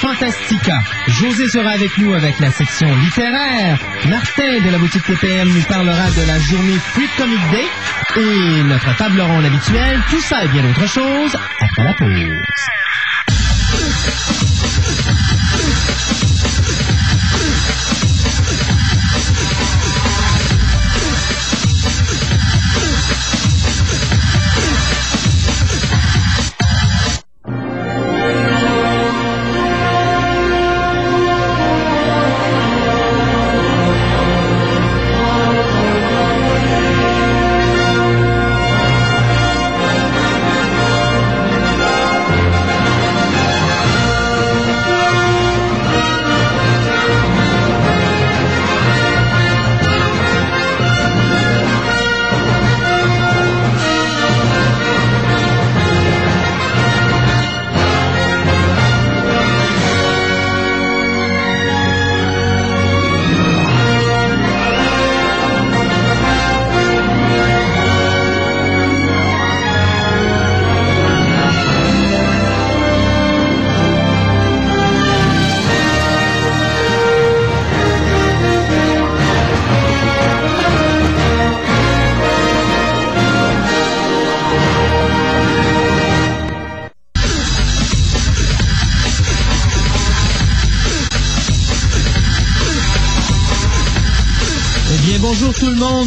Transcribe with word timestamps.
Fantastica, 0.00 0.78
José 1.08 1.48
sera 1.48 1.70
avec 1.70 1.96
nous 1.98 2.12
avec 2.14 2.38
la 2.38 2.50
section 2.50 2.94
littéraire. 2.96 3.78
Martin 4.08 4.60
de 4.64 4.70
la 4.70 4.78
boutique 4.78 5.04
TPM 5.04 5.48
nous 5.48 5.62
parlera 5.62 6.10
de 6.10 6.26
la 6.26 6.38
journée 6.38 6.78
Free 6.92 7.08
Comic 7.16 7.40
Day. 7.50 7.66
Et 8.20 8.62
notre 8.64 8.94
table 8.96 9.20
ronde 9.20 9.44
habituelle, 9.44 10.00
tout 10.10 10.20
ça 10.20 10.44
et 10.44 10.48
bien 10.48 10.62
d'autres 10.62 10.88
choses 10.88 11.34
après 11.60 11.84
la 11.84 11.94
pause. 11.94 12.42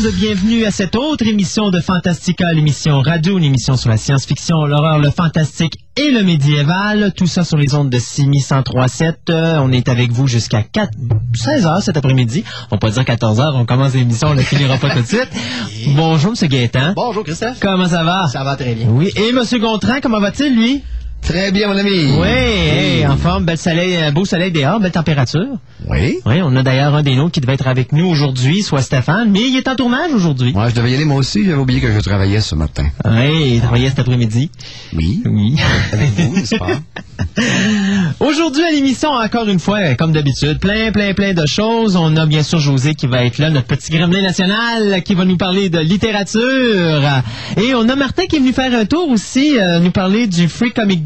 Monde, 0.01 0.11
bienvenue 0.13 0.65
à 0.65 0.71
cette 0.71 0.95
autre 0.95 1.25
émission 1.27 1.71
de 1.71 1.79
Fantastica, 1.79 2.51
l'émission 2.53 3.01
radio, 3.01 3.37
une 3.37 3.43
émission 3.43 3.75
sur 3.75 3.89
la 3.89 3.97
science-fiction, 3.97 4.65
l'horreur, 4.65 4.99
le 4.99 5.09
fantastique 5.09 5.73
et 5.97 6.11
le 6.11 6.23
médiéval. 6.23 7.11
Tout 7.15 7.27
ça 7.27 7.43
sur 7.43 7.57
les 7.57 7.75
ondes 7.75 7.89
de 7.89 7.97
6103.7. 7.97 9.13
Euh, 9.29 9.57
on 9.59 9.71
est 9.71 9.89
avec 9.89 10.11
vous 10.11 10.27
jusqu'à 10.27 10.63
4... 10.63 10.91
16 11.33 11.65
heures 11.65 11.81
cet 11.81 11.97
après-midi. 11.97 12.43
On 12.71 12.77
peut 12.77 12.87
pas 12.87 12.93
dire 12.93 13.05
14 13.05 13.39
heures, 13.41 13.55
on 13.55 13.65
commence 13.65 13.93
l'émission, 13.93 14.29
on 14.29 14.35
ne 14.35 14.41
finira 14.41 14.77
pas 14.77 14.91
tout 14.91 15.01
de 15.01 15.07
suite. 15.07 15.29
Bonjour, 15.95 16.33
M. 16.39 16.47
Gaétan. 16.47 16.93
Bonjour 16.95 17.23
Christophe. 17.23 17.59
Comment 17.59 17.87
ça 17.87 18.03
va? 18.03 18.27
Ça 18.27 18.43
va 18.43 18.55
très 18.55 18.75
bien. 18.75 18.87
Oui, 18.89 19.11
et 19.15 19.29
M. 19.29 19.41
Gontran, 19.59 19.95
comment 20.01 20.19
va-t-il, 20.19 20.55
lui? 20.55 20.83
Très 21.21 21.51
bien, 21.51 21.67
mon 21.67 21.77
ami. 21.77 22.11
Oui, 22.17 22.27
hey, 22.27 23.05
en 23.05 23.15
forme, 23.15 23.45
bel 23.45 23.57
soleil, 23.57 23.95
un 23.97 24.11
beau 24.11 24.25
soleil 24.25 24.51
dehors, 24.51 24.79
belle 24.79 24.91
température. 24.91 25.45
Oui. 25.87 26.17
Oui, 26.25 26.41
on 26.43 26.55
a 26.55 26.63
d'ailleurs 26.63 26.95
un 26.95 27.03
des 27.03 27.15
nôtres 27.15 27.33
qui 27.33 27.41
devait 27.41 27.53
être 27.53 27.67
avec 27.67 27.91
nous 27.91 28.07
aujourd'hui, 28.07 28.63
soit 28.63 28.81
Stéphane, 28.81 29.29
mais 29.31 29.41
il 29.41 29.55
est 29.55 29.67
en 29.67 29.75
tournage 29.75 30.11
aujourd'hui. 30.11 30.53
Moi, 30.53 30.69
je 30.69 30.75
devais 30.75 30.91
y 30.91 30.95
aller 30.95 31.05
moi 31.05 31.17
aussi. 31.17 31.45
J'avais 31.45 31.57
oublié 31.57 31.81
que 31.81 31.91
je 31.91 31.99
travaillais 31.99 32.41
ce 32.41 32.55
matin. 32.55 32.87
Oui, 33.05 33.53
il 33.55 33.61
travaillait 33.61 33.89
cet 33.89 33.99
après-midi. 33.99 34.49
Oui. 34.93 35.21
Oui. 35.25 35.55
Avec 35.93 36.09
vous, 36.09 36.35
n'est-ce 36.35 36.55
pas? 36.55 36.67
Aujourd'hui 38.19 38.63
à 38.63 38.71
l'émission, 38.71 39.09
encore 39.09 39.47
une 39.47 39.59
fois, 39.59 39.95
comme 39.95 40.11
d'habitude, 40.11 40.59
plein, 40.59 40.91
plein, 40.91 41.13
plein 41.13 41.33
de 41.33 41.45
choses. 41.45 41.95
On 41.95 42.15
a 42.15 42.25
bien 42.25 42.43
sûr 42.43 42.59
José 42.59 42.95
qui 42.95 43.07
va 43.07 43.23
être 43.25 43.37
là, 43.37 43.49
notre 43.49 43.67
petit 43.67 43.91
gremlin 43.91 44.21
national, 44.21 45.03
qui 45.03 45.15
va 45.15 45.25
nous 45.25 45.37
parler 45.37 45.69
de 45.69 45.79
littérature. 45.79 47.21
Et 47.57 47.75
on 47.75 47.87
a 47.87 47.95
Martin 47.95 48.25
qui 48.25 48.37
est 48.37 48.39
venu 48.39 48.53
faire 48.53 48.73
un 48.73 48.85
tour 48.85 49.09
aussi, 49.09 49.59
euh, 49.59 49.79
nous 49.79 49.91
parler 49.91 50.27
du 50.27 50.47
Free 50.47 50.71
Comic 50.71 51.05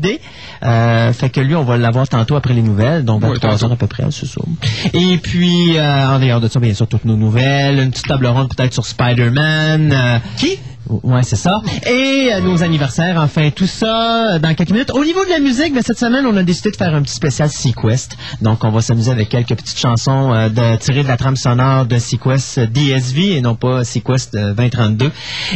Euh, 0.63 1.11
fait 1.13 1.29
que 1.29 1.41
lui, 1.41 1.55
on 1.55 1.63
va 1.63 1.77
l'avoir 1.77 2.07
tantôt 2.07 2.35
après 2.35 2.53
les 2.53 2.61
nouvelles, 2.61 3.03
donc 3.05 3.21
23 3.21 3.63
heures 3.65 3.71
à 3.73 3.75
peu 3.75 3.87
près, 3.87 4.03
c'est 4.11 4.25
ça. 4.27 4.41
Et 4.93 5.17
puis, 5.17 5.77
euh, 5.77 6.07
en 6.07 6.19
dehors 6.19 6.39
de 6.41 6.47
ça, 6.47 6.59
bien 6.59 6.73
sûr, 6.73 6.87
toutes 6.87 7.05
nos 7.05 7.15
nouvelles, 7.17 7.79
une 7.79 7.91
petite 7.91 8.07
table 8.07 8.27
ronde 8.27 8.49
peut-être 8.55 8.73
sur 8.73 8.85
Spider-Man. 8.85 9.91
euh, 9.91 10.17
Qui? 10.37 10.57
Ouais, 10.89 11.23
c'est 11.23 11.37
ça. 11.37 11.61
Et 11.89 12.29
euh, 12.33 12.41
nos 12.41 12.61
anniversaires, 12.61 13.15
enfin, 13.17 13.49
tout 13.51 13.65
ça 13.67 14.33
euh, 14.35 14.39
dans 14.39 14.53
quelques 14.53 14.71
minutes. 14.71 14.91
Au 14.93 15.03
niveau 15.05 15.23
de 15.23 15.29
la 15.29 15.39
musique, 15.39 15.73
ben, 15.73 15.81
cette 15.81 15.97
semaine, 15.97 16.25
on 16.25 16.35
a 16.35 16.43
décidé 16.43 16.71
de 16.71 16.75
faire 16.75 16.93
un 16.93 17.01
petit 17.01 17.13
spécial 17.15 17.49
Sequest. 17.49 18.17
Donc, 18.41 18.63
on 18.65 18.69
va 18.69 18.81
s'amuser 18.81 19.09
avec 19.09 19.29
quelques 19.29 19.55
petites 19.55 19.79
chansons 19.79 20.33
euh, 20.33 20.49
de, 20.49 20.75
tirées 20.77 21.03
de 21.03 21.07
la 21.07 21.15
trame 21.15 21.37
sonore 21.37 21.85
de 21.85 21.97
Sequest 21.97 22.59
DSV 22.59 23.37
et 23.37 23.41
non 23.41 23.55
pas 23.55 23.85
Sequest 23.85 24.35
euh, 24.35 24.53
2032. 24.53 25.09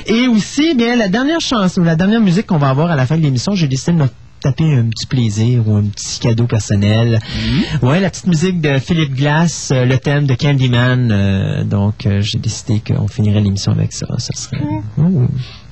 Et 0.05 0.27
aussi, 0.27 0.73
bien, 0.75 0.95
la 0.95 1.09
dernière 1.09 1.41
chanson, 1.41 1.81
la 1.83 1.97
dernière 1.97 2.21
musique 2.21 2.47
qu'on 2.47 2.57
va 2.57 2.69
avoir 2.69 2.89
à 2.89 2.95
la 2.95 3.05
fin 3.05 3.17
de 3.17 3.21
l'émission, 3.21 3.53
j'ai 3.53 3.67
décidé 3.67 3.91
de 3.97 4.03
me 4.03 4.07
taper 4.39 4.75
un 4.75 4.89
petit 4.89 5.07
plaisir 5.07 5.67
ou 5.67 5.75
un 5.75 5.83
petit 5.83 6.19
cadeau 6.19 6.45
personnel. 6.45 7.19
Ouais, 7.81 7.99
la 7.99 8.09
petite 8.09 8.27
musique 8.27 8.61
de 8.61 8.77
Philippe 8.79 9.15
Glass, 9.15 9.71
euh, 9.71 9.85
le 9.85 9.97
thème 9.97 10.25
de 10.25 10.35
Candyman. 10.35 11.11
euh, 11.11 11.63
donc, 11.63 12.05
euh, 12.05 12.21
j'ai 12.21 12.39
décidé 12.39 12.81
qu'on 12.85 13.07
finirait 13.07 13.41
l'émission 13.41 13.71
avec 13.71 13.93
ça. 13.93 14.07
Ça 14.17 14.33
serait... 14.33 14.57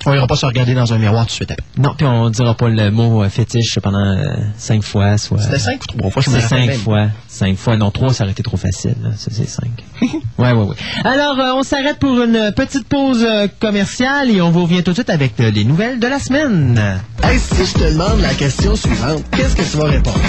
On 0.08 0.14
ira 0.14 0.28
pas 0.28 0.36
se 0.36 0.46
regarder 0.46 0.74
dans 0.76 0.94
un 0.94 0.98
miroir 1.00 1.24
tout 1.26 1.30
de 1.30 1.34
suite 1.34 1.52
après. 1.52 1.64
Non, 1.78 1.94
puis 1.98 2.06
on 2.06 2.30
dira 2.30 2.54
pas 2.54 2.70
le 2.70 2.92
mot 2.92 3.24
euh, 3.24 3.30
fétiche 3.30 3.80
pendant 3.82 4.06
euh, 4.06 4.36
cinq 4.58 4.84
fois, 4.84 5.18
soit. 5.18 5.40
C'était 5.42 5.60
cinq 5.60 5.82
ou 5.84 5.98
trois 5.98 6.12
fois, 6.12 6.22
je 6.22 6.30
me 6.30 6.36
C'est 6.36 6.42
rappelle 6.44 6.60
cinq 6.60 6.68
même. 6.68 6.80
fois. 6.80 7.08
Cinq 7.28 7.58
fois. 7.58 7.76
Non, 7.78 7.92
trois, 7.92 8.14
ça 8.14 8.24
aurait 8.24 8.32
été 8.32 8.44
trop 8.44 8.58
facile. 8.58 8.96
là. 9.04 9.10
Ça, 9.18 9.30
c'est 9.32 9.48
cinq. 9.50 9.72
ouais, 10.02 10.12
ouais, 10.38 10.54
ouais. 10.54 10.76
Alors, 11.04 11.40
euh, 11.40 11.54
on 11.60 11.64
s'arrête 11.64 11.98
pour 12.00 12.22
une 12.22 12.54
petite 12.56 12.88
pause 12.88 13.26
euh, 13.28 13.48
commerciale 13.60 14.30
et 14.30 14.42
on 14.42 14.52
vous 14.52 14.64
revient 14.64 14.84
tout 14.84 14.92
de 14.92 14.96
suite 14.98 15.10
avec 15.10 15.40
euh, 15.40 15.50
les 15.52 15.64
nouvelles 15.66 16.00
de 16.00 16.08
la 16.08 16.20
semaine. 16.20 16.80
Hey, 17.24 17.40
si 17.40 17.66
je 17.66 17.74
te 17.74 17.92
demande 17.92 18.20
la 18.22 18.34
question 18.36 18.76
suivante, 18.76 19.24
qu'est-ce 19.36 19.56
que 19.56 19.64
tu 19.64 19.78
vas 19.78 19.86
répondre? 19.86 20.20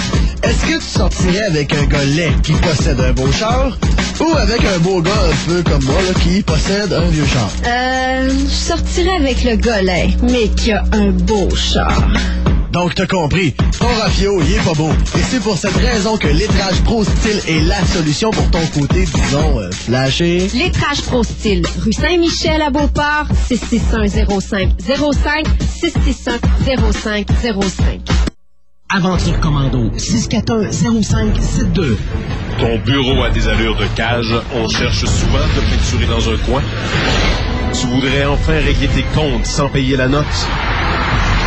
Est-ce 0.43 0.65
que 0.65 0.77
tu 0.79 0.81
sortirais 0.81 1.43
avec 1.43 1.73
un 1.73 1.85
gars 1.85 2.03
laid 2.03 2.33
qui 2.41 2.53
possède 2.53 2.99
un 2.99 3.13
beau 3.13 3.31
char 3.31 3.77
ou 4.19 4.35
avec 4.37 4.61
un 4.65 4.79
beau 4.79 5.01
gars 5.01 5.11
un 5.11 5.47
peu 5.49 5.61
comme 5.63 5.83
moi 5.85 6.01
là, 6.01 6.19
qui 6.21 6.41
possède 6.41 6.91
un 6.93 7.05
vieux 7.09 7.25
char? 7.25 7.49
Euh, 7.67 8.29
je 8.29 8.53
sortirais 8.53 9.15
avec 9.17 9.43
le 9.43 9.55
golet, 9.67 10.09
mais 10.23 10.47
qui 10.49 10.71
a 10.71 10.83
un 10.93 11.11
beau 11.11 11.47
char. 11.53 12.07
Donc 12.71 12.95
t'as 12.95 13.05
compris, 13.05 13.53
ton 13.79 13.87
rafio, 13.99 14.41
il 14.41 14.53
est 14.53 14.63
pas 14.63 14.73
beau. 14.73 14.89
Et 15.17 15.21
c'est 15.29 15.41
pour 15.41 15.57
cette 15.57 15.75
raison 15.75 16.15
que 16.17 16.27
l'étrage 16.27 16.81
Pro 16.83 17.03
Style 17.03 17.41
est 17.49 17.59
la 17.67 17.83
solution 17.85 18.29
pour 18.29 18.49
ton 18.49 18.65
côté, 18.67 19.05
disons, 19.05 19.59
euh, 19.59 19.69
flashé. 19.71 20.47
Lettrage 20.53 21.01
Pro 21.01 21.21
Style, 21.23 21.65
rue 21.83 21.91
Saint-Michel 21.91 22.61
à 22.61 22.69
Beauport, 22.69 23.27
6610505, 23.49 25.47
6610505. 25.81 27.99
Aventure 28.89 29.37
Commando 29.41 29.89
641-0572. 29.97 31.97
Ton 32.57 32.79
bureau 32.85 33.21
a 33.23 33.29
des 33.31 33.49
allures 33.49 33.75
de 33.75 33.85
cage. 33.97 34.33
On 34.55 34.69
cherche 34.69 35.03
souvent 35.03 35.39
de 35.39 35.59
peinturer 35.69 36.05
dans 36.05 36.29
un 36.29 36.37
coin. 36.37 36.63
Tu 37.73 37.87
voudrais 37.87 38.25
enfin 38.25 38.53
régler 38.53 38.87
tes 38.87 39.03
comptes 39.15 39.45
sans 39.45 39.69
payer 39.69 39.97
la 39.97 40.07
note? 40.07 40.25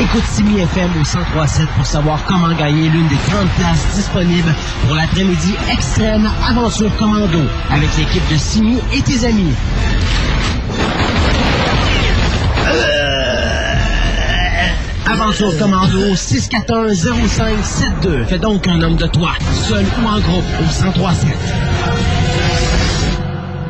Écoute 0.00 0.24
Simi 0.24 0.60
FM 0.60 0.90
au 0.94 0.98
1037 0.98 1.66
pour 1.76 1.86
savoir 1.86 2.24
comment 2.26 2.52
gagner 2.54 2.88
l'une 2.88 3.08
des 3.08 3.16
30 3.28 3.48
places 3.50 3.86
disponibles 3.94 4.54
pour 4.86 4.94
l'après-midi 4.94 5.54
extrême 5.72 6.30
Aventure 6.48 6.94
Commando 6.96 7.42
avec 7.70 7.88
l'équipe 7.98 8.26
de 8.30 8.36
Simi 8.36 8.78
et 8.94 9.02
tes 9.02 9.26
amis. 9.26 9.52
Aventure 15.06 15.56
Commando 15.58 16.14
641-0572. 16.14 18.26
Fais 18.26 18.38
donc 18.38 18.66
un 18.68 18.80
homme 18.80 18.96
de 18.96 19.06
toi, 19.06 19.32
seul 19.68 19.84
ou 20.02 20.06
en 20.06 20.20
groupe 20.20 20.44
au 20.60 20.62
1037. 20.62 21.30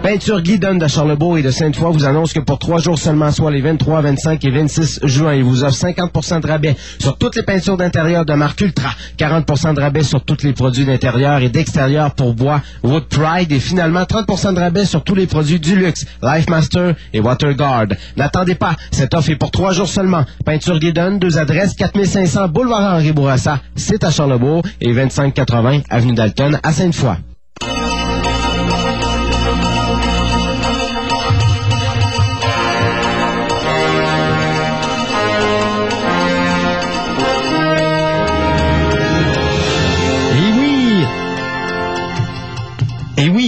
Peinture 0.02 0.40
Guidon 0.40 0.76
de 0.76 0.88
Charlebourg 0.88 1.36
et 1.36 1.42
de 1.42 1.50
Sainte-Foy 1.50 1.92
vous 1.92 2.06
annonce 2.06 2.32
que 2.32 2.40
pour 2.40 2.58
trois 2.58 2.78
jours 2.78 2.98
seulement, 2.98 3.30
soit 3.30 3.50
les 3.50 3.60
23, 3.60 4.00
25 4.00 4.42
et 4.46 4.50
26 4.50 5.00
juin, 5.02 5.34
il 5.34 5.44
vous 5.44 5.62
offre 5.62 5.76
50% 5.76 6.40
de 6.40 6.46
rabais 6.46 6.74
sur 6.98 7.18
toutes 7.18 7.36
les 7.36 7.42
peintures 7.42 7.76
d'intérieur 7.76 8.24
de 8.24 8.32
marque 8.32 8.62
Ultra, 8.62 8.88
40% 9.18 9.74
de 9.74 9.80
rabais 9.80 10.02
sur 10.02 10.24
tous 10.24 10.42
les 10.42 10.54
produits 10.54 10.86
d'intérieur 10.86 11.42
et 11.42 11.50
d'extérieur 11.50 12.14
pour 12.14 12.32
bois 12.32 12.62
Wood 12.82 13.04
Pride 13.08 13.52
et 13.52 13.60
finalement 13.60 14.04
30% 14.04 14.54
de 14.54 14.60
rabais 14.60 14.86
sur 14.86 15.04
tous 15.04 15.14
les 15.14 15.26
produits 15.26 15.60
du 15.60 15.76
luxe, 15.76 16.06
Lifemaster 16.22 16.94
et 17.12 17.20
WaterGuard. 17.20 17.88
N'attendez 18.16 18.54
pas, 18.54 18.76
cette 18.92 19.12
offre 19.12 19.28
est 19.28 19.36
pour 19.36 19.50
trois 19.50 19.72
jours 19.72 19.88
seulement. 19.88 20.24
Peinture 20.46 20.78
Guidon, 20.78 21.18
deux 21.18 21.36
adresses, 21.36 21.74
4500 21.74 22.48
Boulevard 22.48 22.94
Henri 22.94 23.12
Bourassa, 23.12 23.60
c'est 23.76 24.02
à 24.02 24.10
Charlebourg 24.10 24.62
et 24.80 24.94
2580 24.94 25.82
Avenue 25.90 26.14
Dalton 26.14 26.58
à 26.62 26.72
Sainte-Foy. 26.72 27.16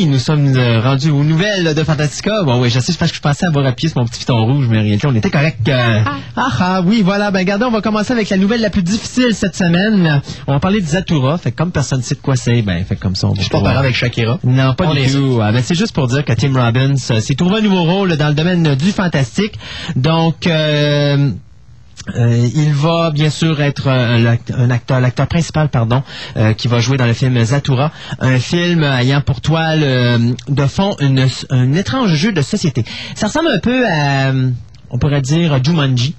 Oui, 0.03 0.09
nous 0.09 0.19
sommes 0.19 0.57
euh, 0.57 0.81
rendus 0.81 1.11
aux 1.11 1.23
nouvelles 1.23 1.75
de 1.75 1.85
Fantastica. 1.85 2.43
Bon, 2.45 2.61
oui, 2.61 2.71
je 2.71 2.81
sais, 2.81 2.93
parce 2.99 3.11
que 3.13 3.17
je 3.17 3.23
pensais 3.23 3.47
avoir 3.47 3.65
appuyé 3.67 3.89
sur 3.89 4.01
mon 4.01 4.07
petit 4.07 4.19
piton 4.21 4.45
rouge, 4.45 4.67
mais 4.69 4.79
en 4.79 4.83
réalité, 4.83 5.07
on 5.07 5.15
était 5.15 5.31
correct. 5.31 5.69
euh. 5.69 6.01
Ah. 6.37 6.49
ah, 6.59 6.83
oui, 6.85 7.03
voilà. 7.05 7.31
Ben, 7.31 7.41
regardez, 7.41 7.65
on 7.65 7.71
va 7.71 7.81
commencer 7.81 8.13
avec 8.13 8.29
la 8.31 8.37
nouvelle 8.37 8.61
la 8.61 8.71
plus 8.71 8.83
difficile 8.83 9.33
cette 9.35 9.55
semaine. 9.55 10.21
On 10.49 10.53
va 10.55 10.61
parler 10.61 10.81
de 10.81 10.87
Zatura. 10.87 11.39
Fait 11.39 11.53
que 11.53 11.57
comme 11.57 11.71
personne 11.71 11.99
ne 11.99 12.05
sait 12.05 12.17
de 12.17 12.21
quoi 12.21 12.35
c'est, 12.37 12.63
ben, 12.63 12.85
fait 12.85 12.97
comme 12.97 13.15
ça, 13.15 13.29
on 13.29 13.31
va 13.31 13.37
Je 13.37 13.43
suis 13.43 13.51
pas 13.51 13.61
pareil 13.61 13.79
avec 13.79 13.95
Shakira. 13.95 14.39
non, 14.45 14.75
pas 14.75 14.87
On 14.89 14.95
du 14.95 15.07
tout. 15.11 15.39
Ah, 15.41 15.53
ben, 15.53 15.63
c'est 15.63 15.77
juste 15.77 15.95
pour 15.95 16.09
dire 16.09 16.25
que 16.25 16.33
Tim 16.33 16.53
Robbins 16.53 16.95
euh, 17.11 17.21
s'est 17.21 17.35
trouvé 17.35 17.59
un 17.59 17.63
nouveau 17.63 17.85
rôle 17.85 18.17
dans 18.17 18.29
le 18.29 18.35
domaine 18.35 18.75
du 18.75 18.91
fantastique. 18.91 19.55
Donc, 19.95 20.47
euh, 20.47 21.31
euh, 22.17 22.49
il 22.55 22.73
va 22.73 23.11
bien 23.11 23.31
sûr 23.31 23.61
être 23.61 23.87
euh, 23.87 24.35
un 24.57 24.71
acteur, 24.71 25.01
l'acteur 25.01 25.27
principal, 25.29 25.69
pardon, 25.69 26.03
euh, 26.37 26.53
qui 26.53 26.69
va 26.69 26.81
jouer 26.81 26.97
dans 26.97 27.07
le 27.07 27.13
film 27.13 27.43
Zatura, 27.45 27.93
un 28.21 28.39
film 28.39 28.83
ayant 28.83 29.21
pour 29.21 29.41
toile 29.41 29.81
euh, 29.83 30.19
de 30.49 30.67
fond 30.67 30.97
une- 31.01 31.27
un 31.51 31.73
étrange 31.75 32.15
jeu 32.15 32.33
de 32.33 32.43
société. 32.43 32.85
Ça 33.15 33.29
ressemble 33.29 33.49
un 33.51 33.59
peu 33.61 33.85
à, 33.89 34.33
on 34.91 34.99
pourrait 34.99 35.23
dire, 35.23 35.63
Jumanji 35.63 36.17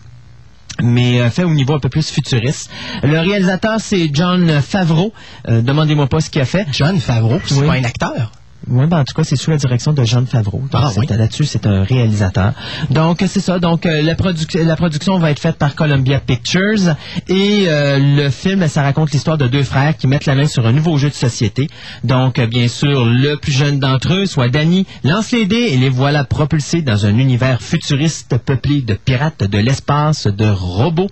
mais 0.82 1.20
euh, 1.22 1.30
fait 1.30 1.44
au 1.44 1.54
niveau 1.54 1.76
un 1.76 1.80
peu 1.80 1.90
plus 1.90 2.10
futuriste. 2.10 2.70
Le 3.04 3.20
réalisateur, 3.20 3.76
c'est 3.80 4.10
John 4.12 4.60
Favreau. 4.62 5.14
Euh, 5.48 5.62
Demandez-moi 5.62 6.08
pas 6.08 6.20
ce 6.20 6.32
qu'il 6.32 6.42
a 6.42 6.46
fait. 6.46 6.66
John 6.72 7.00
Favreau, 7.00 7.40
c'est 7.46 7.54
Oui. 7.56 7.68
pas 7.68 7.74
un 7.74 7.84
acteur. 7.84 8.32
Oui, 8.68 8.86
ben, 8.88 9.00
en 9.00 9.04
tout 9.04 9.14
cas, 9.14 9.24
c'est 9.24 9.36
sous 9.36 9.52
la 9.52 9.58
direction 9.58 9.92
de 9.92 10.04
John 10.06 10.26
Favreau. 10.26 10.60
Donc, 10.72 10.82
Ah, 10.86 10.90
oui? 10.98 11.06
Là-dessus, 11.10 11.44
c'est 11.46 11.68
un 11.68 11.84
réalisateur. 11.84 12.54
Donc, 12.90 13.22
c'est 13.28 13.42
ça. 13.42 13.60
Donc, 13.60 13.86
euh, 13.86 14.02
la, 14.02 14.16
produc- 14.16 14.58
la 14.58 14.76
production 14.78 15.18
va 15.20 15.32
être 15.32 15.40
faite 15.40 15.58
par 15.58 15.76
Columbia 15.76 16.20
Pictures. 16.20 16.96
Et 17.28 17.66
euh, 17.68 18.00
le 18.00 18.30
film, 18.30 18.66
ça 18.70 18.82
raconte 18.84 19.12
l'histoire 19.12 19.38
de 19.38 19.48
deux 19.48 19.64
frères 19.64 19.98
qui 19.98 20.08
mettent 20.08 20.26
la 20.26 20.36
main 20.36 20.46
sur 20.48 20.66
un 20.66 20.72
nouveau 20.72 20.98
jeu 20.98 21.10
de 21.10 21.14
société. 21.14 21.68
Donc, 22.06 22.40
euh, 22.40 22.48
bien 22.48 22.68
sûr, 22.70 23.06
le 23.06 23.36
plus 23.36 23.52
jeune 23.52 23.80
d'entre 23.80 24.14
eux, 24.14 24.26
soit 24.26 24.48
Danny, 24.48 24.86
lance 25.04 25.32
les 25.32 25.46
dés 25.46 25.70
et 25.74 25.78
les 25.78 25.90
voilà 25.90 26.24
propulsés 26.24 26.82
dans 26.82 27.06
un 27.06 27.18
univers 27.18 27.62
futuriste 27.62 28.38
peuplé 28.38 28.82
de 28.82 28.94
pirates 28.94 29.44
de 29.44 29.58
l'espace, 29.58 30.28
de 30.28 30.46
robots 30.48 31.10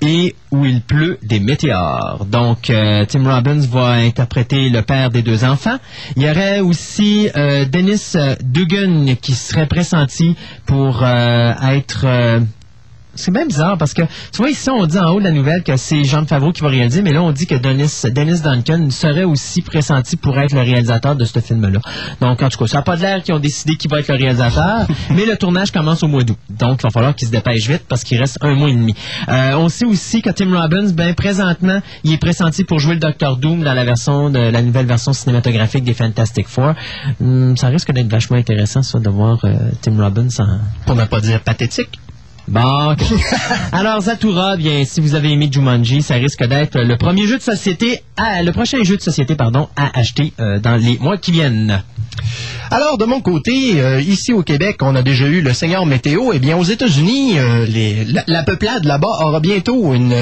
et 0.00 0.34
où 0.50 0.64
il 0.64 0.80
pleut 0.80 1.18
des 1.22 1.38
météores. 1.38 2.24
Donc, 2.26 2.70
euh, 2.70 3.04
Tim 3.06 3.22
Robbins 3.32 3.60
va 3.70 3.90
interpréter 3.92 4.68
le 4.70 4.82
père 4.82 5.10
des 5.10 5.22
deux 5.22 5.44
enfants. 5.44 5.78
Il 6.16 6.22
y 6.24 6.28
aurait 6.30 6.58
aussi 6.58 6.79
euh, 7.36 7.64
Dennis 7.64 8.12
euh, 8.14 8.34
Dugan 8.42 9.16
qui 9.20 9.32
serait 9.32 9.66
pressenti 9.66 10.36
pour 10.66 11.02
euh, 11.02 11.52
être... 11.62 12.06
c'est 13.20 13.30
même 13.30 13.48
bizarre 13.48 13.78
parce 13.78 13.94
que, 13.94 14.02
tu 14.02 14.38
vois, 14.38 14.50
ici, 14.50 14.68
on 14.70 14.86
dit 14.86 14.98
en 14.98 15.10
haut 15.10 15.18
de 15.18 15.24
la 15.24 15.30
nouvelle 15.30 15.62
que 15.62 15.76
c'est 15.76 16.04
Jean 16.04 16.26
Favreau 16.26 16.52
qui 16.52 16.62
va 16.62 16.68
réaliser, 16.68 17.02
mais 17.02 17.12
là, 17.12 17.22
on 17.22 17.32
dit 17.32 17.46
que 17.46 17.54
Dennis, 17.54 18.02
Dennis 18.10 18.40
Duncan 18.40 18.88
serait 18.90 19.24
aussi 19.24 19.62
pressenti 19.62 20.16
pour 20.16 20.38
être 20.38 20.52
le 20.52 20.60
réalisateur 20.60 21.16
de 21.16 21.24
ce 21.24 21.38
film-là. 21.38 21.80
Donc, 22.20 22.42
en 22.42 22.48
tout 22.48 22.58
cas, 22.58 22.66
ça 22.66 22.78
n'a 22.78 22.82
pas 22.82 22.96
de 22.96 23.02
l'air 23.02 23.22
qu'ils 23.22 23.34
ont 23.34 23.38
décidé 23.38 23.76
qui 23.76 23.88
va 23.88 24.00
être 24.00 24.08
le 24.08 24.16
réalisateur, 24.16 24.86
mais 25.10 25.26
le 25.26 25.36
tournage 25.36 25.70
commence 25.70 26.02
au 26.02 26.08
mois 26.08 26.24
d'août. 26.24 26.38
Donc, 26.48 26.80
il 26.80 26.82
va 26.82 26.90
falloir 26.90 27.14
qu'ils 27.14 27.28
se 27.28 27.32
dépêchent 27.32 27.68
vite 27.68 27.84
parce 27.88 28.04
qu'il 28.04 28.18
reste 28.18 28.38
un 28.40 28.54
mois 28.54 28.70
et 28.70 28.74
demi. 28.74 28.94
Euh, 29.28 29.54
on 29.56 29.68
sait 29.68 29.84
aussi 29.84 30.22
que 30.22 30.30
Tim 30.30 30.54
Robbins, 30.58 30.90
ben, 30.92 31.14
présentement, 31.14 31.80
il 32.04 32.12
est 32.12 32.18
pressenti 32.18 32.64
pour 32.64 32.78
jouer 32.78 32.94
le 32.94 33.00
Docteur 33.00 33.36
Doom 33.36 33.62
dans 33.62 33.74
la 33.74 33.84
version 33.84 34.30
de 34.30 34.38
la 34.38 34.62
nouvelle 34.62 34.86
version 34.86 35.12
cinématographique 35.12 35.84
des 35.84 35.94
Fantastic 35.94 36.48
Four. 36.48 36.74
Hum, 37.20 37.56
ça 37.56 37.68
risque 37.68 37.92
d'être 37.92 38.10
vachement 38.10 38.36
intéressant, 38.36 38.82
ça, 38.82 38.98
de 38.98 39.10
voir 39.10 39.38
euh, 39.44 39.54
Tim 39.82 40.02
Robbins 40.02 40.28
en, 40.38 40.58
Pour 40.86 40.96
ne 40.96 41.04
pas 41.04 41.20
dire 41.20 41.40
pathétique. 41.40 41.98
Bon. 42.50 42.96
Alors 43.72 44.00
Zatura, 44.00 44.56
bien, 44.56 44.84
si 44.84 45.00
vous 45.00 45.14
avez 45.14 45.30
aimé 45.30 45.48
Jumanji, 45.52 46.02
ça 46.02 46.14
risque 46.14 46.44
d'être 46.44 46.80
le 46.80 46.96
premier 46.96 47.28
jeu 47.28 47.38
de 47.38 47.42
société, 47.42 48.02
à, 48.16 48.42
le 48.42 48.50
prochain 48.50 48.82
jeu 48.82 48.96
de 48.96 49.02
société, 49.02 49.36
pardon, 49.36 49.68
à 49.76 49.96
acheter 49.96 50.32
euh, 50.40 50.58
dans 50.58 50.74
les 50.74 50.98
mois 50.98 51.16
qui 51.16 51.30
viennent. 51.30 51.80
Alors, 52.72 52.98
de 52.98 53.04
mon 53.04 53.20
côté, 53.20 53.80
euh, 53.80 54.00
ici 54.00 54.32
au 54.32 54.42
Québec, 54.42 54.78
on 54.80 54.94
a 54.94 55.02
déjà 55.02 55.26
eu 55.26 55.42
le 55.42 55.52
Seigneur 55.52 55.86
Météo. 55.86 56.32
Eh 56.32 56.38
bien, 56.38 56.56
aux 56.56 56.64
États-Unis, 56.64 57.38
euh, 57.38 57.66
la, 58.08 58.24
la 58.26 58.42
peuplade 58.42 58.84
là-bas 58.84 59.18
aura 59.22 59.40
bientôt 59.40 59.94
une, 59.94 60.14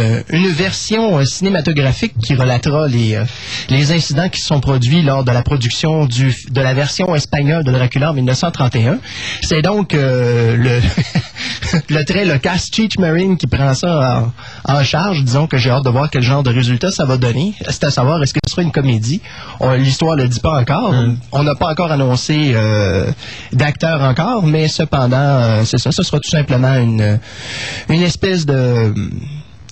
version 0.50 1.25
cinématographique 1.25 2.14
qui 2.22 2.34
relatera 2.34 2.88
les, 2.88 3.92
incidents 3.92 4.28
qui 4.28 4.40
se 4.40 4.48
sont 4.48 4.60
produits 4.60 5.02
lors 5.02 5.25
de 5.25 5.30
la 5.30 5.42
production 5.42 6.06
du, 6.06 6.34
de 6.50 6.60
la 6.60 6.75
version 6.75 7.14
espagnole 7.14 7.64
de 7.64 7.72
Dracula 7.72 8.10
en 8.10 8.14
1931. 8.14 8.98
C'est 9.42 9.62
donc 9.62 9.92
le, 9.92 10.80
le 11.90 12.04
très 12.19 12.26
loquace 12.26 12.69
Cheech 12.73 12.99
Marine 12.99 13.37
qui 13.37 13.47
prend 13.47 13.75
ça 13.75 14.25
en, 14.67 14.75
en 14.75 14.82
charge. 14.82 15.23
Disons 15.23 15.47
que 15.47 15.56
j'ai 15.56 15.70
hâte 15.70 15.85
de 15.85 15.91
voir 15.91 16.11
quel 16.11 16.23
genre 16.23 16.43
de 16.43 16.50
résultat 16.50 16.91
ça 16.91 17.05
va 17.05 17.17
donner. 17.17 17.55
C'est 17.69 17.85
à 17.85 17.91
savoir, 17.91 18.20
est-ce 18.23 18.35
que 18.35 18.41
ce 18.44 18.50
sera 18.50 18.62
une 18.62 18.73
comédie? 18.73 19.20
L'histoire 19.76 20.17
ne 20.17 20.23
le 20.23 20.29
dit 20.29 20.41
pas 20.41 20.59
encore. 20.59 20.93
On 21.31 21.44
n'a 21.44 21.55
pas 21.55 21.69
encore 21.69 21.93
annoncé 21.93 22.53
euh, 22.55 23.09
d'acteur 23.53 24.03
encore, 24.03 24.43
mais 24.44 24.67
cependant, 24.67 25.17
euh, 25.17 25.62
c'est 25.65 25.79
ça. 25.79 25.93
Ce 25.93 26.03
sera 26.03 26.19
tout 26.19 26.31
simplement 26.31 26.75
une, 26.75 27.20
une 27.88 28.03
espèce 28.03 28.44
de 28.47 28.93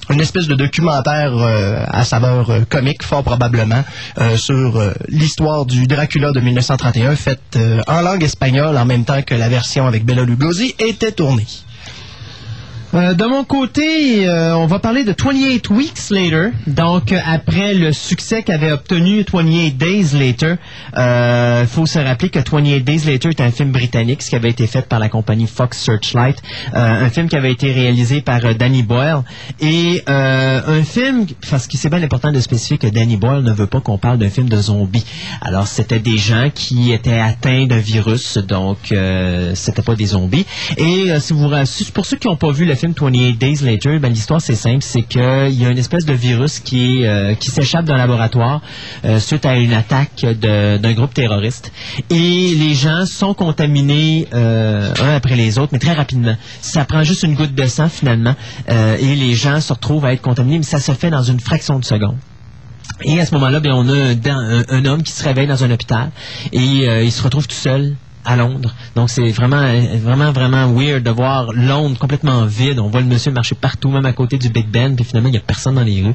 une 0.08 0.20
espèce 0.20 0.46
de 0.46 0.54
documentaire 0.54 1.32
euh, 1.36 1.84
à 1.88 2.04
saveur 2.04 2.48
euh, 2.50 2.60
comique, 2.68 3.02
fort 3.02 3.24
probablement, 3.24 3.82
euh, 4.18 4.36
sur 4.36 4.80
l'histoire 5.08 5.66
du 5.66 5.88
Dracula 5.88 6.30
de 6.30 6.40
1931, 6.40 7.16
faite 7.16 7.58
en 7.88 8.02
langue 8.02 8.22
espagnole 8.22 8.76
en 8.76 8.84
même 8.84 9.04
temps 9.04 9.22
que 9.22 9.34
la 9.34 9.48
version 9.48 9.86
avec 9.86 10.04
Bela 10.04 10.22
Lugosi 10.22 10.76
était 10.78 11.10
tournée. 11.12 11.46
Euh, 12.96 13.12
de 13.12 13.24
mon 13.24 13.44
côté, 13.44 14.26
euh, 14.26 14.56
on 14.56 14.66
va 14.66 14.78
parler 14.78 15.04
de 15.04 15.12
28 15.12 15.68
Weeks 15.68 16.10
Later. 16.10 16.48
Donc, 16.66 17.12
euh, 17.12 17.18
après 17.26 17.74
le 17.74 17.92
succès 17.92 18.42
qu'avait 18.42 18.72
obtenu 18.72 19.22
28 19.30 19.72
Days 19.72 20.14
Later, 20.14 20.56
il 20.96 21.66
faut 21.66 21.84
se 21.84 21.98
rappeler 21.98 22.30
que 22.30 22.38
28 22.38 22.80
Days 22.80 23.02
Later 23.04 23.28
est 23.28 23.40
un 23.42 23.50
film 23.50 23.70
britannique, 23.70 24.22
ce 24.22 24.30
qui 24.30 24.36
avait 24.36 24.48
été 24.48 24.66
fait 24.66 24.88
par 24.88 24.98
la 24.98 25.10
compagnie 25.10 25.46
Fox 25.46 25.78
Searchlight. 25.78 26.40
Un 26.72 27.10
film 27.10 27.28
qui 27.28 27.36
avait 27.36 27.52
été 27.52 27.70
réalisé 27.70 28.22
par 28.22 28.40
Danny 28.54 28.82
Boyle. 28.82 29.22
Et 29.60 30.02
un 30.06 30.82
film, 30.82 31.26
parce 31.50 31.66
que 31.66 31.76
c'est 31.76 31.90
bien 31.90 32.02
important 32.02 32.32
de 32.32 32.40
spécifier 32.40 32.78
que 32.78 32.86
Danny 32.86 33.16
Boyle 33.16 33.42
ne 33.42 33.52
veut 33.52 33.66
pas 33.66 33.80
qu'on 33.80 33.98
parle 33.98 34.18
d'un 34.18 34.30
film 34.30 34.48
de 34.48 34.56
zombies. 34.56 35.04
Alors, 35.42 35.66
c'était 35.66 35.98
des 35.98 36.16
gens 36.16 36.50
qui 36.54 36.92
étaient 36.92 37.18
atteints 37.18 37.66
d'un 37.66 37.78
virus, 37.78 38.38
donc 38.38 38.78
c'était 39.54 39.82
pas 39.82 39.96
des 39.96 40.06
zombies. 40.06 40.46
Et 40.78 41.10
si 41.20 41.34
vous, 41.34 41.50
pour 41.92 42.06
ceux 42.06 42.16
qui 42.16 42.28
n'ont 42.28 42.36
pas 42.36 42.52
vu 42.52 42.64
le 42.64 42.74
film 42.74 42.85
28 42.94 43.38
Days 43.38 43.64
Later, 43.64 43.98
ben, 43.98 44.12
l'histoire 44.12 44.40
c'est 44.40 44.54
simple, 44.54 44.82
c'est 44.82 45.02
qu'il 45.02 45.20
y 45.20 45.64
a 45.64 45.70
une 45.70 45.78
espèce 45.78 46.04
de 46.04 46.12
virus 46.12 46.60
qui, 46.60 47.04
euh, 47.04 47.34
qui 47.34 47.50
s'échappe 47.50 47.84
d'un 47.84 47.96
laboratoire 47.96 48.62
euh, 49.04 49.18
suite 49.18 49.44
à 49.44 49.56
une 49.56 49.72
attaque 49.72 50.24
d'un 50.24 50.92
groupe 50.92 51.12
terroriste. 51.12 51.72
Et 52.10 52.54
les 52.54 52.74
gens 52.74 53.04
sont 53.06 53.34
contaminés 53.34 54.28
euh, 54.34 54.92
un 55.00 55.14
après 55.16 55.34
les 55.36 55.58
autres, 55.58 55.70
mais 55.72 55.78
très 55.78 55.94
rapidement. 55.94 56.36
Ça 56.60 56.84
prend 56.84 57.02
juste 57.02 57.24
une 57.24 57.34
goutte 57.34 57.54
de 57.54 57.66
sang 57.66 57.88
finalement, 57.88 58.34
euh, 58.70 58.96
et 58.98 59.16
les 59.16 59.34
gens 59.34 59.60
se 59.60 59.72
retrouvent 59.72 60.04
à 60.04 60.12
être 60.12 60.22
contaminés, 60.22 60.58
mais 60.58 60.64
ça 60.64 60.78
se 60.78 60.92
fait 60.92 61.10
dans 61.10 61.22
une 61.22 61.40
fraction 61.40 61.78
de 61.78 61.84
seconde. 61.84 62.16
Et 63.02 63.20
à 63.20 63.26
ce 63.26 63.34
moment-là, 63.34 63.60
bien, 63.60 63.74
on 63.74 63.88
a 63.88 64.14
un, 64.68 64.84
homme 64.84 65.02
qui 65.02 65.12
se 65.12 65.22
réveille 65.24 65.48
dans 65.48 65.64
un 65.64 65.70
hôpital 65.70 66.10
et 66.52 67.04
il 67.04 67.12
se 67.12 67.22
retrouve 67.22 67.46
tout 67.46 67.54
seul 67.54 67.96
à 68.26 68.36
Londres. 68.36 68.74
Donc 68.94 69.10
c'est 69.10 69.30
vraiment 69.30 69.64
vraiment 70.02 70.32
vraiment 70.32 70.72
weird 70.72 71.02
de 71.02 71.10
voir 71.10 71.52
Londres 71.52 71.98
complètement 71.98 72.44
vide. 72.44 72.78
On 72.80 72.88
voit 72.88 73.00
le 73.00 73.06
monsieur 73.06 73.30
marcher 73.30 73.54
partout, 73.54 73.88
même 73.90 74.06
à 74.06 74.12
côté 74.12 74.38
du 74.38 74.48
Big 74.48 74.66
Ben, 74.68 74.94
puis 74.94 75.04
finalement 75.04 75.28
il 75.28 75.32
n'y 75.32 75.38
a 75.38 75.42
personne 75.46 75.76
dans 75.76 75.82
les 75.82 76.02
rues. 76.02 76.14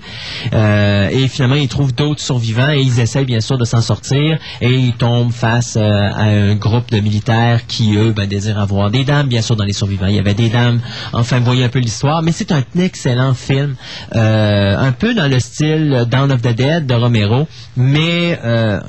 Euh, 0.53 1.09
et 1.09 1.27
finalement 1.27 1.55
ils 1.55 1.67
trouvent 1.67 1.93
d'autres 1.93 2.21
survivants 2.21 2.71
et 2.71 2.81
ils 2.81 2.99
essayent 2.99 3.25
bien 3.25 3.41
sûr 3.41 3.57
de 3.57 3.65
s'en 3.65 3.81
sortir 3.81 4.37
et 4.61 4.73
ils 4.73 4.93
tombent 4.93 5.31
face 5.31 5.77
euh, 5.77 6.09
à 6.11 6.23
un 6.23 6.55
groupe 6.55 6.91
de 6.91 6.99
militaires 6.99 7.65
qui 7.67 7.95
eux 7.95 8.11
ben, 8.11 8.27
désirent 8.27 8.59
avoir 8.59 8.91
des 8.91 9.03
dames 9.03 9.27
bien 9.27 9.41
sûr 9.41 9.55
dans 9.55 9.63
les 9.63 9.73
survivants. 9.73 10.07
Il 10.07 10.15
y 10.15 10.19
avait 10.19 10.33
des 10.33 10.49
dames. 10.49 10.81
Enfin, 11.13 11.39
vous 11.39 11.45
voyez 11.45 11.63
un 11.63 11.69
peu 11.69 11.79
l'histoire, 11.79 12.21
mais 12.21 12.31
c'est 12.31 12.51
un 12.51 12.63
excellent 12.77 13.33
film, 13.33 13.75
euh, 14.15 14.77
un 14.77 14.91
peu 14.91 15.13
dans 15.13 15.29
le 15.29 15.39
style 15.39 16.05
Dawn 16.09 16.31
of 16.31 16.41
the 16.41 16.55
Dead 16.55 16.85
de 16.85 16.93
Romero, 16.93 17.47
mais 17.77 18.39
euh, 18.43 18.79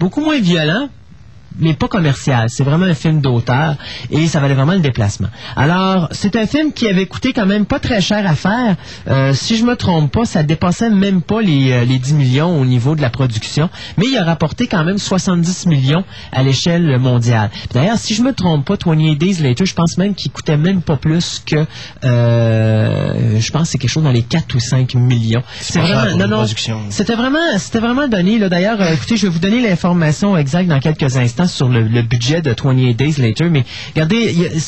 beaucoup 0.00 0.20
moins 0.20 0.40
violent 0.40 0.88
mais 1.58 1.74
pas 1.74 1.88
commercial. 1.88 2.48
C'est 2.48 2.64
vraiment 2.64 2.86
un 2.86 2.94
film 2.94 3.20
d'auteur 3.20 3.76
et 4.10 4.26
ça 4.26 4.40
valait 4.40 4.54
vraiment 4.54 4.74
le 4.74 4.80
déplacement. 4.80 5.28
Alors, 5.56 6.08
c'est 6.10 6.36
un 6.36 6.46
film 6.46 6.72
qui 6.72 6.86
avait 6.88 7.06
coûté 7.06 7.32
quand 7.32 7.46
même 7.46 7.66
pas 7.66 7.78
très 7.78 8.00
cher 8.00 8.26
à 8.26 8.34
faire. 8.34 8.76
Euh, 9.08 9.32
si 9.34 9.56
je 9.56 9.64
me 9.64 9.76
trompe 9.76 10.12
pas, 10.12 10.24
ça 10.24 10.42
dépassait 10.42 10.90
même 10.90 11.22
pas 11.22 11.40
les, 11.40 11.72
euh, 11.72 11.84
les 11.84 11.98
10 11.98 12.14
millions 12.14 12.60
au 12.60 12.64
niveau 12.64 12.94
de 12.94 13.02
la 13.02 13.10
production, 13.10 13.68
mais 13.96 14.06
il 14.06 14.16
a 14.16 14.24
rapporté 14.24 14.66
quand 14.66 14.84
même 14.84 14.98
70 14.98 15.66
millions 15.66 16.04
à 16.32 16.42
l'échelle 16.42 16.98
mondiale. 16.98 17.50
D'ailleurs, 17.72 17.98
si 17.98 18.14
je 18.14 18.22
me 18.22 18.32
trompe 18.32 18.64
pas, 18.64 18.76
28 18.84 19.16
Days 19.16 19.42
Later, 19.42 19.64
je 19.64 19.74
pense 19.74 19.98
même 19.98 20.14
qu'il 20.14 20.30
coûtait 20.32 20.56
même 20.56 20.82
pas 20.82 20.96
plus 20.96 21.42
que, 21.44 21.66
euh, 22.04 23.38
je 23.38 23.50
pense 23.50 23.62
que 23.62 23.68
c'est 23.68 23.78
quelque 23.78 23.90
chose 23.90 24.04
dans 24.04 24.12
les 24.12 24.22
4 24.22 24.54
ou 24.54 24.60
5 24.60 24.94
millions. 24.94 25.42
C'est 25.60 25.80
vraiment, 25.80 26.16
non, 26.16 26.28
non, 26.28 26.44
c'était 26.90 27.14
vraiment, 27.14 27.38
c'était 27.58 27.80
vraiment 27.80 28.08
donné. 28.08 28.38
Là. 28.38 28.48
D'ailleurs, 28.48 28.82
écoutez, 28.82 29.16
je 29.16 29.26
vais 29.26 29.32
vous 29.32 29.38
donner 29.38 29.60
l'information 29.60 30.36
exacte 30.36 30.68
dans 30.68 30.80
quelques 30.80 31.16
instants 31.16 31.41
sur 31.46 31.68
le, 31.68 31.82
le 31.82 32.02
budget 32.02 32.42
de 32.42 32.50
28 32.50 32.94
Days 32.94 33.14
Later. 33.18 33.48
Mais 33.50 33.64
regardez, 33.94 34.48
a- 34.54 34.58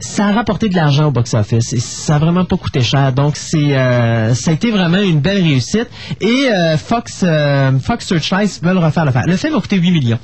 ça 0.00 0.26
a 0.26 0.32
rapporté 0.32 0.68
de 0.68 0.74
l'argent 0.76 1.06
au 1.06 1.10
box-office. 1.10 1.72
Et 1.72 1.80
Ça 1.80 2.16
a 2.16 2.18
vraiment 2.18 2.44
pas 2.44 2.56
coûté 2.56 2.80
cher. 2.82 3.12
Donc, 3.12 3.36
c'est, 3.36 3.76
euh, 3.76 4.34
ça 4.34 4.50
a 4.50 4.54
été 4.54 4.70
vraiment 4.70 5.00
une 5.00 5.20
belle 5.20 5.42
réussite. 5.42 5.88
Et 6.20 6.48
euh, 6.52 6.76
Fox, 6.78 7.20
euh, 7.22 7.78
Fox 7.80 8.06
Searchlight 8.06 8.60
veulent 8.62 8.78
refaire 8.78 9.04
l'affaire. 9.04 9.24
Le 9.26 9.36
film 9.36 9.54
a 9.56 9.60
coûté 9.60 9.76
8 9.76 9.90
millions. 9.90 10.18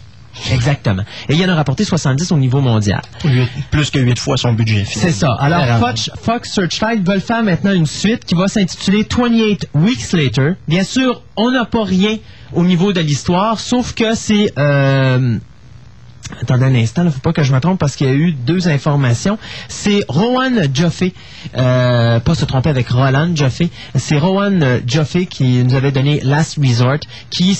Exactement. 0.52 1.04
Et 1.28 1.34
il 1.36 1.44
en 1.48 1.52
a 1.52 1.54
rapporté 1.54 1.84
70 1.84 2.32
au 2.32 2.36
niveau 2.38 2.60
mondial. 2.60 3.00
Plus 3.70 3.90
que 3.90 4.00
8 4.00 4.18
fois 4.18 4.36
son 4.36 4.52
budget. 4.52 4.84
C'est 4.84 5.12
ça. 5.12 5.32
Alors, 5.38 5.64
Fox, 5.78 6.10
Fox 6.20 6.52
Searchlight 6.52 7.06
veulent 7.06 7.20
faire 7.20 7.44
maintenant 7.44 7.72
une 7.72 7.86
suite 7.86 8.24
qui 8.24 8.34
va 8.34 8.48
s'intituler 8.48 9.06
28 9.08 9.68
Weeks 9.74 10.12
Later. 10.12 10.54
Bien 10.66 10.82
sûr, 10.82 11.22
on 11.36 11.52
n'a 11.52 11.64
pas 11.64 11.84
rien 11.84 12.16
au 12.52 12.64
niveau 12.64 12.92
de 12.92 13.00
l'histoire, 13.00 13.60
sauf 13.60 13.94
que 13.94 14.14
c'est... 14.16 14.52
euh, 14.58 15.38
Attendez 16.40 16.64
un 16.64 16.74
instant, 16.74 17.02
il 17.02 17.06
ne 17.06 17.10
faut 17.10 17.20
pas 17.20 17.34
que 17.34 17.42
je 17.42 17.52
me 17.52 17.60
trompe 17.60 17.78
parce 17.78 17.96
qu'il 17.96 18.06
y 18.06 18.10
a 18.10 18.14
eu 18.14 18.32
deux 18.32 18.66
informations. 18.68 19.38
C'est 19.68 20.04
Rowan 20.08 20.68
Joffe, 20.72 21.04
euh, 21.56 22.18
pas 22.18 22.34
se 22.34 22.46
tromper 22.46 22.70
avec 22.70 22.88
Roland 22.88 23.36
Joffe, 23.36 23.62
c'est 23.94 24.16
Rowan 24.16 24.80
Joffe 24.86 25.26
qui 25.28 25.62
nous 25.64 25.74
avait 25.74 25.92
donné 25.92 26.20
Last 26.22 26.58
Resort, 26.58 27.00
qui, 27.28 27.54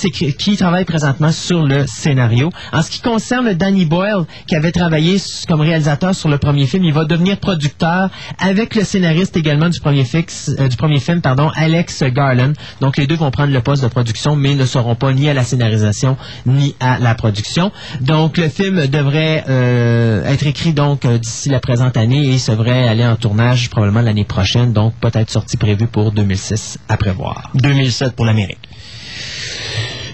travaille 0.57 0.87
présentement 0.87 1.31
sur 1.31 1.63
le 1.63 1.87
scénario. 1.87 2.51
En 2.73 2.81
ce 2.81 2.91
qui 2.91 3.01
concerne 3.03 3.53
Danny 3.53 3.85
Boyle, 3.85 4.25
qui 4.47 4.57
avait 4.57 4.73
travaillé 4.73 5.19
comme 5.47 5.61
réalisateur 5.61 6.15
sur 6.15 6.31
le 6.31 6.39
premier 6.39 6.67
film, 6.67 6.85
il 6.85 6.93
va 6.93 7.05
devenir 7.05 7.37
producteur 7.39 8.09
avec 8.39 8.75
le 8.75 8.85
scénariste 8.85 9.37
également 9.37 9.69
du 9.69 9.79
premier, 9.79 10.05
fix, 10.05 10.51
euh, 10.59 10.69
du 10.69 10.77
premier 10.77 11.01
film, 11.01 11.21
pardon, 11.21 11.51
Alex 11.55 12.03
Garland. 12.05 12.55
Donc 12.81 12.97
les 12.97 13.07
deux 13.07 13.17
vont 13.17 13.31
prendre 13.31 13.53
le 13.53 13.61
poste 13.61 13.83
de 13.83 13.89
production, 13.89 14.37
mais 14.37 14.55
ne 14.55 14.65
seront 14.65 14.95
pas 14.95 15.13
ni 15.13 15.29
à 15.29 15.35
la 15.35 15.45
scénarisation 15.45 16.17
ni 16.47 16.75
à 16.81 16.99
la 16.99 17.15
production. 17.15 17.71
Donc 18.01 18.41
film 18.55 18.87
devrait 18.87 19.45
euh, 19.49 20.25
être 20.25 20.47
écrit 20.47 20.73
donc 20.73 21.05
euh, 21.05 21.19
d'ici 21.19 21.49
la 21.49 21.61
présente 21.61 21.97
année 21.97 22.35
et 22.35 22.51
devrait 22.51 22.89
aller 22.89 23.05
en 23.05 23.17
tournage 23.17 23.69
probablement 23.71 24.01
l'année 24.01 24.25
prochaine, 24.25 24.73
donc 24.73 24.95
peut-être 25.01 25.31
sortie 25.31 25.57
prévue 25.57 25.87
pour 25.87 26.13
2006 26.13 26.79
à 26.89 26.97
prévoir. 26.97 27.51
2007 27.55 28.15
pour 28.15 28.25
l'Amérique. 28.25 28.59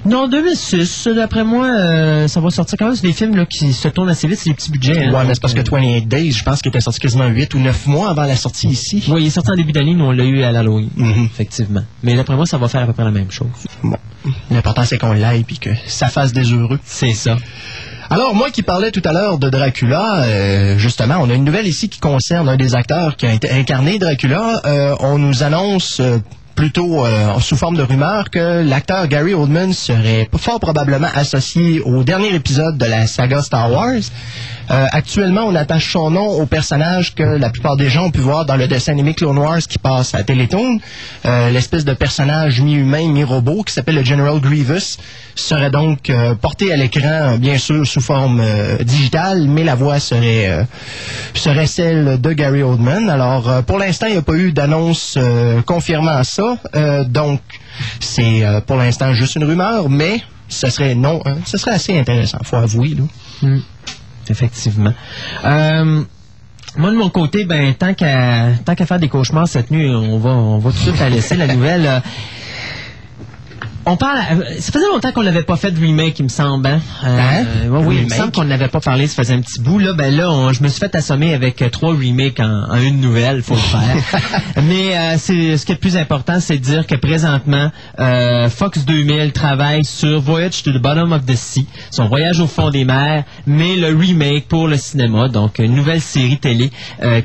Non, 0.06 0.28
2006, 0.28 1.08
d'après 1.14 1.44
moi, 1.44 1.66
euh, 1.66 2.26
ça 2.26 2.40
va 2.40 2.48
sortir 2.48 2.78
quand 2.78 2.86
même. 2.86 2.96
C'est 2.96 3.06
des 3.06 3.12
films 3.12 3.36
là, 3.36 3.44
qui 3.44 3.70
se 3.74 3.86
tournent 3.88 4.08
assez 4.08 4.26
vite, 4.26 4.38
c'est 4.38 4.48
des 4.48 4.54
petits 4.56 4.70
budgets. 4.70 5.04
hein. 5.04 5.12
Ouais, 5.12 5.24
mais 5.26 5.34
c'est 5.34 5.42
parce 5.42 5.52
que 5.52 5.60
Donc, 5.60 5.72
28 5.78 6.08
Days, 6.08 6.32
je 6.32 6.42
pense 6.42 6.62
qu'il 6.62 6.70
était 6.70 6.80
sorti 6.80 7.00
quasiment 7.00 7.26
8 7.26 7.52
ou 7.52 7.58
9 7.58 7.86
mois 7.86 8.08
avant 8.10 8.24
la 8.24 8.36
sortie 8.36 8.68
ici. 8.68 9.04
Oui, 9.08 9.24
il 9.24 9.26
est 9.26 9.30
sorti 9.30 9.50
en 9.50 9.56
début 9.56 9.72
d'année, 9.72 9.92
nous 9.94 10.06
on 10.06 10.12
l'a 10.12 10.24
eu 10.24 10.42
à 10.42 10.52
l'Halloween, 10.52 10.88
Mhm. 10.96 11.26
effectivement. 11.26 11.82
Mais 12.02 12.14
d'après 12.16 12.34
moi, 12.34 12.46
ça 12.46 12.56
va 12.56 12.68
faire 12.68 12.80
à 12.82 12.86
peu 12.86 12.94
près 12.94 13.04
la 13.04 13.10
même 13.10 13.30
chose. 13.30 13.48
Bon. 13.82 13.98
L'important, 14.50 14.84
c'est 14.86 14.96
qu'on 14.96 15.12
l'aille 15.12 15.44
puis 15.44 15.58
que 15.58 15.70
ça 15.86 16.08
fasse 16.08 16.32
des 16.32 16.50
heureux. 16.50 16.80
C'est 16.84 17.12
ça. 17.12 17.36
Alors, 18.12 18.34
moi 18.34 18.50
qui 18.50 18.64
parlais 18.64 18.90
tout 18.90 19.02
à 19.04 19.12
l'heure 19.12 19.38
de 19.38 19.48
Dracula, 19.48 20.24
euh, 20.24 20.78
justement, 20.78 21.18
on 21.20 21.30
a 21.30 21.34
une 21.34 21.44
nouvelle 21.44 21.68
ici 21.68 21.88
qui 21.88 22.00
concerne 22.00 22.48
un 22.48 22.56
des 22.56 22.74
acteurs 22.74 23.16
qui 23.16 23.24
a 23.24 23.32
été 23.32 23.48
incarné 23.52 24.00
Dracula. 24.00 24.62
Euh, 24.64 24.96
on 24.98 25.16
nous 25.16 25.44
annonce 25.44 26.00
euh, 26.00 26.18
plutôt 26.60 27.06
euh, 27.06 27.40
sous 27.40 27.56
forme 27.56 27.78
de 27.78 27.82
rumeur 27.82 28.28
que 28.28 28.62
l'acteur 28.62 29.08
Gary 29.08 29.32
Oldman 29.32 29.72
serait 29.72 30.28
fort 30.36 30.60
probablement 30.60 31.08
associé 31.14 31.80
au 31.80 32.04
dernier 32.04 32.34
épisode 32.34 32.76
de 32.76 32.84
la 32.84 33.06
saga 33.06 33.40
Star 33.40 33.72
Wars. 33.72 34.02
Euh, 34.70 34.86
actuellement, 34.92 35.42
on 35.46 35.54
attache 35.56 35.90
son 35.90 36.10
nom 36.10 36.26
au 36.26 36.46
personnage 36.46 37.14
que 37.14 37.24
la 37.24 37.50
plupart 37.50 37.76
des 37.76 37.90
gens 37.90 38.04
ont 38.04 38.10
pu 38.10 38.20
voir 38.20 38.44
dans 38.44 38.54
le 38.54 38.68
dessin 38.68 38.92
animé 38.92 39.14
Clone 39.14 39.38
Wars 39.38 39.58
qui 39.58 39.78
passe 39.78 40.14
à 40.14 40.22
Télétoon. 40.22 40.78
Euh, 41.24 41.50
L'espèce 41.50 41.84
de 41.84 41.92
personnage 41.92 42.60
mi-humain, 42.60 43.08
mi-robot 43.08 43.64
qui 43.64 43.72
s'appelle 43.72 43.96
le 43.96 44.04
General 44.04 44.38
Grievous 44.38 44.98
serait 45.34 45.70
donc 45.70 46.08
euh, 46.08 46.34
porté 46.36 46.72
à 46.72 46.76
l'écran, 46.76 47.36
bien 47.38 47.58
sûr, 47.58 47.84
sous 47.84 48.00
forme 48.00 48.42
digitale, 48.82 49.46
mais 49.48 49.64
la 49.64 49.74
voix 49.74 49.98
serait, 49.98 50.66
serait 51.34 51.66
celle 51.66 52.20
de 52.20 52.32
Gary 52.32 52.62
Oldman. 52.62 53.08
Alors, 53.10 53.64
pour 53.64 53.78
l'instant, 53.78 54.06
il 54.06 54.12
n'y 54.12 54.18
a 54.18 54.22
pas 54.22 54.34
eu 54.34 54.52
d'annonce 54.52 55.18
confirmant 55.66 56.22
ça. 56.22 56.49
Euh, 56.74 57.04
donc, 57.04 57.40
c'est 58.00 58.44
euh, 58.44 58.60
pour 58.60 58.76
l'instant 58.76 59.12
juste 59.12 59.36
une 59.36 59.44
rumeur, 59.44 59.88
mais 59.88 60.22
ce 60.48 60.68
serait 60.70 60.94
non, 60.94 61.20
hein, 61.24 61.36
ce 61.44 61.58
serait 61.58 61.72
assez 61.72 61.98
intéressant, 61.98 62.38
faut 62.42 62.56
avouer. 62.56 62.94
Là. 62.94 63.48
Effectivement. 64.28 64.92
Euh, 65.44 66.02
moi, 66.76 66.90
de 66.90 66.96
mon 66.96 67.10
côté, 67.10 67.44
ben, 67.44 67.74
tant 67.74 67.94
qu'à 67.94 68.50
tant 68.64 68.74
qu'à 68.74 68.86
faire 68.86 69.00
des 69.00 69.08
cauchemars 69.08 69.48
cette 69.48 69.70
nuit, 69.70 69.90
on 69.92 70.18
va, 70.18 70.30
on 70.30 70.58
va 70.58 70.70
tout 70.70 70.76
de 70.76 70.82
suite 70.82 71.00
la 71.00 71.10
laisser, 71.10 71.36
la 71.36 71.48
nouvelle. 71.48 72.02
On 73.86 73.96
parle. 73.96 74.18
euh, 74.32 74.44
Ça 74.60 74.72
faisait 74.72 74.86
longtemps 74.86 75.12
qu'on 75.12 75.22
n'avait 75.22 75.42
pas 75.42 75.56
fait 75.56 75.70
de 75.70 75.80
remake, 75.80 76.18
il 76.18 76.24
me 76.24 76.28
semble. 76.28 76.66
Hein? 76.66 76.80
Euh, 77.04 77.18
Hein? 77.42 77.44
oui, 77.86 77.96
il 78.00 78.04
me 78.04 78.10
semble 78.10 78.32
qu'on 78.32 78.44
n'avait 78.44 78.68
pas 78.68 78.80
parlé, 78.80 79.06
ça 79.06 79.16
faisait 79.16 79.34
un 79.34 79.40
petit 79.40 79.60
bout. 79.60 79.78
Là, 79.78 79.92
ben 79.94 80.14
là, 80.14 80.30
on- 80.30 80.52
je 80.52 80.62
me 80.62 80.68
suis 80.68 80.78
fait 80.80 80.94
assommer 80.94 81.34
avec 81.34 81.62
euh, 81.62 81.68
trois 81.70 81.90
remakes 81.94 82.40
en, 82.40 82.70
en 82.70 82.76
une 82.76 83.00
nouvelle, 83.00 83.42
faut 83.42 83.54
le 83.54 83.60
faire. 83.60 84.20
Mais 84.62 84.96
euh, 84.96 85.14
c'est 85.18 85.56
ce 85.56 85.64
qui 85.66 85.72
est 85.72 85.76
le 85.76 85.80
plus 85.80 85.96
important, 85.96 86.40
c'est 86.40 86.58
de 86.58 86.62
dire 86.62 86.86
que 86.86 86.94
présentement, 86.94 87.70
Fox 88.50 88.84
2000 88.84 89.32
travaille 89.32 89.84
sur 89.84 90.20
Voyage 90.20 90.62
to 90.62 90.72
the 90.72 90.78
Bottom 90.80 91.12
of 91.12 91.24
the 91.26 91.34
Sea, 91.34 91.66
son 91.90 92.06
voyage 92.08 92.40
au 92.40 92.46
fond 92.46 92.70
des 92.70 92.84
mers, 92.84 93.24
mais 93.46 93.76
le 93.76 93.88
remake 93.96 94.48
pour 94.48 94.68
le 94.68 94.76
cinéma, 94.76 95.28
donc 95.28 95.58
une 95.58 95.74
nouvelle 95.74 96.00
série 96.00 96.38
télé 96.38 96.70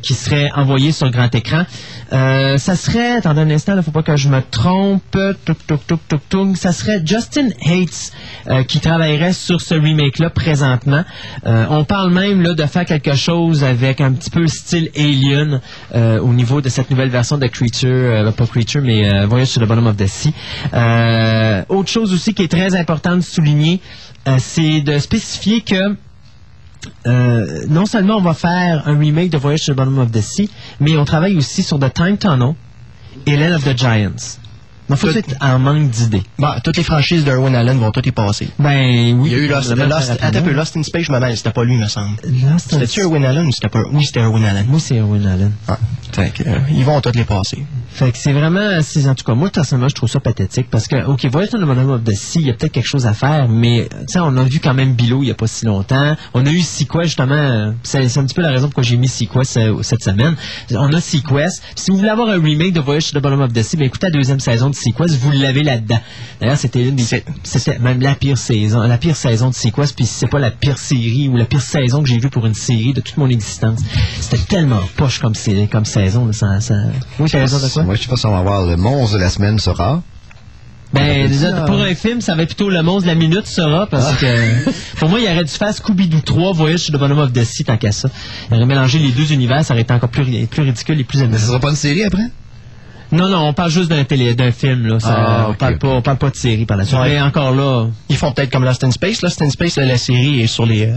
qui 0.02 0.14
serait 0.14 0.50
envoyée 0.56 0.92
sur 0.92 1.10
grand 1.12 1.34
écran. 1.34 1.64
Ça 2.12 2.76
serait, 2.76 3.18
attendez 3.18 3.42
un 3.42 3.50
instant, 3.52 3.74
il 3.76 3.84
faut 3.84 3.92
pas 3.92 4.04
que 4.04 4.16
je 4.16 4.30
me 4.30 4.42
trompe, 4.52 5.02
Touk, 5.12 5.58
touk, 5.68 5.88
touk, 5.88 6.00
touk, 6.08 6.22
touk. 6.30 6.45
Ça 6.54 6.72
serait 6.72 7.02
Justin 7.04 7.48
Hates 7.66 8.12
euh, 8.48 8.64
qui 8.64 8.80
travaillerait 8.80 9.34
sur 9.34 9.60
ce 9.62 9.74
remake-là 9.74 10.30
présentement. 10.30 11.04
Euh, 11.46 11.66
on 11.70 11.84
parle 11.84 12.12
même 12.12 12.42
là, 12.42 12.54
de 12.54 12.66
faire 12.66 12.86
quelque 12.86 13.16
chose 13.16 13.64
avec 13.64 14.02
un 14.02 14.12
petit 14.12 14.30
peu 14.30 14.48
style 14.48 14.92
Alien 14.96 15.62
euh, 15.96 16.20
au 16.20 16.34
niveau 16.34 16.62
de 16.62 16.70
cette 16.70 16.92
nouvelle 16.92 17.10
version 17.10 17.38
de 17.38 17.48
Creature, 17.48 18.34
pas 18.34 18.46
Creature, 18.46 18.82
mais 18.84 19.26
Voyage 19.26 19.48
sur 19.48 19.62
le 19.62 19.68
Bottom 19.68 19.88
of 19.88 19.98
the 19.98 20.06
Sea. 20.06 20.34
Autre 21.70 21.90
chose 21.90 22.14
aussi 22.14 22.34
qui 22.34 22.44
est 22.44 22.52
très 22.52 22.76
importante 22.76 23.18
de 23.18 23.24
souligner, 23.24 23.80
c'est 24.38 24.82
de 24.82 25.00
spécifier 25.00 25.62
que 25.62 25.96
non 27.68 27.86
seulement 27.86 28.18
on 28.18 28.22
va 28.22 28.34
faire 28.34 28.88
un 28.88 29.00
remake 29.00 29.32
de 29.32 29.38
Voyage 29.38 29.66
to 29.66 29.74
the 29.74 29.76
Bottom 29.76 29.98
of 29.98 30.12
the 30.12 30.22
Sea, 30.22 30.50
mais 30.80 30.96
on 30.98 31.06
travaille 31.06 31.36
aussi 31.36 31.64
sur 31.64 31.80
The 31.80 31.92
Time 31.92 32.18
Tunnel 32.18 32.54
et 33.26 33.38
Land 33.38 33.56
of 33.56 33.64
the 33.64 33.78
Giants. 33.78 34.45
Donc, 34.90 35.00
faut 35.00 35.10
être 35.10 35.36
en 35.42 35.60
manque 35.60 35.90
d'idées. 35.90 36.24
Bon, 36.38 36.50
toutes 36.64 36.78
les 36.78 36.84
franchises 36.84 37.24
d'Erwin 37.24 37.56
Allen 37.56 37.80
vont 37.80 37.92
toutes 37.92 38.06
y 38.06 38.12
passer. 38.12 38.50
Ben 38.60 39.16
oui. 39.20 39.30
Il 39.30 39.32
y 39.32 39.36
a 39.36 39.38
eu 39.40 39.48
Lost, 39.48 39.70
Lost, 39.70 39.90
très 39.90 40.12
attends 40.12 40.26
un 40.26 40.32
peu, 40.32 40.38
rapidement. 40.38 40.60
Lost 40.60 40.78
in 40.78 40.84
Space, 40.84 41.04
je 41.04 41.12
me 41.12 41.20
mêle, 41.20 41.36
c'était 41.36 41.52
pas 41.52 41.64
lui, 41.64 41.78
me 41.78 41.88
semble. 41.88 42.18
C'était-tu 42.58 43.02
Erwin 43.02 43.26
Allen 43.26 43.48
ou 43.48 43.52
c'était 43.52 43.70
pas... 43.70 43.82
Oui, 43.92 44.06
c'était 44.06 44.22
Erwin 44.22 44.46
Allen. 44.46 44.66
Moi, 44.68 44.80
c'est 44.80 44.98
Erwin 44.98 45.26
Allen. 45.26 45.52
Ah, 45.68 45.80
fait 46.12 46.32
que, 46.32 46.48
euh, 46.48 46.60
ils 46.72 46.86
vont 46.86 47.02
toutes 47.02 47.16
les 47.16 47.24
passer. 47.24 47.66
Fait 47.90 48.12
que 48.12 48.18
c'est 48.18 48.34
vraiment, 48.34 48.78
en 48.78 49.16
tout 49.16 49.24
cas, 49.26 49.34
moi, 49.34 49.50
personnellement, 49.50 49.90
je 49.90 49.96
trouve 49.96 50.10
ça 50.10 50.20
pathétique 50.20 50.68
parce 50.70 50.88
que, 50.88 51.04
OK, 51.06 51.26
Voyage 51.26 51.50
to 51.50 51.58
the 51.58 51.64
of 51.64 52.04
the 52.04 52.14
Sea, 52.14 52.40
il 52.40 52.48
y 52.48 52.50
a 52.50 52.54
peut-être 52.54 52.74
quelque 52.74 52.88
chose 52.88 53.06
à 53.06 53.14
faire, 53.14 53.48
mais, 53.50 53.88
tu 53.90 54.14
sais, 54.14 54.20
on 54.20 54.36
a 54.38 54.44
vu 54.44 54.60
quand 54.60 54.74
même 54.74 54.94
Bilo 54.94 55.24
il 55.24 55.30
y 55.30 55.32
a 55.32 55.36
pas 55.36 55.48
si 55.48 55.66
longtemps. 55.66 56.16
On 56.34 56.46
a 56.46 56.50
eu 56.50 56.62
Sequest, 56.62 57.06
justement, 57.06 57.74
c'est, 57.84 58.08
c'est 58.08 58.20
un 58.20 58.26
petit 58.26 58.36
peu 58.36 58.42
la 58.42 58.52
raison 58.52 58.68
pourquoi 58.68 58.84
j'ai 58.84 58.98
mis 58.98 59.08
Sequest 59.08 59.58
euh, 59.58 59.82
cette 59.82 60.04
semaine. 60.04 60.36
On 60.72 60.94
a 60.94 61.02
Sequest. 61.02 61.62
Si 61.76 61.92
vous 61.92 61.98
voulez 61.98 62.10
avoir 62.10 62.30
un 62.30 62.42
remake 62.42 62.74
de 62.74 62.82
Voyage 62.82 63.12
to 63.12 63.20
the 63.20 63.22
Bottom 63.22 63.42
of 63.42 63.54
the 63.54 63.64
Sea, 63.64 63.78
ben, 63.78 63.86
écoutez 63.86 64.08
la 64.08 64.12
deuxième 64.12 64.40
saison 64.40 64.70
de 64.76 64.80
Sequest, 64.80 65.16
vous 65.20 65.32
l'avez 65.32 65.64
là-dedans? 65.64 66.00
D'ailleurs, 66.40 66.58
c'était 66.58 66.84
une 66.84 66.96
des, 66.96 67.04
c'était 67.44 67.80
même 67.80 68.02
la 68.02 68.14
pire 68.16 68.38
saison, 68.38 68.82
la 68.82 68.98
pire 68.98 69.16
saison 69.16 69.50
de 69.50 69.56
Sequest, 69.56 69.96
puis 69.96 70.06
c'est 70.06 70.28
pas 70.28 70.40
la 70.40 70.52
pire 70.52 70.78
série 70.78 71.28
ou 71.30 71.38
la 71.38 71.46
pire 71.46 71.62
saison 71.62 72.02
que 72.04 72.10
j'ai 72.10 72.20
vue 72.20 72.30
pour 72.30 72.46
une 72.46 72.54
série 72.54 72.94
de 72.94 73.02
toute 73.02 73.18
mon 73.18 73.30
existence. 73.30 73.80
C'était 74.20 74.44
tellement 74.44 74.82
poche 74.98 75.20
comme, 75.20 75.34
saison, 75.36 76.26
là, 76.28 76.34
ça, 76.34 76.60
ça... 76.62 76.74
Oui, 77.20 77.30
raison 77.32 77.58
de 77.60 77.68
quoi? 77.72 77.84
Moi, 77.84 77.96
je 77.96 78.02
sais 78.04 78.08
pas 78.10 78.18
si 78.18 78.26
on 78.26 78.32
va 78.32 78.40
avoir 78.40 78.66
le 78.66 78.76
monstre 78.78 79.16
de 79.18 79.22
la 79.22 79.30
semaine 79.30 79.58
sera. 79.60 80.02
Ben, 80.94 81.28
déjà, 81.28 81.52
ça. 81.52 81.62
pour 81.64 81.82
un 81.82 81.94
film, 81.94 82.22
ça 82.22 82.36
va 82.36 82.44
être 82.44 82.56
plutôt 82.56 82.70
le 82.70 82.82
monstre 82.82 83.04
de 83.04 83.08
la 83.08 83.16
minute, 83.16 83.48
sera, 83.48 83.86
parce 83.88 84.16
que 84.18 84.70
pour 85.00 85.10
moi, 85.10 85.20
il 85.20 85.26
aurait 85.26 85.44
dû 85.44 85.52
faire 85.52 85.72
Scooby-Doo 85.74 86.22
3, 86.22 86.54
Voyage 86.54 86.80
sur 86.82 86.94
le 86.94 87.00
Bottom 87.00 87.20
of 87.20 87.34
the 87.34 87.44
Sea, 87.44 87.66
tant 87.66 87.76
qu'à 87.78 87.92
ça. 87.92 88.08
Il 88.50 88.56
aurait 88.56 88.66
mélangé 88.66 89.00
les 89.00 89.12
deux 89.12 89.34
univers, 89.34 89.66
ça 89.66 89.74
aurait 89.74 89.82
été 89.82 89.94
encore 89.94 90.10
plus, 90.10 90.24
ri- 90.24 90.46
plus 90.46 90.62
ridicule 90.62 91.00
et 91.00 91.04
plus 91.04 91.18
Mais 91.18 91.24
ce 91.26 91.30
amusant. 91.32 91.48
sera 91.48 91.60
pas 91.60 91.70
une 91.72 91.76
série 91.76 92.04
après? 92.04 92.22
Non, 93.12 93.30
non, 93.30 93.48
on 93.48 93.54
parle 93.54 93.70
juste 93.72 93.90
d'un 93.90 94.04
télé, 94.04 94.34
d'un 94.34 94.52
film, 94.52 94.88
là. 94.88 95.00
Ça, 95.00 95.16
Ah, 95.18 95.46
on, 95.48 95.52
ok. 95.52 95.58
parle 95.58 95.78
pas, 95.78 95.88
on 95.90 96.02
parle 96.02 96.18
pas 96.18 96.30
de 96.32 96.36
série 96.36 96.66
par 96.66 96.78
la 96.78 96.86
suite. 96.86 96.98
Ouais. 97.00 97.10
Mais 97.16 97.22
encore 97.22 97.52
là, 97.54 97.88
Ils 98.10 98.16
font 98.18 98.32
peut-être 98.32 98.52
comme 98.52 98.66
Lost 98.66 98.84
in 98.84 98.92
Space. 98.92 99.22
Lost 99.22 99.42
in 99.42 99.50
Space, 99.50 99.78
là, 99.78 99.86
la 99.86 99.98
série 99.98 100.42
est 100.42 100.48
sur 100.48 100.66
les, 100.66 100.86
euh, 100.88 100.96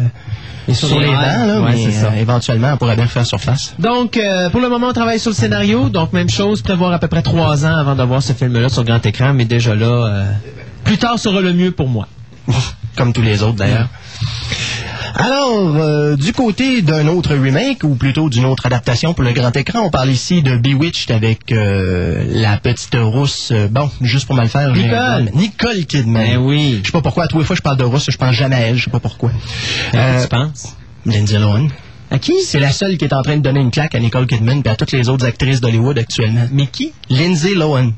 sur 0.72 0.88
sur 0.88 1.00
les 1.00 1.06
les 1.08 1.14
rails, 1.14 1.38
dents, 1.38 1.46
là, 1.46 1.60
ouais, 1.62 1.72
mais 1.74 1.90
ça. 1.92 2.06
euh, 2.06 2.20
éventuellement, 2.20 2.72
on 2.72 2.76
pourrait 2.78 2.96
bien 2.96 3.06
faire 3.06 3.26
surface. 3.26 3.74
Donc, 3.78 4.16
euh, 4.16 4.48
pour 4.50 4.60
le 4.60 4.68
moment, 4.68 4.88
on 4.88 4.92
travaille 4.92 5.20
sur 5.20 5.30
le 5.30 5.36
scénario. 5.36 5.88
Donc, 5.90 6.12
même 6.12 6.30
chose, 6.30 6.62
prévoir 6.62 6.92
à 6.92 6.98
peu 6.98 7.08
près 7.08 7.22
trois 7.22 7.66
ans 7.66 7.76
avant 7.76 7.94
de 7.94 8.02
voir 8.02 8.22
ce 8.22 8.32
film-là 8.32 8.68
sur 8.70 8.84
grand 8.84 9.04
écran. 9.04 9.32
Mais 9.34 9.44
déjà 9.44 9.74
là, 9.74 9.86
euh, 9.86 10.32
plus 10.84 10.98
tard 10.98 11.18
sera 11.18 11.40
le 11.40 11.52
mieux 11.52 11.72
pour 11.72 11.88
moi. 11.88 12.08
Comme 12.96 13.12
tous 13.12 13.22
les 13.22 13.42
autres, 13.42 13.56
d'ailleurs. 13.56 13.88
Alors, 15.14 15.76
euh, 15.76 16.16
du 16.16 16.32
côté 16.32 16.82
d'un 16.82 17.06
autre 17.08 17.34
remake, 17.34 17.84
ou 17.84 17.94
plutôt 17.94 18.28
d'une 18.28 18.44
autre 18.44 18.66
adaptation 18.66 19.14
pour 19.14 19.24
le 19.24 19.32
grand 19.32 19.56
écran, 19.56 19.80
on 19.80 19.90
parle 19.90 20.10
ici 20.10 20.42
de 20.42 20.56
Bewitched 20.56 21.10
avec 21.10 21.52
euh, 21.52 22.24
la 22.28 22.56
petite 22.58 22.96
rousse, 22.98 23.50
euh, 23.52 23.68
bon, 23.68 23.90
juste 24.00 24.26
pour 24.26 24.36
mal 24.36 24.48
faire, 24.48 24.74
j'ai 24.74 24.84
Nicole. 24.84 25.30
Nicole 25.34 25.86
Kidman. 25.86 26.26
Ben 26.26 26.36
oui. 26.38 26.80
Je 26.82 26.86
sais 26.86 26.92
pas 26.92 27.02
pourquoi, 27.02 27.24
à 27.24 27.28
tous 27.28 27.38
les 27.38 27.44
fois 27.44 27.56
je 27.56 27.62
parle 27.62 27.76
de 27.76 27.84
rousse, 27.84 28.06
je 28.08 28.16
pense 28.16 28.34
jamais 28.34 28.56
à 28.56 28.60
elle, 28.60 28.76
je 28.76 28.84
sais 28.84 28.90
pas 28.90 29.00
pourquoi. 29.00 29.30
Euh, 29.94 30.22
tu 30.22 30.28
penses? 30.28 30.76
Lindsay 31.06 31.38
Lohan. 31.38 31.68
À 32.10 32.18
qui? 32.18 32.34
C'est 32.42 32.60
la 32.60 32.70
seule 32.70 32.96
qui 32.96 33.04
est 33.04 33.12
en 33.12 33.22
train 33.22 33.36
de 33.36 33.42
donner 33.42 33.60
une 33.60 33.70
claque 33.70 33.94
à 33.94 33.98
Nicole 33.98 34.26
Kidman 34.26 34.62
et 34.64 34.68
à 34.68 34.76
toutes 34.76 34.92
les 34.92 35.08
autres 35.08 35.26
actrices 35.26 35.60
d'Hollywood 35.60 35.98
actuellement. 35.98 36.46
Mais 36.52 36.66
qui? 36.66 36.92
Lindsay 37.10 37.54
Lohan. 37.54 37.92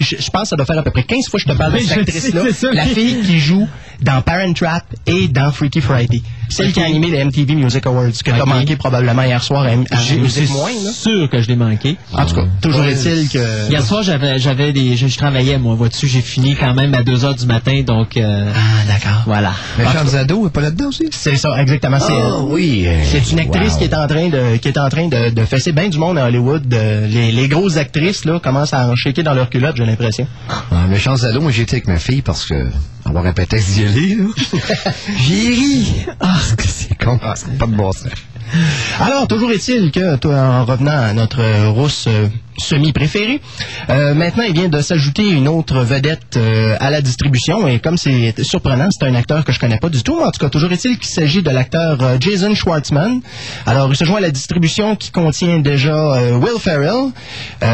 Je, 0.00 0.16
je 0.18 0.30
pense 0.30 0.42
que 0.42 0.48
ça 0.48 0.56
doit 0.56 0.66
faire 0.66 0.78
à 0.78 0.82
peu 0.82 0.90
près 0.90 1.04
15 1.04 1.28
fois 1.28 1.38
que 1.38 1.46
je 1.48 1.52
te 1.52 1.56
parle 1.56 1.74
de 1.74 1.78
cette 1.78 1.98
actrice-là. 2.08 2.42
La 2.72 2.84
fille 2.84 3.22
qui 3.22 3.38
joue 3.38 3.68
dans 4.02 4.20
Parent 4.22 4.52
Trap 4.52 4.84
et 5.06 5.28
dans 5.28 5.52
Freaky 5.52 5.80
Friday. 5.80 6.20
Celle 6.50 6.72
qui 6.72 6.80
a 6.80 6.84
animé 6.84 7.08
les 7.10 7.24
MTV 7.24 7.54
Music 7.56 7.84
Awards, 7.86 8.10
que 8.12 8.30
t'as 8.30 8.40
Ok. 8.42 8.46
manqué 8.46 8.76
probablement 8.76 9.22
hier 9.22 9.42
soir 9.42 9.64
à, 9.64 9.68
à 9.94 10.00
J'ai- 10.00 10.18
Music 10.18 10.44
C'est 10.46 10.52
Moins. 10.52 10.70
là. 10.84 10.92
sûr 10.92 11.28
que 11.30 11.40
je 11.40 11.48
l'ai 11.48 11.56
manqué. 11.56 11.96
En 12.12 12.24
tout 12.26 12.34
cas, 12.36 12.44
toujours 12.60 12.84
est-il 12.84 13.28
que... 13.28 13.70
Hier 13.70 13.82
soir, 13.82 14.02
j'avais, 14.02 14.38
j'avais 14.38 14.72
des, 14.72 14.96
je, 14.96 15.06
je 15.08 15.16
travaillais, 15.18 15.58
moi, 15.58 15.74
vois-tu, 15.74 16.06
j'ai 16.06 16.20
fini 16.20 16.54
quand 16.54 16.74
même 16.74 16.94
à 16.94 17.02
2 17.02 17.24
heures 17.24 17.34
du 17.34 17.46
matin, 17.46 17.82
donc, 17.84 18.16
euh, 18.16 18.52
Ah, 18.54 18.60
d'accord. 18.86 19.22
voilà. 19.26 19.52
Méchants 19.78 20.14
ados, 20.16 20.46
est 20.46 20.50
pas 20.50 20.60
là-dedans 20.60 20.88
aussi? 20.88 21.08
C'est 21.10 21.36
ça, 21.36 21.60
exactement. 21.60 21.98
C'est 21.98 22.12
Ah, 22.12 22.38
oui. 22.42 22.84
euh, 22.86 23.00
C'est 23.04 23.32
une 23.32 23.40
actrice 23.40 23.72
wow. 23.72 23.78
qui 23.78 23.84
est 23.84 23.94
en 23.94 24.06
train 24.06 24.28
de 24.28 24.56
qui 24.58 24.68
est 24.68 24.78
en 24.78 24.88
train 24.88 25.08
de, 25.08 25.30
de 25.30 25.44
fesser 25.44 25.72
bien 25.72 25.88
du 25.88 25.98
monde 25.98 26.18
à 26.18 26.26
Hollywood. 26.26 26.68
De- 26.68 27.06
les, 27.08 27.32
les 27.32 27.48
grosses 27.48 27.76
actrices 27.76 28.24
là 28.24 28.38
commencent 28.38 28.74
à 28.74 28.88
en 28.88 28.94
shaker 28.96 29.24
dans 29.24 29.34
leur 29.34 29.50
culotte, 29.50 29.76
j'ai 29.76 29.86
l'impression. 29.86 30.26
Ah, 30.48 30.62
méchants 30.88 31.14
ados, 31.22 31.42
moi 31.42 31.50
j'ai 31.50 31.62
été 31.62 31.76
avec 31.76 31.88
ma 31.88 31.96
fille 31.96 32.22
parce 32.22 32.44
que 32.46 32.54
avoir 33.04 33.26
un 33.26 33.32
prétexte 33.32 33.70
d'y 33.74 33.84
aller, 33.84 34.14
là. 34.16 34.24
J'ai 35.26 35.48
ri. 35.50 35.86
Ah, 36.20 36.33
que 36.56 36.64
c'est 36.66 36.96
con. 36.96 37.18
C'est 37.34 37.58
pas 37.58 37.66
de 37.66 37.74
bon 37.74 37.92
sens. 37.92 38.08
Alors, 39.00 39.26
toujours 39.26 39.50
est-il 39.50 39.90
que, 39.90 40.16
toi, 40.16 40.36
en 40.36 40.64
revenant 40.64 40.92
à 40.92 41.12
notre 41.12 41.40
euh, 41.40 41.70
rousse 41.70 42.08
semi-préférée, 42.58 43.40
euh, 43.90 44.14
maintenant, 44.14 44.44
il 44.44 44.54
vient 44.54 44.68
de 44.68 44.80
s'ajouter 44.80 45.28
une 45.28 45.48
autre 45.48 45.80
vedette 45.80 46.36
euh, 46.36 46.76
à 46.80 46.90
la 46.90 47.00
distribution. 47.00 47.66
Et 47.68 47.78
comme 47.80 47.96
c'est 47.96 48.34
surprenant, 48.42 48.88
c'est 48.90 49.06
un 49.06 49.14
acteur 49.14 49.44
que 49.44 49.52
je 49.52 49.58
connais 49.60 49.78
pas 49.78 49.88
du 49.88 50.02
tout. 50.02 50.20
En 50.20 50.30
tout 50.30 50.40
cas, 50.40 50.48
toujours 50.48 50.72
est-il 50.72 50.98
qu'il 50.98 51.08
s'agit 51.08 51.42
de 51.42 51.50
l'acteur 51.50 51.98
euh, 52.02 52.16
Jason 52.20 52.54
Schwartzman. 52.54 53.20
Alors, 53.66 53.88
il 53.90 53.96
se 53.96 54.04
joint 54.04 54.18
à 54.18 54.20
la 54.20 54.30
distribution 54.30 54.96
qui 54.96 55.10
contient 55.10 55.58
déjà 55.58 55.94
Will 56.38 56.58
Ferrell, 56.60 57.10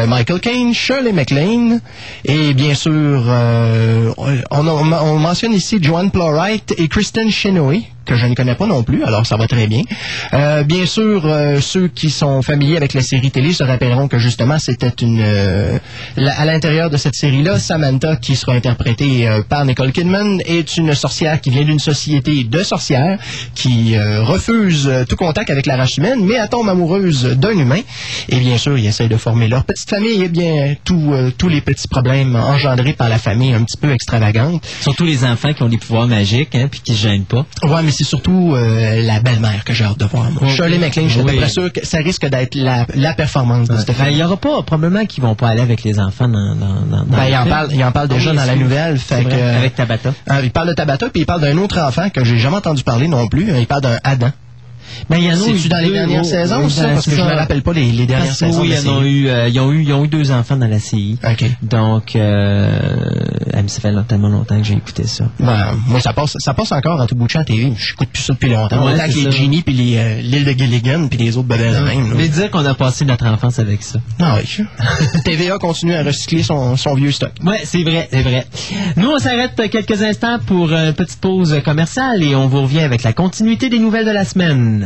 Michael 0.07 0.39
Caine, 0.39 0.73
Shirley 0.73 1.11
MacLaine 1.11 1.81
et 2.25 2.53
bien 2.53 2.73
sûr, 2.73 3.23
on, 3.27 4.67
on- 4.67 4.93
on 4.93 5.19
mentionne 5.19 5.53
ici 5.53 5.77
Joan 5.81 6.11
Plowright 6.11 6.73
et 6.77 6.87
Kristen 6.87 7.29
Chenoweth 7.29 7.83
que 8.03 8.15
je 8.15 8.25
ne 8.25 8.33
connais 8.33 8.55
pas 8.55 8.65
non 8.65 8.81
plus, 8.81 9.03
alors 9.03 9.27
ça 9.27 9.37
va 9.37 9.47
très 9.47 9.67
bien. 9.67 9.83
Bien 10.65 10.85
sûr, 10.87 11.21
ceux 11.61 11.87
qui 11.87 12.09
sont 12.09 12.41
familiers 12.41 12.75
avec 12.77 12.93
la 12.93 13.03
série 13.03 13.29
télé 13.29 13.53
se 13.53 13.63
rappelleront 13.63 14.07
que 14.07 14.17
justement 14.17 14.57
c'était 14.71 15.05
une 15.05 15.19
euh, 15.21 15.77
la- 16.17 16.39
à 16.39 16.45
l'intérieur 16.45 16.89
de 16.89 16.97
cette 16.97 17.15
série-là, 17.15 17.59
Samantha, 17.59 18.15
qui 18.15 18.35
sera 18.35 18.53
interprétée 18.53 19.27
euh, 19.27 19.41
par 19.47 19.65
Nicole 19.65 19.91
Kidman, 19.91 20.41
est 20.45 20.77
une 20.77 20.93
sorcière 20.95 21.39
qui 21.41 21.49
vient 21.49 21.63
d'une 21.63 21.79
société 21.79 22.43
de 22.43 22.63
sorcières 22.63 23.19
qui 23.55 23.95
euh, 23.95 24.23
refuse 24.23 24.89
tout 25.09 25.15
contact 25.15 25.49
avec 25.49 25.65
la 25.65 25.75
race 25.77 25.97
humaine, 25.97 26.19
mais 26.25 26.35
elle 26.35 26.49
tombe 26.49 26.69
amoureuse 26.69 27.23
d'un 27.37 27.51
humain. 27.51 27.81
Et 28.29 28.37
bien 28.39 28.57
sûr, 28.57 28.77
ils 28.77 28.85
essayent 28.87 29.09
de 29.09 29.17
former 29.17 29.47
leur 29.47 29.63
petite 29.65 29.89
famille 29.89 30.21
et 30.23 30.29
bien 30.29 30.75
tout, 30.83 31.11
euh, 31.13 31.31
tous 31.37 31.49
les 31.49 31.61
petits 31.61 31.87
problèmes 31.87 32.35
engendrés 32.35 32.93
par 32.93 33.09
la 33.09 33.17
famille 33.17 33.53
un 33.53 33.63
petit 33.63 33.77
peu 33.77 33.91
extravagante. 33.91 34.63
Surtout 34.81 35.05
les 35.05 35.23
enfants 35.25 35.53
qui 35.53 35.63
ont 35.63 35.69
des 35.69 35.77
pouvoirs 35.77 36.07
magiques, 36.07 36.55
hein, 36.55 36.67
puis 36.69 36.79
qui 36.81 36.93
se 36.95 37.01
gênent 37.07 37.25
pas. 37.25 37.45
Ouais, 37.63 37.81
mais 37.83 37.91
c'est 37.91 38.03
surtout 38.03 38.55
la 38.55 39.19
belle-mère 39.19 39.63
que 39.65 39.73
j'ai 39.73 39.83
hâte 39.85 39.99
de 39.99 40.05
voir. 40.05 40.31
moi. 40.31 40.43
Ok. 40.43 40.49
Shirley 40.55 40.77
MacLaine, 40.77 41.07
je 41.09 41.19
suis 41.19 41.21
Oui. 41.21 41.49
sûr 41.49 41.71
que 41.71 41.85
ça 41.85 41.97
risque 41.99 42.25
d'être 42.27 42.55
la, 42.55 42.85
la 42.95 43.13
performance 43.13 43.67
de 43.67 43.77
cette 43.77 43.97
Ben, 43.97 44.07
il 44.09 44.17
y 44.17 44.23
aura 44.23 44.37
pas, 44.37 44.60
probablement 44.63 45.05
qu'ils 45.05 45.23
vont 45.23 45.35
pas 45.35 45.49
aller 45.49 45.61
avec 45.61 45.83
les 45.83 45.99
enfants 45.99 46.27
dans, 46.27 46.55
dans, 46.55 46.81
dans, 46.89 47.03
Ben, 47.05 47.25
il 47.27 47.35
en 47.35 47.45
parle, 47.45 47.71
il 47.71 47.83
en 47.83 47.91
parle 47.91 48.07
Ah 48.11 48.13
déjà 48.13 48.31
oui, 48.31 48.37
dans 48.37 48.45
la 48.45 48.55
nouvelle. 48.55 48.97
Fait 48.97 49.23
que, 49.23 49.57
Avec 49.57 49.75
Tabata. 49.75 50.13
Ah, 50.27 50.41
il 50.41 50.51
parle 50.51 50.69
de 50.69 50.73
Tabata, 50.73 51.09
puis 51.09 51.21
il 51.21 51.25
parle 51.25 51.41
d'un 51.41 51.57
autre 51.57 51.79
enfant 51.79 52.09
que 52.09 52.23
j'ai 52.23 52.37
jamais 52.37 52.57
entendu 52.57 52.83
parler 52.83 53.07
non 53.07 53.27
plus. 53.27 53.51
Il 53.57 53.67
parle 53.67 53.81
d'un 53.81 53.97
Adam. 54.03 54.31
Ben, 55.09 55.17
il 55.17 55.25
y 55.25 55.31
en 55.31 55.33
a 55.33 55.47
eu 55.47 55.67
dans 55.67 55.77
les 55.77 55.91
dernières 55.91 56.21
oh, 56.21 56.27
saisons, 56.27 56.69
ça? 56.69 56.87
Parce 56.87 57.05
que 57.05 57.15
je 57.15 57.21
me 57.21 57.35
rappelle 57.35 57.61
pas 57.61 57.73
les, 57.73 58.05
dernières 58.05 58.33
saisons. 58.33 58.61
oui, 58.61 58.73
ils 58.73 58.89
ont 58.89 59.03
eu, 59.03 59.27
euh, 59.27 59.49
ils 59.49 59.59
ont 59.59 59.71
eu, 59.71 59.83
ils 59.83 59.93
ont 59.93 60.05
eu 60.05 60.07
deux 60.07 60.31
enfants 60.31 60.57
dans 60.57 60.67
la 60.67 60.79
CI. 60.79 61.17
OK. 61.23 61.45
Donc, 61.61 62.15
euh, 62.15 62.79
mais 63.53 63.67
ça 63.67 63.81
fait 63.81 63.93
tellement 64.07 64.29
longtemps 64.29 64.57
que 64.57 64.63
j'ai 64.63 64.75
écouté 64.75 65.05
ça. 65.05 65.25
Ben, 65.39 65.75
moi, 65.87 65.99
ça 65.99 66.13
passe, 66.13 66.35
ça 66.39 66.53
passe 66.53 66.71
encore 66.71 66.99
en 66.99 67.05
tout 67.05 67.15
bout 67.15 67.25
de 67.25 67.31
champ 67.31 67.41
à 67.41 67.45
TV. 67.45 67.73
Je 67.77 67.93
écoute 67.93 68.09
plus 68.09 68.23
ça 68.23 68.33
depuis 68.33 68.49
longtemps. 68.49 68.85
Ouais, 68.85 68.93
Autant 68.93 69.03
c'est 69.07 69.23
que 69.23 69.29
les. 69.29 69.31
Genie, 69.31 69.61
puis 69.61 69.73
les, 69.73 69.97
euh, 69.97 70.21
l'île 70.21 70.45
de 70.45 70.51
Gilligan, 70.51 71.07
puis 71.07 71.19
les 71.19 71.37
autres 71.37 71.47
bebelles 71.47 71.73
de 71.73 71.79
même. 71.79 72.13
Mais 72.15 72.27
dire 72.27 72.49
qu'on 72.51 72.65
a 72.65 72.73
passé 72.73 73.05
notre 73.05 73.25
enfance 73.27 73.59
avec 73.59 73.83
ça. 73.83 73.99
Ah 74.19 74.37
oui. 74.37 74.65
TVA 75.25 75.57
continue 75.57 75.95
à 75.95 76.03
recycler 76.03 76.43
son, 76.43 76.75
son 76.77 76.95
vieux 76.95 77.11
stock. 77.11 77.31
Ouais, 77.43 77.61
c'est 77.63 77.83
vrai, 77.83 78.07
c'est 78.11 78.21
vrai. 78.21 78.45
Nous, 78.97 79.09
on 79.09 79.19
s'arrête 79.19 79.61
quelques 79.69 80.01
instants 80.01 80.39
pour 80.45 80.71
une 80.71 80.93
petite 80.93 81.19
pause 81.19 81.59
commerciale 81.63 82.23
et 82.23 82.35
on 82.35 82.47
vous 82.47 82.61
revient 82.61 82.81
avec 82.81 83.03
la 83.03 83.13
continuité 83.13 83.69
des 83.69 83.79
nouvelles 83.79 84.05
de 84.05 84.11
la 84.11 84.25
semaine. 84.25 84.80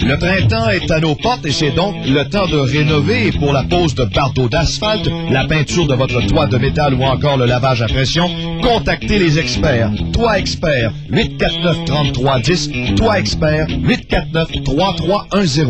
Le 0.00 0.16
printemps 0.16 0.68
est 0.68 0.90
à 0.90 1.00
nos 1.00 1.14
portes 1.14 1.44
et 1.44 1.52
c'est 1.52 1.72
donc 1.72 1.94
le 2.06 2.24
temps 2.28 2.46
de 2.46 2.56
rénover 2.56 3.32
pour 3.32 3.52
la 3.52 3.64
pose 3.64 3.94
de 3.94 4.04
bardeaux 4.04 4.48
d'asphalte, 4.48 5.08
la 5.30 5.44
peinture 5.46 5.86
de 5.86 5.94
votre 5.94 6.20
toit 6.26 6.46
de 6.46 6.56
métal 6.56 6.94
ou 6.94 7.02
encore 7.02 7.36
le 7.36 7.46
lavage 7.46 7.82
à 7.82 7.86
pression. 7.86 8.30
Contactez 8.62 9.18
les 9.18 9.38
experts. 9.38 9.90
Toit 10.12 10.38
expert 10.38 10.92
849 11.10 11.84
3310. 11.84 12.94
Toit 12.96 13.18
expert 13.18 13.66
849 13.68 14.48
3310. 14.64 15.66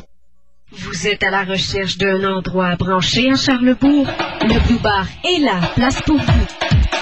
Vous 0.71 1.07
êtes 1.07 1.23
à 1.23 1.31
la 1.31 1.45
recherche 1.45 1.97
d'un 1.97 2.23
endroit 2.25 2.69
à 2.69 2.77
brancher 2.77 3.31
à 3.31 3.37
Charlebourg? 3.37 4.07
Le 4.43 4.67
Blue 4.67 4.79
Bar 4.83 5.07
est 5.25 5.41
la 5.41 5.67
place 5.75 6.01
pour 6.03 6.19
vous. 6.19 6.47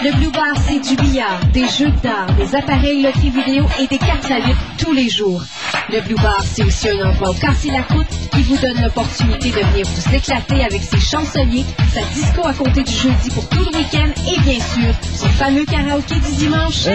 Le 0.04 0.12
Blue 0.16 0.30
Bar, 0.30 0.54
c'est 0.68 0.78
du 0.78 0.94
billard, 0.96 1.40
des 1.52 1.66
jeux 1.68 1.90
d'art, 2.02 2.26
des 2.36 2.54
appareils 2.54 3.02
loterie 3.02 3.30
vidéo 3.30 3.64
et 3.80 3.86
des 3.86 3.98
cartes 3.98 4.30
à 4.30 4.36
huit 4.36 4.56
tous 4.78 4.92
les 4.92 5.08
jours. 5.08 5.42
Le 5.90 6.00
Blue 6.02 6.16
Bar, 6.16 6.42
c'est 6.44 6.64
aussi 6.64 6.88
un 6.90 7.08
endroit 7.08 7.30
où 7.30 7.34
casser 7.34 7.70
la 7.70 7.82
croûte 7.82 8.06
qui 8.32 8.42
vous 8.42 8.56
donne 8.58 8.82
l'opportunité 8.82 9.50
de 9.50 9.66
venir 9.66 9.86
vous 9.86 10.14
éclater 10.14 10.64
avec 10.64 10.82
ses 10.82 11.00
chansonniers, 11.00 11.64
sa 11.94 12.02
disco 12.14 12.46
à 12.46 12.52
compter 12.52 12.82
du 12.82 12.92
jeudi 12.92 13.30
pour 13.30 13.48
tout 13.48 13.58
le 13.58 13.78
week-end 13.78 14.10
et 14.30 14.40
bien 14.40 14.60
sûr, 14.60 14.94
son 15.14 15.28
fameux 15.28 15.64
karaoké 15.64 16.14
du 16.16 16.36
dimanche. 16.36 16.86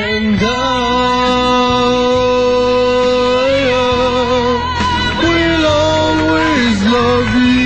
Soirée 6.91 7.60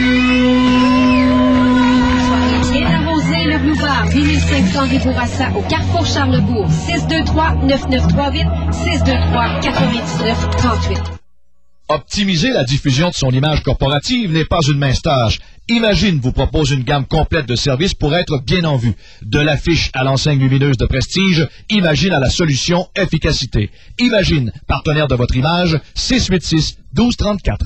8500 4.22 4.88
rue 4.88 5.00
Bourassa, 5.00 5.50
au 5.58 5.62
Carrefour 5.64 6.06
Charlebourg, 6.06 6.70
623-9938, 6.70 8.48
623-9938. 8.72 11.16
Optimiser 11.88 12.50
la 12.50 12.64
diffusion 12.64 13.10
de 13.10 13.14
son 13.14 13.30
image 13.30 13.62
corporative 13.62 14.32
n'est 14.32 14.46
pas 14.46 14.62
une 14.68 14.80
mince 14.80 15.02
tâche. 15.02 15.40
Imagine 15.68 16.20
vous 16.20 16.32
propose 16.32 16.72
une 16.72 16.84
gamme 16.84 17.06
complète 17.06 17.46
de 17.46 17.56
services 17.56 17.94
pour 17.94 18.16
être 18.16 18.40
bien 18.40 18.64
en 18.64 18.78
vue. 18.78 18.96
De 19.22 19.40
l'affiche 19.40 19.92
à 19.94 20.04
l'enseigne 20.04 20.40
lumineuse 20.40 20.78
de 20.78 20.86
prestige, 20.86 21.48
Imagine 21.70 22.14
à 22.14 22.20
la 22.20 22.30
solution 22.30 22.88
efficacité. 22.96 23.70
Imagine, 24.00 24.52
partenaire 24.68 25.08
de 25.08 25.16
votre 25.16 25.36
image, 25.36 25.80
686 25.94 26.78
1234. 26.98 27.66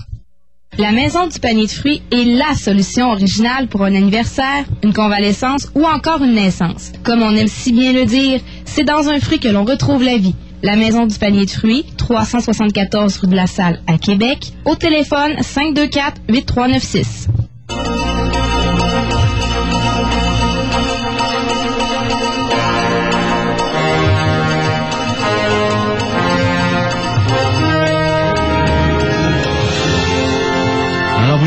La 0.77 0.91
maison 0.91 1.27
du 1.27 1.39
panier 1.39 1.65
de 1.65 1.71
fruits 1.71 2.01
est 2.11 2.23
la 2.23 2.55
solution 2.55 3.11
originale 3.11 3.67
pour 3.67 3.83
un 3.83 3.95
anniversaire, 3.95 4.65
une 4.83 4.93
convalescence 4.93 5.69
ou 5.75 5.83
encore 5.83 6.23
une 6.23 6.35
naissance. 6.35 6.91
Comme 7.03 7.21
on 7.21 7.35
aime 7.35 7.47
si 7.47 7.73
bien 7.73 7.91
le 7.91 8.05
dire, 8.05 8.39
c'est 8.65 8.83
dans 8.83 9.09
un 9.09 9.19
fruit 9.19 9.39
que 9.39 9.49
l'on 9.49 9.65
retrouve 9.65 10.03
la 10.03 10.17
vie. 10.17 10.35
La 10.61 10.75
maison 10.75 11.05
du 11.05 11.17
panier 11.17 11.45
de 11.45 11.51
fruits, 11.51 11.85
374 11.97 13.17
rue 13.17 13.27
de 13.27 13.35
la 13.35 13.47
Salle 13.47 13.81
à 13.87 13.97
Québec, 13.97 14.53
au 14.63 14.75
téléphone 14.75 15.41
524 15.41 16.21
8396. 16.29 17.27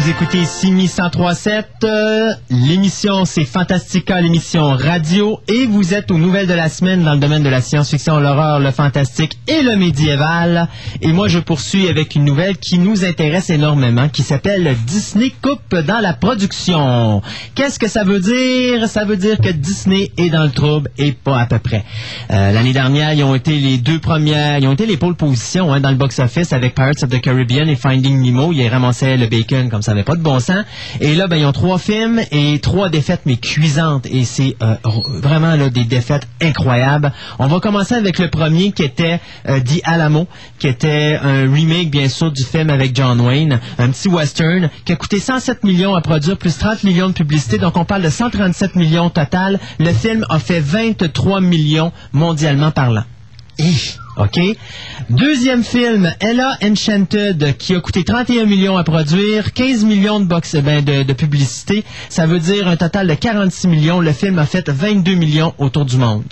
Vous 0.03 0.11
écoutez 0.11 0.45
Simi 0.45 0.88
1037. 0.88 1.67
Euh, 1.85 2.33
l'émission, 2.51 3.25
c'est 3.25 3.45
Fantastica, 3.45 4.21
l'émission 4.21 4.73
radio. 4.75 5.38
Et 5.47 5.67
vous 5.67 5.95
êtes 5.95 6.11
aux 6.11 6.19
nouvelles 6.19 6.49
de 6.49 6.55
la 6.55 6.69
semaine 6.69 7.05
dans 7.05 7.15
le 7.15 7.21
domaine 7.21 7.45
de 7.45 7.49
la 7.49 7.61
science-fiction, 7.61 8.19
l'horreur, 8.19 8.59
le 8.59 8.73
fantastique 8.73 9.38
et 9.47 9.62
le 9.62 9.77
médiéval. 9.77 10.69
Et 11.03 11.12
moi, 11.12 11.29
je 11.29 11.38
poursuis 11.38 11.88
avec 11.88 12.17
une 12.17 12.25
nouvelle 12.25 12.57
qui 12.57 12.79
nous 12.79 13.05
intéresse 13.05 13.51
énormément, 13.51 14.09
qui 14.09 14.23
s'appelle 14.23 14.77
Disney 14.87 15.33
Coupe 15.41 15.77
dans 15.77 16.01
la 16.01 16.15
production. 16.15 17.23
Qu'est-ce 17.55 17.79
que 17.79 17.88
ça 17.88 18.03
veut 18.03 18.21
dire? 18.21 18.88
Ça 18.88 19.05
veut 19.05 19.17
dire 19.17 19.38
que 19.38 19.51
Disney 19.51 20.11
est 20.17 20.31
dans 20.31 20.45
le 20.45 20.51
trouble 20.51 20.91
et 20.99 21.12
pas 21.12 21.43
à 21.43 21.47
peu 21.47 21.61
près. 21.61 21.85
Euh, 22.33 22.51
L'année 22.51 22.73
dernière, 22.73 23.12
ils 23.12 23.23
ont 23.23 23.37
été 23.37 23.57
les 23.57 23.79
deux 23.79 24.01
premières, 24.01 24.59
ils 24.59 24.67
ont 24.67 24.73
été 24.73 24.87
les 24.87 24.97
pôles 24.97 25.15
positions 25.15 25.73
hein, 25.73 25.81
dans 25.81 25.91
le 25.91 25.97
box-office 25.97 26.53
avec 26.53 26.75
Pirates 26.75 27.05
of 27.05 27.11
the 27.11 27.21
Caribbean 27.21 27.69
et 27.69 27.77
Finding 27.77 28.21
Nemo. 28.21 28.53
Ils 28.53 28.67
ramassaient 28.67 29.17
le 29.17 29.29
bacon 29.29 29.71
comme 29.71 29.83
ça 29.83 29.92
n'avait 29.95 30.05
pas 30.05 30.17
de 30.17 30.23
bon 30.23 30.41
sens. 30.41 30.65
Et 31.01 31.15
là, 31.15 31.27
ben, 31.29 31.37
ils 31.37 31.47
ont 31.47 31.53
trois 31.53 31.79
films 31.79 32.21
et 32.31 32.59
trois 32.61 32.89
défaites, 32.89 33.23
mais 33.27 33.37
cuisantes. 33.37 34.07
Et 34.07 34.25
c'est 34.25 34.57
euh, 34.63 34.75
vraiment 35.23 35.55
là, 35.55 35.71
des 35.71 35.85
défaites 35.85 36.27
incroyables. 36.41 37.13
On 37.39 37.47
va 37.47 37.61
commencer 37.61 37.95
avec 37.95 38.19
le 38.19 38.29
premier 38.29 38.73
qui 38.73 38.83
était 38.83 39.21
euh, 39.49 39.61
The 39.61 39.81
Alamo, 39.85 40.27
qui 40.59 40.69
était 40.69 41.19
un 41.23 41.53
remake, 41.53 41.91
bien 41.91 42.09
sûr, 42.09 42.31
du 42.31 42.43
film 42.43 42.71
avec 42.71 42.95
John 42.95 43.21
Wayne. 43.21 43.61
Un 43.79 43.91
petit 43.91 44.09
western 44.09 44.71
qui 44.85 44.93
a 44.93 44.97
coûté 44.97 45.19
107 45.19 45.65
millions 45.65 45.95
à 45.95 46.01
produire, 46.01 46.37
plus 46.37 46.57
30 46.57 46.85
millions 46.85 47.09
de 47.09 47.15
publicité. 47.15 47.59
Donc, 47.59 47.77
on 47.77 47.85
parle 47.85 48.03
de 48.03 48.11
137 48.11 48.77
millions 48.77 49.11
total. 49.11 49.59
Le 49.79 49.93
film 49.93 50.25
a 50.29 50.39
fait 50.39 50.61
23 50.61 51.41
millions 51.41 51.93
mondialement 52.13 52.71
parlant. 52.71 53.05
OK? 54.16 54.38
Deuxième 55.11 55.64
film, 55.64 56.12
Ella 56.20 56.57
Enchanted, 56.62 57.57
qui 57.57 57.75
a 57.75 57.81
coûté 57.81 58.05
31 58.05 58.44
millions 58.46 58.77
à 58.77 58.85
produire, 58.85 59.53
15 59.53 59.85
millions 59.85 60.20
de, 60.20 60.27
box, 60.27 60.57
ben, 60.57 60.85
de, 60.85 61.03
de 61.03 61.12
publicité. 61.12 61.85
Ça 62.09 62.27
veut 62.27 62.38
dire 62.38 62.68
un 62.68 62.77
total 62.77 63.07
de 63.07 63.14
46 63.14 63.68
millions. 63.68 64.01
Le 64.01 64.12
film 64.12 64.38
a 64.38 64.46
fait 64.46 64.68
22 64.68 65.14
millions 65.14 65.55
autour 65.59 65.85
du 65.85 65.96
monde. 65.96 66.25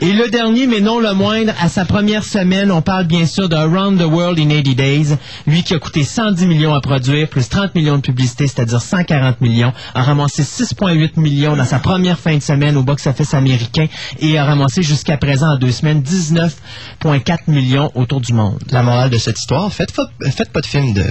Et 0.00 0.12
le 0.12 0.28
dernier, 0.30 0.66
mais 0.66 0.80
non 0.80 0.98
le 1.00 1.12
moindre, 1.14 1.52
à 1.60 1.68
sa 1.68 1.84
première 1.84 2.24
semaine, 2.24 2.70
on 2.70 2.82
parle 2.82 3.06
bien 3.06 3.26
sûr 3.26 3.48
de 3.48 3.56
Around 3.56 3.98
the 4.00 4.04
World 4.04 4.38
in 4.38 4.48
80 4.48 4.74
Days. 4.74 5.16
Lui 5.46 5.62
qui 5.62 5.74
a 5.74 5.78
coûté 5.78 6.02
110 6.04 6.46
millions 6.46 6.74
à 6.74 6.80
produire, 6.80 7.28
plus 7.28 7.48
30 7.48 7.74
millions 7.74 7.96
de 7.96 8.02
publicité, 8.02 8.46
c'est-à-dire 8.46 8.80
140 8.80 9.40
millions, 9.40 9.72
a 9.94 10.02
ramassé 10.02 10.42
6,8 10.42 11.18
millions 11.20 11.56
dans 11.56 11.64
sa 11.64 11.78
première 11.78 12.18
fin 12.18 12.36
de 12.36 12.42
semaine 12.42 12.76
au 12.76 12.82
box-office 12.82 13.34
américain 13.34 13.86
et 14.20 14.38
a 14.38 14.44
ramassé 14.44 14.82
jusqu'à 14.82 15.16
présent 15.16 15.52
en 15.52 15.56
deux 15.56 15.70
semaines 15.72 16.02
19,4 16.02 17.38
millions 17.48 17.90
autour 17.94 18.20
du 18.20 18.32
monde. 18.32 18.58
La 18.70 18.82
morale 18.82 19.10
de 19.10 19.18
cette 19.18 19.38
histoire, 19.38 19.72
faites, 19.72 19.92
pas- 19.92 20.10
faites 20.30 20.50
pas 20.52 20.60
de 20.60 20.66
film 20.66 20.94
de 20.94 21.02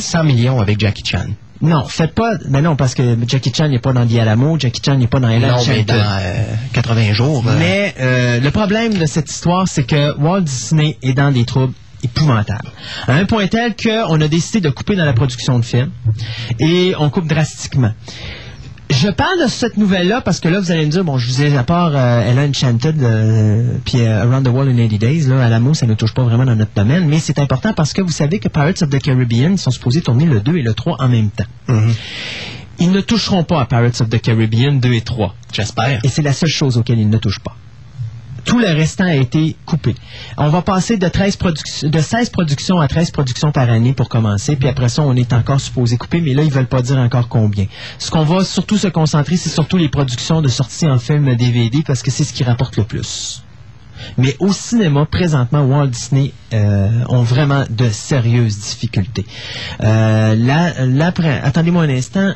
100 0.00 0.24
millions 0.24 0.60
avec 0.60 0.78
Jackie 0.80 1.04
Chan. 1.04 1.26
Non, 1.60 1.84
faites 1.88 2.14
pas. 2.14 2.34
Mais 2.48 2.62
non, 2.62 2.76
parce 2.76 2.94
que 2.94 3.16
Jackie 3.26 3.52
Chan 3.54 3.68
n'est 3.68 3.80
pas 3.80 3.92
dans 3.92 4.06
The 4.06 4.14
Alamo, 4.16 4.58
Jackie 4.58 4.80
Chan 4.84 4.96
n'est 4.96 5.06
pas 5.08 5.18
dans 5.20 5.28
Non, 5.28 5.56
mais 5.66 5.82
dans 5.82 5.94
euh, 5.94 6.44
80 6.72 7.12
jours. 7.12 7.44
euh, 7.46 7.56
Mais 7.58 7.94
euh, 8.00 8.40
le 8.40 8.50
problème 8.50 8.94
de 8.94 9.06
cette 9.06 9.30
histoire, 9.30 9.66
c'est 9.66 9.84
que 9.84 10.16
Walt 10.18 10.42
Disney 10.42 10.96
est 11.02 11.14
dans 11.14 11.32
des 11.32 11.44
troubles 11.44 11.74
épouvantables. 12.04 12.70
À 13.08 13.14
un 13.14 13.24
point 13.24 13.48
tel 13.48 13.74
qu'on 13.74 14.20
a 14.20 14.28
décidé 14.28 14.60
de 14.60 14.70
couper 14.70 14.94
dans 14.94 15.04
la 15.04 15.12
production 15.14 15.58
de 15.58 15.64
films 15.64 15.90
et 16.60 16.94
on 16.98 17.10
coupe 17.10 17.26
drastiquement. 17.26 17.92
Je 18.90 19.08
parle 19.08 19.42
de 19.42 19.48
cette 19.48 19.76
nouvelle-là 19.76 20.22
parce 20.22 20.40
que 20.40 20.48
là, 20.48 20.60
vous 20.60 20.70
allez 20.70 20.86
me 20.86 20.90
dire, 20.90 21.04
bon, 21.04 21.18
je 21.18 21.26
vous 21.26 21.42
ai 21.42 21.56
à 21.56 21.62
part 21.62 21.92
euh, 21.94 22.20
Ella 22.22 22.46
Enchanted 22.46 23.02
euh, 23.02 23.76
puis 23.84 24.00
euh, 24.00 24.22
Around 24.22 24.46
the 24.46 24.50
World 24.50 24.70
in 24.70 24.88
80 24.88 24.96
Days, 24.96 25.26
là, 25.28 25.44
à 25.44 25.48
l'amour, 25.48 25.76
ça 25.76 25.86
ne 25.86 25.94
touche 25.94 26.14
pas 26.14 26.22
vraiment 26.22 26.46
dans 26.46 26.56
notre 26.56 26.72
domaine, 26.74 27.06
mais 27.06 27.18
c'est 27.18 27.38
important 27.38 27.74
parce 27.74 27.92
que 27.92 28.00
vous 28.00 28.10
savez 28.10 28.38
que 28.38 28.48
Pirates 28.48 28.82
of 28.82 28.88
the 28.88 28.98
Caribbean 28.98 29.56
sont 29.58 29.70
supposés 29.70 30.00
tourner 30.00 30.24
le 30.24 30.40
2 30.40 30.56
et 30.56 30.62
le 30.62 30.72
3 30.72 30.96
en 31.00 31.08
même 31.08 31.30
temps. 31.30 31.44
Mhm. 31.68 31.94
Ils 32.80 32.92
ne 32.92 33.00
toucheront 33.00 33.44
pas 33.44 33.60
à 33.60 33.66
Pirates 33.66 34.00
of 34.00 34.08
the 34.08 34.20
Caribbean 34.20 34.80
2 34.80 34.92
et 34.92 35.00
3. 35.00 35.34
J'espère. 35.52 36.00
Et 36.04 36.08
c'est 36.08 36.22
la 36.22 36.32
seule 36.32 36.48
chose 36.48 36.78
auquel 36.78 36.98
ils 36.98 37.10
ne 37.10 37.18
touchent 37.18 37.40
pas. 37.40 37.56
Tout 38.48 38.58
le 38.58 38.68
restant 38.68 39.04
a 39.04 39.14
été 39.14 39.56
coupé. 39.66 39.94
On 40.38 40.48
va 40.48 40.62
passer 40.62 40.96
de, 40.96 41.06
13 41.06 41.36
produc- 41.36 41.84
de 41.86 42.00
16 42.00 42.30
productions 42.30 42.80
à 42.80 42.88
13 42.88 43.10
productions 43.10 43.52
par 43.52 43.68
année 43.68 43.92
pour 43.92 44.08
commencer, 44.08 44.56
puis 44.56 44.70
après 44.70 44.88
ça, 44.88 45.02
on 45.02 45.14
est 45.16 45.34
encore 45.34 45.60
supposé 45.60 45.98
couper, 45.98 46.22
mais 46.22 46.32
là, 46.32 46.42
ils 46.42 46.50
veulent 46.50 46.66
pas 46.66 46.80
dire 46.80 46.96
encore 46.96 47.28
combien. 47.28 47.66
Ce 47.98 48.10
qu'on 48.10 48.24
va 48.24 48.44
surtout 48.44 48.78
se 48.78 48.88
concentrer, 48.88 49.36
c'est 49.36 49.50
surtout 49.50 49.76
les 49.76 49.90
productions 49.90 50.40
de 50.40 50.48
sortie 50.48 50.86
en 50.88 50.98
film 50.98 51.34
DVD, 51.36 51.82
parce 51.86 52.02
que 52.02 52.10
c'est 52.10 52.24
ce 52.24 52.32
qui 52.32 52.42
rapporte 52.42 52.78
le 52.78 52.84
plus. 52.84 53.42
Mais 54.16 54.34
au 54.38 54.50
cinéma, 54.50 55.04
présentement, 55.04 55.60
Walt 55.66 55.88
Disney 55.88 56.32
euh, 56.54 56.88
ont 57.10 57.24
vraiment 57.24 57.64
de 57.68 57.90
sérieuses 57.90 58.58
difficultés. 58.58 59.26
Euh, 59.82 60.34
là, 60.34 60.86
là, 60.86 61.12
attendez-moi 61.42 61.82
un 61.82 61.90
instant. 61.90 62.32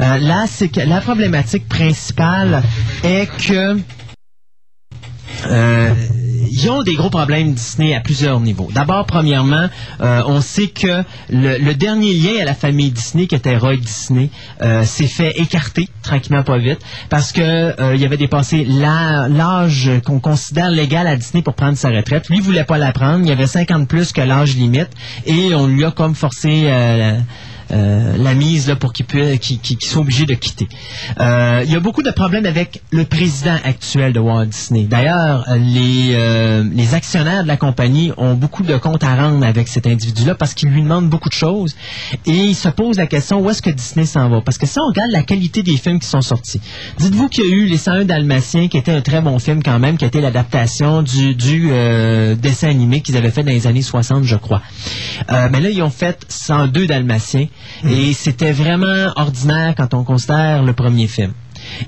Euh, 0.00 0.18
là, 0.18 0.46
c'est 0.48 0.68
que 0.68 0.80
la 0.80 1.02
problématique 1.02 1.68
principale 1.68 2.62
est 3.04 3.28
que 3.46 3.78
euh, 5.46 5.94
ils 6.54 6.70
ont 6.70 6.82
des 6.82 6.94
gros 6.94 7.08
problèmes 7.08 7.54
Disney 7.54 7.94
à 7.94 8.00
plusieurs 8.00 8.38
niveaux. 8.38 8.68
D'abord, 8.74 9.06
premièrement, 9.06 9.68
euh, 10.00 10.22
on 10.26 10.42
sait 10.42 10.68
que 10.68 11.02
le, 11.30 11.56
le 11.58 11.74
dernier 11.74 12.12
lien 12.12 12.42
à 12.42 12.44
la 12.44 12.54
famille 12.54 12.90
Disney, 12.90 13.26
qui 13.26 13.34
était 13.34 13.56
Roy 13.56 13.76
Disney, 13.76 14.28
euh, 14.60 14.84
s'est 14.84 15.06
fait 15.06 15.40
écarter 15.40 15.88
tranquillement 16.02 16.42
pas 16.42 16.58
vite 16.58 16.80
parce 17.08 17.32
que 17.32 17.40
euh, 17.40 17.96
il 17.96 18.04
avait 18.04 18.18
dépassé 18.18 18.66
l'âge 18.66 19.90
qu'on 20.04 20.20
considère 20.20 20.70
légal 20.70 21.06
à 21.06 21.16
Disney 21.16 21.42
pour 21.42 21.54
prendre 21.54 21.78
sa 21.78 21.88
retraite. 21.88 22.28
Lui 22.28 22.40
voulait 22.40 22.64
pas 22.64 22.76
la 22.76 22.92
prendre. 22.92 23.24
Il 23.24 23.32
avait 23.32 23.46
50 23.46 23.88
plus 23.88 24.12
que 24.12 24.20
l'âge 24.20 24.54
limite 24.54 24.90
et 25.24 25.54
on 25.54 25.66
lui 25.66 25.84
a 25.84 25.90
comme 25.90 26.14
forcé. 26.14 26.70
Euh, 27.72 27.76
euh, 27.82 28.16
la 28.16 28.34
mise 28.34 28.68
là, 28.68 28.76
pour 28.76 28.92
qu'il 28.92 29.06
puisse- 29.06 29.38
qu'il 29.40 29.58
qu'il- 29.58 29.76
qu'il 29.76 29.88
soit 29.88 30.00
obligé 30.02 30.24
de 30.26 30.34
quitter. 30.34 30.68
Euh, 31.20 31.62
il 31.64 31.72
y 31.72 31.76
a 31.76 31.80
beaucoup 31.80 32.02
de 32.02 32.10
problèmes 32.10 32.46
avec 32.46 32.82
le 32.90 33.04
président 33.04 33.56
actuel 33.64 34.12
de 34.12 34.20
Walt 34.20 34.46
Disney. 34.46 34.84
D'ailleurs, 34.84 35.44
euh, 35.48 35.56
les, 35.56 36.12
euh, 36.14 36.64
actionnaires 36.92 37.42
de 37.42 37.48
la 37.48 37.56
compagnie 37.56 38.12
ont 38.18 38.34
beaucoup 38.34 38.62
de 38.62 38.76
comptes 38.76 39.02
à 39.04 39.14
rendre 39.16 39.44
avec 39.46 39.68
cet 39.68 39.86
individu-là 39.86 40.34
parce 40.34 40.52
qu'il 40.54 40.68
lui 40.68 40.82
demande 40.82 41.08
beaucoup 41.08 41.28
de 41.28 41.34
choses 41.34 41.74
et 42.26 42.32
il 42.36 42.54
se 42.54 42.68
pose 42.68 42.98
la 42.98 43.06
question 43.06 43.40
où 43.40 43.48
est-ce 43.50 43.62
que 43.62 43.70
Disney 43.70 44.04
s'en 44.04 44.28
va? 44.28 44.40
Parce 44.42 44.58
que 44.58 44.66
si 44.66 44.78
on 44.78 44.86
regarde 44.88 45.10
la 45.10 45.22
qualité 45.22 45.62
des 45.62 45.76
films 45.76 45.98
qui 46.00 46.08
sont 46.08 46.20
sortis, 46.20 46.60
dites-vous 46.98 47.28
qu'il 47.28 47.44
y 47.44 47.48
a 47.48 47.50
eu 47.50 47.64
Les 47.66 47.78
101 47.78 48.04
Dalmatiens 48.04 48.68
qui 48.68 48.76
était 48.76 48.92
un 48.92 49.00
très 49.00 49.20
bon 49.20 49.38
film 49.38 49.62
quand 49.62 49.78
même, 49.78 49.96
qui 49.96 50.04
était 50.04 50.20
l'adaptation 50.20 51.02
du, 51.02 51.34
du 51.34 51.68
euh, 51.70 52.34
dessin 52.34 52.68
animé 52.68 53.00
qu'ils 53.00 53.16
avaient 53.16 53.30
fait 53.30 53.42
dans 53.42 53.52
les 53.52 53.66
années 53.66 53.82
60, 53.82 54.24
je 54.24 54.36
crois. 54.36 54.60
Euh, 55.30 55.48
mais 55.50 55.60
là, 55.60 55.70
ils 55.70 55.82
ont 55.82 55.90
fait 55.90 56.18
102 56.28 56.86
Dalmatiens 56.86 57.46
et 57.88 58.12
c'était 58.12 58.52
vraiment 58.52 59.12
ordinaire 59.16 59.74
quand 59.76 59.94
on 59.94 60.04
considère 60.04 60.62
le 60.62 60.72
premier 60.72 61.06
film. 61.08 61.32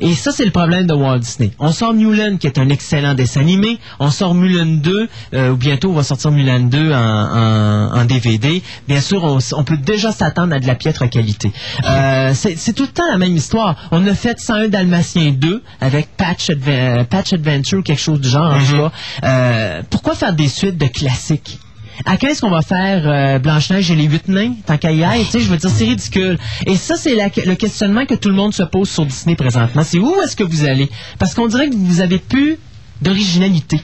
Et 0.00 0.14
ça, 0.14 0.30
c'est 0.30 0.44
le 0.44 0.52
problème 0.52 0.86
de 0.86 0.94
Walt 0.94 1.18
Disney. 1.18 1.50
On 1.58 1.72
sort 1.72 1.94
Mulan, 1.94 2.36
qui 2.36 2.46
est 2.46 2.58
un 2.58 2.68
excellent 2.68 3.14
dessin 3.14 3.40
animé. 3.40 3.80
On 3.98 4.08
sort 4.10 4.32
Mulan 4.32 4.66
2, 4.66 5.08
euh, 5.34 5.50
ou 5.50 5.56
bientôt 5.56 5.90
on 5.90 5.94
va 5.94 6.04
sortir 6.04 6.30
Mulan 6.30 6.60
2 6.60 6.92
en, 6.92 6.96
en- 6.96 7.98
en 8.00 8.04
DVD. 8.04 8.62
Bien 8.86 9.00
sûr, 9.00 9.24
on, 9.24 9.64
peut 9.64 9.76
déjà 9.76 10.12
s'attendre 10.12 10.54
à 10.54 10.60
de 10.60 10.66
la 10.68 10.76
piètre 10.76 11.10
qualité. 11.10 11.50
Euh, 11.88 12.32
c'est 12.34 12.72
tout 12.72 12.84
le 12.84 12.88
temps 12.90 13.10
la 13.10 13.18
même 13.18 13.34
histoire. 13.36 13.88
On 13.90 14.06
a 14.06 14.14
fait 14.14 14.38
101 14.38 14.68
Dalmatien 14.68 15.32
2 15.32 15.60
avec 15.80 16.08
Patch, 16.16 16.50
Adve- 16.50 16.68
euh, 16.68 17.04
Patch 17.04 17.32
Adventure 17.32 17.80
ou 17.80 17.82
quelque 17.82 18.00
chose 18.00 18.20
du 18.20 18.28
genre. 18.28 18.52
cas. 18.52 18.92
Euh, 19.24 19.82
pourquoi 19.90 20.14
faire 20.14 20.34
des 20.34 20.48
suites 20.48 20.78
de 20.78 20.86
classiques? 20.86 21.58
À 22.04 22.16
quand 22.16 22.28
est-ce 22.28 22.40
qu'on 22.40 22.50
va 22.50 22.62
faire 22.62 23.02
euh, 23.06 23.38
Blanche-Neige 23.38 23.90
et 23.90 23.94
les 23.94 24.04
huit 24.04 24.28
nains, 24.28 24.54
tant 24.66 24.76
qu'à 24.76 24.92
y 24.92 25.02
être? 25.02 25.24
Tu 25.24 25.30
sais, 25.30 25.40
je 25.40 25.48
veux 25.48 25.56
dire, 25.56 25.70
c'est 25.70 25.84
ridicule. 25.84 26.38
Et 26.66 26.76
ça, 26.76 26.96
c'est 26.96 27.14
le 27.14 27.54
questionnement 27.54 28.04
que 28.06 28.14
tout 28.14 28.28
le 28.28 28.34
monde 28.34 28.52
se 28.52 28.62
pose 28.62 28.88
sur 28.88 29.06
Disney 29.06 29.36
présentement. 29.36 29.82
C'est 29.84 29.98
où 29.98 30.14
est-ce 30.22 30.36
que 30.36 30.44
vous 30.44 30.64
allez? 30.64 30.90
Parce 31.18 31.34
qu'on 31.34 31.46
dirait 31.46 31.68
que 31.68 31.74
vous 31.76 32.00
avez 32.00 32.18
plus 32.18 32.58
d'originalité. 33.04 33.80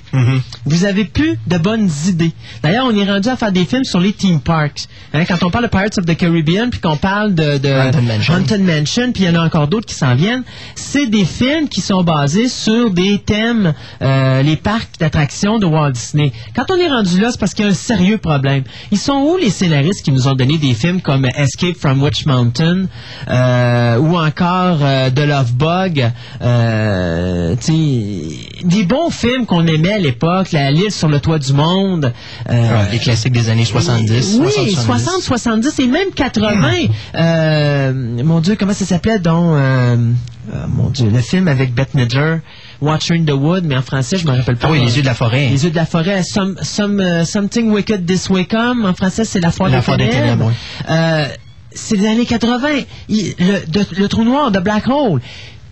Vous 0.64 0.84
avez 0.84 1.04
plus 1.04 1.38
de 1.46 1.58
bonnes 1.58 1.88
idées. 2.08 2.32
D'ailleurs, 2.62 2.86
on 2.86 2.96
est 2.96 3.04
rendu 3.04 3.28
à 3.28 3.36
faire 3.36 3.52
des 3.52 3.64
films 3.64 3.84
sur 3.84 4.00
les 4.00 4.12
theme 4.12 4.40
parks. 4.40 4.86
Hein, 5.12 5.24
quand 5.26 5.42
on 5.42 5.50
parle 5.50 5.64
de 5.64 5.70
Pirates 5.70 5.98
of 5.98 6.06
the 6.06 6.16
Caribbean, 6.16 6.70
puis 6.70 6.80
qu'on 6.80 6.96
parle 6.96 7.34
de, 7.34 7.58
de 7.58 7.68
Haunted 7.68 8.04
Mansion. 8.04 8.34
Haunted 8.34 8.62
Mansion, 8.62 9.12
puis 9.12 9.24
il 9.24 9.26
y 9.26 9.28
en 9.28 9.40
a 9.40 9.44
encore 9.44 9.68
d'autres 9.68 9.86
qui 9.86 9.94
s'en 9.94 10.14
viennent, 10.14 10.42
c'est 10.74 11.06
des 11.06 11.24
films 11.24 11.68
qui 11.68 11.80
sont 11.80 12.02
basés 12.02 12.48
sur 12.48 12.90
des 12.90 13.18
thèmes, 13.18 13.74
euh, 14.02 14.42
les 14.42 14.56
parcs 14.56 14.98
d'attractions 14.98 15.58
de 15.58 15.66
Walt 15.66 15.92
Disney. 15.92 16.32
Quand 16.54 16.70
on 16.70 16.76
est 16.76 16.88
rendu 16.88 17.20
là, 17.20 17.28
c'est 17.30 17.38
parce 17.40 17.54
qu'il 17.54 17.64
y 17.66 17.68
a 17.68 17.70
un 17.70 17.74
sérieux 17.74 18.18
problème. 18.18 18.64
Ils 18.90 18.98
sont 18.98 19.14
où 19.14 19.36
les 19.36 19.50
scénaristes 19.50 20.02
qui 20.04 20.12
nous 20.12 20.28
ont 20.28 20.34
donné 20.34 20.58
des 20.58 20.74
films 20.74 21.00
comme 21.00 21.26
Escape 21.26 21.76
from 21.76 22.02
Witch 22.02 22.26
Mountain 22.26 22.86
euh, 23.28 23.98
ou 23.98 24.16
encore 24.16 24.78
euh, 24.82 25.10
The 25.10 25.20
Love 25.20 25.52
Bug, 25.54 26.10
des 28.64 28.84
bons 28.84 29.09
films 29.10 29.46
qu'on 29.46 29.66
aimait 29.66 29.92
à 29.94 29.98
l'époque, 29.98 30.52
La 30.52 30.70
Lille 30.70 30.90
sur 30.90 31.08
le 31.08 31.20
toit 31.20 31.38
du 31.38 31.52
monde. 31.52 32.12
euh, 32.48 32.52
Ouais, 32.52 32.88
les 32.92 32.98
classiques 32.98 33.32
des 33.32 33.48
années 33.48 33.64
70. 33.64 34.38
oui, 34.40 34.72
60, 34.72 34.84
60, 35.22 35.22
70 35.22 35.78
et 35.80 35.86
même 35.86 36.10
80. 36.14 36.72
Euh, 37.14 37.92
mon 38.24 38.40
Dieu, 38.40 38.56
comment 38.58 38.72
ça 38.74 38.84
s'appelait 38.84 39.18
donc 39.18 39.54
euh, 39.56 39.96
Mon 40.68 40.90
Dieu, 40.90 41.08
le 41.10 41.20
film 41.20 41.48
avec 41.48 41.74
Bette 41.74 41.94
Midler, 41.94 42.38
Watcher 42.80 43.14
in 43.14 43.24
the 43.24 43.30
Wood, 43.32 43.64
mais 43.64 43.76
en 43.76 43.82
français, 43.82 44.16
je 44.16 44.26
me 44.26 44.32
rappelle 44.32 44.56
pas. 44.56 44.68
Ah 44.68 44.72
oui, 44.72 44.80
Les 44.84 44.96
yeux 44.96 45.02
de 45.02 45.06
la 45.06 45.14
forêt. 45.14 45.48
Les 45.48 45.64
yeux 45.64 45.70
de 45.70 45.76
la 45.76 45.86
forêt. 45.86 46.22
Some, 46.22 46.56
some, 46.62 47.24
something 47.24 47.70
wicked 47.70 48.06
this 48.06 48.28
way 48.30 48.46
come. 48.46 48.84
En 48.84 48.94
français, 48.94 49.24
c'est 49.24 49.40
la 49.40 49.50
La 49.58 49.80
des 49.80 50.04
des 50.04 50.10
ténèbres. 50.10 50.46
oui. 50.48 50.54
Euh, 50.90 51.26
c'est 51.72 51.96
les 51.96 52.06
années 52.08 52.26
80. 52.26 52.68
Il- 53.08 53.34
le, 53.38 53.66
de- 53.70 53.86
le 53.96 54.08
trou 54.08 54.24
noir 54.24 54.50
de 54.50 54.58
Black 54.58 54.88
Hole. 54.88 55.20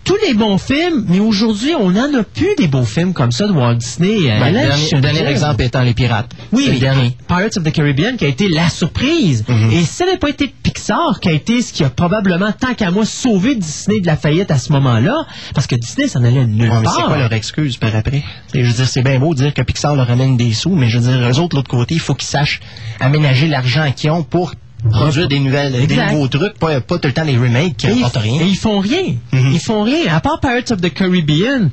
Tous 0.03 0.17
les 0.27 0.33
bons 0.33 0.57
films, 0.57 1.05
mais 1.07 1.19
aujourd'hui, 1.19 1.73
on 1.79 1.91
n'en 1.91 2.11
a 2.19 2.23
plus 2.23 2.55
des 2.57 2.67
beaux 2.67 2.83
films 2.83 3.13
comme 3.13 3.31
ça 3.31 3.45
de 3.47 3.51
Walt 3.51 3.75
Disney. 3.75 4.31
Euh, 4.31 4.39
Ben, 4.39 4.47
le 4.47 4.53
dernier, 4.53 4.89
le 4.93 5.01
dernier 5.01 5.27
exemple 5.27 5.61
étant 5.61 5.81
Les 5.83 5.93
Pirates. 5.93 6.31
Oui, 6.51 6.67
le 6.71 6.79
dernier. 6.79 7.15
Pirates 7.27 7.57
of 7.57 7.63
the 7.63 7.71
Caribbean 7.71 8.17
qui 8.17 8.25
a 8.25 8.27
été 8.27 8.49
la 8.49 8.69
surprise. 8.69 9.43
Mhm. 9.47 9.71
Et 9.71 9.83
ça 9.83 10.05
n'avait 10.05 10.17
pas 10.17 10.29
été 10.29 10.47
Pixar 10.63 11.19
qui 11.21 11.29
a 11.29 11.31
été 11.33 11.61
ce 11.61 11.71
qui 11.73 11.83
a 11.83 11.91
probablement, 11.91 12.51
tant 12.51 12.73
qu'à 12.73 12.89
moi, 12.89 13.05
sauvé 13.05 13.53
Disney 13.53 13.99
de 14.01 14.07
la 14.07 14.17
faillite 14.17 14.49
à 14.49 14.57
ce 14.57 14.71
moment-là, 14.71 15.15
parce 15.53 15.67
que 15.67 15.75
Disney 15.75 16.07
s'en 16.07 16.23
allait 16.23 16.45
nulle 16.45 16.71
Ouais, 16.71 16.83
part. 16.83 16.95
c'est 16.95 17.03
quoi 17.03 17.17
leur 17.17 17.33
excuse 17.33 17.77
par 17.77 17.95
après? 17.95 18.23
Et 18.55 18.63
je 18.63 18.69
veux 18.69 18.75
dire, 18.75 18.87
c'est 18.87 19.03
bien 19.03 19.19
beau 19.19 19.35
de 19.35 19.39
dire 19.43 19.53
que 19.53 19.61
Pixar 19.61 19.95
leur 19.95 20.09
amène 20.09 20.37
des 20.37 20.53
sous, 20.53 20.73
mais 20.75 20.89
je 20.89 20.97
veux 20.97 21.07
dire, 21.11 21.21
eux 21.29 21.37
autres, 21.39 21.49
de 21.49 21.55
l'autre 21.57 21.69
côté, 21.69 21.93
il 21.93 21.99
faut 21.99 22.15
qu'ils 22.15 22.29
sachent 22.29 22.61
aménager 22.99 23.47
l'argent 23.47 23.91
qu'ils 23.95 24.09
ont 24.09 24.23
pour 24.23 24.53
produire 24.91 25.27
des 25.27 25.39
nouvelles, 25.39 25.73
des 25.87 25.95
nouveaux 26.13 26.27
trucs, 26.27 26.57
pas, 26.57 26.79
pas 26.81 26.97
tout 26.99 27.07
le 27.07 27.13
temps 27.13 27.23
les 27.23 27.37
remakes 27.37 27.77
qui 27.77 27.87
rien. 27.87 28.41
Et 28.41 28.45
ils 28.47 28.57
font 28.57 28.79
rien. 28.79 29.15
Mhm. 29.33 29.51
Ils 29.53 29.59
font 29.59 29.83
rien. 29.83 30.13
À 30.13 30.19
part 30.21 30.39
Pirates 30.39 30.71
of 30.71 30.81
the 30.81 30.93
Caribbean, 30.93 31.69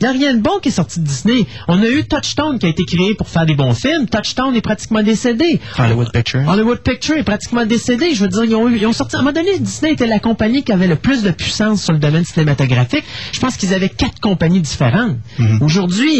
il 0.00 0.08
n'y 0.08 0.08
a 0.08 0.12
rien 0.18 0.34
de 0.34 0.40
bon 0.40 0.58
qui 0.60 0.70
est 0.70 0.72
sorti 0.72 0.98
de 0.98 1.04
Disney. 1.04 1.46
On 1.68 1.80
a 1.80 1.86
eu 1.88 2.02
Touchstone 2.04 2.58
qui 2.58 2.66
a 2.66 2.68
été 2.70 2.84
créé 2.84 3.14
pour 3.14 3.28
faire 3.28 3.46
des 3.46 3.54
bons 3.54 3.72
films. 3.74 4.08
Touchstone 4.08 4.56
est 4.56 4.60
pratiquement 4.60 5.00
décédé. 5.00 5.60
Hollywood 5.78 6.10
Picture. 6.10 6.40
Hollywood 6.48 6.78
Picture 6.80 7.16
est 7.18 7.22
pratiquement 7.22 7.64
décédé. 7.66 8.12
Je 8.12 8.22
veux 8.22 8.28
dire, 8.28 8.42
ils 8.42 8.54
ont, 8.56 8.68
eu- 8.68 8.78
ils 8.78 8.86
ont 8.86 8.92
sorti. 8.92 9.14
À 9.14 9.20
un 9.20 9.22
moment 9.22 9.32
donné, 9.32 9.56
Disney 9.60 9.92
était 9.92 10.08
la 10.08 10.18
compagnie 10.18 10.64
qui 10.64 10.72
avait 10.72 10.88
le 10.88 10.96
plus 10.96 11.22
de 11.22 11.30
puissance 11.30 11.84
sur 11.84 11.92
le 11.92 12.00
domaine 12.00 12.24
cinématographique. 12.24 13.04
Je 13.30 13.38
pense 13.38 13.56
qu'ils 13.56 13.74
avaient 13.74 13.90
quatre 13.90 14.18
compagnies 14.20 14.60
différentes. 14.60 15.18
Aujourd'hui, 15.60 16.10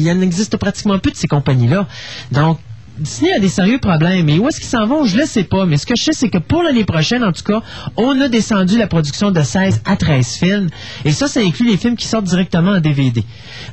il 0.00 0.08
en 0.10 0.20
existe 0.22 0.56
pratiquement 0.56 0.98
plus 0.98 1.12
de 1.12 1.16
ces 1.18 1.28
compagnies-là. 1.28 1.86
Donc, 2.30 2.58
Disney 3.02 3.32
a 3.32 3.38
des 3.38 3.48
sérieux 3.48 3.78
problèmes. 3.78 4.28
Et 4.28 4.38
où 4.38 4.48
est-ce 4.48 4.60
qu'ils 4.60 4.68
s'en 4.68 4.86
vont? 4.86 5.04
Je 5.04 5.16
ne 5.16 5.22
le 5.22 5.26
sais 5.26 5.44
pas. 5.44 5.66
Mais 5.66 5.76
ce 5.76 5.86
que 5.86 5.94
je 5.96 6.04
sais, 6.04 6.12
c'est 6.12 6.30
que 6.30 6.38
pour 6.38 6.62
l'année 6.62 6.84
prochaine, 6.84 7.24
en 7.24 7.32
tout 7.32 7.42
cas, 7.42 7.60
on 7.96 8.20
a 8.20 8.28
descendu 8.28 8.78
la 8.78 8.86
production 8.86 9.30
de 9.30 9.42
16 9.42 9.82
à 9.84 9.96
13 9.96 10.36
films. 10.36 10.68
Et 11.04 11.12
ça, 11.12 11.28
ça 11.28 11.40
inclut 11.40 11.68
les 11.68 11.76
films 11.76 11.96
qui 11.96 12.06
sortent 12.06 12.24
directement 12.24 12.72
en 12.72 12.80
DVD. 12.80 13.24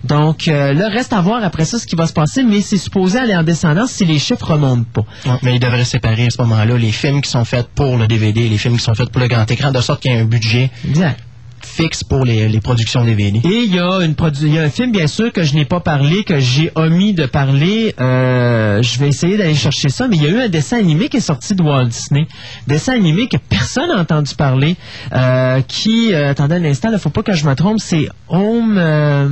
Donc, 0.03 0.47
euh, 0.47 0.73
là, 0.73 0.89
reste 0.89 1.13
à 1.13 1.21
voir 1.21 1.43
après 1.43 1.65
ça 1.65 1.79
ce 1.79 1.85
qui 1.85 1.95
va 1.95 2.07
se 2.07 2.13
passer. 2.13 2.43
Mais 2.43 2.61
c'est 2.61 2.77
supposé 2.77 3.19
aller 3.19 3.35
en 3.35 3.43
descendant 3.43 3.87
si 3.87 4.05
les 4.05 4.19
chiffres 4.19 4.51
remontent 4.51 4.85
pas. 4.93 5.05
Ouais, 5.25 5.37
mais 5.43 5.55
ils 5.55 5.59
devraient 5.59 5.85
séparer 5.85 6.25
à 6.25 6.29
ce 6.29 6.41
moment-là 6.41 6.77
les 6.77 6.91
films 6.91 7.21
qui 7.21 7.29
sont 7.29 7.45
faits 7.45 7.67
pour 7.75 7.97
le 7.97 8.07
DVD 8.07 8.41
et 8.41 8.49
les 8.49 8.57
films 8.57 8.77
qui 8.77 8.83
sont 8.83 8.95
faits 8.95 9.09
pour 9.09 9.21
le 9.21 9.27
grand 9.27 9.49
écran, 9.49 9.71
de 9.71 9.81
sorte 9.81 10.01
qu'il 10.01 10.11
y 10.11 10.15
ait 10.15 10.19
un 10.19 10.25
budget 10.25 10.71
Exact. 10.87 11.19
Fixe 11.79 12.03
pour 12.03 12.25
les, 12.25 12.49
les 12.49 12.59
productions 12.59 13.05
DVD. 13.05 13.39
Et 13.45 13.63
il 13.67 13.73
y, 13.73 13.79
a 13.79 13.99
une 14.03 14.13
produ- 14.13 14.43
il 14.43 14.53
y 14.53 14.59
a 14.59 14.63
un 14.63 14.69
film, 14.69 14.91
bien 14.91 15.07
sûr, 15.07 15.31
que 15.31 15.43
je 15.43 15.53
n'ai 15.55 15.63
pas 15.63 15.79
parlé, 15.79 16.23
que 16.25 16.37
j'ai 16.39 16.71
omis 16.75 17.13
de 17.13 17.25
parler. 17.25 17.95
Euh, 18.01 18.81
je 18.81 18.99
vais 18.99 19.07
essayer 19.07 19.37
d'aller 19.37 19.55
chercher 19.55 19.87
ça, 19.87 20.07
mais 20.09 20.17
il 20.17 20.23
y 20.23 20.25
a 20.25 20.29
eu 20.29 20.39
un 20.41 20.49
dessin 20.49 20.77
animé 20.77 21.07
qui 21.07 21.17
est 21.17 21.21
sorti 21.21 21.55
de 21.55 21.61
Walt 21.63 21.85
Disney. 21.85 22.27
Dessin 22.67 22.93
animé 22.95 23.27
que 23.29 23.37
personne 23.37 23.87
n'a 23.87 23.99
entendu 24.01 24.35
parler. 24.35 24.75
euh, 25.13 25.61
qui, 25.67 26.13
euh, 26.13 26.31
attendez 26.31 26.55
un 26.55 26.65
instant, 26.65 26.89
il 26.91 26.99
faut 26.99 27.09
pas 27.11 27.23
que 27.23 27.33
je 27.33 27.45
me 27.47 27.55
trompe, 27.55 27.79
c'est 27.79 28.09
Home... 28.27 28.75
euh, 28.77 29.29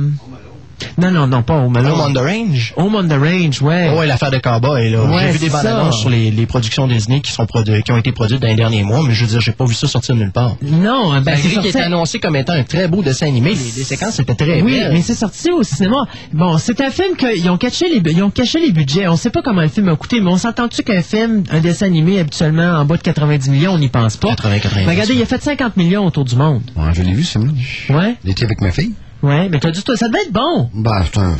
non, 0.98 1.10
non, 1.10 1.26
non, 1.26 1.42
pas 1.42 1.54
Home 1.54 1.76
Alone. 1.76 1.92
Home 1.92 2.00
on 2.00 2.12
the 2.12 2.18
Range. 2.24 2.74
Home 2.76 2.94
on 2.94 3.08
the 3.08 3.12
Range, 3.20 3.62
ouais. 3.62 3.90
Oh, 3.94 3.98
ouais, 3.98 4.06
l'affaire 4.06 4.30
de 4.30 4.38
Cowboy, 4.38 4.90
là. 4.90 5.04
Ouais, 5.04 5.22
j'ai 5.26 5.32
vu 5.32 5.38
des 5.38 5.48
bandes 5.50 5.62
ça. 5.62 5.78
annonces 5.80 6.00
sur 6.00 6.10
les, 6.10 6.30
les 6.30 6.46
productions 6.46 6.86
Disney 6.86 7.20
qui, 7.20 7.32
sont 7.32 7.44
produ- 7.44 7.82
qui 7.82 7.92
ont 7.92 7.96
été 7.96 8.12
produites 8.12 8.40
dans 8.40 8.48
les 8.48 8.54
derniers 8.54 8.82
mois, 8.82 9.02
mais 9.06 9.14
je 9.14 9.22
veux 9.24 9.30
dire, 9.30 9.40
j'ai 9.40 9.52
pas 9.52 9.64
vu 9.64 9.74
ça 9.74 9.86
sortir 9.88 10.14
de 10.14 10.20
nulle 10.20 10.32
part. 10.32 10.56
Non, 10.62 11.20
ben, 11.20 11.34
c'est 11.36 11.42
qu'il 11.42 11.52
sorti- 11.52 11.68
était 11.68 11.80
annoncé 11.80 12.18
comme 12.20 12.36
étant 12.36 12.52
un 12.54 12.64
très 12.64 12.88
beau 12.88 13.02
dessin 13.02 13.26
animé, 13.26 13.50
les, 13.50 13.56
les 13.56 13.84
séquences 13.84 14.18
étaient 14.20 14.34
très 14.34 14.62
Oui, 14.62 14.72
belles. 14.80 14.92
mais 14.92 15.02
c'est 15.02 15.14
sorti 15.14 15.50
au 15.50 15.62
cinéma. 15.62 16.06
Bon, 16.32 16.58
c'est 16.58 16.80
un 16.80 16.90
film 16.90 17.16
qu'ils 17.16 17.48
ont 17.50 17.56
caché 17.58 17.86
les, 17.88 18.10
ils 18.12 18.22
ont 18.22 18.30
caché 18.30 18.58
les 18.60 18.72
budgets. 18.72 19.06
On 19.08 19.16
sait 19.16 19.30
pas 19.30 19.42
comment 19.42 19.62
le 19.62 19.68
film 19.68 19.88
a 19.88 19.96
coûté, 19.96 20.20
mais 20.20 20.30
on 20.30 20.36
s'entend-tu 20.36 20.82
qu'un 20.82 21.02
film, 21.02 21.44
un 21.50 21.60
dessin 21.60 21.86
animé, 21.86 22.18
habituellement, 22.20 22.78
en 22.78 22.84
bas 22.84 22.96
de 22.96 23.02
90 23.02 23.50
millions, 23.50 23.72
on 23.72 23.78
n'y 23.78 23.88
pense 23.88 24.16
pas? 24.16 24.28
80, 24.28 24.58
90. 24.60 24.86
Mais 24.86 24.92
regardez, 24.92 25.14
il 25.14 25.22
a 25.22 25.26
fait 25.26 25.42
50 25.42 25.76
millions 25.76 26.06
autour 26.06 26.24
du 26.24 26.36
monde. 26.36 26.62
Ouais, 26.76 26.92
je 26.94 27.02
l'ai 27.02 27.12
vu, 27.12 27.24
c'est 27.24 27.38
moi. 27.38 27.48
Ouais, 27.90 28.14
L'été 28.24 28.44
avec 28.44 28.60
ma 28.60 28.70
fille. 28.70 28.92
Ouais, 29.22 29.48
mais 29.48 29.58
t'as 29.60 29.70
dit, 29.70 29.82
toi, 29.82 29.96
ça 29.96 30.08
devait 30.08 30.22
être 30.22 30.32
bon. 30.32 30.70
Bah, 30.74 31.04
c'est 31.12 31.18
un, 31.20 31.36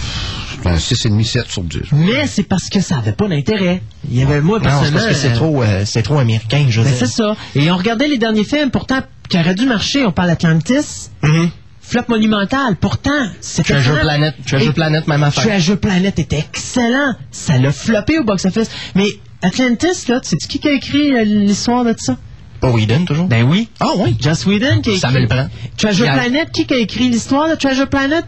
c'est 0.63 0.69
un 0.69 0.77
6,5, 0.77 1.25
7 1.25 1.47
sur 1.51 1.63
10. 1.63 1.79
Mais 1.93 2.27
c'est 2.27 2.43
parce 2.45 2.69
que 2.69 2.81
ça 2.81 2.99
avait 2.99 3.13
pas 3.13 3.29
d'intérêt. 3.29 3.83
Il 4.11 4.17
y 4.19 4.23
avait, 4.23 4.41
moi, 4.41 4.61
personnellement... 4.61 4.99
parce 5.01 5.13
que 5.13 5.15
c'est 5.19 5.33
euh, 5.33 5.37
trop, 5.37 5.63
euh, 5.63 5.83
c'est 5.85 6.03
trop 6.03 6.19
américain, 6.19 6.67
je 6.69 6.81
veux 6.81 6.87
ben, 6.89 6.95
c'est 6.99 7.07
ça. 7.07 7.37
Et 7.55 7.71
on 7.71 7.77
regardait 7.77 8.09
les 8.09 8.19
derniers 8.19 8.45
films, 8.45 8.71
pourtant, 8.71 9.01
qui 9.29 9.39
auraient 9.39 9.55
dû 9.55 9.67
marcher. 9.67 10.05
On 10.07 10.13
parle 10.13 10.31
Atlantis, 10.31 11.11
Mhm. 11.23 11.51
flop 11.81 12.03
monumental. 12.09 12.77
Pourtant, 12.77 13.11
c'était... 13.41 13.75
Treasure 13.75 14.01
Planet, 14.01 14.35
Treasure 14.47 14.71
Et- 14.71 14.75
Planet, 14.75 15.07
même 15.09 15.23
affaire. 15.23 15.45
Treasure 15.45 15.79
Planet 15.79 16.19
était 16.19 16.39
excellent. 16.39 17.15
Ça 17.31 17.57
l'a 17.59 17.73
floppé 17.73 18.19
au 18.19 18.25
box-office. 18.25 18.71
Mais 18.95 19.09
Atlantis, 19.43 20.09
là, 20.09 20.19
sais-tu 20.23 20.49
qui 20.49 20.59
qui 20.61 20.69
a 20.69 20.73
écrit 20.73 21.15
euh, 21.15 21.25
l'histoire 21.25 21.85
de 21.85 21.95
ça? 21.97 22.17
Pas 22.61 22.71
Whedon, 22.71 23.05
toujours? 23.05 23.27
Ben 23.27 23.45
oui. 23.45 23.69
Ah 23.81 23.91
oui. 23.97 24.17
Joss 24.21 24.47
Whedon 24.47 24.81
qui 24.81 24.91
a 24.91 24.99
Ça 24.99 25.09
écrit... 25.09 25.15
me 25.17 25.23
le 25.23 25.29
prend. 25.29 25.49
Treasure. 25.77 26.07
Planet, 26.07 26.51
qui 26.51 26.67
qui 26.67 26.75
a 26.75 26.79
écrit 26.79 27.09
l'histoire 27.09 27.49
de 27.49 27.55
Treasure 27.55 27.89
Planet? 27.89 28.25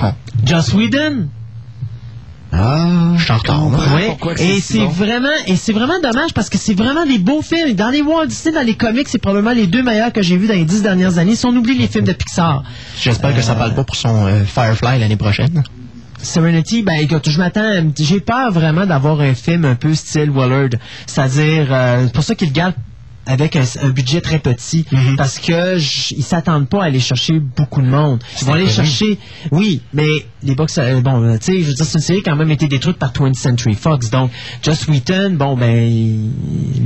Ah. 0.00 0.14
Joss 0.44 0.72
Whedon. 0.74 1.28
Ah, 2.52 3.12
Je 3.16 3.26
que 4.18 4.42
Et 4.42 4.60
c'est 4.60 4.84
vraiment, 4.84 5.28
et 5.46 5.54
c'est 5.54 5.72
vraiment 5.72 6.00
dommage 6.02 6.34
parce 6.34 6.50
que 6.50 6.58
c'est 6.58 6.74
vraiment 6.74 7.06
des 7.06 7.18
beaux 7.18 7.42
films. 7.42 7.74
Dans 7.74 7.90
les 7.90 8.02
Walt 8.02 8.26
Disney, 8.26 8.54
dans 8.54 8.66
les 8.66 8.74
comics, 8.74 9.08
c'est 9.08 9.18
probablement 9.18 9.52
les 9.52 9.68
deux 9.68 9.84
meilleurs 9.84 10.12
que 10.12 10.22
j'ai 10.22 10.36
vus 10.36 10.48
dans 10.48 10.54
les 10.54 10.64
dix 10.64 10.82
dernières 10.82 11.18
années. 11.18 11.36
Si 11.36 11.46
on 11.46 11.50
oublie 11.54 11.78
les 11.78 11.86
films 11.86 12.06
de 12.06 12.12
Pixar. 12.12 12.64
J'espère 13.00 13.36
que 13.36 13.42
ça 13.42 13.54
parle 13.54 13.74
pas 13.74 13.84
pour 13.84 13.94
son 13.94 14.26
euh, 14.26 14.44
Firefly 14.44 14.98
l'année 14.98 15.16
prochaine. 15.16 15.62
Serenity, 16.22 16.82
ben 16.82 16.94
écoute, 17.00 17.30
je 17.30 17.38
m'attends, 17.38 17.82
j'ai 17.98 18.20
peur 18.20 18.52
vraiment 18.52 18.84
d'avoir 18.84 19.20
un 19.20 19.32
film 19.34 19.64
un 19.64 19.74
peu 19.74 19.94
style 19.94 20.30
Willard, 20.30 20.68
c'est-à-dire 21.06 21.68
euh, 21.70 22.08
pour 22.08 22.24
ça 22.24 22.34
qu'ils 22.34 22.48
le 22.48 22.52
gardent 22.52 22.74
avec 23.30 23.56
un, 23.56 23.64
un 23.82 23.88
budget 23.88 24.20
très 24.20 24.38
petit, 24.38 24.84
Mhm. 24.92 25.16
parce 25.16 25.38
que 25.38 25.76
ils 25.78 26.22
s'attendent 26.22 26.68
pas 26.68 26.82
à 26.82 26.84
aller 26.86 27.00
chercher 27.00 27.38
beaucoup 27.40 27.80
de 27.82 27.86
monde. 27.88 28.20
Ils 28.40 28.46
vont 28.46 28.52
aller 28.54 28.62
connu. 28.64 28.74
chercher, 28.74 29.18
oui, 29.52 29.80
mais 29.92 30.08
les 30.42 30.54
box, 30.54 30.78
euh, 30.78 31.00
bon, 31.00 31.22
euh, 31.22 31.36
tu 31.38 31.52
sais, 31.52 31.60
je 31.60 31.66
veux 31.66 31.74
dire, 31.74 31.84
c'est 31.84 31.98
une 31.98 32.04
série 32.04 32.22
qui 32.22 32.28
a 32.28 32.32
quand 32.32 32.38
même 32.38 32.50
été 32.50 32.66
détruite 32.66 32.96
par 32.98 33.12
20th 33.12 33.34
Century 33.38 33.74
Fox, 33.74 34.10
donc 34.10 34.30
Joss 34.62 34.86
Whedon, 34.88 35.30
bon 35.34 35.56
ben, 35.56 36.30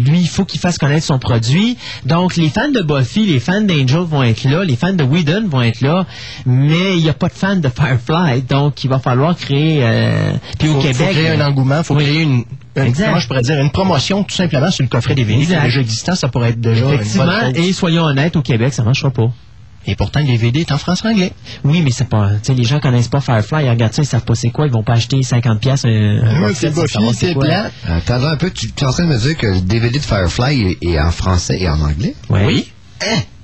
lui, 0.04 0.20
il 0.20 0.28
faut 0.28 0.44
qu'il 0.44 0.60
fasse 0.60 0.78
connaître 0.78 1.06
son 1.06 1.18
produit. 1.18 1.76
Donc 2.04 2.36
les 2.36 2.48
fans 2.48 2.70
de 2.70 2.82
Buffy, 2.82 3.26
les 3.26 3.40
fans 3.40 3.60
d'Angel 3.62 4.00
vont 4.08 4.22
être 4.22 4.44
là, 4.44 4.64
les 4.64 4.76
fans 4.76 4.92
de 4.92 5.04
Whedon 5.04 5.48
vont 5.48 5.62
être 5.62 5.80
là, 5.80 6.06
mais 6.46 6.96
il 6.96 7.02
n'y 7.02 7.08
a 7.08 7.14
pas 7.14 7.28
de 7.28 7.34
fans 7.34 7.56
de 7.56 7.68
Firefly, 7.68 8.42
donc 8.42 8.84
il 8.84 8.90
va 8.90 8.98
falloir 8.98 9.36
créer, 9.36 9.78
euh, 9.82 10.32
puis 10.58 10.68
au 10.68 10.74
faut, 10.74 10.80
Québec, 10.80 10.96
faut 10.96 11.12
créer 11.12 11.28
un 11.30 11.40
engouement, 11.46 11.82
faut 11.82 11.94
créer 11.94 12.22
une- 12.22 12.44
Exact. 12.76 13.06
comment 13.06 13.18
je 13.18 13.26
pourrais 13.28 13.42
dire, 13.42 13.60
une 13.60 13.70
promotion 13.70 14.24
tout 14.24 14.34
simplement 14.34 14.70
sur 14.70 14.82
le 14.82 14.88
coffret 14.88 15.14
des 15.14 15.22
Exact. 15.22 15.62
déjà 15.64 15.80
existant, 15.80 16.14
ça 16.14 16.28
pourrait 16.28 16.50
être 16.50 16.60
déjà 16.60 16.80
une 16.80 16.86
bonne 16.86 16.94
Effectivement, 17.00 17.40
chose. 17.40 17.52
et 17.56 17.72
soyons 17.72 18.02
honnêtes, 18.04 18.36
au 18.36 18.42
Québec, 18.42 18.72
ça 18.74 18.82
marchera 18.82 19.10
pas. 19.10 19.30
Et 19.86 19.96
pourtant, 19.96 20.20
le 20.20 20.26
DVD 20.26 20.60
est 20.60 20.72
en 20.72 20.78
français-anglais. 20.78 21.30
Oui, 21.62 21.82
mais 21.82 21.90
c'est 21.90 22.08
pas. 22.08 22.30
Tu 22.36 22.38
sais, 22.44 22.54
les 22.54 22.64
gens 22.64 22.80
connaissent 22.80 23.08
pas 23.08 23.20
Firefly, 23.20 23.64
ils 23.66 23.70
regardent 23.70 23.92
ça, 23.92 24.00
ils 24.00 24.06
savent 24.06 24.24
pas 24.24 24.34
c'est 24.34 24.48
quoi, 24.48 24.66
ils 24.66 24.72
vont 24.72 24.82
pas 24.82 24.94
acheter 24.94 25.22
50 25.22 25.60
pièces 25.60 25.82
sans 25.82 26.86
savoir 26.86 27.14
c'est 27.14 27.34
quoi. 27.34 27.46
Attends 27.86 28.24
un 28.24 28.36
peu, 28.36 28.50
tu 28.50 28.68
es 28.78 28.84
en 28.86 28.92
train 28.92 29.04
de 29.04 29.10
me 29.10 29.18
dire 29.18 29.36
que 29.36 29.46
le 29.46 29.60
DVD 29.60 29.98
de 29.98 30.02
Firefly 30.04 30.78
est, 30.80 30.84
est 30.86 30.98
en 30.98 31.10
français 31.10 31.58
et 31.60 31.68
en 31.68 31.80
anglais? 31.82 32.14
Ouais. 32.30 32.46
Oui. 32.46 32.68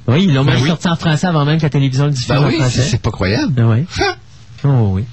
Oui, 0.09 0.25
ils 0.25 0.35
l'ont 0.35 0.45
Ben 0.45 0.55
même 0.55 0.63
oui. 0.63 0.69
sorti 0.69 0.89
en 0.89 0.97
français 0.97 1.27
avant 1.27 1.45
même 1.45 1.59
que 1.59 1.63
la 1.65 1.69
télévision 1.71 2.07
le 2.07 2.13
diffuse 2.13 2.27
Ben 2.29 2.39
en 2.39 2.47
oui, 2.47 2.53
c'est 2.55 2.59
français. 2.63 2.83
c'est 2.91 3.03
pas 3.03 3.11
croyable. 3.11 3.53
Ben 3.53 3.67
oui. 3.67 3.85
Oh 4.65 4.93
oui. 4.93 5.05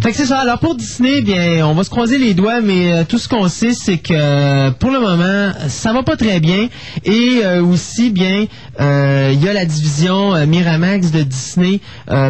Fait 0.00 0.10
que 0.10 0.16
c'est 0.16 0.26
ça. 0.26 0.38
Alors 0.38 0.58
pour 0.58 0.74
Disney, 0.74 1.20
bien, 1.20 1.66
on 1.66 1.74
va 1.74 1.84
se 1.84 1.90
croiser 1.90 2.18
les 2.18 2.34
doigts, 2.34 2.60
mais 2.60 2.92
euh, 2.92 3.04
tout 3.04 3.18
ce 3.18 3.28
qu'on 3.28 3.48
sait, 3.48 3.74
c'est 3.74 3.98
que 3.98 4.12
euh, 4.12 4.70
pour 4.70 4.90
le 4.90 5.00
moment, 5.00 5.52
ça 5.68 5.92
va 5.92 6.02
pas 6.02 6.16
très 6.16 6.40
bien. 6.40 6.68
Et 7.04 7.40
euh, 7.44 7.62
aussi, 7.62 8.10
bien, 8.10 8.46
il 8.80 9.44
y 9.44 9.48
a 9.48 9.52
la 9.52 9.64
division 9.64 10.46
Miramax 10.46 11.10
de 11.10 11.22
Disney 11.22 11.80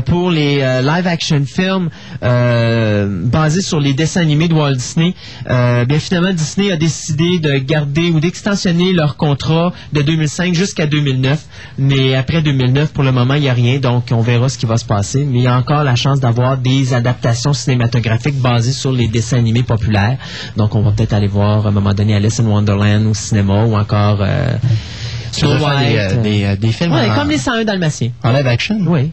pour 0.07 0.31
les 0.31 0.57
live-action 0.83 1.45
films 1.45 1.91
basés 2.23 3.61
sur 3.61 3.81
les 3.81 3.93
dessins 3.93 4.23
animés 4.23 4.49
de 4.49 4.55
Walt 4.55 4.73
Disney. 4.73 5.15
Bien, 5.47 5.99
finalement, 5.99 6.33
Disney 6.33 6.73
a 6.73 6.77
décidé 6.77 7.39
de 7.39 7.59
garder 7.59 8.11
ou 8.11 8.21
d'extensionner 8.21 8.95
leur 8.95 9.17
contrat 9.17 9.75
de 9.93 10.01
2005 10.01 10.55
jusqu'à 10.55 10.87
2009. 10.87 11.45
Mais 11.77 12.15
après 12.15 12.41
2009, 12.41 12.93
pour 12.93 13.05
le 13.05 13.13
moment, 13.13 13.35
il 13.35 13.43
n'y 13.43 13.51
a 13.51 13.55
rien. 13.55 13.79
Donc, 13.79 14.07
on 14.11 14.23
verra 14.23 14.49
ce 14.49 14.57
qui 14.57 14.65
va 14.65 14.79
se 14.79 14.87
passer. 14.87 15.27
Mais 15.27 15.41
il 15.41 15.45
y 15.45 15.49
a 15.49 15.57
encore 15.57 15.85
la 15.85 15.97
chance 15.97 16.19
d'avoir 16.19 16.48
des 16.57 16.95
adaptations 16.95 17.53
cinématographiques 17.53 18.41
basées 18.41 18.73
sur 18.73 18.93
les 18.93 19.09
dessins 19.09 19.39
animés 19.39 19.63
populaires. 19.63 20.17
Donc, 20.57 20.75
on 20.75 20.83
va 20.83 20.93
peut-être 20.93 21.13
aller 21.13 21.27
voir 21.29 21.67
à 21.67 21.69
un 21.69 21.73
moment 21.73 21.95
donné 21.95 22.15
Alice 22.15 22.41
in 22.41 22.47
Wonderland 22.47 23.07
au 23.07 23.15
cinéma 23.15 23.65
ou 23.65 23.77
encore 23.77 24.19
euh, 24.21 24.57
Snow 25.33 25.57
des, 25.59 25.65
euh, 25.65 26.23
des, 26.23 26.45
euh, 26.45 26.57
des 26.57 26.73
films 26.73 26.93
Ouais, 26.93 27.11
en, 27.11 27.15
comme 27.15 27.31
les 27.31 27.39
101 27.39 27.65
Dalmatiens. 27.65 28.11
en 28.23 28.33
live 28.33 28.47
action? 28.47 28.79
Oui. 28.87 29.13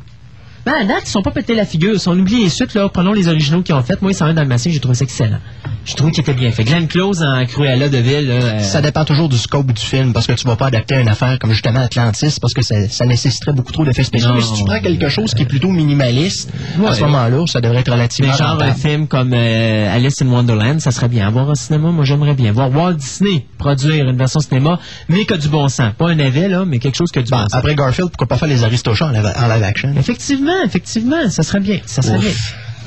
Ben, 0.65 0.73
à 0.81 0.83
date, 0.83 1.03
ils 1.05 1.09
sont 1.09 1.21
pas 1.21 1.31
pété 1.31 1.53
la 1.53 1.65
figure. 1.65 1.99
Si 1.99 2.07
on 2.09 2.13
oublie 2.13 2.43
les 2.43 2.49
suites, 2.49 2.73
là, 2.73 2.89
prenons 2.89 3.13
les 3.13 3.27
originaux 3.27 3.61
qu'ils 3.61 3.75
ont 3.75 3.83
fait. 3.83 4.01
Moi, 4.01 4.11
les 4.11 4.17
101 4.17 4.33
Dalmatiens, 4.33 4.71
j'ai 4.71 4.79
trouvé 4.79 4.95
ça 4.95 5.03
excellent. 5.03 5.37
Je 5.85 5.93
trouve 5.93 6.09
qu'il 6.09 6.21
était 6.21 6.33
bien 6.33 6.51
fait. 6.51 6.63
Glenn 6.63 6.87
Close 6.87 7.21
en 7.21 7.45
Cruella 7.45 7.87
de 7.89 7.97
Ville. 7.99 8.27
euh, 8.31 8.59
Ça 8.61 8.81
dépend 8.81 9.05
toujours 9.05 9.29
du 9.29 9.37
scope 9.37 9.71
du 9.71 9.81
film, 9.81 10.11
parce 10.13 10.25
que 10.25 10.31
tu 10.33 10.47
vas 10.47 10.55
pas 10.55 10.65
adapter 10.67 10.95
une 10.95 11.07
affaire 11.07 11.37
comme 11.37 11.51
justement 11.51 11.81
Atlantis, 11.81 12.39
parce 12.41 12.55
que 12.55 12.63
ça, 12.63 12.89
ça 12.89 13.05
nécessiterait 13.05 13.53
beaucoup 13.53 13.71
trop 13.71 13.85
d'effets 13.85 14.01
spéciaux. 14.03 14.33
Mais 14.33 14.41
si 14.41 14.53
tu 14.55 14.63
prends 14.63 14.79
quelque 14.79 15.07
chose 15.09 15.35
qui 15.35 15.43
est 15.43 15.45
plutôt 15.45 15.69
minimaliste, 15.69 16.49
à 16.83 16.93
ce 16.95 17.01
moment-là, 17.01 17.43
ça 17.45 17.61
devrait 17.61 17.81
être 17.81 17.89
Mais 17.89 17.93
relativement 17.93 18.33
genre 18.33 18.47
un 18.47 18.51
rentable. 18.53 18.73
film 18.79 19.07
comme 19.07 19.33
euh, 19.35 19.95
Alice 19.95 20.19
in 20.23 20.27
Wonderland, 20.29 20.79
ça 20.79 20.89
serait 20.89 21.09
bien 21.09 21.27
à 21.27 21.29
voir 21.29 21.47
au 21.49 21.53
cinéma. 21.55 21.91
Moi, 21.91 22.03
j'aimerais 22.05 22.33
bien 22.33 22.51
voir 22.51 22.71
Walt 22.75 22.93
Disney 22.95 23.45
produire 23.59 24.09
une 24.09 24.17
version 24.17 24.39
cinéma, 24.39 24.79
mais 25.09 25.25
qui 25.25 25.33
a 25.33 25.37
du 25.37 25.49
bon 25.49 25.67
sens. 25.67 25.93
Pas 25.95 26.09
un 26.09 26.15
navet, 26.15 26.47
là, 26.47 26.65
mais 26.65 26.79
quelque 26.79 26.95
chose 26.95 27.11
qui 27.11 27.19
a 27.19 27.21
du 27.21 27.29
Bon, 27.29 27.37
bon 27.37 27.43
sens. 27.43 27.53
après 27.53 27.75
Garfield, 27.75 28.09
pourquoi 28.09 28.25
pas 28.25 28.37
faire 28.37 28.47
les 28.49 28.63
Aristochats 28.63 29.05
en 29.05 29.11
live 29.11 29.63
action? 29.63 29.93
Effectivement, 29.95 30.54
effectivement, 30.63 31.29
ça 31.29 31.43
serait 31.43 31.59
bien. 31.59 31.79
Ça 31.85 32.01
serait 32.01 32.17
Ouf. 32.17 32.23
bien. 32.23 32.33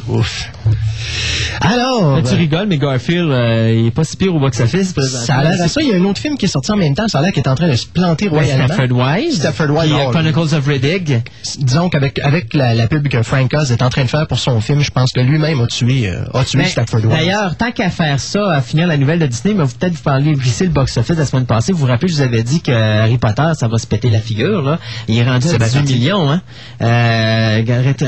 Ouf. 0.08 0.50
Alors, 1.60 2.16
Là, 2.16 2.22
tu 2.22 2.34
rigoles, 2.34 2.66
mais 2.68 2.78
Garfield, 2.78 3.30
euh, 3.30 3.74
il 3.76 3.86
est 3.88 3.90
pas 3.90 4.04
si 4.04 4.16
pire 4.16 4.34
au 4.34 4.38
box-office. 4.38 4.94
ça 5.00 5.34
a 5.36 5.42
l'air 5.44 5.60
à 5.62 5.68
ça. 5.68 5.82
Il 5.82 5.88
y 5.88 5.92
a 5.92 5.96
un 5.96 6.04
autre 6.04 6.20
film 6.20 6.36
qui 6.36 6.44
est 6.46 6.48
sorti 6.48 6.70
en 6.70 6.76
même 6.76 6.94
temps. 6.94 7.08
Ça 7.08 7.18
a 7.18 7.22
l'air 7.22 7.32
qu'il 7.32 7.42
est 7.42 7.48
en 7.48 7.54
train 7.54 7.68
de 7.68 7.74
se 7.74 7.86
planter 7.86 8.28
royalement. 8.28 8.66
Stafford 8.66 8.92
Wives. 8.96 9.32
Stafford. 9.34 9.66
Puis, 9.80 9.92
euh, 9.92 10.10
Chronicles 10.10 10.54
of 10.54 10.66
Riddick. 10.66 11.12
Disons 11.58 11.88
qu'avec 11.88 12.18
avec 12.20 12.54
la, 12.54 12.74
la 12.74 12.86
pub 12.86 13.08
que 13.08 13.22
Frank 13.22 13.52
Oz 13.54 13.72
est 13.72 13.82
en 13.82 13.90
train 13.90 14.02
de 14.04 14.08
faire 14.08 14.26
pour 14.26 14.38
son 14.38 14.60
film, 14.60 14.80
je 14.80 14.90
pense 14.90 15.12
que 15.12 15.20
lui-même 15.20 15.60
a 15.60 15.66
tué, 15.66 16.08
euh, 16.08 16.22
a 16.32 16.44
tué 16.44 16.58
Mais, 16.58 16.68
Stafford 16.68 17.00
Wives. 17.00 17.10
D'ailleurs, 17.10 17.56
tant 17.56 17.72
qu'à 17.72 17.90
faire 17.90 18.20
ça, 18.20 18.52
à 18.52 18.62
finir 18.62 18.86
la 18.86 18.96
nouvelle 18.96 19.18
de 19.18 19.26
Disney, 19.26 19.54
mais 19.54 19.64
vous 19.64 19.72
peut-être 19.74 19.94
vous 19.94 20.02
parler 20.02 20.32
ici 20.44 20.62
le 20.64 20.70
box-office 20.70 21.16
la 21.16 21.26
semaine 21.26 21.46
passée. 21.46 21.72
Vous 21.72 21.78
vous 21.80 21.86
rappelez, 21.86 22.08
je 22.08 22.14
vous 22.16 22.22
avais 22.22 22.42
dit 22.42 22.60
que 22.62 22.72
Harry 22.72 23.18
Potter, 23.18 23.50
ça 23.54 23.66
va 23.68 23.78
se 23.78 23.86
péter 23.86 24.10
la 24.10 24.20
figure. 24.20 24.62
Là. 24.62 24.78
Il 25.08 25.18
est 25.18 25.24
rendu 25.24 25.46
à 25.48 25.50
C'est 25.50 25.58
bien 25.58 25.66
18 25.66 25.78
parti. 25.80 25.92
millions. 25.94 26.30
Hein. 26.30 26.40
Euh, 26.82 27.62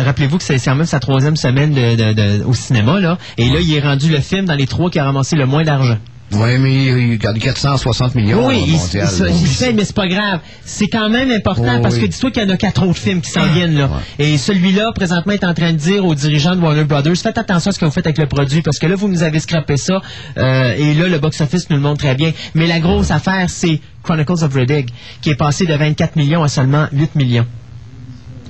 Rappelez-vous 0.04 0.38
que 0.38 0.44
c'est 0.44 0.58
c'est 0.58 0.68
quand 0.70 0.76
même 0.76 0.86
sa 0.86 1.00
troisième 1.00 1.36
semaine 1.36 1.72
de, 1.72 1.89
de- 1.96 2.12
de- 2.12 2.44
au 2.44 2.54
cinéma. 2.54 3.00
Là. 3.00 3.18
Et 3.38 3.48
là, 3.48 3.60
il 3.60 3.72
est 3.74 3.80
rendu 3.80 4.10
le 4.10 4.20
film 4.20 4.46
dans 4.46 4.54
les 4.54 4.66
trois 4.66 4.90
qui 4.90 4.98
a 4.98 5.04
ramassé 5.04 5.36
le 5.36 5.46
moins 5.46 5.64
d'argent. 5.64 5.96
Oui, 6.32 6.58
mais 6.58 6.84
il 6.84 7.18
garde 7.18 7.40
460 7.40 8.14
millions 8.14 8.46
Oui, 8.46 8.62
il, 8.64 8.72
mondial. 8.76 9.08
il- 9.30 9.40
il 9.40 9.46
fait, 9.48 9.72
mais 9.72 9.84
c'est 9.84 9.96
pas 9.96 10.06
grave. 10.06 10.38
C'est 10.64 10.86
quand 10.86 11.08
même 11.10 11.32
important 11.32 11.74
Oh, 11.78 11.82
parce 11.82 11.98
que 11.98 12.06
dis-toi 12.06 12.30
qu'il 12.30 12.44
y 12.44 12.46
en 12.46 12.50
a 12.50 12.56
quatre 12.56 12.86
autres 12.86 13.00
films 13.00 13.20
qui 13.20 13.30
s'en 13.32 13.46
viennent 13.46 13.76
là. 13.76 13.90
Et 14.20 14.38
celui-là, 14.38 14.92
présentement, 14.94 15.32
est 15.32 15.42
en 15.42 15.54
train 15.54 15.72
de 15.72 15.76
dire 15.78 16.04
aux 16.04 16.14
dirigeants 16.14 16.54
de 16.54 16.60
Warner 16.60 16.84
Brothers, 16.84 17.16
faites 17.16 17.36
attention 17.36 17.70
à 17.70 17.72
ce 17.72 17.80
que 17.80 17.84
vous 17.84 17.90
faites 17.90 18.06
avec 18.06 18.18
le 18.18 18.26
produit 18.26 18.62
parce 18.62 18.78
que 18.78 18.86
là, 18.86 18.94
vous 18.94 19.08
nous 19.08 19.24
avez 19.24 19.40
scrappé 19.40 19.76
ça. 19.76 20.00
euh, 20.38 20.72
et 20.78 20.94
là, 20.94 21.08
le 21.08 21.18
box-office 21.18 21.68
nous 21.68 21.74
le 21.76 21.82
montre 21.82 21.98
très 22.04 22.14
bien. 22.14 22.30
Mais 22.54 22.68
la 22.68 22.78
grosse 22.78 23.10
affaire, 23.10 23.50
c'est 23.50 23.80
Chronicles 24.04 24.44
of 24.44 24.54
Riddick, 24.54 24.86
qui 25.22 25.30
est 25.30 25.34
passé 25.34 25.66
de 25.66 25.74
24 25.74 26.14
millions 26.14 26.44
à 26.44 26.48
seulement 26.48 26.86
8 26.92 27.16
millions. 27.16 27.46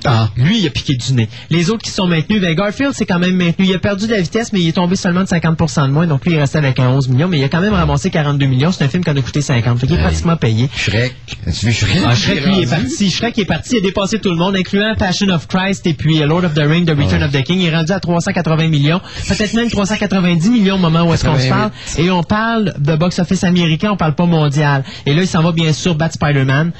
Ah. 0.05 0.29
Lui, 0.35 0.59
il 0.59 0.67
a 0.67 0.69
piqué 0.69 0.95
du 0.95 1.13
nez. 1.13 1.29
Les 1.49 1.69
autres 1.69 1.83
qui 1.83 1.91
sont 1.91 2.07
maintenus, 2.07 2.41
ben 2.41 2.55
Garfield, 2.55 2.93
c'est 2.95 3.05
quand 3.05 3.19
même 3.19 3.35
maintenu. 3.35 3.65
Il 3.65 3.75
a 3.75 3.79
perdu 3.79 4.07
de 4.07 4.11
la 4.11 4.21
vitesse, 4.21 4.51
mais 4.53 4.59
il 4.59 4.69
est 4.69 4.73
tombé 4.73 4.95
seulement 4.95 5.21
de 5.21 5.27
50% 5.27 5.87
de 5.87 5.91
moins. 5.91 6.07
Donc 6.07 6.25
lui, 6.25 6.33
il 6.33 6.39
restait 6.39 6.57
avec 6.57 6.79
un 6.79 6.89
11 6.89 7.09
millions, 7.09 7.27
mais 7.27 7.39
il 7.39 7.43
a 7.43 7.49
quand 7.49 7.61
même 7.61 7.73
ramassé 7.73 8.09
42 8.09 8.45
millions. 8.45 8.71
C'est 8.71 8.83
un 8.83 8.87
film 8.87 9.03
qui 9.03 9.09
en 9.09 9.17
a 9.17 9.21
coûté 9.21 9.41
50. 9.41 9.79
Fait 9.79 9.87
qu'il 9.87 9.95
est 9.97 10.01
pratiquement 10.01 10.37
payé. 10.37 10.69
Shrek. 10.75 11.15
As-tu 11.47 11.67
vu 11.67 11.73
Shrek? 11.73 11.97
Ah, 12.05 12.15
Shrek, 12.15 12.45
lui, 12.45 12.61
est 12.61 12.69
parti. 12.69 13.11
Shrek 13.11 13.37
est 13.37 13.45
parti, 13.45 13.75
il 13.75 13.77
a 13.77 13.81
dépassé 13.81 14.19
tout 14.19 14.29
le 14.29 14.35
monde, 14.37 14.55
incluant 14.55 14.95
Passion 14.97 15.29
of 15.29 15.47
Christ 15.47 15.85
et 15.87 15.93
puis 15.93 16.21
euh, 16.21 16.27
Lord 16.27 16.43
of 16.45 16.53
the 16.53 16.63
Ring, 16.65 16.85
The 16.85 16.97
Return 16.97 17.23
of 17.23 17.31
the 17.31 17.43
King. 17.43 17.59
Il 17.59 17.67
est 17.67 17.75
rendu 17.75 17.91
à 17.91 17.99
380 17.99 18.67
millions, 18.67 19.01
peut-être 19.27 19.53
même 19.53 19.69
390 19.69 20.49
millions 20.49 20.75
au 20.75 20.79
moment 20.79 21.03
où 21.03 21.13
est-ce 21.13 21.25
qu'on 21.25 21.37
se 21.37 21.47
parle. 21.49 21.71
Et 21.97 22.09
on 22.11 22.23
parle 22.23 22.73
de 22.77 22.95
box-office 22.95 23.43
américain, 23.43 23.91
on 23.91 23.97
parle 23.97 24.15
pas 24.15 24.25
mondial. 24.25 24.83
Et 25.05 25.13
là, 25.13 25.21
il 25.21 25.27
s'en 25.27 25.41
va 25.43 25.51
bien 25.51 25.73
sûr 25.73 25.95
battre 25.95 26.15
Spider-Man. 26.15 26.71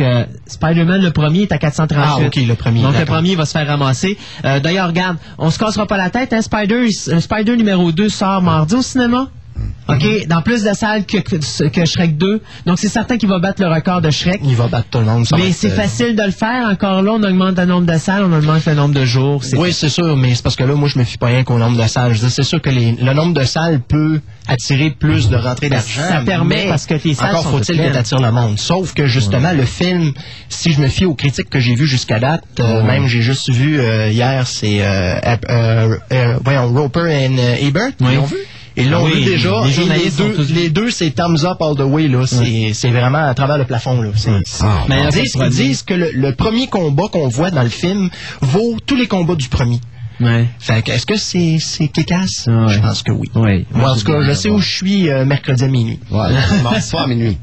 Euh, 0.00 0.24
Spider-Man, 0.46 1.02
le 1.02 1.10
premier, 1.10 1.42
est 1.42 1.52
à 1.52 1.58
438. 1.58 2.50
Ah, 2.50 2.51
le 2.52 2.56
premier, 2.56 2.82
Donc, 2.82 2.98
le 2.98 3.04
premier 3.04 3.34
va 3.36 3.44
se 3.44 3.52
faire 3.52 3.66
ramasser. 3.66 4.16
Euh, 4.44 4.60
D'ailleurs, 4.60 4.88
regarde, 4.88 5.16
on 5.38 5.50
se 5.50 5.58
cassera 5.58 5.86
pas 5.86 5.96
la 5.96 6.10
tête, 6.10 6.32
hein, 6.32 6.40
Spider, 6.42 6.86
euh, 7.08 7.20
Spider 7.20 7.56
numéro 7.56 7.90
2 7.92 8.08
sort 8.08 8.40
mardi 8.42 8.74
au 8.74 8.82
cinéma. 8.82 9.28
OK, 9.88 10.26
dans 10.28 10.40
plus 10.42 10.62
de 10.64 10.72
salles 10.72 11.04
que, 11.04 11.18
que, 11.18 11.68
que 11.68 11.84
Shrek 11.84 12.16
2. 12.16 12.40
Donc, 12.66 12.78
c'est 12.78 12.88
certain 12.88 13.18
qu'il 13.18 13.28
va 13.28 13.38
battre 13.38 13.60
le 13.62 13.68
record 13.68 14.00
de 14.00 14.10
Shrek. 14.10 14.40
Il 14.44 14.56
va 14.56 14.66
battre 14.68 14.86
tout 14.90 14.98
le 14.98 15.04
monde. 15.04 15.26
Mais 15.36 15.52
c'est 15.52 15.72
euh, 15.72 15.76
facile 15.76 16.16
de 16.16 16.22
le 16.22 16.30
faire. 16.30 16.66
Encore 16.68 17.02
là, 17.02 17.12
on 17.12 17.22
augmente 17.22 17.58
le 17.58 17.66
nombre 17.66 17.92
de 17.92 17.98
salles, 17.98 18.24
on 18.24 18.32
augmente 18.32 18.64
le 18.64 18.74
nombre 18.74 18.94
de 18.94 19.04
jours. 19.04 19.42
Oui, 19.54 19.72
c'est 19.72 19.88
sûr, 19.88 20.16
mais 20.16 20.34
c'est 20.34 20.42
parce 20.42 20.56
que 20.56 20.64
là, 20.64 20.74
moi, 20.74 20.88
je 20.88 20.98
me 20.98 21.04
fie 21.04 21.18
pas 21.18 21.26
rien 21.26 21.44
qu'au 21.44 21.58
nombre 21.58 21.80
de 21.82 21.86
salles. 21.88 22.16
C'est 22.16 22.42
sûr 22.44 22.62
que 22.62 22.70
les- 22.70 22.92
le 22.92 23.12
nombre 23.12 23.34
de 23.34 23.44
salles 23.44 23.80
peut 23.80 24.20
attirer 24.48 24.90
plus 24.90 25.28
de 25.28 25.36
rentrées 25.36 25.68
d'argent. 25.68 26.02
Ça 26.08 26.20
permet 26.24 26.64
mais 26.64 26.68
parce 26.68 26.86
que 26.86 26.94
les 27.04 27.14
salles 27.14 27.36
Encore 27.36 27.50
faut-il 27.52 27.76
que 27.78 27.92
t'attires 27.92 28.20
le 28.20 28.32
monde. 28.32 28.58
Sauf 28.58 28.92
que, 28.94 29.06
justement, 29.06 29.52
le 29.52 29.64
film, 29.64 30.12
si 30.48 30.72
je 30.72 30.80
me 30.80 30.88
fie 30.88 31.04
aux 31.04 31.14
critiques 31.14 31.48
que 31.50 31.60
j'ai 31.60 31.74
vues 31.74 31.86
jusqu'à 31.86 32.18
date, 32.18 32.44
euh, 32.60 32.82
même 32.82 33.06
j'ai 33.06 33.22
juste 33.22 33.50
vu 33.50 33.80
euh, 33.80 34.08
hier, 34.08 34.46
c'est 34.46 34.82
euh, 34.82 35.14
euh, 35.48 35.96
euh, 36.12 36.38
voyons, 36.44 36.68
Roper 36.74 37.00
et 37.10 37.28
euh, 37.38 37.66
Ebert. 37.66 37.92
Oui. 38.00 38.08
Ils 38.08 38.16
l'ont 38.16 38.24
vu? 38.24 38.36
Ils 38.74 38.90
l'ont 38.90 39.04
Ah 39.04 39.10
oui, 39.14 39.18
vu 39.22 39.24
déjà. 39.32 39.64
les 39.66 39.70
journalistes 39.72 40.18
les, 40.18 40.24
deux, 40.28 40.32
tous- 40.34 40.52
les 40.54 40.70
deux, 40.70 40.90
c'est 40.90 41.10
thumbs 41.10 41.44
up 41.44 41.58
all 41.60 41.76
the 41.76 41.80
way. 41.80 42.08
là. 42.08 42.26
C'est 42.26 42.72
c'est 42.72 42.88
vraiment 42.88 43.28
à 43.28 43.34
travers 43.34 43.58
le 43.58 43.64
plafond. 43.66 44.00
Là. 44.00 44.08
C'est- 44.16 44.30
Ah, 44.62 44.84
Mais 44.88 45.02
ils 45.12 45.48
disent, 45.50 45.82
que 45.82 45.92
le, 45.92 46.10
le 46.14 46.34
premier 46.34 46.68
combat 46.68 47.04
qu'on 47.12 47.28
voit 47.28 47.50
dans 47.50 47.62
le 47.62 47.68
film 47.68 48.08
vaut 48.40 48.78
tous 48.86 48.96
les 48.96 49.06
combats 49.06 49.34
du 49.34 49.48
premier. 49.48 49.78
Ouais. 50.20 50.46
Fait 50.58 50.82
que, 50.82 50.92
est-ce 50.92 51.06
que 51.06 51.16
c'est 51.16 51.58
c'est? 51.58 51.90
Ah 52.46 52.66
ouais. 52.66 52.72
Je 52.72 52.80
pense 52.80 53.02
que 53.02 53.12
oui. 53.12 53.30
Oui. 53.34 53.66
Moi, 53.72 53.92
en 53.92 53.96
tout 53.96 54.04
cas, 54.04 54.22
je 54.22 54.32
sais 54.32 54.50
où 54.50 54.58
je 54.58 54.70
suis 54.70 55.10
euh, 55.10 55.24
mercredi 55.24 55.64
à 55.64 55.68
minuit. 55.68 55.98
Voilà. 56.10 56.38
Mardi 56.62 56.82
soir 56.82 57.04
à 57.04 57.06
minuit. 57.06 57.38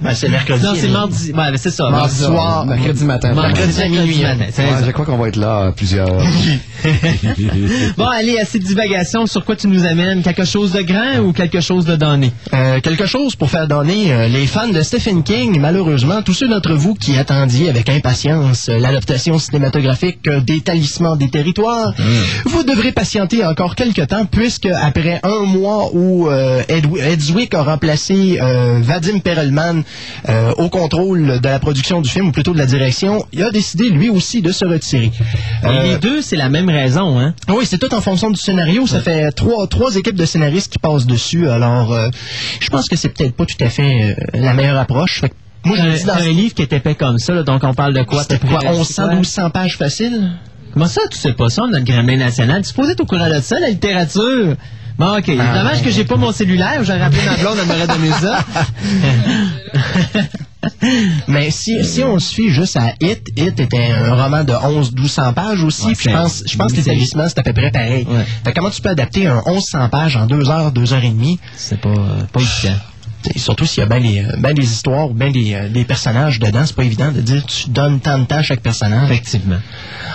Ben, 0.00 0.14
c'est 0.14 0.28
mercredi. 0.28 0.64
Non, 0.64 0.72
c'est 0.74 0.88
mardi. 0.88 1.32
Mais 1.34 1.56
c'est 1.56 1.70
ça. 1.70 1.90
Mardi 1.90 2.16
soir, 2.16 2.66
mercredi 2.66 3.04
matin. 3.04 3.32
Mercredi 3.34 3.82
à 3.82 3.88
minuit. 3.88 4.22
matin, 4.22 4.44
Ouais, 4.44 4.52
ça. 4.52 4.84
je 4.86 4.90
crois 4.90 5.04
qu'on 5.04 5.16
va 5.16 5.28
être 5.28 5.36
là 5.36 5.66
à 5.66 5.72
plusieurs. 5.72 6.08
Bon, 7.96 8.06
allez, 8.06 8.38
assez 8.38 8.58
de 8.58 8.64
divagation. 8.64 9.26
Sur 9.26 9.44
quoi 9.44 9.56
tu 9.56 9.66
nous 9.66 9.84
amènes? 9.84 10.22
Quelque 10.22 10.44
chose 10.44 10.72
de 10.72 10.82
grand 10.82 11.18
ou 11.24 11.32
quelque 11.32 11.60
chose 11.60 11.84
de 11.84 11.96
donné? 11.96 12.32
Euh, 12.54 12.80
quelque 12.80 13.06
chose 13.06 13.34
pour 13.34 13.50
faire 13.50 13.66
donner 13.66 14.12
euh, 14.12 14.28
les 14.28 14.46
fans 14.46 14.68
de 14.68 14.80
Stephen 14.82 15.22
King, 15.22 15.58
malheureusement, 15.60 16.22
tous 16.22 16.34
ceux 16.34 16.48
d'entre 16.48 16.74
vous 16.74 16.94
qui 16.94 17.16
attendiez 17.18 17.68
avec 17.68 17.88
impatience 17.88 18.68
euh, 18.68 18.78
l'adaptation 18.78 19.38
cinématographique 19.38 20.20
euh, 20.28 20.40
des 20.40 20.60
Talismans 20.60 21.16
des 21.16 21.28
territoires, 21.30 21.92
vous 22.46 22.62
devrez 22.62 22.92
patienter 22.92 23.44
encore 23.44 23.74
quelques 23.74 24.06
temps 24.06 24.26
puisque 24.26 24.66
après 24.66 25.20
un 25.24 25.44
mois 25.44 25.90
où 25.92 26.28
euh, 26.28 26.62
Ed, 26.68 26.86
Ed 27.00 27.20
Zwick 27.20 27.54
a 27.54 27.62
remplacé 27.62 28.38
euh, 28.40 28.78
Vadim 28.82 29.18
Perelman 29.18 29.67
euh, 30.28 30.52
au 30.56 30.68
contrôle 30.68 31.40
de 31.40 31.48
la 31.48 31.58
production 31.58 32.00
du 32.00 32.08
film, 32.10 32.28
ou 32.28 32.32
plutôt 32.32 32.52
de 32.52 32.58
la 32.58 32.66
direction, 32.66 33.24
il 33.32 33.42
a 33.42 33.50
décidé 33.50 33.88
lui 33.90 34.10
aussi 34.10 34.42
de 34.42 34.52
se 34.52 34.64
retirer. 34.64 35.10
Et 35.62 35.66
Euh, 35.66 35.82
les 35.82 35.98
deux, 35.98 36.22
c'est 36.22 36.36
la 36.36 36.48
même 36.48 36.68
raison, 36.68 37.18
hein? 37.18 37.34
oui, 37.48 37.64
c'est 37.66 37.78
tout 37.78 37.92
en 37.94 38.00
fonction 38.00 38.30
du 38.30 38.40
scénario. 38.40 38.86
Ça 38.86 39.00
fait 39.00 39.30
trois, 39.32 39.66
trois 39.66 39.94
équipes 39.96 40.16
de 40.16 40.24
scénaristes 40.26 40.72
qui 40.72 40.78
passent 40.78 41.06
dessus. 41.06 41.48
Alors, 41.48 41.92
euh, 41.92 42.08
je 42.60 42.68
pense 42.70 42.88
que 42.88 42.96
c'est 42.96 43.10
peut-être 43.10 43.34
pas 43.34 43.46
tout 43.46 43.62
à 43.64 43.68
fait 43.68 44.16
la 44.34 44.54
meilleure 44.54 44.78
approche. 44.78 45.20
Fait 45.20 45.32
moi, 45.64 45.76
je 45.76 45.98
dis 45.98 46.04
dans 46.04 46.14
un 46.14 46.28
livre 46.28 46.54
qui 46.54 46.62
est 46.62 46.72
épais 46.72 46.94
comme 46.94 47.18
ça, 47.18 47.34
là, 47.34 47.42
donc 47.42 47.62
on 47.64 47.74
parle 47.74 47.92
de 47.92 48.02
quoi? 48.02 48.22
C'était 48.22 48.38
quoi, 48.38 48.58
près? 48.60 48.70
1100, 48.70 49.08
1200 49.08 49.50
pages 49.50 49.76
faciles? 49.76 50.30
Comment 50.72 50.86
ça, 50.86 51.00
tu 51.10 51.18
sais 51.18 51.32
pas 51.32 51.48
ça, 51.50 51.66
notre 51.66 51.84
grammaire 51.84 52.18
nationale? 52.18 52.62
Tu 52.62 52.68
supposé 52.68 52.92
être 52.92 53.00
au 53.00 53.06
courant 53.06 53.28
de 53.28 53.40
ça, 53.40 53.58
la 53.58 53.68
littérature? 53.70 54.54
Bon, 54.98 55.16
OK. 55.16 55.30
Ah. 55.38 55.58
Dommage 55.58 55.82
que 55.82 55.90
j'ai 55.90 56.04
pas 56.04 56.16
mon 56.16 56.32
cellulaire. 56.32 56.82
J'aurais 56.82 57.02
appelé 57.02 57.22
ma 57.24 57.36
blonde, 57.36 57.56
elle 57.60 57.66
m'aurait 57.68 57.86
donné 57.86 58.10
ça. 58.10 58.44
Mais 61.28 61.50
si, 61.50 61.84
si 61.84 62.02
on 62.02 62.18
se 62.18 62.34
fie 62.34 62.50
juste 62.50 62.76
à 62.76 62.92
Hit, 63.00 63.28
Hit 63.36 63.60
était 63.60 63.90
un 63.92 64.14
roman 64.14 64.42
de 64.44 64.52
11-1200 64.52 65.32
pages 65.34 65.62
aussi. 65.62 65.86
Ouais, 65.86 65.92
puis 65.94 66.10
je 66.10 66.16
pense, 66.16 66.42
je 66.46 66.56
pense 66.56 66.72
que 66.72 66.76
les 66.78 66.82
c'est- 66.82 67.38
à 67.38 67.42
peu 67.42 67.52
près 67.52 67.70
pareil. 67.70 68.06
Ouais. 68.08 68.24
Fait 68.44 68.52
comment 68.52 68.70
tu 68.70 68.82
peux 68.82 68.88
adapter 68.88 69.26
un 69.28 69.40
1100 69.46 69.88
pages 69.88 70.16
en 70.16 70.26
deux 70.26 70.50
heures, 70.50 70.72
deux 70.72 70.92
heures 70.92 71.04
et 71.04 71.10
demie? 71.10 71.38
C'est 71.56 71.80
pas, 71.80 71.94
pas 72.32 72.40
évident. 72.40 72.80
Et 73.34 73.38
surtout 73.38 73.66
s'il 73.66 73.82
y 73.82 73.86
a 73.86 73.88
bien 73.88 74.00
des, 74.00 74.24
euh, 74.24 74.36
ben 74.38 74.54
des 74.54 74.64
histoires, 74.64 75.08
bien 75.08 75.30
des, 75.30 75.54
euh, 75.54 75.68
des 75.68 75.84
personnages 75.84 76.38
dedans, 76.38 76.64
c'est 76.64 76.76
pas 76.76 76.84
évident 76.84 77.12
de 77.12 77.20
dire 77.20 77.44
tu 77.46 77.70
donnes 77.70 78.00
tant 78.00 78.18
de 78.18 78.24
temps 78.24 78.36
à 78.36 78.42
chaque 78.42 78.60
personnage. 78.60 79.10
Effectivement. 79.10 79.58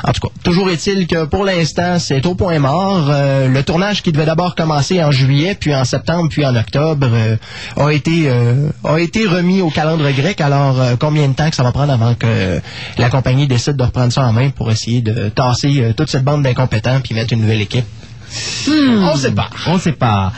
En 0.05 0.11
tout 0.11 0.27
cas, 0.27 0.33
toujours 0.43 0.69
est-il 0.69 1.07
que 1.07 1.25
pour 1.25 1.45
l'instant, 1.45 1.97
c'est 1.97 2.25
au 2.25 2.35
point 2.35 2.59
mort. 2.59 3.07
Euh, 3.09 3.47
le 3.47 3.63
tournage 3.63 4.03
qui 4.03 4.11
devait 4.11 4.25
d'abord 4.25 4.55
commencer 4.55 5.01
en 5.01 5.11
juillet, 5.11 5.55
puis 5.57 5.73
en 5.73 5.85
septembre, 5.85 6.27
puis 6.29 6.45
en 6.45 6.55
octobre, 6.55 7.07
euh, 7.09 7.37
a 7.77 7.89
été 7.91 8.25
euh, 8.27 8.69
a 8.83 8.97
été 8.99 9.25
remis 9.25 9.61
au 9.61 9.69
calendrier 9.69 10.13
grec. 10.13 10.41
Alors, 10.41 10.75
combien 10.99 11.27
de 11.29 11.33
temps 11.33 11.49
que 11.49 11.55
ça 11.55 11.63
va 11.63 11.71
prendre 11.71 11.93
avant 11.93 12.15
que 12.15 12.59
la 12.97 13.09
compagnie 13.09 13.47
décide 13.47 13.77
de 13.77 13.83
reprendre 13.83 14.11
ça 14.11 14.23
en 14.23 14.33
main 14.33 14.49
pour 14.49 14.71
essayer 14.71 15.01
de 15.01 15.29
tasser 15.29 15.93
toute 15.95 16.09
cette 16.09 16.23
bande 16.23 16.43
d'incompétents 16.43 16.99
puis 17.01 17.15
mettre 17.15 17.33
une 17.33 17.41
nouvelle 17.41 17.61
équipe? 17.61 17.85
On 18.67 19.15
sait 19.15 19.31
pas. 19.31 19.49
On 19.67 19.77
sait 19.77 19.91
pas. 19.91 20.33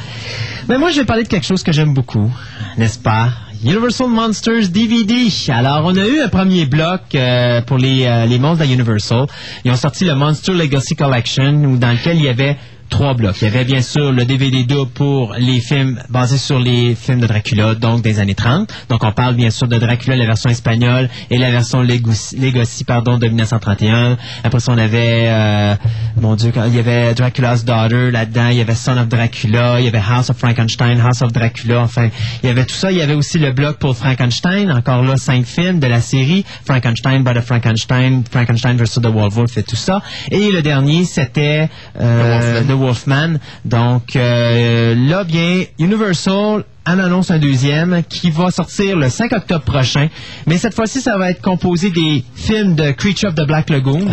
Mais 0.68 0.78
moi, 0.78 0.92
je 0.92 1.00
vais 1.00 1.06
parler 1.06 1.24
de 1.24 1.28
quelque 1.28 1.46
chose 1.46 1.64
que 1.64 1.72
j'aime 1.72 1.94
beaucoup, 1.94 2.32
n'est-ce 2.78 3.00
pas? 3.00 3.30
Universal 3.64 4.10
Monsters 4.10 4.70
DVD. 4.70 5.28
Alors, 5.50 5.82
on 5.86 5.96
a 5.96 6.06
eu 6.06 6.20
un 6.22 6.28
premier 6.28 6.66
bloc 6.66 7.02
euh, 7.16 7.62
pour 7.62 7.78
les, 7.78 8.06
euh, 8.06 8.26
les 8.26 8.38
monstres 8.38 8.66
de 8.66 8.72
Universal. 8.72 9.26
Ils 9.64 9.72
ont 9.72 9.76
sorti 9.76 10.06
le 10.06 10.16
Monster 10.16 10.54
Legacy 10.54 10.96
Collection, 10.96 11.64
où, 11.64 11.78
dans 11.78 11.92
lequel 11.92 12.18
il 12.18 12.24
y 12.24 12.30
avait 12.30 12.58
trois 12.90 13.14
blocs. 13.14 13.36
Il 13.42 13.46
y 13.46 13.48
avait 13.48 13.66
bien 13.66 13.82
sûr 13.82 14.12
le 14.12 14.26
DVD 14.26 14.64
double 14.64 14.92
pour 14.92 15.36
les 15.38 15.60
films 15.60 16.00
basés 16.10 16.38
sur 16.38 16.60
les 16.60 16.96
films 16.96 17.20
de 17.20 17.28
Dracula, 17.28 17.76
donc 17.76 18.02
des 18.02 18.20
années 18.20 18.36
30. 18.36 18.72
Donc 18.90 19.04
on 19.04 19.12
parle 19.12 19.36
bien 19.36 19.50
sûr 19.50 19.68
de 19.68 19.78
Dracula, 19.78 20.16
la 20.16 20.26
version 20.26 20.50
espagnole, 20.50 21.10
et 21.30 21.38
la 21.38 21.52
version 21.52 21.82
Legacy, 21.82 22.38
Legacy, 22.38 22.84
pardon, 22.84 23.18
de 23.18 23.28
1931. 23.28 24.18
Après 24.44 24.60
ça, 24.60 24.72
on 24.72 24.78
avait, 24.78 25.28
euh, 25.28 25.76
mon 26.20 26.36
Dieu, 26.36 26.52
il 26.68 26.76
y 26.76 26.80
avait 26.80 27.14
Dracula's 27.14 27.66
Daughter 27.66 28.12
là-dedans, 28.12 28.50
il 28.50 28.58
y 28.58 28.62
avait 28.62 28.76
Son 28.76 28.98
of 28.98 29.08
Dracula, 29.08 29.80
il 29.80 29.86
y 29.86 29.88
avait 29.88 30.02
House 30.08 30.30
of 30.30 30.38
Frankenstein, 30.38 31.00
House 31.00 31.22
of 31.22 31.32
Dracula, 31.32 31.82
enfin, 31.82 32.10
il 32.44 32.48
y 32.48 32.50
avait 32.50 32.66
tout 32.66 32.76
ça. 32.76 32.92
Il 32.92 32.98
y 32.98 33.02
avait 33.02 33.16
aussi 33.16 33.40
le 33.40 33.52
bloc 33.52 33.78
pour 33.78 33.96
Frankenstein, 33.96 34.72
encore 34.72 35.04
là, 35.04 35.18
cinq 35.18 35.46
films 35.46 35.80
de 35.80 35.88
la 35.88 36.02
série, 36.02 36.46
Frankenstein, 36.66 37.24
Bride 37.24 37.38
of 37.38 37.46
Frankenstein, 37.46 38.24
Frankenstein 38.30 38.78
vs. 38.78 39.02
The 39.02 39.08
Wolf 39.08 39.58
et 39.58 39.64
tout 39.64 39.76
ça. 39.76 40.02
Et 40.32 40.52
le 40.52 40.62
dernier, 40.62 41.06
c'était 41.06 41.70
euh, 42.00 42.62
Wolfman. 42.76 43.36
Donc 43.64 44.16
euh, 44.16 44.96
là, 44.96 45.24
bien, 45.24 45.64
Universal 45.80 46.64
en 46.88 47.00
annonce 47.00 47.32
un 47.32 47.40
deuxième 47.40 48.04
qui 48.08 48.30
va 48.30 48.52
sortir 48.52 48.96
le 48.96 49.10
5 49.10 49.34
octobre 49.34 49.64
prochain. 49.64 50.10
Mais 50.46 50.58
cette 50.58 50.76
fois-ci, 50.76 51.02
ça 51.02 51.18
va 51.18 51.32
être 51.32 51.42
composé 51.42 51.90
des 51.90 52.24
films 52.36 52.76
de 52.76 52.92
Creature 52.92 53.30
of 53.30 53.36
the 53.36 53.46
Black 53.48 53.70
Lagoon. 53.70 54.06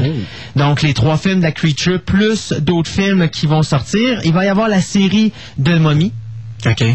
Donc, 0.57 0.83
les 0.83 0.95
trois 0.95 1.19
films 1.19 1.39
de 1.39 1.43
la 1.43 1.53
Creature, 1.53 2.01
plus 2.01 2.53
d'autres 2.53 2.91
films 2.91 3.29
qui 3.29 3.47
vont 3.47 3.63
sortir. 3.63 4.21
Il 4.25 4.33
va 4.33 4.45
y 4.45 4.49
avoir 4.49 4.69
la 4.69 4.81
série 4.81 5.33
de 5.59 5.77
Mommy. 5.77 6.13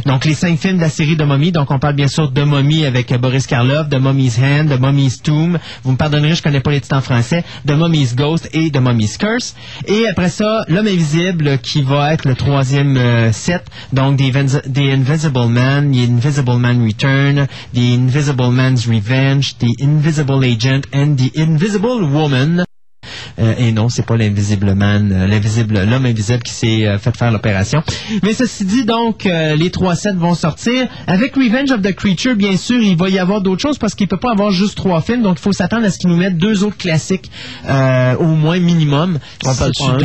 Donc, 0.06 0.26
les 0.26 0.34
cinq 0.34 0.58
films 0.58 0.78
de 0.78 0.82
la 0.82 0.90
série 0.90 1.16
de 1.16 1.24
Mommy. 1.24 1.52
Donc, 1.52 1.72
on 1.72 1.80
parle 1.80 1.96
bien 1.96 2.08
sûr 2.08 2.32
de 2.32 2.42
Mommy 2.44 2.86
avec 2.86 3.12
euh, 3.12 3.18
Boris 3.18 3.46
Karloff, 3.48 3.90
de 3.90 3.98
Mommy's 3.98 4.40
Hand, 4.40 4.70
de 4.70 4.76
Mommy's 4.76 5.22
Tomb. 5.22 5.60
Vous 5.84 5.92
me 5.92 5.98
pardonnerez, 5.98 6.36
je 6.36 6.42
connais 6.42 6.62
pas 6.62 6.72
les 6.72 6.82
titres 6.82 6.96
en 6.96 7.02
français. 7.02 7.44
De 7.66 7.74
Mommy's 7.74 8.16
Ghost 8.16 8.50
et 8.54 8.70
de 8.70 8.80
Mommy's 8.80 9.18
Curse. 9.18 9.56
Et 9.86 10.08
après 10.08 10.30
ça, 10.30 10.64
L'Homme 10.68 10.88
Invisible 10.88 11.58
qui 11.60 11.82
va 11.82 12.14
être 12.14 12.26
le 12.26 12.36
troisième 12.36 12.98
euh, 12.98 13.32
set. 13.32 13.66
Donc, 13.92 14.18
The 14.18 14.80
Invisible 14.80 15.48
Man, 15.48 15.92
The 15.92 16.10
Invisible 16.10 16.58
Man 16.58 16.86
Return, 16.86 17.48
The 17.74 17.80
Invisible 17.80 18.52
Man's 18.52 18.88
Revenge, 18.88 19.58
The 19.58 19.82
Invisible 19.82 20.44
Agent 20.44 20.82
and 20.94 21.16
The 21.18 21.38
Invisible 21.38 22.04
Woman. 22.04 22.67
Euh, 23.40 23.54
et 23.58 23.72
non, 23.72 23.90
c'est 23.90 24.06
pas 24.06 24.18
l'invisible 24.18 24.74
man, 24.74 25.12
euh, 25.12 25.28
l'invisible, 25.28 25.84
l'homme 25.84 26.06
invisible 26.06 26.42
qui 26.42 26.54
s'est 26.54 26.88
euh, 26.88 26.98
fait 26.98 27.16
faire 27.16 27.32
l'opération. 27.32 27.84
Mais 28.24 28.34
ceci 28.34 28.66
dit, 28.66 28.84
donc, 28.84 29.26
les 29.26 29.70
trois 29.72 29.96
sets 29.96 30.14
vont 30.14 30.34
sortir. 30.34 30.88
Avec 31.08 31.36
Revenge 31.36 31.72
of 31.72 31.82
the 31.82 31.94
Creature, 31.94 32.36
bien 32.36 32.58
sûr, 32.58 32.82
il 32.82 32.98
va 32.98 33.10
y 33.10 33.20
avoir 33.20 33.42
d'autres 33.42 33.62
choses 33.62 33.78
parce 33.78 33.94
qu'il 33.96 34.08
peut 34.08 34.18
pas 34.18 34.32
avoir 34.32 34.52
juste 34.52 34.76
trois 34.76 35.02
films. 35.02 35.22
Donc, 35.22 35.38
il 35.40 35.42
faut 35.42 35.52
s'attendre 35.52 35.86
à 35.86 35.92
ce 35.92 35.98
qu'ils 36.00 36.10
nous 36.10 36.18
mettent 36.18 36.38
deux 36.38 36.64
autres 36.64 36.78
classiques, 36.78 37.30
au 38.20 38.26
moins 38.26 38.60
minimum. 38.60 39.20
On 39.46 39.54
parle 39.54 39.98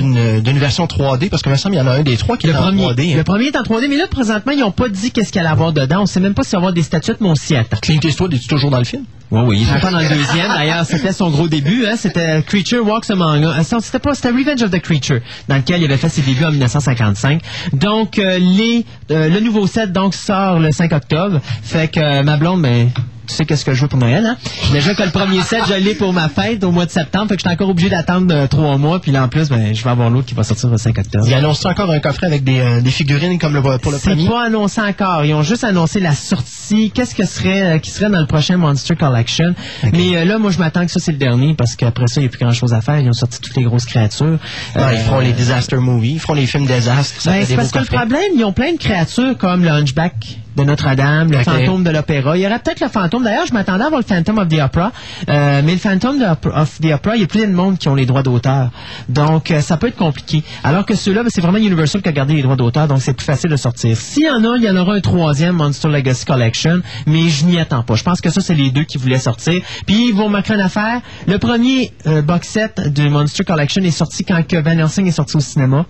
d'une 0.42 0.58
version 0.58 0.86
3D 0.86 1.28
parce 1.30 1.42
que 1.42 1.50
me 1.50 1.56
semble 1.56 1.74
il 1.76 1.78
y 1.78 1.80
en 1.82 1.86
a 1.86 1.92
un 1.92 2.02
des 2.02 2.16
trois 2.16 2.36
qui 2.36 2.46
Le 2.46 2.52
est 2.52 2.56
en 2.56 2.62
premier, 2.62 2.86
3D. 2.86 3.12
hein. 3.12 3.16
le 3.16 3.24
premier 3.24 3.46
est 3.46 3.56
en 3.56 3.62
3D, 3.62 3.86
mais 3.88 3.96
là, 3.96 4.06
présentement, 4.10 4.52
ils 4.52 4.60
n'ont 4.60 4.70
pas 4.72 4.88
dit 4.88 5.10
qu'est-ce 5.10 5.32
qu'il 5.32 5.40
allait 5.40 5.50
avoir 5.50 5.72
dedans. 5.72 6.02
On 6.02 6.06
sait 6.06 6.20
même 6.20 6.34
pas 6.34 6.42
s'il 6.42 6.52
va 6.52 6.56
y 6.58 6.60
avoir 6.60 6.72
des 6.72 6.82
statuettes, 6.82 7.20
mais 7.20 7.28
on 7.28 7.34
s'y 7.34 7.56
attend. 7.56 7.78
Clint 7.80 8.00
Eastwood 8.02 8.34
est 8.34 8.48
toujours 8.48 8.70
dans 8.70 8.78
le 8.78 8.84
film? 8.84 9.04
Oui, 9.32 9.40
oui, 9.46 9.58
il 9.62 9.68
est 9.68 9.72
encore 9.72 9.92
dans 9.92 9.98
le 9.98 10.08
deuxième. 10.14 10.48
D'ailleurs, 10.48 10.84
c'était 10.84 11.12
son 11.12 11.30
gros 11.30 11.48
début. 11.48 11.86
Hein, 11.86 11.94
c'était 11.96 12.42
Creature 12.42 12.86
Walks 12.86 13.08
Among 13.10 13.42
Us. 13.42 13.72
Euh, 13.72 13.78
C'était 13.80 13.98
pas, 13.98 14.14
c'était 14.14 14.28
Revenge 14.28 14.62
of 14.62 14.70
the 14.70 14.78
Creature, 14.80 15.20
dans 15.48 15.56
lequel 15.56 15.80
il 15.80 15.86
avait 15.86 15.96
fait 15.96 16.10
ses 16.10 16.20
débuts 16.20 16.44
en 16.44 16.50
1955. 16.50 17.40
Donc, 17.72 18.18
euh, 18.18 18.38
les, 18.38 18.84
euh, 19.10 19.30
le 19.30 19.40
nouveau 19.40 19.66
set 19.66 19.90
donc 19.90 20.14
sort 20.14 20.58
le 20.58 20.70
5 20.70 20.92
octobre. 20.92 21.40
Fait 21.62 21.88
que 21.90 21.98
euh, 21.98 22.22
ma 22.22 22.36
blonde, 22.36 22.60
ben, 22.60 22.90
tu 23.26 23.34
sais 23.34 23.44
qu'est-ce 23.44 23.64
que 23.64 23.72
je 23.74 23.82
veux 23.82 23.88
pour 23.88 23.98
Noël, 23.98 24.26
hein? 24.26 24.36
Déjà 24.72 24.94
que 24.94 25.02
le 25.02 25.10
premier 25.10 25.42
set, 25.42 25.62
je 25.68 25.74
l'ai 25.74 25.94
pour 25.94 26.12
ma 26.12 26.28
fête 26.28 26.62
au 26.64 26.70
mois 26.72 26.86
de 26.86 26.90
septembre. 26.90 27.28
Fait 27.28 27.36
que 27.36 27.42
je 27.42 27.48
suis 27.48 27.54
encore 27.54 27.68
obligé 27.68 27.88
d'attendre 27.88 28.34
euh, 28.34 28.46
trois 28.46 28.76
mois. 28.78 29.00
Puis 29.00 29.12
là, 29.12 29.22
en 29.24 29.28
plus, 29.28 29.48
ben, 29.48 29.74
je 29.74 29.82
vais 29.84 29.90
avoir 29.90 30.10
l'autre 30.10 30.26
qui 30.26 30.34
va 30.34 30.42
sortir 30.42 30.68
le 30.70 30.76
5 30.76 30.98
octobre. 30.98 31.24
Il 31.26 31.34
annonce 31.34 31.64
encore 31.64 31.90
un 31.90 32.00
coffret 32.00 32.26
avec 32.26 32.42
des, 32.44 32.58
euh, 32.58 32.80
des 32.80 32.90
figurines 32.90 33.38
comme 33.38 33.54
le, 33.54 33.62
pour 33.62 33.92
le 33.92 33.98
C'est 33.98 34.10
premier? 34.10 34.26
pas 34.28 34.44
annoncé 34.46 34.80
encore. 34.80 35.24
Ils 35.24 35.34
ont 35.34 35.42
juste 35.42 35.64
annoncé 35.64 36.00
la 36.00 36.14
sortie. 36.14 36.90
Qu'est-ce 36.90 37.14
que 37.14 37.24
serait, 37.24 37.76
euh, 37.76 37.78
qui 37.78 37.90
serait 37.90 38.10
dans 38.10 38.20
le 38.20 38.26
prochain 38.26 38.56
Monster 38.56 38.96
Collection? 38.96 39.54
Mais 39.92 40.24
là, 40.24 40.38
moi, 40.38 40.50
je 40.50 40.58
m'attends 40.58 40.84
que 40.84 40.90
ça, 40.92 41.00
c'est 41.00 41.12
le 41.12 41.18
dernier 41.18 41.54
parce 41.54 41.76
qu'après 41.76 42.06
ça, 42.08 42.20
il 42.20 42.24
n'y 42.24 42.26
a 42.26 42.30
plus 42.30 42.40
grand-chose 42.40 42.72
à 42.74 42.80
faire. 42.80 42.98
Ils 42.98 43.08
ont 43.08 43.12
sorti 43.12 43.40
toutes 43.40 43.56
les 43.56 43.62
grosses 43.64 43.86
créatures. 43.86 44.38
Ouais, 44.76 44.94
ils 44.94 44.98
feront 45.00 45.20
les 45.20 45.32
disaster 45.32 45.76
movies, 45.76 46.14
ils 46.14 46.20
feront 46.20 46.34
les 46.34 46.46
films 46.46 46.66
désastres. 46.66 47.20
Ben, 47.24 47.44
c'est 47.46 47.56
parce 47.56 47.70
que 47.70 47.78
le 47.78 47.84
problème, 47.84 48.20
ils 48.36 48.44
ont 48.44 48.52
plein 48.52 48.72
de 48.72 48.78
créatures 48.78 49.36
comme 49.38 49.62
le 49.64 49.70
Hunchback 49.70 50.38
de 50.56 50.64
Notre-Dame, 50.64 51.30
le 51.30 51.42
fantôme 51.42 51.84
de 51.84 51.90
l'opéra. 51.90 52.36
Il 52.36 52.42
y 52.42 52.46
aurait 52.46 52.58
peut-être 52.58 52.80
le 52.80 52.88
fantôme. 52.88 53.24
D'ailleurs, 53.24 53.46
je 53.46 53.54
m'attendais 53.54 53.84
à 53.84 53.88
voir 53.88 54.00
le 54.00 54.06
Phantom 54.06 54.38
of 54.38 54.48
the 54.48 54.60
Opera. 54.60 54.92
Euh, 55.28 55.62
mais 55.64 55.72
le 55.72 55.78
Phantom 55.78 56.22
of 56.54 56.80
the 56.80 56.92
Opera, 56.92 57.16
il 57.16 57.20
y 57.20 57.24
a 57.24 57.28
plein 57.28 57.46
de 57.46 57.52
monde 57.52 57.78
qui 57.78 57.88
ont 57.88 57.94
les 57.94 58.06
droits 58.06 58.22
d'auteur. 58.22 58.70
Donc, 59.08 59.50
euh, 59.50 59.60
ça 59.60 59.76
peut 59.76 59.88
être 59.88 59.96
compliqué. 59.96 60.42
Alors 60.62 60.84
que 60.84 60.94
ceux-là, 60.94 61.22
ben, 61.22 61.30
c'est 61.32 61.40
vraiment 61.40 61.58
Universal 61.58 62.02
qui 62.02 62.08
a 62.08 62.12
gardé 62.12 62.34
les 62.34 62.42
droits 62.42 62.56
d'auteur, 62.56 62.88
donc 62.88 63.00
c'est 63.00 63.14
plus 63.14 63.24
facile 63.24 63.50
de 63.50 63.56
sortir. 63.56 63.96
S'il 63.96 64.24
y 64.24 64.30
en 64.30 64.44
a, 64.44 64.56
il 64.56 64.62
y 64.62 64.70
en 64.70 64.76
aura 64.76 64.94
un 64.94 65.00
troisième 65.00 65.56
Monster 65.56 65.88
Legacy 65.88 66.24
Collection, 66.24 66.80
mais 67.06 67.28
je 67.28 67.44
n'y 67.44 67.58
attends 67.58 67.82
pas. 67.82 67.94
Je 67.94 68.02
pense 68.02 68.20
que 68.20 68.30
ça, 68.30 68.40
c'est 68.40 68.54
les 68.54 68.70
deux 68.70 68.84
qui 68.84 68.98
voulaient 68.98 69.18
sortir. 69.18 69.62
Puis, 69.86 70.08
ils 70.08 70.14
vont 70.14 70.28
marquer 70.28 70.54
une 70.54 70.60
affaire. 70.60 71.00
Le 71.26 71.38
premier 71.38 71.92
euh, 72.06 72.22
box 72.22 72.48
set 72.48 72.92
de 72.92 73.08
Monster 73.08 73.44
Collection 73.44 73.82
est 73.82 73.90
sorti 73.90 74.24
quand 74.24 74.42
que 74.46 74.56
Van 74.56 74.78
Helsing 74.78 75.06
est 75.06 75.12
sorti 75.12 75.36
au 75.36 75.40
cinéma. 75.40 75.86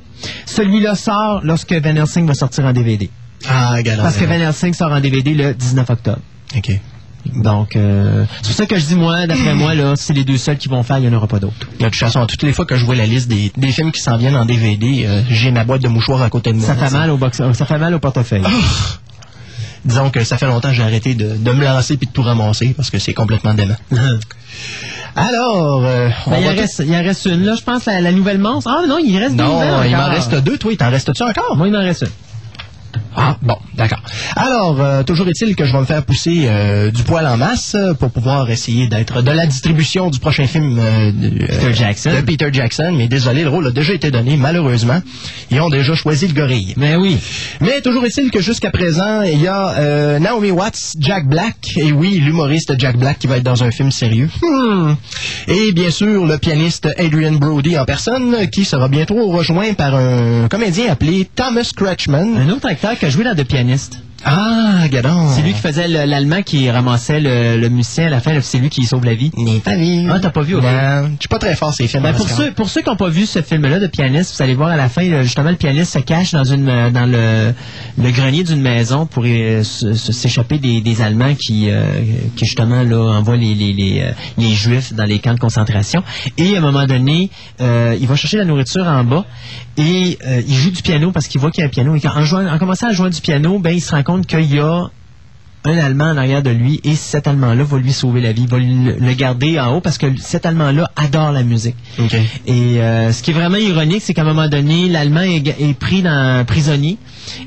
Celui-là 0.46 0.94
sort 0.94 1.40
lorsque 1.42 1.72
Van 1.72 1.96
Helsing 1.96 2.26
va 2.26 2.34
sortir 2.34 2.64
en 2.64 2.72
DVD. 2.72 3.10
Ah, 3.48 3.74
regarde. 3.74 4.00
Parce 4.02 4.16
que 4.16 4.24
Van 4.24 4.34
Helsing 4.34 4.74
sort 4.74 4.92
en 4.92 5.00
DVD 5.00 5.34
le 5.34 5.54
19 5.54 5.88
octobre. 5.90 6.18
OK. 6.56 6.70
Donc, 7.36 7.76
euh, 7.76 8.24
c'est 8.42 8.48
pour 8.48 8.56
ça 8.56 8.66
que 8.66 8.76
je 8.78 8.84
dis, 8.84 8.94
moi, 8.96 9.26
d'après 9.28 9.54
moi, 9.54 9.74
là, 9.74 9.94
c'est 9.94 10.12
les 10.12 10.24
deux 10.24 10.38
seuls 10.38 10.56
qui 10.58 10.68
vont 10.68 10.82
faire, 10.82 10.98
il 10.98 11.02
n'y 11.02 11.08
en 11.08 11.16
aura 11.16 11.28
pas 11.28 11.38
d'autres. 11.38 11.54
De 11.78 11.84
toute 11.84 11.94
façon, 11.94 12.26
toutes 12.26 12.42
les 12.42 12.52
fois 12.52 12.66
que 12.66 12.76
je 12.76 12.84
vois 12.84 12.96
la 12.96 13.06
liste 13.06 13.28
des, 13.28 13.52
des 13.56 13.70
films 13.70 13.92
qui 13.92 14.00
s'en 14.00 14.16
viennent 14.16 14.36
en 14.36 14.44
DVD, 14.44 15.04
euh, 15.06 15.22
j'ai 15.30 15.52
ma 15.52 15.62
boîte 15.64 15.82
de 15.82 15.88
mouchoirs 15.88 16.20
à 16.20 16.28
côté 16.30 16.52
de 16.52 16.58
moi. 16.58 16.66
Ça 16.66 16.74
fait 16.74 16.90
mal 16.90 17.10
au 17.10 17.16
box, 17.16 17.40
euh, 17.40 17.52
ça 17.52 17.64
fait 17.64 17.78
mal 17.78 17.94
au 17.94 18.00
portefeuille. 18.00 18.42
Disons 19.84 20.10
que 20.10 20.22
ça 20.24 20.36
fait 20.36 20.46
longtemps 20.46 20.68
que 20.68 20.74
j'ai 20.74 20.82
arrêté 20.82 21.14
de, 21.14 21.36
de 21.36 21.50
me 21.52 21.64
lancer 21.64 21.96
puis 21.96 22.06
de 22.08 22.12
tout 22.12 22.22
ramasser 22.22 22.74
parce 22.76 22.90
que 22.90 22.98
c'est 22.98 23.14
complètement 23.14 23.54
dément. 23.54 23.76
Alors, 25.16 25.84
euh, 25.84 26.08
on 26.26 26.30
Ben, 26.30 26.38
il, 26.40 26.48
en 26.48 26.54
reste, 26.54 26.82
il 26.86 26.94
en 26.94 27.02
reste 27.02 27.26
une, 27.26 27.44
là, 27.44 27.54
je 27.56 27.62
pense, 27.62 27.84
la, 27.84 28.00
la 28.00 28.12
nouvelle 28.12 28.38
monstre. 28.38 28.70
Ah 28.72 28.86
non, 28.88 28.98
il 28.98 29.16
reste 29.18 29.36
deux 29.36 29.42
Non, 29.42 29.82
il 29.84 29.96
m'en 29.96 30.08
reste 30.08 30.34
deux, 30.34 30.56
toi. 30.56 30.72
Il 30.72 30.76
t'en 30.76 30.90
reste-tu 30.90 31.22
encore? 31.22 31.56
Moi, 31.56 31.68
il 31.68 31.72
m'en 31.72 31.80
reste 31.80 32.02
une. 32.02 32.08
Ah, 33.14 33.36
bon, 33.42 33.58
d'accord. 33.74 34.02
Alors, 34.36 34.80
euh, 34.80 35.02
toujours 35.02 35.28
est-il 35.28 35.54
que 35.54 35.64
je 35.64 35.72
vais 35.72 35.80
me 35.80 35.84
faire 35.84 36.04
pousser 36.04 36.44
euh, 36.46 36.90
du 36.90 37.02
poil 37.02 37.26
en 37.26 37.36
masse 37.36 37.76
pour 37.98 38.10
pouvoir 38.10 38.50
essayer 38.50 38.86
d'être 38.86 39.22
de 39.22 39.30
la 39.30 39.46
distribution 39.46 40.10
du 40.10 40.18
prochain 40.18 40.46
film 40.46 40.78
euh, 40.78 41.12
de, 41.12 41.46
Peter 41.46 41.74
Jackson. 41.74 42.10
de 42.14 42.20
Peter 42.22 42.48
Jackson. 42.52 42.92
Mais 42.96 43.08
désolé, 43.08 43.42
le 43.42 43.50
rôle 43.50 43.66
a 43.66 43.70
déjà 43.70 43.92
été 43.92 44.10
donné, 44.10 44.36
malheureusement. 44.36 45.00
Ils 45.50 45.60
ont 45.60 45.68
déjà 45.68 45.94
choisi 45.94 46.26
le 46.26 46.34
gorille. 46.34 46.74
Mais 46.76 46.96
oui. 46.96 47.18
Mais 47.60 47.80
toujours 47.80 48.04
est-il 48.04 48.30
que 48.30 48.40
jusqu'à 48.40 48.70
présent, 48.70 49.22
il 49.22 49.40
y 49.40 49.48
a 49.48 50.18
Naomi 50.18 50.50
Watts, 50.50 50.94
Jack 50.98 51.26
Black, 51.26 51.56
et 51.76 51.92
oui, 51.92 52.18
l'humoriste 52.18 52.74
Jack 52.78 52.96
Black 52.96 53.18
qui 53.18 53.26
va 53.26 53.36
être 53.36 53.42
dans 53.42 53.62
un 53.62 53.70
film 53.70 53.90
sérieux. 53.90 54.28
Hmm. 54.42 54.94
Et 55.48 55.72
bien 55.72 55.90
sûr, 55.90 56.26
le 56.26 56.38
pianiste 56.38 56.88
Adrian 56.98 57.32
Brody 57.32 57.78
en 57.78 57.84
personne, 57.84 58.48
qui 58.50 58.64
sera 58.64 58.88
bientôt 58.88 59.30
rejoint 59.30 59.74
par 59.74 59.94
un 59.94 60.48
comédien 60.48 60.90
appelé 60.90 61.28
Thomas 61.34 61.70
Kretschmann. 61.76 62.36
Un 62.36 62.48
autre 62.50 62.66
acteur 62.66 62.81
qui 62.90 63.06
a 63.06 63.10
joué 63.10 63.22
dans 63.22 63.34
The 63.34 63.44
Pianist. 63.44 63.98
Ah, 64.24 64.86
gadon. 64.88 65.28
C'est 65.34 65.42
lui 65.42 65.52
qui 65.52 65.60
faisait 65.60 65.88
le- 65.88 66.04
l'allemand 66.04 66.42
qui 66.42 66.70
ramassait 66.70 67.20
le, 67.20 67.58
le 67.58 67.68
musicien 67.68 68.06
à 68.06 68.10
la 68.10 68.20
fin, 68.20 68.40
c'est 68.40 68.58
lui 68.58 68.68
qui 68.68 68.84
sauve 68.84 69.04
la 69.04 69.14
vie. 69.14 69.30
N'est 69.36 69.58
pas 69.58 69.74
vu. 69.74 70.08
Ah, 70.10 70.18
t'as 70.20 70.30
pas 70.30 70.42
vu, 70.42 70.54
ok. 70.54 70.62
Non, 70.62 71.06
je 71.14 71.20
suis 71.20 71.28
pas 71.28 71.38
très 71.38 71.56
fort 71.56 71.74
ces 71.74 71.88
films. 71.88 72.02
Ben, 72.04 72.12
pour 72.14 72.28
ceux, 72.28 72.52
pour 72.52 72.68
ceux 72.68 72.82
qui 72.82 72.88
n'ont 72.88 72.96
pas 72.96 73.08
vu 73.08 73.26
ce 73.26 73.42
film-là 73.42 73.78
de 73.80 73.86
pianiste, 73.88 74.36
vous 74.36 74.42
allez 74.42 74.54
voir 74.54 74.68
à 74.70 74.76
la 74.76 74.88
fin, 74.88 75.02
justement, 75.22 75.50
le 75.50 75.56
pianiste 75.56 75.92
se 75.92 75.98
cache 75.98 76.32
dans 76.32 76.44
une 76.44 76.66
dans 76.92 77.06
le, 77.10 77.52
le 77.98 78.10
grenier 78.10 78.44
d'une 78.44 78.60
maison 78.60 79.06
pour 79.06 79.24
euh, 79.26 79.62
s'échapper 79.64 80.58
des, 80.58 80.80
des 80.80 81.02
Allemands 81.02 81.34
qui, 81.34 81.68
euh, 81.70 81.82
qui 82.36 82.44
justement 82.46 82.82
là 82.82 83.18
envoient 83.18 83.36
les, 83.36 83.54
les, 83.54 83.72
les, 83.72 84.00
euh, 84.00 84.12
les 84.38 84.52
Juifs 84.52 84.92
dans 84.92 85.04
les 85.04 85.18
camps 85.18 85.34
de 85.34 85.40
concentration. 85.40 86.02
Et 86.38 86.54
à 86.54 86.58
un 86.58 86.60
moment 86.62 86.86
donné, 86.86 87.30
euh, 87.60 87.96
il 88.00 88.06
va 88.06 88.14
chercher 88.16 88.36
la 88.36 88.44
nourriture 88.44 88.86
en 88.86 89.02
bas 89.04 89.24
et 89.78 90.18
il 90.46 90.54
joue 90.54 90.70
du 90.70 90.82
piano 90.82 91.12
parce 91.12 91.28
qu'il 91.28 91.40
voit 91.40 91.50
qu'il 91.50 91.62
y 91.62 91.64
a 91.64 91.66
un 91.66 91.70
piano. 91.70 91.96
Et 91.96 92.06
en, 92.06 92.22
jouant, 92.24 92.46
en 92.46 92.58
commençant 92.58 92.88
à 92.88 92.92
jouer 92.92 93.08
du 93.10 93.20
piano, 93.22 93.58
ben 93.58 93.70
il 93.74 93.80
se 93.80 93.90
rend 93.92 94.02
compte 94.02 94.11
qu'il 94.20 94.54
y 94.54 94.58
a 94.58 94.90
un 95.64 95.78
Allemand 95.78 96.06
en 96.10 96.16
arrière 96.16 96.42
de 96.42 96.50
lui 96.50 96.80
et 96.82 96.96
cet 96.96 97.28
Allemand-là 97.28 97.62
va 97.62 97.78
lui 97.78 97.92
sauver 97.92 98.20
la 98.20 98.32
vie, 98.32 98.46
va 98.46 98.58
lui- 98.58 98.94
le 98.98 99.12
garder 99.14 99.60
en 99.60 99.76
haut 99.76 99.80
parce 99.80 99.96
que 99.96 100.06
cet 100.18 100.44
Allemand-là 100.44 100.90
adore 100.96 101.30
la 101.30 101.44
musique. 101.44 101.76
Et 102.46 102.82
euh, 102.82 103.12
ce 103.12 103.22
qui 103.22 103.30
est 103.30 103.34
vraiment 103.34 103.58
ironique, 103.58 104.02
c'est 104.02 104.12
qu'à 104.12 104.22
un 104.22 104.24
moment 104.24 104.48
donné, 104.48 104.88
l'Allemand 104.88 105.20
est, 105.22 105.46
est 105.46 105.78
pris 105.78 106.02
dans 106.02 106.44
prisonnier 106.44 106.98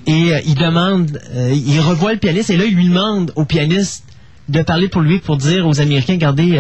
et 0.08 0.34
euh, 0.34 0.40
il 0.48 0.56
demande, 0.56 1.20
euh, 1.36 1.54
il 1.54 1.80
revoit 1.82 2.14
le 2.14 2.20
pianiste 2.20 2.50
et 2.52 2.58
là, 2.58 2.64
il 2.66 2.76
lui 2.76 2.88
demande 2.88 3.34
au 3.36 3.44
pianiste 3.44 4.06
de 4.48 4.62
parler 4.62 4.88
pour 4.88 5.02
lui 5.02 5.20
pour 5.20 5.36
dire 5.36 5.68
aux 5.68 5.82
Américains, 5.82 6.14
regardez, 6.14 6.56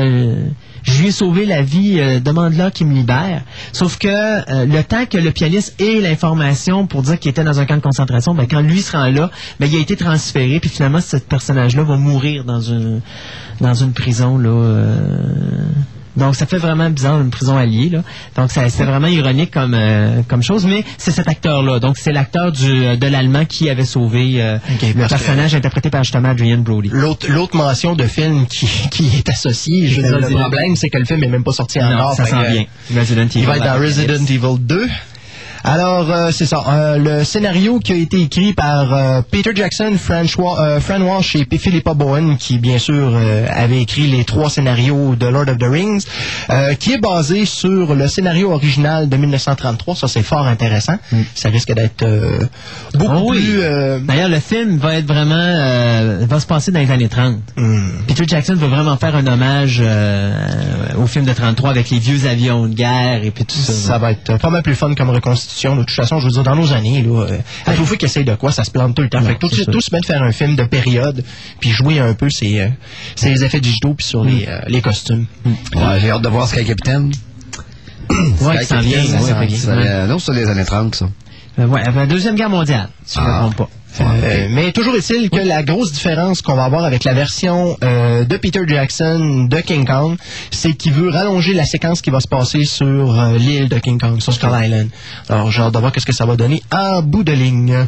je 0.85 1.01
lui 1.01 1.07
ai 1.07 1.11
sauvé 1.11 1.45
la 1.45 1.61
vie, 1.61 1.99
euh, 1.99 2.19
demande-là 2.19 2.71
qu'il 2.71 2.87
me 2.87 2.93
libère. 2.93 3.41
Sauf 3.73 3.97
que 3.97 4.07
euh, 4.07 4.65
le 4.65 4.83
temps 4.83 5.05
que 5.05 5.17
le 5.17 5.31
pianiste 5.31 5.79
ait 5.81 5.99
l'information 5.99 6.87
pour 6.87 7.01
dire 7.01 7.19
qu'il 7.19 7.31
était 7.31 7.43
dans 7.43 7.59
un 7.59 7.65
camp 7.65 7.77
de 7.77 7.81
concentration, 7.81 8.33
ben, 8.33 8.47
quand 8.47 8.61
lui 8.61 8.81
se 8.81 8.95
rend 8.95 9.09
là, 9.09 9.31
ben, 9.59 9.67
il 9.71 9.75
a 9.77 9.79
été 9.79 9.95
transféré, 9.95 10.59
puis 10.59 10.69
finalement, 10.69 11.01
ce 11.01 11.17
personnage-là 11.17 11.83
va 11.83 11.97
mourir 11.97 12.43
dans 12.43 12.61
une, 12.61 13.01
dans 13.61 13.73
une 13.73 13.93
prison, 13.93 14.37
là. 14.37 14.49
euh, 14.49 14.95
Donc, 16.17 16.35
ça 16.35 16.45
fait 16.45 16.57
vraiment 16.57 16.89
bizarre 16.89 17.19
une 17.21 17.29
prison 17.29 17.57
alliée. 17.57 17.89
Là. 17.89 18.03
Donc, 18.37 18.51
ça- 18.51 18.69
c'est 18.69 18.83
vraiment 18.85 19.07
ironique 19.07 19.51
comme, 19.51 19.73
euh, 19.73 20.21
comme 20.27 20.41
chose, 20.43 20.65
mais 20.65 20.83
c'est 20.97 21.11
cet 21.11 21.27
acteur-là. 21.27 21.79
Donc, 21.79 21.97
c'est 21.97 22.11
l'acteur 22.11 22.51
du- 22.51 22.97
de 22.97 23.07
l'Allemand 23.07 23.45
qui 23.45 23.69
avait 23.69 23.85
sauvé 23.85 24.41
euh, 24.41 24.57
le 24.69 24.93
que- 24.93 25.07
personnage 25.09 25.55
interprété 25.55 25.89
par 25.89 26.03
justement 26.03 26.29
Adrian 26.29 26.59
Brody. 26.59 26.89
L'autre 26.91 27.27
l'autre 27.29 27.55
mention 27.55 27.95
de 27.95 28.03
film 28.05 28.45
qui, 28.47 28.65
qui 28.91 29.09
est 29.17 29.29
associée, 29.29 29.87
je 29.87 30.01
veux 30.01 30.07
dire, 30.07 30.19
le 30.29 30.35
problème, 30.35 30.75
c'est 30.75 30.89
que 30.89 30.97
le 30.97 31.05
film 31.05 31.23
est 31.23 31.27
même 31.27 31.43
pas 31.43 31.51
sorti 31.53 31.79
Non, 31.79 31.93
encore. 31.95 32.13
ça 32.13 32.25
fait 32.25 32.31
s'en 32.31 32.41
que, 32.43 32.51
vient. 32.51 32.65
Resident 32.95 33.27
Il 33.35 33.45
va 33.45 33.57
être 33.57 33.63
dans. 33.65 33.79
Resident 33.79 34.25
Evil 34.25 34.59
2. 34.59 34.87
Alors, 35.67 36.11
euh, 36.11 36.29
c'est 36.31 36.45
ça. 36.45 36.63
euh, 36.67 36.97
le 36.99 37.23
scénario 37.23 37.79
qui 37.79 37.91
a 37.91 37.95
été 37.95 38.21
écrit 38.21 38.53
par 38.53 38.93
euh, 38.93 39.21
Peter 39.31 39.49
Jackson, 39.55 39.93
euh, 40.11 40.79
Fran 40.79 41.01
Walsh 41.01 41.35
et 41.37 41.45
P- 41.45 41.57
Philippa 41.57 41.95
Bowen, 41.95 42.37
qui 42.37 42.59
bien 42.59 42.77
sûr 42.77 42.93
euh, 43.15 43.47
avait 43.49 43.81
écrit 43.81 44.05
les 44.05 44.25
trois 44.25 44.51
scénarios 44.51 45.15
de 45.15 45.25
Lord 45.25 45.49
of 45.49 45.57
the 45.57 45.63
Rings, 45.63 46.03
euh, 46.51 46.75
qui 46.75 46.93
est 46.93 46.99
basé 46.99 47.45
sur 47.45 47.95
le 47.95 48.07
scénario 48.07 48.51
original 48.51 49.09
de 49.09 49.17
1933. 49.17 49.95
Ça, 49.95 50.07
c'est 50.07 50.21
fort 50.21 50.45
intéressant. 50.45 50.97
Ça 51.33 51.49
risque 51.49 51.73
d'être 51.73 52.03
euh, 52.03 52.39
beaucoup 52.93 53.11
Ah 53.15 53.21
oui. 53.25 53.37
plus... 53.39 53.61
euh, 53.61 53.99
D'ailleurs, 54.01 54.29
le 54.29 54.39
film 54.41 54.77
va 54.77 54.93
être 54.97 55.07
vraiment 55.07 55.33
euh, 55.35 56.25
va 56.29 56.39
se 56.39 56.45
passer 56.45 56.71
dans 56.71 56.79
les 56.79 56.91
années 56.91 57.09
30. 57.09 57.37
hmm. 57.57 57.89
Peter 58.07 58.25
Jackson 58.27 58.53
veut 58.53 58.67
vraiment 58.67 58.97
faire 58.97 59.15
un 59.15 59.25
hommage 59.25 59.81
euh, 59.83 60.31
au 60.99 61.07
film 61.07 61.25
de 61.25 61.33
33 61.33 61.71
avec 61.71 61.89
les 61.89 61.97
vieux 61.97 62.27
avions 62.27 62.67
de 62.67 62.75
guerre 62.75 63.23
et 63.23 63.31
puis 63.31 63.45
tout 63.45 63.55
ça. 63.57 63.73
Ça 63.73 63.97
va 63.97 64.11
être 64.11 64.37
pas 64.37 64.51
mal 64.51 64.61
plus 64.61 64.75
fun 64.75 64.93
comme 64.93 65.09
reconstitution. 65.09 65.54
De 65.63 65.79
toute 65.83 65.91
façon, 65.91 66.19
je 66.19 66.25
veux 66.25 66.31
dire, 66.31 66.43
dans 66.43 66.55
nos 66.55 66.73
années, 66.73 67.01
là, 67.01 67.23
euh, 67.29 67.37
à 67.65 67.73
tout 67.73 67.85
fois 67.85 67.97
qu'ils 67.97 68.07
essayent 68.07 68.25
de 68.25 68.35
quoi, 68.35 68.51
ça 68.51 68.63
se 68.63 68.71
plante 68.71 68.95
tout 68.95 69.01
le 69.01 69.09
temps. 69.09 69.19
Non, 69.21 69.27
fait 69.27 69.35
que 69.35 69.39
tout, 69.39 69.81
se 69.81 69.93
met 69.93 69.99
de 70.01 70.05
faire 70.05 70.21
un 70.21 70.31
film 70.31 70.55
de 70.55 70.63
période, 70.63 71.23
puis 71.59 71.71
jouer 71.71 71.99
un 71.99 72.13
peu 72.13 72.29
ces, 72.29 72.59
euh, 72.59 72.67
effets 73.23 73.59
digitaux 73.61 73.93
puis 73.93 74.05
sur 74.05 74.23
les, 74.23 74.45
euh, 74.47 74.59
les 74.67 74.81
costumes. 74.81 75.25
Ouais, 75.45 75.99
j'ai 76.01 76.11
hâte 76.11 76.21
de 76.21 76.29
voir 76.29 76.47
Sky 76.47 76.65
Captain. 76.65 77.09
Ouais, 78.09 78.57
Sky 78.57 78.65
ça 78.65 78.75
s'en 78.75 78.81
vient, 78.81 78.99
ouais, 78.99 79.49
ça- 79.49 79.57
ça- 79.83 80.07
Non, 80.07 80.19
c'est 80.19 80.33
les 80.33 80.47
années 80.47 80.65
30, 80.65 80.93
ça. 80.95 81.09
Euh, 81.57 81.65
ouais, 81.67 81.81
la 81.83 82.05
Deuxième 82.05 82.35
Guerre 82.35 82.49
mondiale, 82.49 82.89
si 83.05 83.15
je 83.15 83.21
ne 83.21 83.25
me 83.25 83.31
Ah. 83.31 83.39
trompe 83.39 83.55
pas. 83.55 83.69
Euh, 84.01 84.47
mais 84.49 84.71
toujours 84.71 84.95
est-il 84.95 85.29
que 85.29 85.39
la 85.39 85.63
grosse 85.63 85.91
différence 85.91 86.41
qu'on 86.41 86.55
va 86.55 86.65
avoir 86.65 86.83
avec 86.83 87.03
la 87.03 87.13
version 87.13 87.77
euh, 87.83 88.25
de 88.25 88.37
Peter 88.37 88.61
Jackson 88.67 89.47
de 89.49 89.57
King 89.61 89.85
Kong, 89.85 90.17
c'est 90.51 90.73
qu'il 90.73 90.93
veut 90.93 91.09
rallonger 91.09 91.53
la 91.53 91.65
séquence 91.65 92.01
qui 92.01 92.09
va 92.09 92.19
se 92.19 92.27
passer 92.27 92.65
sur 92.65 93.19
euh, 93.19 93.37
l'île 93.37 93.69
de 93.69 93.79
King 93.79 93.99
Kong, 93.99 94.19
sur 94.19 94.33
Skull 94.33 94.49
Island. 94.53 94.89
Alors, 95.29 95.51
j'ai 95.51 95.61
hâte 95.61 95.73
de 95.73 95.79
voir 95.79 95.91
qu'est-ce 95.91 96.05
que 96.05 96.13
ça 96.13 96.25
va 96.25 96.35
donner 96.35 96.61
en 96.71 97.01
bout 97.01 97.23
de 97.23 97.33
ligne. 97.33 97.87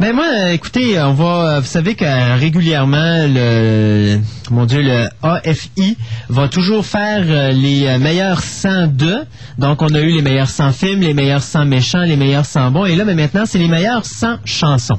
Ben 0.00 0.12
moi, 0.12 0.50
écoutez, 0.52 1.00
on 1.00 1.12
va. 1.12 1.60
Vous 1.60 1.66
savez 1.66 1.94
que 1.94 2.04
régulièrement, 2.38 3.26
le 3.28 4.18
mon 4.50 4.66
Dieu, 4.66 4.82
le 4.82 5.08
AFI 5.22 5.96
va 6.28 6.48
toujours 6.48 6.84
faire 6.84 7.24
euh, 7.26 7.52
les 7.52 7.86
euh, 7.86 7.98
meilleurs 7.98 8.42
102. 8.42 9.24
Donc, 9.56 9.80
on 9.80 9.94
a 9.94 10.00
eu 10.00 10.10
les 10.10 10.22
meilleurs 10.22 10.48
100 10.48 10.72
films, 10.72 11.00
les 11.00 11.14
meilleurs 11.14 11.42
100 11.42 11.64
méchants, 11.64 12.02
les 12.02 12.16
meilleurs 12.16 12.44
100 12.44 12.70
bons. 12.70 12.84
Et 12.84 12.94
là, 12.94 13.04
ben, 13.04 13.16
maintenant, 13.16 13.44
c'est 13.46 13.58
les 13.58 13.68
meilleurs 13.68 14.04
100 14.04 14.38
chansons. 14.44 14.98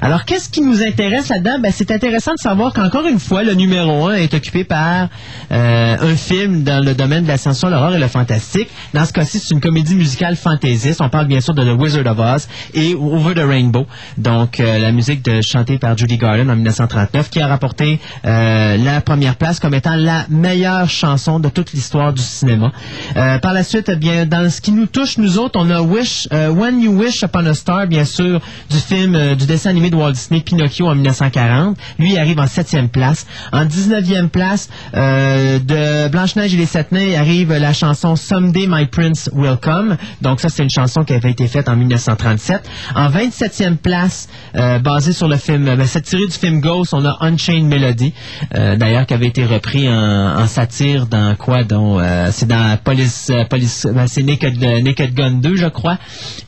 Alors, 0.00 0.24
qu'est-ce 0.24 0.48
qui 0.48 0.60
nous 0.60 0.82
intéresse 0.82 1.28
là-dedans? 1.28 1.58
Ben, 1.60 1.72
c'est 1.74 1.90
intéressant 1.90 2.34
de 2.34 2.38
savoir 2.38 2.72
qu'encore 2.72 3.06
une 3.06 3.18
fois, 3.18 3.42
le 3.42 3.54
numéro 3.54 4.06
1 4.06 4.14
est 4.14 4.34
occupé 4.34 4.62
par 4.62 5.08
euh, 5.50 5.96
un 6.00 6.16
film 6.16 6.62
dans 6.62 6.84
le 6.84 6.94
domaine 6.94 7.24
de 7.24 7.28
la 7.28 7.36
science-fiction, 7.36 7.70
l'horreur 7.70 7.96
et 7.96 7.98
le 7.98 8.08
fantastique. 8.08 8.68
Dans 8.92 9.04
ce 9.04 9.12
cas-ci, 9.12 9.40
c'est 9.40 9.54
une 9.54 9.60
comédie 9.60 9.96
musicale 9.96 10.36
fantaisiste. 10.36 11.00
On 11.00 11.08
parle 11.08 11.26
bien 11.26 11.40
sûr 11.40 11.54
de 11.54 11.64
The 11.64 11.76
Wizard 11.76 12.06
of 12.06 12.18
Oz 12.18 12.48
et 12.74 12.94
Over 12.94 13.34
the 13.34 13.44
Rainbow. 13.44 13.86
Donc, 14.18 14.33
euh, 14.42 14.78
la 14.78 14.92
musique 14.92 15.28
chantée 15.42 15.78
par 15.78 15.96
Judy 15.96 16.16
Garland 16.18 16.48
en 16.48 16.56
1939, 16.56 17.30
qui 17.30 17.40
a 17.40 17.46
rapporté 17.46 18.00
euh, 18.24 18.76
la 18.76 19.00
première 19.00 19.36
place 19.36 19.60
comme 19.60 19.74
étant 19.74 19.96
la 19.96 20.26
meilleure 20.28 20.88
chanson 20.88 21.40
de 21.40 21.48
toute 21.48 21.72
l'histoire 21.72 22.12
du 22.12 22.22
cinéma. 22.22 22.72
Euh, 23.16 23.38
par 23.38 23.52
la 23.52 23.62
suite, 23.62 23.88
eh 23.88 23.96
bien, 23.96 24.26
dans 24.26 24.50
ce 24.50 24.60
qui 24.60 24.72
nous 24.72 24.86
touche, 24.86 25.18
nous 25.18 25.38
autres, 25.38 25.58
on 25.58 25.70
a 25.70 25.80
Wish, 25.80 26.28
When 26.30 26.80
You 26.80 26.92
Wish 26.92 27.22
Upon 27.22 27.46
a 27.46 27.54
Star, 27.54 27.86
bien 27.86 28.04
sûr, 28.04 28.40
du 28.70 28.78
film, 28.78 29.34
du 29.36 29.46
dessin 29.46 29.70
animé 29.70 29.90
de 29.90 29.96
Walt 29.96 30.12
Disney, 30.12 30.40
Pinocchio 30.40 30.86
en 30.86 30.94
1940. 30.94 31.76
Lui, 31.98 32.18
arrive 32.18 32.38
en 32.40 32.46
septième 32.46 32.88
place. 32.88 33.26
En 33.52 33.64
19e 33.64 34.28
place, 34.28 34.68
de 34.94 36.08
Blanche-Neige 36.08 36.54
et 36.54 36.58
les 36.58 36.66
Sept 36.66 36.92
Nains, 36.92 37.18
arrive 37.18 37.52
la 37.52 37.72
chanson 37.72 38.16
Someday 38.16 38.66
My 38.68 38.86
Prince 38.86 39.30
Will 39.32 39.56
Come. 39.60 39.96
Donc 40.20 40.40
ça, 40.40 40.48
c'est 40.48 40.62
une 40.62 40.70
chanson 40.70 41.04
qui 41.04 41.12
avait 41.12 41.30
été 41.30 41.46
faite 41.46 41.68
en 41.68 41.76
1937. 41.76 42.68
En 42.94 43.08
27e 43.08 43.76
place, 43.76 44.23
euh, 44.56 44.78
basée 44.78 45.12
sur 45.12 45.28
le 45.28 45.36
film, 45.36 45.64
ben, 45.64 45.84
cette 45.86 46.04
tirée 46.04 46.26
du 46.26 46.32
film 46.32 46.60
Ghost, 46.60 46.92
on 46.94 47.04
a 47.04 47.16
Unchained 47.20 47.66
Melody, 47.66 48.12
euh, 48.54 48.76
d'ailleurs 48.76 49.06
qui 49.06 49.14
avait 49.14 49.26
été 49.26 49.44
repris 49.44 49.88
en, 49.88 50.38
en 50.40 50.46
satire 50.46 51.06
dans 51.06 51.34
quoi 51.36 51.64
donc 51.64 52.00
euh, 52.00 52.28
c'est 52.32 52.46
dans 52.48 52.76
Police, 52.82 53.28
euh, 53.30 53.44
Police 53.44 53.86
ben, 53.92 54.06
c'est 54.06 54.22
Naked, 54.22 54.62
euh, 54.62 54.80
Naked 54.82 55.14
Gun 55.14 55.32
2, 55.40 55.56
je 55.56 55.66
crois, 55.66 55.98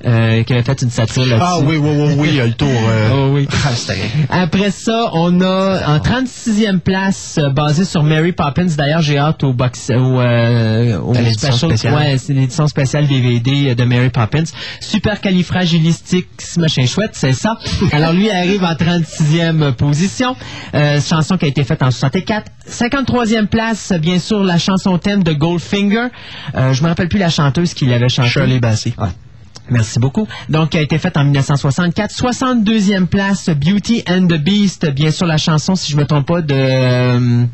euh, 0.07 0.43
qui 0.43 0.53
avait 0.53 0.63
fait 0.63 0.83
une 0.83 0.91
satire 0.91 1.27
là-dessus. 1.27 1.45
Ah 1.47 1.59
oui, 1.61 1.77
oui, 1.77 1.91
oui, 1.97 2.15
oui, 2.19 2.37
le 2.37 2.53
tour. 2.53 2.69
euh, 2.71 3.09
Oh 3.13 3.31
oui. 3.35 3.49
ah, 4.31 4.43
Après 4.43 4.71
ça, 4.71 5.11
on 5.13 5.41
a 5.41 5.87
en 5.89 5.99
36e 5.99 6.79
place, 6.81 7.39
euh, 7.39 7.51
basé 7.51 7.85
sur 7.85 8.03
Mary 8.03 8.33
Poppins. 8.33 8.67
D'ailleurs, 8.77 9.01
j'ai 9.03 9.19
hâte 9.19 9.43
au 9.45 9.53
box, 9.53 9.91
au, 9.91 10.21
euh, 10.21 10.99
au 11.01 11.15
special- 11.15 11.55
spéciale. 11.71 11.95
Ouais, 11.95 12.19
c'est 12.19 12.33
l'édition 12.35 12.67
spéciale 12.67 13.07
DVD 13.07 13.75
de 13.75 13.85
Mary 13.85 14.11
Poppins. 14.11 14.45
Super 14.81 15.21
califragilistique, 15.21 16.29
machin 16.59 16.87
chouette, 16.87 17.11
c'est 17.15 17.33
ça. 17.33 17.57
Alors 17.93 18.13
lui 18.13 18.31
arrive 18.31 18.65
en 18.65 18.73
36e 18.73 19.73
position. 19.73 20.37
Euh, 20.75 21.01
chanson 21.01 21.37
qui 21.37 21.45
a 21.47 21.49
été 21.49 21.65
faite 21.65 21.83
en 21.83 21.91
64. 21.91 22.51
53e 22.69 23.47
place, 23.47 23.93
bien 24.01 24.19
sûr, 24.19 24.43
la 24.43 24.59
chanson 24.59 24.99
thème 24.99 25.23
de 25.23 25.33
Goldfinger. 25.33 26.09
Euh, 26.55 26.73
je 26.73 26.83
me 26.83 26.89
rappelle 26.89 27.09
plus 27.09 27.19
la 27.19 27.31
chanteuse 27.31 27.75
qui 27.75 27.87
l'avait 27.87 28.09
chantée. 28.09 28.29
Shirley 28.29 28.59
Bassey. 28.61 28.95
Ah, 28.99 29.11
Merci 29.69 29.99
beaucoup. 29.99 30.29
Donc, 30.49 30.71
qui 30.71 30.79
a 30.79 30.81
été 30.81 30.99
faite 30.99 31.17
en 31.17 31.25
1964. 31.25 32.15
62e 32.15 33.07
place, 33.07 33.51
Beauty 33.51 34.05
and 34.09 34.27
the 34.27 34.39
Beast. 34.39 34.89
Bien 34.91 35.11
sûr, 35.11 35.27
la 35.27 35.39
chanson, 35.39 35.75
si 35.75 35.91
je 35.93 35.97
me 35.97 36.05
trompe 36.05 36.27
pas, 36.27 36.41
de... 36.41 37.47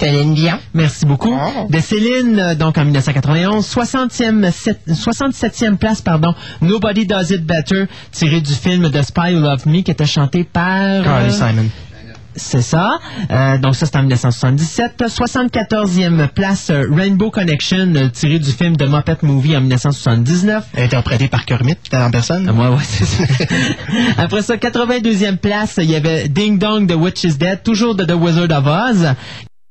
Céline 0.00 0.34
Dion. 0.34 0.58
Merci 0.74 1.06
beaucoup. 1.06 1.34
De 1.70 1.78
Céline, 1.80 2.38
euh, 2.38 2.54
donc 2.54 2.76
en 2.78 2.84
1991. 2.84 3.66
60e, 3.66 4.50
sept- 4.52 4.80
67e 4.88 5.76
place, 5.76 6.02
pardon, 6.02 6.34
Nobody 6.60 7.06
Does 7.06 7.30
It 7.32 7.44
Better, 7.44 7.86
tiré 8.12 8.40
du 8.40 8.52
film 8.52 8.90
The 8.90 9.02
Spy 9.02 9.34
Who 9.34 9.40
Loved 9.40 9.66
Me, 9.66 9.80
qui 9.82 9.90
était 9.90 10.06
chanté 10.06 10.44
par... 10.44 11.02
Carly 11.02 11.28
euh, 11.28 11.30
Simon. 11.30 11.68
c'est 12.36 12.60
ça. 12.62 12.98
Euh, 13.30 13.56
donc 13.58 13.74
ça, 13.76 13.86
c'est 13.86 13.96
en 13.96 14.00
1977. 14.02 15.02
74e 15.08 16.28
place, 16.28 16.70
Rainbow 16.70 17.30
Connection, 17.30 18.10
tiré 18.12 18.38
du 18.38 18.52
film 18.52 18.76
The 18.76 18.88
Muppet 18.88 19.16
Movie 19.22 19.56
en 19.56 19.60
1979. 19.62 20.64
Interprété 20.76 21.28
par 21.28 21.44
Kermit 21.46 21.76
en 21.94 22.10
personne? 22.10 22.46
Ah, 22.48 22.52
Ouais, 22.52 22.68
ouais, 22.68 22.82
c'est 22.84 23.06
ça. 23.06 23.24
Après 24.18 24.42
ça, 24.42 24.56
82e 24.56 25.38
place, 25.38 25.78
il 25.82 25.90
y 25.90 25.96
avait 25.96 26.28
Ding 26.28 26.58
Dong, 26.58 26.86
The 26.88 26.94
Witch 26.94 27.24
is 27.24 27.38
Dead, 27.38 27.62
toujours 27.64 27.94
de 27.94 28.04
The 28.04 28.12
Wizard 28.14 28.50
of 28.52 28.66
Oz. 28.66 29.14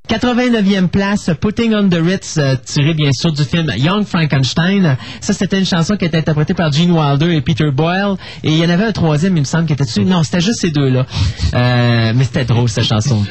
89e 0.07 0.87
place, 0.87 1.29
Putting 1.41 1.73
on 1.75 1.89
the 1.89 1.99
Ritz, 2.01 2.37
euh, 2.37 2.55
tiré 2.63 2.93
bien 2.93 3.11
sûr 3.11 3.33
du 3.33 3.43
film 3.43 3.69
Young 3.77 4.05
Frankenstein. 4.05 4.95
Ça, 5.19 5.33
c'était 5.33 5.59
une 5.59 5.65
chanson 5.65 5.97
qui 5.97 6.05
était 6.05 6.17
interprétée 6.17 6.53
par 6.53 6.71
Gene 6.71 6.91
Wilder 6.91 7.35
et 7.35 7.41
Peter 7.41 7.69
Boyle. 7.71 8.15
Et 8.41 8.51
il 8.51 8.57
y 8.57 8.65
en 8.65 8.69
avait 8.69 8.85
un 8.85 8.91
troisième, 8.93 9.35
il 9.35 9.41
me 9.41 9.45
semble, 9.45 9.65
qui 9.65 9.73
était 9.73 9.83
dessus. 9.83 10.05
Non, 10.05 10.23
c'était 10.23 10.39
juste 10.39 10.61
ces 10.61 10.71
deux-là. 10.71 11.05
Euh, 11.53 12.13
mais 12.15 12.23
c'était 12.23 12.45
drôle, 12.45 12.69
cette 12.69 12.85
chanson. 12.85 13.25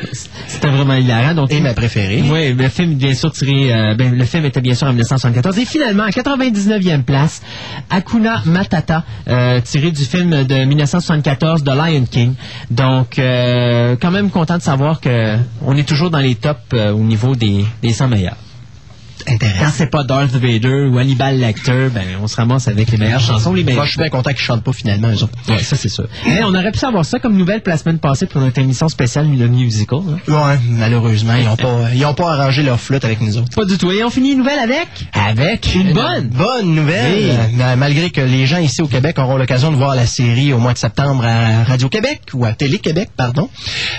C'était 0.47 0.69
vraiment 0.69 0.95
hilarant. 0.95 1.35
Donc, 1.35 1.51
Et 1.51 1.61
ma 1.61 1.73
préférée. 1.73 2.23
oui, 2.31 2.53
le 2.53 2.69
film 2.69 2.95
bien 2.95 3.15
sûr 3.15 3.33
tiré, 3.33 3.73
euh, 3.73 3.95
ben, 3.95 4.15
le 4.15 4.25
film 4.25 4.45
était 4.45 4.61
bien 4.61 4.75
sûr 4.75 4.87
en 4.87 4.91
1974. 4.91 5.59
Et 5.59 5.65
finalement, 5.65 6.05
à 6.05 6.11
99e 6.11 7.05
place, 7.05 7.41
Hakuna 7.89 8.43
Matata, 8.45 9.03
euh, 9.29 9.61
tiré 9.63 9.93
du 9.93 10.05
film 10.05 10.45
de 10.45 10.65
1974 10.65 11.63
de 11.63 11.71
Lion 11.71 12.05
King. 12.05 12.35
Donc, 12.71 13.17
quand 13.17 14.11
même 14.11 14.29
content 14.31 14.59
de 14.59 14.63
savoir 14.63 15.01
que 15.01 15.37
on 15.65 15.75
est 15.75 15.89
toujours 15.89 16.11
dans 16.11 16.19
les 16.19 16.35
tops 16.35 16.66
au 16.75 16.99
niveau 16.99 17.35
des, 17.35 17.65
des 17.83 17.93
100 17.93 18.09
meilleurs. 18.09 18.37
Quand 19.27 19.35
Intéressant. 19.35 19.73
c'est 19.77 19.91
pas 19.91 20.05
Darth 20.05 20.31
Vader 20.33 20.87
ou 20.91 20.99
Hannibal 20.99 21.39
Lecter, 21.39 21.89
ben 21.93 22.05
on 22.23 22.27
se 22.29 22.37
ramasse 22.37 22.69
avec 22.69 22.91
les 22.91 22.99
meilleures 22.99 23.21
chansons, 23.21 23.53
les 23.55 23.65
meilleurs. 23.65 23.79
Moi, 23.81 23.85
je 23.87 23.91
suis 23.91 23.99
bien 24.01 24.09
content 24.09 24.31
qu'ils 24.31 24.39
chantent 24.41 24.63
pas 24.63 24.73
finalement, 24.73 25.09
eux 25.09 25.23
autres. 25.25 25.33
Ouais, 25.49 25.59
ça 25.59 25.77
c'est 25.77 25.89
sûr. 25.89 26.07
Mais 26.27 26.43
on 26.45 26.55
aurait 26.55 26.71
pu 26.73 26.79
savoir 26.79 27.05
ça 27.05 27.19
comme 27.19 27.37
nouvelle 27.37 27.63
la 27.67 27.77
semaine 27.77 27.99
passée 27.99 28.27
pour 28.27 28.41
notre 28.41 28.59
émission 28.61 28.89
spéciale 28.89 29.27
le 29.37 29.49
musical. 29.49 29.99
hein. 30.09 30.19
Ouais, 30.33 30.59
malheureusement, 30.69 31.35
ils 31.35 31.49
ont 31.49 31.57
pas, 31.57 31.89
ils 31.95 32.05
ont 32.05 32.15
pas 32.15 32.33
arrangé 32.33 32.63
leur 32.63 32.79
flûte 32.79 33.05
avec 33.05 33.21
nous 33.21 33.37
autres. 33.39 33.51
Pas 33.55 33.65
du 33.65 33.77
tout. 33.79 33.91
Et 33.91 34.05
on 34.05 34.11
finit 34.11 34.33
une 34.33 34.39
nouvelle 34.39 34.59
avec? 34.61 34.87
Avec 35.13 35.75
Une 35.75 35.93
bonne. 35.93 36.29
bonne 36.29 36.75
nouvelle. 36.75 37.13
Oui. 37.25 37.31
Euh, 37.31 37.57
ma- 37.57 37.77
malgré 37.77 38.11
que 38.11 38.21
les 38.21 38.47
gens 38.47 38.59
ici 38.59 38.81
au 38.83 38.87
Québec 38.87 39.19
auront 39.19 39.37
l'occasion 39.37 39.71
de 39.73 39.77
voir 39.77 39.95
la 39.97 40.07
série 40.07 40.53
au 40.53 40.59
mois 40.59 40.73
de 40.73 40.79
septembre 40.79 41.25
à 41.25 41.65
Radio-Québec 41.65 42.21
ou 42.35 42.45
à 42.45 42.53
Télé-Québec, 42.53 43.11
pardon. 43.17 43.49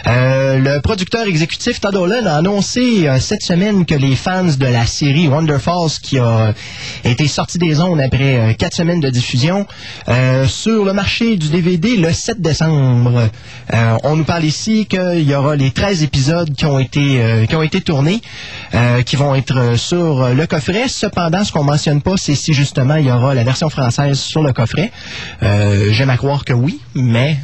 Euh, 0.08 0.58
le 0.60 0.80
producteur 0.82 1.26
exécutif 1.28 1.80
Todd 1.82 1.96
Holland 1.96 2.26
a 2.28 2.38
annoncé 2.38 3.08
euh, 3.08 3.20
cette 3.20 3.42
semaine 3.42 3.86
que 3.86 3.96
les 3.96 4.16
fans 4.16 4.44
de 4.46 4.66
la 4.66 4.86
série 4.86 5.17
Wonder 5.26 5.58
Falls 5.60 6.00
qui 6.02 6.20
a 6.20 6.54
été 7.04 7.28
sortie 7.28 7.58
des 7.58 7.80
ondes 7.80 8.00
après 8.00 8.38
euh, 8.38 8.54
quatre 8.54 8.76
semaines 8.76 9.00
de 9.00 9.10
diffusion 9.10 9.66
euh, 10.08 10.48
sur 10.48 10.86
le 10.86 10.94
marché 10.94 11.38
du 11.38 11.50
DVD 11.50 11.98
le 11.98 12.12
7 12.12 12.42
décembre. 12.42 13.30
Euh, 13.74 13.98
on 14.04 14.16
nous 14.16 14.24
parle 14.24 14.44
ici 14.44 14.86
qu'il 14.86 15.24
y 15.24 15.34
aura 15.34 15.56
les 15.56 15.72
13 15.72 16.04
épisodes 16.04 16.54
qui 16.54 16.66
ont 16.66 16.80
été 16.80 17.46
qui 17.48 17.56
ont 17.56 17.64
été 17.64 17.82
tournés, 17.82 18.22
qui 19.06 19.16
vont 19.16 19.36
être 19.36 19.78
sur 19.78 20.30
le 20.34 20.48
coffret. 20.48 20.88
Cependant, 20.88 21.44
ce 21.44 21.52
qu'on 21.52 21.64
mentionne 21.64 22.02
pas, 22.02 22.16
c'est 22.18 22.36
si 22.36 22.54
justement 22.54 22.96
il 22.96 23.06
y 23.06 23.12
aura 23.12 23.34
la 23.34 23.44
version 23.44 23.70
française 23.70 24.20
sur 24.20 24.44
le 24.44 24.54
coffret. 24.54 24.92
J'aime 25.42 26.10
à 26.10 26.18
croire 26.18 26.46
que 26.46 26.54
oui, 26.54 26.80
mais 26.96 27.38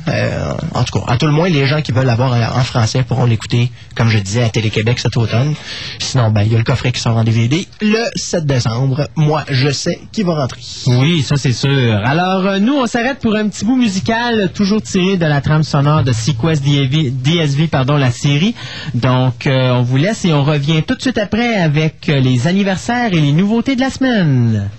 en 0.74 0.84
tout 0.84 1.00
cas, 1.00 1.14
à 1.14 1.18
tout 1.18 1.26
le 1.26 1.32
moins, 1.32 1.50
les 1.50 1.68
gens 1.68 1.82
qui 1.82 1.92
veulent 1.92 2.06
l'avoir 2.06 2.34
en 2.34 2.64
français 2.64 3.04
pourront 3.04 3.26
l'écouter, 3.26 3.72
comme 3.96 4.10
je 4.10 4.18
disais, 4.18 4.44
à 4.44 4.50
Télé-Québec 4.50 5.00
cet 5.00 5.18
automne. 5.18 5.54
Sinon, 6.00 6.32
ben, 6.32 6.44
il 6.44 6.52
y 6.52 6.56
a 6.56 6.58
le 6.58 6.64
coffret 6.64 6.92
qui 6.92 7.00
sort 7.00 7.18
en 7.18 7.24
DVD 7.24 7.63
le 7.82 8.04
7 8.16 8.46
décembre. 8.46 9.08
Moi, 9.16 9.44
je 9.50 9.70
sais 9.70 10.00
qui 10.12 10.24
va 10.24 10.36
rentrer. 10.36 10.62
Oui, 10.88 11.22
ça 11.22 11.36
c'est 11.36 11.54
sûr. 11.54 12.02
Alors, 12.04 12.46
euh, 12.46 12.60
nous, 12.60 12.74
on 12.74 12.86
s'arrête 12.86 13.20
pour 13.20 13.36
un 13.36 13.48
petit 13.48 13.66
bout 13.66 13.76
musical, 13.76 14.52
toujours 14.54 14.82
tiré 14.82 15.18
de 15.18 15.26
la 15.26 15.42
trame 15.42 15.64
sonore 15.64 16.04
de 16.04 16.12
Sequest 16.12 16.64
DSV, 16.64 17.68
pardon, 17.68 17.98
la 17.98 18.12
série. 18.12 18.56
Donc, 18.94 19.48
euh, 19.48 19.72
on 19.72 19.84
vous 19.84 19.98
laisse 19.98 20.26
et 20.26 20.34
on 20.34 20.44
revient 20.44 20.84
tout 20.84 20.96
de 20.96 21.02
suite 21.02 21.18
après 21.18 21.56
avec 21.56 22.10
euh, 22.10 22.20
les 22.20 22.48
anniversaires 22.48 23.14
et 23.14 23.20
les 23.20 23.32
nouveautés 23.32 23.76
de 23.76 23.82
la 23.82 23.90
semaine. 23.90 24.70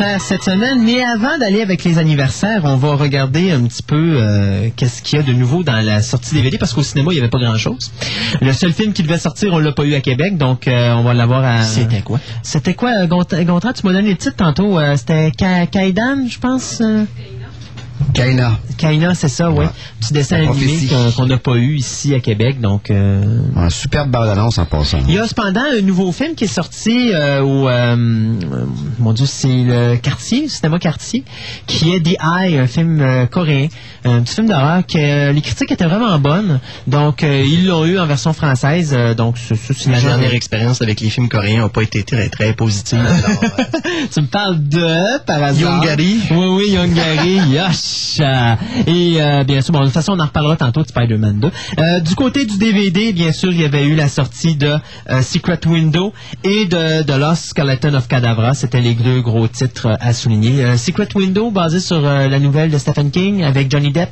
Anniversaires 0.00 0.20
cette 0.20 0.42
semaine. 0.44 0.82
Mais 0.82 1.02
avant 1.02 1.38
d'aller 1.38 1.62
avec 1.62 1.84
les 1.84 1.98
anniversaires, 1.98 2.60
on 2.64 2.76
va 2.76 2.94
regarder 2.94 3.50
un 3.50 3.62
petit 3.64 3.82
peu 3.82 3.96
euh, 4.16 4.68
qu'est-ce 4.76 5.02
qu'il 5.02 5.18
y 5.18 5.22
a 5.22 5.24
de 5.24 5.32
nouveau 5.32 5.62
dans 5.62 5.80
la 5.84 6.02
sortie 6.02 6.34
DVD 6.34 6.58
parce 6.58 6.72
qu'au 6.72 6.82
cinéma, 6.82 7.10
il 7.12 7.14
n'y 7.14 7.20
avait 7.20 7.28
pas 7.30 7.38
grand-chose. 7.38 7.90
Le 8.40 8.52
seul 8.52 8.72
film 8.72 8.92
qui 8.92 9.02
devait 9.02 9.18
sortir, 9.18 9.52
on 9.52 9.58
l'a 9.58 9.72
pas 9.72 9.84
eu 9.84 9.94
à 9.94 10.00
Québec, 10.00 10.36
donc 10.36 10.68
euh, 10.68 10.92
on 10.94 11.02
va 11.02 11.14
l'avoir 11.14 11.44
à... 11.44 11.62
C'était 11.62 12.00
quoi? 12.00 12.20
C'était 12.42 12.74
quoi, 12.74 12.90
euh, 13.02 13.06
Gont- 13.06 13.24
Gontran? 13.44 13.72
Tu 13.72 13.86
m'as 13.86 13.92
donné 13.92 14.08
les 14.10 14.16
titres 14.16 14.36
tantôt. 14.36 14.78
euh, 14.78 14.96
C'était 14.96 15.30
Ka- 15.32 15.66
Kaidan, 15.66 16.26
je 16.28 16.38
pense? 16.38 16.80
Kaina. 18.18 18.58
Kaina, 18.76 19.14
c'est 19.14 19.28
ça, 19.28 19.50
oui. 19.50 19.58
Ouais. 19.60 19.70
Petit 20.00 20.12
dessin 20.12 20.36
animé 20.36 20.88
qu'on 21.16 21.26
n'a 21.26 21.36
pas 21.38 21.54
eu 21.56 21.76
ici 21.76 22.14
à 22.14 22.20
Québec, 22.20 22.60
donc... 22.60 22.90
euh, 22.90 23.22
Un 23.56 23.70
superbe 23.70 24.10
bande-annonce 24.10 24.58
en 24.58 24.64
passant. 24.66 24.98
il 25.08 25.14
y 25.14 25.18
a 25.18 25.26
cependant 25.26 25.62
un 25.76 25.80
nouveau 25.82 26.12
film 26.12 26.34
qui 26.34 26.44
est 26.44 26.46
sorti 26.46 27.12
euh, 27.14 27.40
au, 27.42 27.68
euh, 27.68 27.96
mon 28.98 29.12
Dieu, 29.12 29.26
c'est 29.26 29.48
le 29.48 29.96
Quartier, 29.96 30.42
le 30.42 30.48
cinéma 30.48 30.78
Quartier, 30.78 31.24
qui 31.66 31.92
est 31.92 32.00
The 32.00 32.16
Eye, 32.22 32.58
un 32.58 32.66
film 32.66 33.00
euh, 33.00 33.26
coréen, 33.26 33.68
un 34.04 34.20
petit 34.22 34.34
film 34.34 34.48
d'horreur 34.48 34.86
que 34.86 34.98
euh, 34.98 35.32
les 35.32 35.40
critiques 35.40 35.70
étaient 35.72 35.86
vraiment 35.86 36.18
bonnes, 36.18 36.60
donc 36.86 37.22
euh, 37.22 37.42
ils 37.46 37.66
l'ont 37.66 37.84
eu 37.84 37.98
en 37.98 38.06
version 38.06 38.32
française, 38.32 38.94
euh, 38.96 39.14
donc 39.14 39.36
c'est 39.38 39.86
Ma 39.88 40.00
dernière 40.00 40.34
expérience 40.34 40.82
avec 40.82 41.00
les 41.00 41.10
films 41.10 41.28
coréens 41.28 41.62
n'a 41.62 41.68
pas 41.68 41.82
été 41.82 42.02
très, 42.02 42.28
très 42.28 42.52
positive. 42.52 42.98
Alors, 42.98 43.42
euh, 43.58 43.62
tu 44.12 44.20
me 44.20 44.26
parles 44.26 44.66
de, 44.68 45.18
par 45.24 45.42
hasard. 45.42 45.76
Yongari. 45.82 46.18
Oui, 46.30 46.46
oui, 46.46 46.70
Yongari. 46.72 47.38
Yosh. 47.50 48.07
Euh, 48.20 48.54
Et 48.86 49.16
euh, 49.20 49.44
bien 49.44 49.60
sûr, 49.60 49.72
bon, 49.72 49.80
de 49.80 49.84
toute 49.86 49.94
façon, 49.94 50.12
on 50.12 50.20
en 50.20 50.24
reparlera 50.26 50.56
tantôt 50.56 50.82
de 50.82 50.88
Spider-Man 50.88 51.40
2. 51.40 51.50
Euh, 51.78 52.00
du 52.00 52.14
côté 52.14 52.44
du 52.46 52.58
DVD, 52.58 53.12
bien 53.12 53.32
sûr, 53.32 53.50
il 53.52 53.60
y 53.60 53.64
avait 53.64 53.84
eu 53.84 53.94
la 53.94 54.08
sortie 54.08 54.56
de 54.56 54.76
Secret 55.22 55.60
Window 55.66 56.12
et 56.44 56.64
de, 56.66 57.02
de 57.02 57.12
Lost 57.14 57.46
Skeleton 57.50 57.94
of 57.94 58.08
Cadavra. 58.08 58.54
C'était 58.54 58.80
les 58.80 58.94
deux 58.94 59.20
gros 59.20 59.46
titres 59.48 59.96
à 60.00 60.12
souligner. 60.12 60.76
Secret 60.76 61.08
Window, 61.14 61.50
basé 61.50 61.80
sur 61.80 62.00
la 62.00 62.38
nouvelle 62.38 62.70
de 62.70 62.78
Stephen 62.78 63.10
King 63.10 63.42
avec 63.44 63.70
Johnny 63.70 63.92
Depp. 63.92 64.10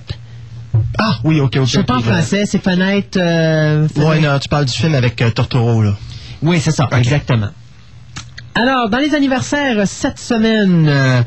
Ah, 0.98 1.16
oui, 1.24 1.40
ok, 1.40 1.56
ok. 1.56 1.64
Je 1.66 1.70
sais 1.70 1.82
pas 1.84 1.96
en 1.96 2.00
français, 2.00 2.44
c'est 2.46 2.62
Fenêtre... 2.62 3.18
Euh, 3.20 3.86
Ouais, 3.96 4.20
non, 4.20 4.38
tu 4.38 4.48
parles 4.48 4.66
du 4.66 4.72
film 4.72 4.94
avec 4.94 5.20
euh, 5.22 5.30
Tortoro, 5.30 5.82
là. 5.82 5.94
oui, 6.42 6.60
c'est 6.60 6.70
ça, 6.70 6.88
exactement. 6.96 7.48
Alors, 8.54 8.88
dans 8.88 8.98
les 8.98 9.14
anniversaires 9.14 9.86
cette 9.86 10.18
semaine, 10.18 10.86
euh, 10.88 11.22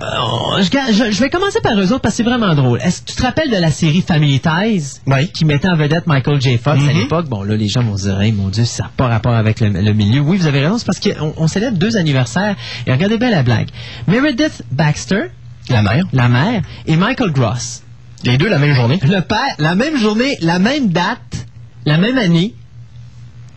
Euh, 0.00 0.62
je, 0.62 1.20
vais 1.20 1.28
commencer 1.30 1.60
par 1.60 1.78
eux 1.78 1.86
autres 1.92 1.98
parce 2.00 2.14
que 2.14 2.18
c'est 2.18 2.22
vraiment 2.22 2.54
drôle. 2.54 2.80
Est-ce 2.82 3.00
que 3.02 3.06
tu 3.10 3.16
te 3.16 3.22
rappelles 3.22 3.50
de 3.50 3.56
la 3.56 3.70
série 3.72 4.00
Family 4.00 4.38
Ties 4.40 5.00
qui 5.34 5.44
mettait 5.44 5.68
en 5.68 5.76
vedette 5.76 6.06
Michael 6.06 6.40
J. 6.40 6.56
Fox 6.56 6.80
à 6.80 6.92
Mhm. 6.92 6.98
l'époque? 7.00 7.26
Bon, 7.28 7.42
là, 7.42 7.56
les 7.56 7.66
gens 7.68 7.82
vont 7.82 7.96
se 7.96 8.04
dire, 8.04 8.20
Hey, 8.20 8.30
mon 8.32 8.48
Dieu, 8.48 8.64
ça 8.64 8.84
n'a 8.84 8.90
pas 8.96 9.08
rapport 9.08 9.34
avec 9.34 9.58
le, 9.60 9.70
le 9.70 9.92
milieu. 9.92 10.20
Oui, 10.20 10.36
vous 10.36 10.46
avez 10.46 10.60
raison, 10.60 10.78
c'est 10.78 10.86
parce 10.86 11.00
qu'on 11.00 11.34
on 11.36 11.48
célèbre 11.48 11.78
deux 11.78 11.96
anniversaires. 11.96 12.54
Et 12.86 12.92
regardez 12.92 13.18
bien 13.18 13.30
la 13.30 13.42
blague. 13.42 13.68
Meredith 14.06 14.62
Baxter, 14.70 15.30
La 15.68 15.82
mère. 15.82 16.04
la 16.12 16.28
mère, 16.28 16.62
et 16.86 16.94
Michael 16.96 17.32
Gross. 17.32 17.82
Les 18.24 18.38
deux 18.38 18.48
la 18.48 18.58
même 18.58 18.74
journée. 18.74 19.00
Le 19.02 19.20
père, 19.20 19.54
la 19.58 19.74
même 19.74 19.96
journée, 19.96 20.36
la 20.40 20.58
même 20.60 20.88
date, 20.90 21.46
la 21.86 21.98
même 21.98 22.18
année. 22.18 22.54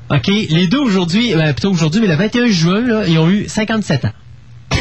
OK, 0.09 0.27
les 0.27 0.67
deux 0.67 0.79
aujourd'hui, 0.79 1.33
euh, 1.35 1.53
plutôt 1.53 1.71
aujourd'hui, 1.71 2.01
mais 2.01 2.07
le 2.07 2.15
21 2.15 2.47
juin, 2.47 2.81
là, 2.81 3.03
ils 3.07 3.17
ont 3.19 3.29
eu 3.29 3.47
57 3.47 4.05
ans. 4.05 4.11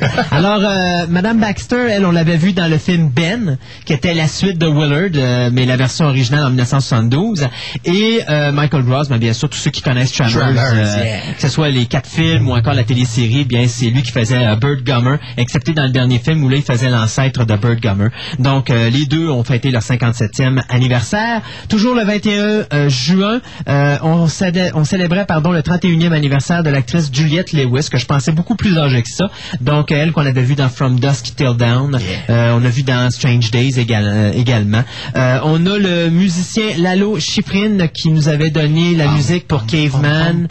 Alors, 0.30 0.60
euh, 0.62 1.06
Madame 1.08 1.40
Baxter, 1.40 1.86
elle, 1.90 2.04
on 2.06 2.12
l'avait 2.12 2.36
vue 2.36 2.52
dans 2.52 2.68
le 2.68 2.78
film 2.78 3.10
Ben, 3.10 3.58
qui 3.84 3.92
était 3.92 4.14
la 4.14 4.28
suite 4.28 4.58
de 4.58 4.66
Willard, 4.66 5.10
euh, 5.14 5.50
mais 5.52 5.66
la 5.66 5.76
version 5.76 6.06
originale 6.06 6.44
en 6.44 6.50
1972. 6.50 7.48
Et 7.84 8.20
euh, 8.28 8.52
Michael 8.52 8.82
Gross, 8.84 9.08
bien 9.08 9.32
sûr, 9.32 9.48
tous 9.48 9.58
ceux 9.58 9.70
qui 9.70 9.82
connaissent 9.82 10.12
Tremors, 10.12 10.32
Tremors, 10.32 10.64
euh, 10.72 11.04
yeah. 11.04 11.20
que 11.34 11.40
ce 11.40 11.48
soit 11.48 11.68
les 11.68 11.86
quatre 11.86 12.08
films 12.08 12.48
ou 12.48 12.52
encore 12.54 12.74
la 12.74 12.84
télésérie, 12.84 13.44
bien 13.44 13.66
c'est 13.68 13.90
lui 13.90 14.02
qui 14.02 14.12
faisait 14.12 14.44
euh, 14.44 14.56
Bird 14.56 14.82
Gummer, 14.82 15.18
excepté 15.36 15.72
dans 15.72 15.84
le 15.84 15.90
dernier 15.90 16.18
film 16.18 16.42
où 16.44 16.48
là 16.48 16.56
il 16.56 16.62
faisait 16.62 16.90
l'ancêtre 16.90 17.44
de 17.44 17.56
Bird 17.56 17.80
Gummer. 17.80 18.10
Donc 18.38 18.70
euh, 18.70 18.90
les 18.90 19.06
deux 19.06 19.28
ont 19.28 19.44
fêté 19.44 19.70
leur 19.70 19.82
57e 19.82 20.62
anniversaire. 20.68 21.42
Toujours 21.68 21.94
le 21.94 22.04
21 22.04 22.32
euh, 22.72 22.88
juin, 22.88 23.40
euh, 23.68 23.96
on, 24.02 24.26
on 24.74 24.84
célébrait 24.84 25.26
pardon 25.26 25.52
le 25.52 25.60
31e 25.60 26.12
anniversaire 26.12 26.62
de 26.62 26.70
l'actrice 26.70 27.10
Juliette 27.12 27.52
Lewis, 27.52 27.88
que 27.90 27.98
je 27.98 28.06
pensais 28.06 28.32
beaucoup 28.32 28.56
plus 28.56 28.78
âgée 28.78 29.02
que 29.02 29.10
ça. 29.10 29.28
Donc 29.60 29.87
qu'on 29.88 30.26
avait 30.26 30.42
vu 30.42 30.54
dans 30.54 30.68
From 30.68 31.00
Dusk 31.00 31.34
Till 31.36 31.54
Dawn, 31.56 31.98
Euh, 32.28 32.52
on 32.58 32.64
a 32.64 32.68
vu 32.68 32.82
dans 32.82 33.10
Strange 33.10 33.50
Days 33.50 33.78
égal- 33.78 34.04
euh, 34.06 34.32
également. 34.34 34.84
Euh, 35.16 35.38
on 35.44 35.64
a 35.66 35.78
le 35.78 36.10
musicien 36.10 36.76
Lalo 36.78 37.18
Schifrin 37.18 37.86
qui 37.88 38.10
nous 38.10 38.28
avait 38.28 38.50
donné 38.50 38.94
la 38.94 39.08
musique 39.12 39.48
pour 39.48 39.64
Caveman. 39.66 40.46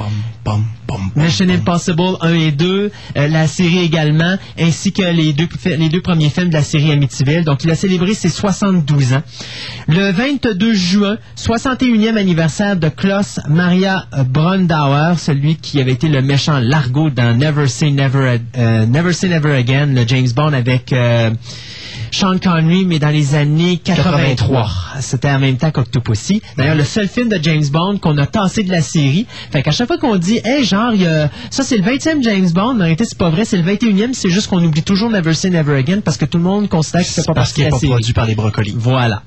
Mission 1.15 1.49
Impossible 1.49 2.17
1 2.21 2.33
et 2.33 2.51
2, 2.51 2.91
euh, 3.17 3.27
la 3.27 3.47
série 3.47 3.79
également, 3.79 4.37
ainsi 4.59 4.91
que 4.91 5.01
les 5.01 5.33
deux, 5.33 5.47
les 5.65 5.89
deux 5.89 6.01
premiers 6.01 6.29
films 6.29 6.49
de 6.49 6.53
la 6.53 6.63
série 6.63 6.91
Amityville. 6.91 7.43
Donc, 7.43 7.63
il 7.63 7.71
a 7.71 7.75
célébré 7.75 8.13
ses 8.13 8.29
72 8.29 9.13
ans. 9.13 9.23
Le 9.87 10.11
22 10.11 10.73
juin, 10.73 11.17
61e 11.37 12.17
anniversaire 12.17 12.77
de 12.77 12.89
Klaus 12.89 13.39
Maria 13.49 14.05
Brandauer, 14.27 15.17
celui 15.17 15.55
qui 15.55 15.81
avait 15.81 15.93
été 15.93 16.07
le 16.07 16.21
méchant 16.21 16.59
Largo 16.59 17.09
dans 17.09 17.37
Never 17.37 17.67
Say 17.67 17.91
Never, 17.91 18.37
euh, 18.57 18.85
Never 18.85 19.13
Say 19.13 19.29
Never 19.29 19.53
Again, 19.55 19.87
le 19.87 20.07
James 20.07 20.29
Bond 20.35 20.53
avec 20.53 20.93
euh, 20.93 21.31
Sean 22.11 22.37
Connery, 22.39 22.85
mais 22.85 22.99
dans 22.99 23.09
les 23.09 23.35
années 23.35 23.77
83. 23.83 24.69
C'était 24.99 25.29
en 25.29 25.39
même 25.39 25.57
temps 25.57 25.71
qu'Octopussy. 25.71 26.41
D'ailleurs, 26.57 26.75
le 26.75 26.83
seul 26.83 27.07
film 27.07 27.29
de 27.29 27.39
James 27.41 27.65
Bond 27.71 27.97
qu'on 27.99 28.17
a 28.17 28.25
tassé 28.25 28.63
de 28.63 28.71
la 28.71 28.81
série. 28.81 29.25
Fait 29.51 29.61
qu'à 29.61 29.71
chaque 29.71 29.87
fois 29.87 29.97
qu'on 29.97 30.15
dit, 30.15 30.39
hey, 30.43 30.63
genre, 30.63 30.93
y 30.93 31.05
a- 31.05 31.29
ça 31.49 31.63
c'est 31.63 31.77
le 31.77 31.83
20e 31.83 32.23
James 32.23 32.49
Bond, 32.51 32.73
mais 32.75 32.81
en 32.81 32.83
réalité, 32.85 33.05
c'est 33.05 33.17
pas 33.17 33.29
vrai, 33.29 33.45
c'est 33.45 33.57
le 33.57 33.63
21e, 33.63 34.13
c'est 34.13 34.29
juste 34.29 34.47
qu'on 34.47 34.63
oublie 34.63 34.83
toujours 34.83 35.09
Never 35.09 35.33
Say 35.33 35.49
Never 35.49 35.75
Again 35.77 35.99
parce 36.03 36.17
que 36.17 36.25
tout 36.25 36.37
le 36.37 36.43
monde 36.43 36.69
considère 36.69 37.01
que 37.01 37.07
c'est 37.07 37.25
pas 37.25 37.33
Parce 37.33 37.53
qu'il 37.53 37.63
la 37.65 37.69
pas 37.71 37.79
série. 37.79 37.91
produit 37.91 38.13
par 38.13 38.25
les 38.25 38.35
brocolis. 38.35 38.75
Voilà. 38.77 39.21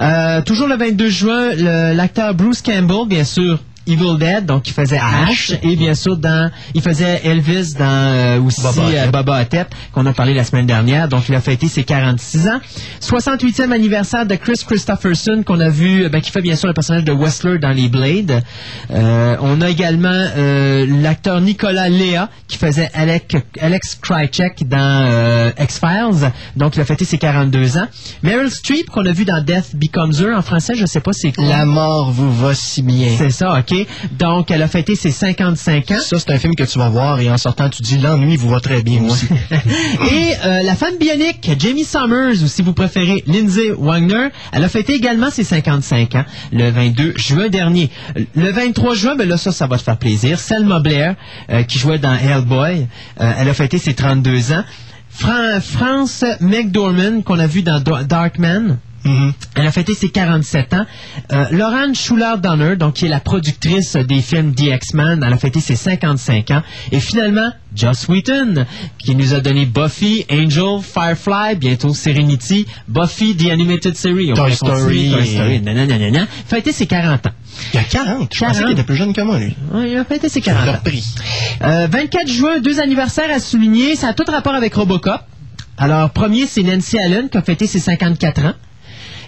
Euh, 0.00 0.42
toujours 0.42 0.68
le 0.68 0.76
22 0.76 1.08
juin, 1.08 1.52
l'acteur 1.94 2.34
Bruce 2.34 2.62
Campbell, 2.62 3.06
bien 3.08 3.24
sûr. 3.24 3.58
Evil 3.86 4.18
Dead, 4.18 4.46
donc 4.46 4.66
il 4.68 4.72
faisait 4.72 4.98
Ash, 4.98 5.52
et 5.62 5.76
bien 5.76 5.94
sûr 5.94 6.16
dans, 6.16 6.50
il 6.74 6.82
faisait 6.82 7.20
Elvis 7.24 7.74
dans 7.78 7.84
euh, 7.84 8.40
aussi 8.40 8.60
Boba 8.60 8.82
euh, 8.82 8.88
Hotep. 8.88 9.12
Boba 9.12 9.42
Hotep, 9.42 9.74
qu'on 9.92 10.06
a 10.06 10.12
parlé 10.12 10.34
la 10.34 10.44
semaine 10.44 10.66
dernière, 10.66 11.08
donc 11.08 11.28
il 11.28 11.34
a 11.34 11.40
fêté 11.40 11.68
ses 11.68 11.84
46 11.84 12.48
ans. 12.48 12.60
68e 13.00 13.70
anniversaire 13.72 14.26
de 14.26 14.34
Chris 14.34 14.60
Christopherson, 14.66 15.42
qu'on 15.46 15.60
a 15.60 15.68
vu, 15.68 16.04
euh, 16.04 16.08
ben, 16.08 16.20
qui 16.20 16.30
fait 16.30 16.42
bien 16.42 16.56
sûr 16.56 16.68
le 16.68 16.74
personnage 16.74 17.04
de 17.04 17.12
Westler 17.12 17.58
dans 17.58 17.70
les 17.70 17.88
Blades. 17.88 18.42
Euh, 18.90 19.36
on 19.40 19.60
a 19.60 19.70
également 19.70 20.08
euh, 20.10 20.86
l'acteur 21.02 21.40
Nicolas 21.40 21.88
Léa, 21.88 22.28
qui 22.48 22.58
faisait 22.58 22.90
Alec, 22.94 23.36
Alex 23.60 23.98
Krycek 24.00 24.68
dans 24.68 24.78
euh, 24.78 25.50
X-Files, 25.60 26.32
donc 26.56 26.76
il 26.76 26.80
a 26.80 26.84
fêté 26.84 27.04
ses 27.04 27.18
42 27.18 27.78
ans. 27.78 27.86
Meryl 28.22 28.50
Streep, 28.50 28.90
qu'on 28.90 29.06
a 29.06 29.12
vu 29.12 29.24
dans 29.24 29.42
Death 29.42 29.74
Becomes 29.74 30.12
Her, 30.20 30.36
en 30.36 30.42
français, 30.42 30.74
je 30.74 30.86
sais 30.86 31.00
pas 31.00 31.12
c'est 31.12 31.32
quoi. 31.32 31.44
La 31.44 31.64
mort 31.64 32.10
vous 32.10 32.32
va 32.32 32.54
si 32.54 32.82
bien. 32.82 33.14
C'est 33.16 33.30
ça, 33.30 33.58
OK. 33.58 33.75
Donc, 34.12 34.50
elle 34.50 34.62
a 34.62 34.68
fêté 34.68 34.94
ses 34.94 35.10
55 35.10 35.90
ans. 35.90 35.94
Ça, 36.00 36.18
c'est 36.18 36.30
un 36.32 36.38
film 36.38 36.54
que 36.54 36.64
tu 36.64 36.78
vas 36.78 36.88
voir 36.88 37.20
et 37.20 37.30
en 37.30 37.36
sortant, 37.38 37.68
tu 37.68 37.82
dis 37.82 37.98
l'ennui 37.98 38.36
vous 38.36 38.48
va 38.48 38.60
très 38.60 38.82
bien 38.82 39.02
aussi. 39.04 39.26
Et 40.10 40.32
euh, 40.44 40.62
la 40.62 40.74
femme 40.74 40.96
bionique, 40.98 41.50
Jamie 41.58 41.84
Summers, 41.84 42.42
ou 42.42 42.46
si 42.46 42.62
vous 42.62 42.72
préférez, 42.72 43.22
Lindsay 43.26 43.70
Wagner, 43.76 44.28
elle 44.52 44.64
a 44.64 44.68
fêté 44.68 44.94
également 44.94 45.30
ses 45.30 45.44
55 45.44 46.14
ans, 46.14 46.24
le 46.52 46.70
22 46.70 47.14
juin 47.16 47.48
dernier. 47.48 47.90
Le 48.34 48.50
23 48.52 48.94
juin, 48.94 49.16
ben 49.16 49.28
là, 49.28 49.36
ça, 49.36 49.52
ça 49.52 49.66
va 49.66 49.78
te 49.78 49.82
faire 49.82 49.96
plaisir. 49.96 50.38
Selma 50.38 50.80
Blair, 50.80 51.14
euh, 51.50 51.62
qui 51.64 51.78
jouait 51.78 51.98
dans 51.98 52.14
Hellboy, 52.16 52.86
euh, 53.20 53.32
elle 53.38 53.48
a 53.48 53.54
fêté 53.54 53.78
ses 53.78 53.94
32 53.94 54.52
ans. 54.52 54.64
Fran- 55.10 55.60
France 55.60 56.24
McDormand, 56.40 57.22
qu'on 57.22 57.38
a 57.38 57.46
vu 57.46 57.62
dans 57.62 57.80
Do- 57.80 58.02
Darkman, 58.06 58.78
Elle 59.54 59.66
a 59.66 59.72
fêté 59.72 59.94
ses 59.94 60.10
47 60.10 60.74
ans. 60.74 60.86
Euh, 61.32 61.46
Lauren 61.50 61.94
Schuller-Donner, 61.94 62.76
donc 62.76 62.94
qui 62.94 63.06
est 63.06 63.08
la 63.08 63.20
productrice 63.20 63.96
des 63.96 64.20
films 64.20 64.54
The 64.54 64.74
X-Men, 64.74 65.22
elle 65.26 65.32
a 65.32 65.38
fêté 65.38 65.60
ses 65.60 65.76
55 65.76 66.50
ans. 66.50 66.62
Et 66.92 67.00
finalement, 67.00 67.50
Joss 67.74 68.08
Whedon, 68.08 68.66
qui 68.98 69.14
nous 69.14 69.34
a 69.34 69.40
donné 69.40 69.66
Buffy, 69.66 70.24
Angel, 70.30 70.80
Firefly, 70.82 71.56
bientôt 71.56 71.92
Serenity, 71.94 72.66
Buffy 72.88 73.36
The 73.36 73.50
Animated 73.50 73.96
Series. 73.96 74.32
On 74.32 74.34
Toy 74.34 74.52
Story. 74.52 75.10
Toy 75.12 75.26
Story, 75.26 75.60
nanana, 75.60 76.26
fêté 76.46 76.72
ses 76.72 76.86
40 76.86 77.26
ans. 77.26 77.30
Il 77.72 77.76
y 77.76 77.80
a 77.80 77.84
40. 77.84 78.34
Je 78.34 78.40
pensais 78.40 78.62
qu'il 78.62 78.72
était 78.72 78.82
plus 78.84 78.96
jeune 78.96 79.12
que 79.12 79.20
moi, 79.20 79.38
lui. 79.38 79.54
Oui, 79.72 79.90
il 79.92 79.96
a 79.96 80.04
fêté 80.04 80.28
ses 80.28 80.40
40 80.40 80.68
ans. 80.68 80.78
Euh, 81.62 81.86
24 81.90 82.28
juin, 82.28 82.60
deux 82.60 82.80
anniversaires 82.80 83.30
à 83.34 83.40
souligner. 83.40 83.96
Ça 83.96 84.08
a 84.08 84.14
tout 84.14 84.24
rapport 84.30 84.54
avec 84.54 84.74
Robocop. 84.74 85.20
Alors, 85.78 86.10
premier, 86.10 86.46
c'est 86.46 86.62
Nancy 86.62 86.98
Allen 86.98 87.28
qui 87.28 87.36
a 87.36 87.42
fêté 87.42 87.66
ses 87.66 87.80
54 87.80 88.44
ans. 88.44 88.52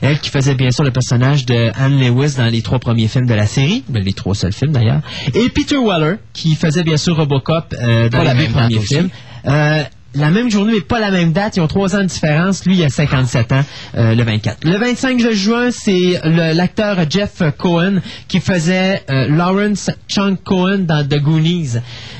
Elle 0.00 0.18
qui 0.20 0.30
faisait 0.30 0.54
bien 0.54 0.70
sûr 0.70 0.84
le 0.84 0.90
personnage 0.90 1.46
de 1.46 1.70
Anne 1.74 1.98
Lewis 1.98 2.34
dans 2.36 2.46
les 2.46 2.62
trois 2.62 2.78
premiers 2.78 3.08
films 3.08 3.26
de 3.26 3.34
la 3.34 3.46
série, 3.46 3.84
ben, 3.88 4.02
les 4.02 4.12
trois 4.12 4.34
seuls 4.34 4.52
films 4.52 4.72
d'ailleurs. 4.72 5.00
Et 5.34 5.48
Peter 5.48 5.76
Weller 5.76 6.16
qui 6.32 6.54
faisait 6.54 6.84
bien 6.84 6.96
sûr 6.96 7.16
Robocop 7.16 7.74
euh, 7.80 8.08
dans 8.08 8.22
les 8.22 8.48
premiers 8.48 8.80
films. 8.80 9.08
Euh, 9.46 9.82
la 10.14 10.30
même 10.30 10.50
journée, 10.50 10.72
mais 10.74 10.80
pas 10.80 11.00
la 11.00 11.10
même 11.10 11.32
date. 11.32 11.56
Ils 11.56 11.60
ont 11.60 11.66
trois 11.68 11.94
ans 11.94 12.00
de 12.00 12.06
différence. 12.06 12.64
Lui, 12.64 12.76
il 12.76 12.84
a 12.84 12.88
57 12.88 13.52
ans, 13.52 13.64
euh, 13.94 14.14
le 14.14 14.24
24. 14.24 14.64
Le 14.64 14.76
25 14.78 15.22
de 15.22 15.30
juin, 15.32 15.68
c'est 15.70 16.20
l'acteur 16.24 16.98
Jeff 17.08 17.42
Cohen 17.58 18.00
qui 18.26 18.40
faisait 18.40 19.02
euh, 19.10 19.28
Lawrence 19.28 19.90
Chunk 20.08 20.42
Cohen 20.44 20.78
dans 20.80 21.06
The 21.06 21.20
Goonies. 21.20 21.76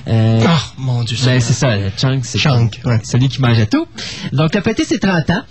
Euh, 0.06 0.40
Ah, 0.46 0.60
mon 0.76 1.02
Dieu. 1.02 1.16
ben, 1.24 1.40
c'est 1.40 1.54
ça, 1.54 1.76
Chunk, 1.96 2.24
c'est 2.24 2.38
Chunk, 2.38 2.78
ouais. 2.84 3.00
celui 3.04 3.28
qui 3.28 3.40
mangeait 3.40 3.66
tout. 3.66 3.86
Donc, 4.32 4.54
le 4.54 4.60
petit, 4.60 4.84
c'est 4.84 4.98
30 5.00 5.30
ans. 5.30 5.42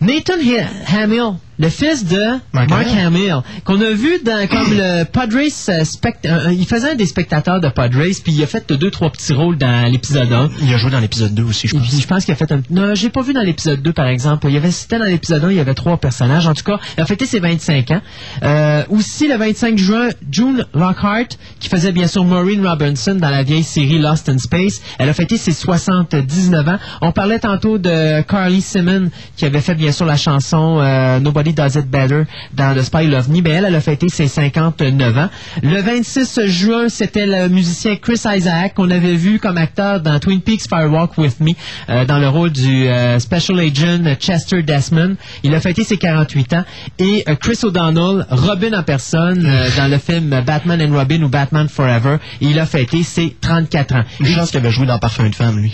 Nathan 0.00 0.34
Ha- 0.34 0.96
Hamill, 1.02 1.34
le 1.58 1.68
fils 1.70 2.04
de 2.04 2.22
Mark 2.52 2.70
Mark, 2.70 2.86
Hamill. 2.86 3.38
Qu'on 3.64 3.80
a 3.80 3.90
vu 3.90 4.20
dans 4.24 4.46
comme 4.46 4.72
le 4.76 5.02
Padres, 5.12 5.38
euh, 5.70 5.82
spect- 5.84 6.24
euh, 6.24 6.52
il 6.52 6.66
faisait 6.66 6.90
un 6.92 6.94
des 6.94 7.06
spectateurs 7.06 7.60
de 7.60 7.68
Padres, 7.68 8.04
puis 8.22 8.32
il 8.32 8.42
a 8.44 8.46
fait 8.46 8.70
deux, 8.72 8.92
trois 8.92 9.10
petits 9.10 9.32
rôles 9.32 9.58
dans 9.58 9.90
l'épisode 9.90 10.32
1. 10.32 10.50
Il 10.62 10.72
a 10.72 10.76
joué 10.78 10.92
dans 10.92 11.00
l'épisode 11.00 11.34
2 11.34 11.42
aussi, 11.42 11.66
je 11.66 11.74
pense. 11.76 12.00
je 12.00 12.06
pense 12.06 12.24
qu'il 12.24 12.32
a 12.32 12.36
fait 12.36 12.52
un... 12.52 12.60
Non, 12.70 12.94
j'ai 12.94 13.10
pas 13.10 13.22
vu 13.22 13.32
dans 13.32 13.42
l'épisode 13.42 13.82
2, 13.82 13.92
par 13.92 14.06
exemple. 14.06 14.46
Il 14.48 14.54
y 14.54 14.56
avait, 14.56 14.70
c'était 14.70 15.00
dans 15.00 15.04
l'épisode 15.06 15.42
1, 15.42 15.50
il 15.50 15.56
y 15.56 15.60
avait 15.60 15.74
trois 15.74 15.96
personnages. 15.96 16.46
En 16.46 16.54
tout 16.54 16.62
cas, 16.62 16.78
il 16.96 17.00
a 17.00 17.04
fêté 17.06 17.26
ses 17.26 17.40
25 17.40 17.90
ans. 17.90 18.00
Euh, 18.44 18.84
aussi, 18.90 19.26
le 19.26 19.36
25 19.36 19.76
juin, 19.78 20.10
June 20.30 20.64
Lockhart, 20.74 21.26
qui 21.58 21.68
faisait 21.68 21.90
bien 21.90 22.06
sûr 22.06 22.22
Maureen 22.22 22.64
Robinson 22.64 23.16
dans 23.16 23.30
la 23.30 23.42
vieille 23.42 23.64
série 23.64 23.98
Lost 23.98 24.28
in 24.28 24.38
Space, 24.38 24.80
elle 25.00 25.08
a 25.08 25.12
fêté 25.12 25.36
ses 25.36 25.50
79 25.52 26.68
ans. 26.68 26.78
On 27.00 27.10
parlait 27.10 27.40
tantôt 27.40 27.78
de 27.78 28.22
Carly 28.22 28.60
Simon, 28.60 29.10
qui 29.36 29.44
avait 29.44 29.60
fait 29.60 29.74
bien 29.74 29.87
sûr 29.92 30.06
la 30.06 30.16
chanson 30.16 30.78
euh, 30.80 31.20
Nobody 31.20 31.52
Does 31.52 31.78
It 31.78 31.86
Better 31.86 32.22
dans 32.52 32.74
The 32.74 32.82
Spy 32.82 33.06
Love 33.06 33.30
Me. 33.30 33.40
Ben, 33.40 33.56
elle, 33.56 33.64
elle 33.66 33.74
a 33.74 33.80
fêté 33.80 34.08
ses 34.08 34.28
59 34.28 35.18
ans. 35.18 35.28
Le 35.62 35.80
26 35.80 36.40
juin, 36.46 36.88
c'était 36.88 37.26
le 37.26 37.48
musicien 37.48 37.96
Chris 37.96 38.20
Isaac, 38.26 38.74
qu'on 38.74 38.90
avait 38.90 39.14
vu 39.14 39.38
comme 39.38 39.58
acteur 39.58 40.00
dans 40.00 40.18
Twin 40.18 40.40
Peaks 40.40 40.68
Firewalk 40.68 41.16
With 41.18 41.40
Me, 41.40 41.52
euh, 41.88 42.04
dans 42.04 42.18
le 42.18 42.28
rôle 42.28 42.50
du 42.50 42.86
euh, 42.86 43.18
Special 43.18 43.58
Agent 43.60 44.14
Chester 44.18 44.62
Desmond. 44.62 45.16
Il 45.42 45.54
a 45.54 45.60
fêté 45.60 45.84
ses 45.84 45.96
48 45.96 46.52
ans. 46.54 46.64
Et 46.98 47.24
euh, 47.28 47.34
Chris 47.34 47.58
O'Donnell, 47.62 48.26
Robin 48.30 48.72
en 48.78 48.82
personne, 48.82 49.42
dans 49.76 49.90
le 49.90 49.98
film 49.98 50.42
Batman 50.44 50.80
and 50.82 50.96
Robin 50.96 51.22
ou 51.22 51.28
Batman 51.28 51.68
Forever, 51.68 52.16
il 52.40 52.58
a 52.58 52.66
fêté 52.66 53.02
ses 53.02 53.36
34 53.40 53.94
ans. 53.94 54.04
Une 54.20 54.26
chance 54.26 54.50
qu'il 54.50 54.58
avait 54.58 54.70
joué 54.70 54.86
dans 54.86 54.98
Parfum 54.98 55.28
de 55.28 55.34
femme, 55.34 55.58
lui. 55.58 55.72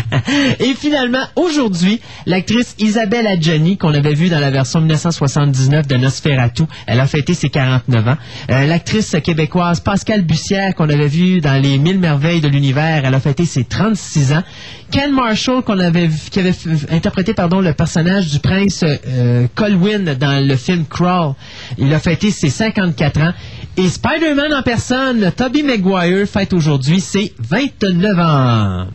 Et 0.60 0.74
finalement, 0.74 1.24
aujourd'hui, 1.36 2.00
l'actrice 2.26 2.74
Isabelle 2.78 3.26
Adjani, 3.46 3.76
qu'on 3.76 3.94
avait 3.94 4.14
vue 4.14 4.28
dans 4.28 4.40
la 4.40 4.50
version 4.50 4.80
1979 4.80 5.86
de 5.86 5.96
Nosferatu. 5.96 6.64
Elle 6.86 6.98
a 6.98 7.06
fêté 7.06 7.32
ses 7.32 7.48
49 7.48 8.08
ans. 8.08 8.16
Euh, 8.50 8.66
L'actrice 8.66 9.16
québécoise 9.22 9.78
Pascale 9.80 10.22
Bussière, 10.22 10.74
qu'on 10.74 10.88
avait 10.88 11.06
vue 11.06 11.40
dans 11.40 11.60
Les 11.62 11.78
Mille 11.78 12.00
Merveilles 12.00 12.40
de 12.40 12.48
l'Univers, 12.48 13.04
elle 13.04 13.14
a 13.14 13.20
fêté 13.20 13.44
ses 13.44 13.64
36 13.64 14.32
ans. 14.32 14.42
Ken 14.90 15.12
Marshall, 15.12 15.62
avait 15.80 16.08
qui 16.30 16.40
avait 16.40 16.54
interprété 16.90 17.34
pardon, 17.34 17.60
le 17.60 17.72
personnage 17.72 18.30
du 18.30 18.40
prince 18.40 18.82
euh, 18.84 19.46
Colwyn 19.54 20.14
dans 20.18 20.44
le 20.44 20.56
film 20.56 20.84
Crawl, 20.88 21.34
il 21.78 21.92
a 21.94 22.00
fêté 22.00 22.30
ses 22.30 22.50
54 22.50 23.20
ans. 23.20 23.32
Et 23.76 23.88
Spider-Man 23.88 24.54
en 24.54 24.62
personne, 24.62 25.30
Tobey 25.36 25.62
Maguire, 25.62 26.26
fête 26.26 26.52
aujourd'hui 26.52 27.00
ses 27.00 27.32
29 27.38 28.18
ans. 28.18 28.86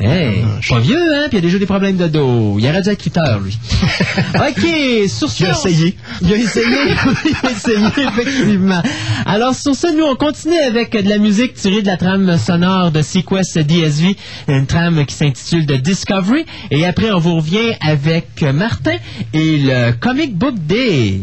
Hey, 0.00 0.44
pas 0.68 0.80
vieux, 0.80 1.14
hein? 1.14 1.26
Puis 1.28 1.38
il 1.38 1.38
a 1.38 1.40
déjà 1.40 1.58
des 1.58 1.66
problèmes 1.66 1.96
de 1.96 2.08
dos. 2.08 2.56
Il 2.58 2.62
dû 2.62 2.90
être 2.90 3.02
cuteur, 3.02 3.38
lui. 3.40 3.56
OK, 4.34 5.08
sur 5.08 5.30
ce... 5.30 5.44
Il 5.44 5.46
a 5.46 5.52
essayé. 5.52 5.96
Il 6.20 6.32
a 6.32 6.36
essayé. 6.36 6.66
il 7.24 7.46
a 7.46 7.50
essayé, 7.50 7.86
effectivement. 8.08 8.82
Alors, 9.24 9.54
sur 9.54 9.74
ce, 9.74 9.96
nous, 9.96 10.04
on 10.04 10.16
continue 10.16 10.58
avec 10.58 10.92
de 10.92 11.08
la 11.08 11.18
musique 11.18 11.54
tirée 11.54 11.82
de 11.82 11.86
la 11.86 11.96
trame 11.96 12.36
sonore 12.38 12.90
de 12.90 13.02
Sequest 13.02 13.58
DSV, 13.58 14.16
une 14.48 14.66
trame 14.66 15.06
qui 15.06 15.14
s'intitule 15.14 15.66
The 15.66 15.80
Discovery. 15.80 16.44
Et 16.72 16.84
après, 16.84 17.12
on 17.12 17.18
vous 17.20 17.36
revient 17.36 17.74
avec 17.80 18.42
Martin 18.42 18.96
et 19.32 19.58
le 19.58 19.92
Comic 19.92 20.36
Book 20.36 20.54
Day. 20.66 21.20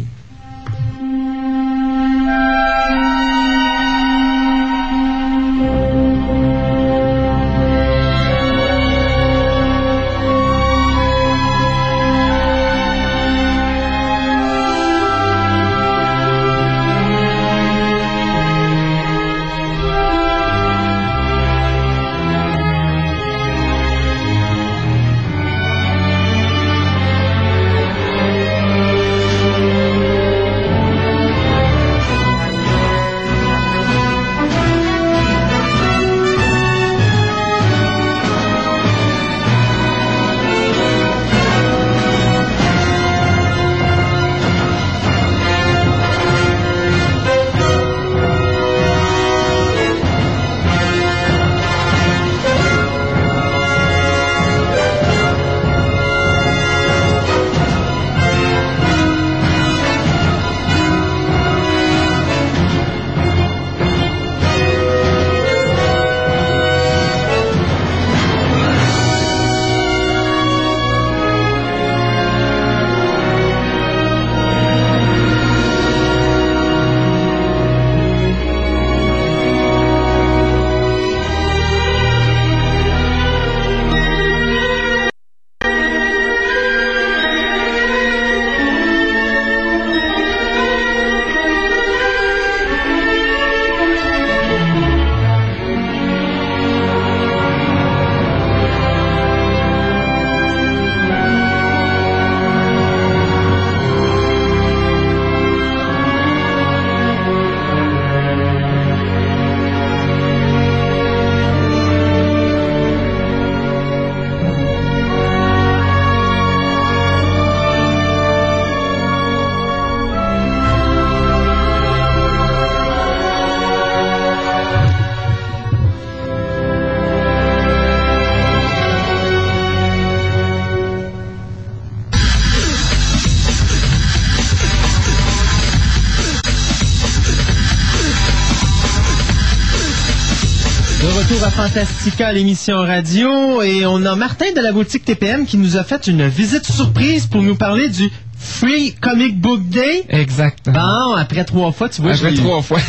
Retour 141.22 141.44
à 141.44 141.52
Fantastica, 141.52 142.34
l'émission 142.34 142.78
radio, 142.78 143.62
et 143.62 143.86
on 143.86 144.04
a 144.06 144.16
Martin 144.16 144.54
de 144.56 144.62
la 144.62 144.72
boutique 144.72 145.06
TPM 145.06 145.46
qui 145.46 145.58
nous 145.58 145.78
a 145.78 145.84
fait 145.84 146.08
une 146.08 146.28
visite 146.28 146.66
surprise 146.66 147.28
pour 147.28 147.44
nous 147.44 147.56
parler 147.56 147.90
du 147.90 148.10
Free 148.40 148.96
Comic 149.00 149.40
Book 149.40 149.62
Day. 149.70 150.04
Exact. 150.10 150.68
Bon, 150.72 151.14
après 151.16 151.44
trois 151.46 151.72
fois, 151.72 151.90
tu 151.90 152.02
vois. 152.02 152.14
Après 152.14 152.34
trois 152.34 152.64
fois. 152.64 152.80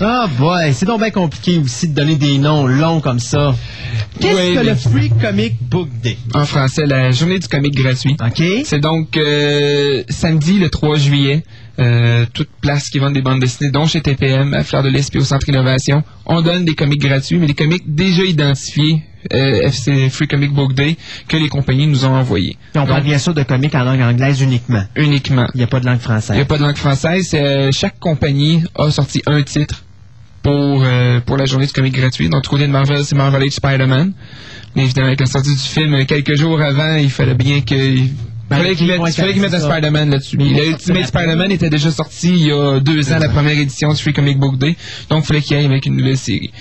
Ah 0.00 0.26
boy, 0.38 0.72
c'est 0.72 0.86
donc 0.86 1.00
bien 1.00 1.10
compliqué 1.10 1.58
aussi 1.58 1.88
de 1.88 1.94
donner 1.94 2.16
des 2.16 2.38
noms 2.38 2.66
longs 2.66 3.00
comme 3.00 3.18
ça. 3.20 3.54
Qu'est-ce 4.20 4.48
Oui, 4.50 4.54
que 4.54 4.60
le 4.60 4.74
Free 4.74 5.10
Comic 5.10 5.54
Book 5.60 5.88
Day? 6.02 6.16
En 6.34 6.44
français, 6.46 6.86
la 6.86 7.10
journée 7.12 7.38
du 7.38 7.48
comic 7.48 7.74
gratuit. 7.74 8.16
OK. 8.24 8.42
C'est 8.64 8.80
donc 8.80 9.16
euh, 9.18 10.02
samedi 10.08 10.58
le 10.58 10.70
3 10.70 10.96
juillet. 10.96 11.44
Euh, 11.78 12.24
toute 12.32 12.48
place 12.62 12.88
qui 12.88 12.98
vend 12.98 13.10
des 13.10 13.20
bandes 13.20 13.40
dessinées, 13.40 13.70
dont 13.70 13.86
chez 13.86 14.00
TPM, 14.00 14.54
à 14.54 14.64
Fleur 14.64 14.82
de 14.82 14.88
l'Est 14.88 15.14
au 15.14 15.20
Centre 15.20 15.46
Innovation. 15.48 16.02
On 16.24 16.40
donne 16.40 16.64
des 16.64 16.74
comics 16.74 17.00
gratuits, 17.00 17.36
mais 17.38 17.46
des 17.46 17.54
comics 17.54 17.82
déjà 17.86 18.22
identifiés, 18.24 19.02
euh, 19.34 19.60
FC 19.68 20.08
Free 20.08 20.26
Comic 20.26 20.52
Book 20.52 20.72
Day, 20.72 20.96
que 21.28 21.36
les 21.36 21.48
compagnies 21.50 21.86
nous 21.86 22.06
ont 22.06 22.14
envoyés. 22.14 22.56
Et 22.74 22.78
on 22.78 22.86
parle 22.86 23.02
bien 23.02 23.18
sûr 23.18 23.34
de 23.34 23.42
comics 23.42 23.74
en 23.74 23.84
langue 23.84 24.00
anglaise 24.00 24.40
uniquement. 24.40 24.84
Uniquement. 24.96 25.46
Il 25.54 25.58
n'y 25.58 25.64
a 25.64 25.66
pas 25.66 25.80
de 25.80 25.84
langue 25.86 25.96
Il 25.96 25.98
n'y 25.98 26.04
française. 26.04 26.40
a 26.40 26.44
pas 26.46 26.56
de 26.56 26.62
langue 26.62 26.76
française. 26.76 27.30
Euh, 27.34 27.70
chaque 27.72 27.98
compagnie 27.98 28.62
a 28.74 28.90
sorti 28.90 29.20
un 29.26 29.42
titre 29.42 29.82
pour, 30.42 30.82
euh, 30.82 31.20
pour 31.20 31.36
la 31.36 31.44
journée 31.44 31.66
du 31.66 31.72
comic 31.74 31.92
gratuit. 31.92 32.30
Donc, 32.30 32.42
du 32.44 32.48
côté 32.48 32.66
de 32.66 32.72
Marvel, 32.72 33.04
c'est 33.04 33.16
Marvel 33.16 33.42
Age 33.42 33.50
Spider-Man. 33.50 34.12
Mais 34.76 34.84
évidemment, 34.84 35.08
avec 35.08 35.20
la 35.20 35.26
sortie 35.26 35.50
du 35.52 35.58
film 35.60 35.92
euh, 35.94 36.04
quelques 36.06 36.36
jours 36.36 36.58
avant, 36.62 36.94
il 36.96 37.10
fallait 37.10 37.34
bien 37.34 37.60
que... 37.60 37.74
Il 38.46 38.50
Ben, 38.50 38.56
fallait 38.58 38.76
qu'il 38.76 38.86
mette, 38.86 38.98
vont 38.98 39.06
il 39.08 39.12
fallait 39.12 39.32
qu'il 39.32 39.42
mette 39.42 39.54
un. 39.54 39.60
Spider-Man 39.60 40.10
là-dessus. 40.10 40.36
Mais 40.36 40.44
Puis 40.44 40.52
ils 40.52 40.56
vont 40.56 40.62
le 40.62 40.70
sortir 40.70 40.88
Ultimate 40.94 41.08
après. 41.08 41.20
Spider-Man 41.20 41.52
était 41.52 41.70
déjà 41.70 41.90
sorti 41.90 42.28
il 42.28 42.46
y 42.46 42.52
a 42.52 42.78
deux 42.78 43.12
ans, 43.12 43.18
la 43.18 43.28
première 43.28 43.58
édition 43.58 43.92
du 43.92 44.00
Free 44.00 44.12
Comic 44.12 44.38
Book 44.38 44.56
Day. 44.56 44.76
Donc, 45.10 45.24
il 45.24 45.26
fallait 45.26 45.40
qu'il 45.40 45.56
y 45.56 45.60
ait 45.60 45.64
avec 45.64 45.86
une 45.86 45.96
nouvelle 45.96 46.16
série. 46.16 46.52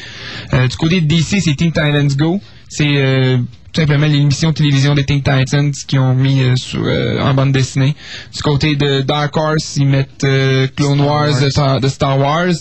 Euh, 0.53 0.67
du 0.67 0.75
côté 0.77 1.01
de 1.01 1.05
DC, 1.05 1.41
c'est 1.41 1.55
Teen 1.55 1.71
Titans 1.71 2.07
Go. 2.17 2.41
C'est 2.69 2.97
euh, 2.97 3.37
tout 3.71 3.81
simplement 3.81 4.07
l'émission 4.07 4.49
de 4.49 4.55
télévision 4.55 4.95
des 4.95 5.03
Teen 5.03 5.21
Titans 5.21 5.71
qui 5.87 5.99
ont 5.99 6.15
mis 6.15 6.41
euh, 6.41 6.55
sur, 6.55 6.81
en 6.81 7.33
bande 7.35 7.51
dessinée. 7.51 7.95
Du 8.33 8.41
côté 8.41 8.75
de 8.75 9.01
Dark 9.01 9.37
Horse, 9.37 9.77
ils 9.77 9.87
mettent 9.87 10.25
Clone 10.75 11.01
Wars, 11.01 11.39
de 11.79 11.87
Star 11.87 12.17
Wars. 12.17 12.53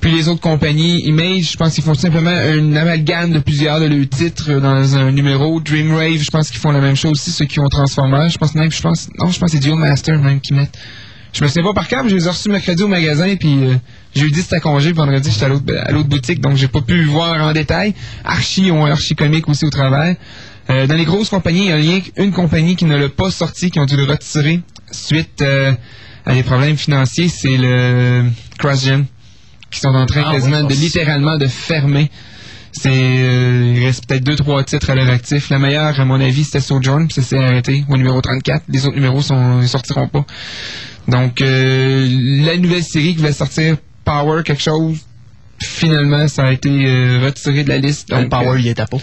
Puis 0.00 0.12
les 0.12 0.28
autres 0.28 0.40
compagnies, 0.40 1.00
Image, 1.06 1.52
je 1.52 1.56
pense 1.56 1.74
qu'ils 1.74 1.82
font 1.82 1.94
simplement 1.94 2.30
un 2.30 2.76
amalgame 2.76 3.32
de 3.32 3.40
plusieurs 3.40 3.80
de 3.80 3.86
leurs 3.86 4.08
titres 4.08 4.60
dans 4.60 4.96
un 4.96 5.10
numéro. 5.10 5.60
Dreamwave, 5.60 6.18
je 6.18 6.30
pense 6.30 6.50
qu'ils 6.50 6.60
font 6.60 6.70
la 6.70 6.80
même 6.80 6.94
chose 6.94 7.12
aussi, 7.12 7.32
ceux 7.32 7.46
qui 7.46 7.58
ont 7.58 7.68
Transformers. 7.68 8.28
Je 8.28 8.38
pense 8.38 8.54
même, 8.54 8.70
je 8.70 8.80
pense, 8.80 9.08
non, 9.18 9.30
je 9.30 9.38
pense 9.38 9.50
que 9.50 9.58
c'est 9.58 9.62
Duel 9.62 9.74
Master 9.76 10.18
même 10.20 10.40
qui 10.40 10.54
mettent. 10.54 10.78
Je 11.32 11.42
me 11.42 11.48
souviens 11.48 11.72
pas 11.72 11.84
par 11.84 12.04
mais 12.04 12.10
je 12.10 12.16
les 12.16 12.26
ai 12.26 12.30
reçus 12.30 12.48
mercredi 12.48 12.82
au 12.82 12.88
magasin, 12.88 13.36
puis 13.36 13.64
euh, 13.64 13.74
jeudi 14.14 14.40
c'était 14.40 14.60
congé, 14.60 14.90
puis 14.90 14.98
vendredi 14.98 15.30
j'étais 15.30 15.44
à 15.44 15.48
l'autre 15.48 15.64
à 15.76 15.92
boutique, 15.92 16.40
donc 16.40 16.56
j'ai 16.56 16.68
pas 16.68 16.80
pu 16.80 17.04
voir 17.04 17.46
en 17.46 17.52
détail. 17.52 17.94
Archie 18.24 18.70
ont 18.70 18.86
un 18.86 18.90
Archie 18.90 19.14
comique 19.14 19.48
aussi 19.48 19.66
au 19.66 19.70
travers. 19.70 20.16
Euh, 20.70 20.86
dans 20.86 20.94
les 20.94 21.04
grosses 21.04 21.28
compagnies, 21.28 21.66
il 21.66 21.68
y 21.68 21.72
a 21.72 21.76
rien 21.76 22.30
compagnie 22.30 22.76
qui 22.76 22.84
ne 22.86 22.96
l'a 22.96 23.08
pas 23.08 23.30
sorti, 23.30 23.70
qui 23.70 23.78
ont 23.78 23.86
dû 23.86 23.96
le 23.96 24.04
retirer 24.04 24.60
suite 24.90 25.42
euh, 25.42 25.72
à 26.24 26.34
des 26.34 26.42
problèmes 26.42 26.76
financiers, 26.76 27.28
c'est 27.28 27.56
le 27.56 28.24
CrossGen, 28.58 29.04
qui 29.70 29.80
sont 29.80 29.88
en 29.88 30.06
train 30.06 30.24
Ah, 30.26 30.32
quasiment 30.32 30.64
de 30.64 30.74
littéralement 30.74 31.36
de 31.36 31.46
fermer. 31.46 32.10
C'est 32.72 32.90
euh, 32.92 33.74
il 33.76 33.84
reste 33.84 34.06
peut-être 34.06 34.22
deux 34.22 34.36
trois 34.36 34.62
titres 34.62 34.90
à 34.90 34.94
leur 34.94 35.08
actif. 35.08 35.50
La 35.50 35.58
meilleure, 35.58 35.98
à 35.98 36.04
mon 36.04 36.20
avis, 36.20 36.44
c'était 36.44 36.60
Sojourn, 36.60 37.06
puis 37.06 37.14
ça 37.14 37.22
s'est 37.22 37.38
arrêté 37.38 37.84
au 37.88 37.96
numéro 37.96 38.20
34. 38.20 38.64
Les 38.68 38.84
autres 38.86 38.94
numéros 38.96 39.22
sont 39.22 39.60
ils 39.60 39.68
sortiront 39.68 40.08
pas. 40.08 40.24
Donc, 41.08 41.40
euh, 41.40 42.06
la 42.44 42.56
nouvelle 42.58 42.82
série 42.82 43.16
qui 43.16 43.22
va 43.22 43.32
sortir, 43.32 43.76
Power 44.04 44.42
quelque 44.42 44.62
chose, 44.62 44.98
finalement, 45.60 46.28
ça 46.28 46.44
a 46.44 46.52
été 46.52 46.68
euh, 46.68 47.20
retiré 47.24 47.64
de 47.64 47.68
la 47.68 47.78
liste. 47.78 48.10
Le 48.10 48.22
Donc, 48.22 48.30
Power, 48.30 48.48
euh, 48.48 48.60
il 48.60 48.68
était 48.68 48.86
pas. 48.86 48.98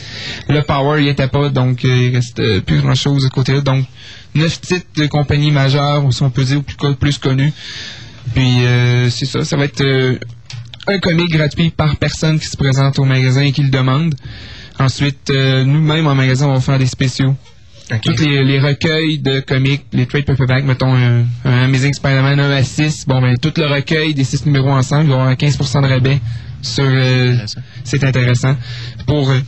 le 0.47 0.61
Power, 0.61 1.01
il 1.01 1.07
était 1.07 1.27
pas, 1.27 1.49
donc 1.49 1.83
euh, 1.83 1.87
il 1.87 2.15
reste 2.15 2.39
euh, 2.39 2.61
plus 2.61 2.81
grand-chose 2.81 3.23
de 3.23 3.29
côté-là. 3.29 3.61
Donc, 3.61 3.85
neuf 4.35 4.61
titres 4.61 4.85
de 4.95 5.07
compagnies 5.07 5.51
majeures, 5.51 6.05
ou 6.05 6.11
si 6.11 6.23
on 6.23 6.29
peut 6.29 6.43
dire, 6.43 6.59
ou 6.59 6.61
plus, 6.61 6.95
plus 6.95 7.17
connus. 7.17 7.51
Puis, 8.33 8.65
euh, 8.65 9.09
c'est 9.09 9.25
ça, 9.25 9.43
ça 9.43 9.57
va 9.57 9.65
être 9.65 9.81
euh, 9.81 10.17
un 10.87 10.99
comic 10.99 11.31
gratuit 11.31 11.69
par 11.69 11.95
personne 11.97 12.39
qui 12.39 12.47
se 12.47 12.57
présente 12.57 12.99
au 12.99 13.05
magasin 13.05 13.41
et 13.41 13.51
qui 13.51 13.63
le 13.63 13.69
demande. 13.69 14.15
Ensuite, 14.79 15.29
euh, 15.29 15.63
nous-mêmes, 15.63 16.07
en 16.07 16.15
magasin, 16.15 16.47
on 16.47 16.53
va 16.53 16.59
faire 16.59 16.79
des 16.79 16.85
spéciaux. 16.85 17.35
Tous 18.03 18.19
les, 18.19 18.43
les 18.43 18.59
recueils 18.59 19.19
de 19.19 19.41
comics, 19.41 19.85
les 19.93 20.07
trade 20.07 20.25
paperbacks, 20.25 20.65
mettons 20.65 20.95
un, 20.95 21.23
un 21.45 21.63
Amazing 21.65 21.93
Spider-Man 21.93 22.39
1 22.39 22.51
à 22.51 22.63
6, 22.63 23.05
bon 23.07 23.21
ben 23.21 23.37
tout 23.37 23.53
le 23.57 23.67
recueil 23.67 24.15
des 24.15 24.23
6 24.23 24.47
numéros 24.47 24.71
ensemble, 24.71 25.03
il 25.03 25.09
va 25.09 25.15
avoir 25.15 25.27
un 25.27 25.35
15% 25.35 25.83
de 25.83 25.87
rabais 25.87 26.19
sur 26.65 26.83
euh, 26.85 27.37
c'est 27.83 28.03
intéressant. 28.03 28.55
Pour 29.05 29.29
euh, 29.29 29.39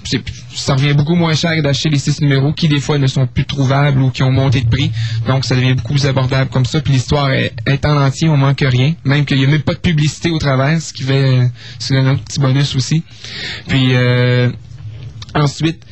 ça 0.54 0.76
revient 0.76 0.94
beaucoup 0.94 1.16
moins 1.16 1.34
cher 1.34 1.62
d'acheter 1.62 1.90
les 1.90 2.00
6 2.00 2.22
numéros 2.22 2.54
qui 2.54 2.68
des 2.68 2.80
fois 2.80 2.98
ne 2.98 3.08
sont 3.08 3.28
plus 3.28 3.46
trouvables 3.46 4.02
ou 4.02 4.10
qui 4.10 4.24
ont 4.24 4.32
monté 4.32 4.62
de 4.62 4.70
prix. 4.70 4.92
Donc 5.28 5.46
ça 5.46 5.56
devient 5.56 5.74
beaucoup 5.74 5.94
plus 5.94 6.06
abordable 6.06 6.50
comme 6.50 6.66
ça. 6.66 6.80
Puis 6.80 6.94
l'histoire 6.94 7.32
est, 7.32 7.54
est 7.66 7.86
en 7.86 8.02
entier, 8.02 8.30
on 8.30 8.38
manque 8.38 8.64
rien. 8.66 8.94
Même 9.04 9.26
qu'il 9.26 9.38
n'y 9.38 9.46
a 9.46 9.48
même 9.48 9.62
pas 9.62 9.74
de 9.74 9.80
publicité 9.80 10.30
au 10.30 10.38
travers, 10.38 10.82
ce 10.82 10.94
qui 10.94 11.04
fait 11.04 11.24
euh, 11.24 11.46
c'est 11.80 11.98
un 11.98 12.14
autre 12.14 12.24
petit 12.24 12.40
bonus 12.40 12.76
aussi. 12.76 13.04
Puis 13.68 13.90
euh, 13.94 14.50
ensuite 15.34 15.84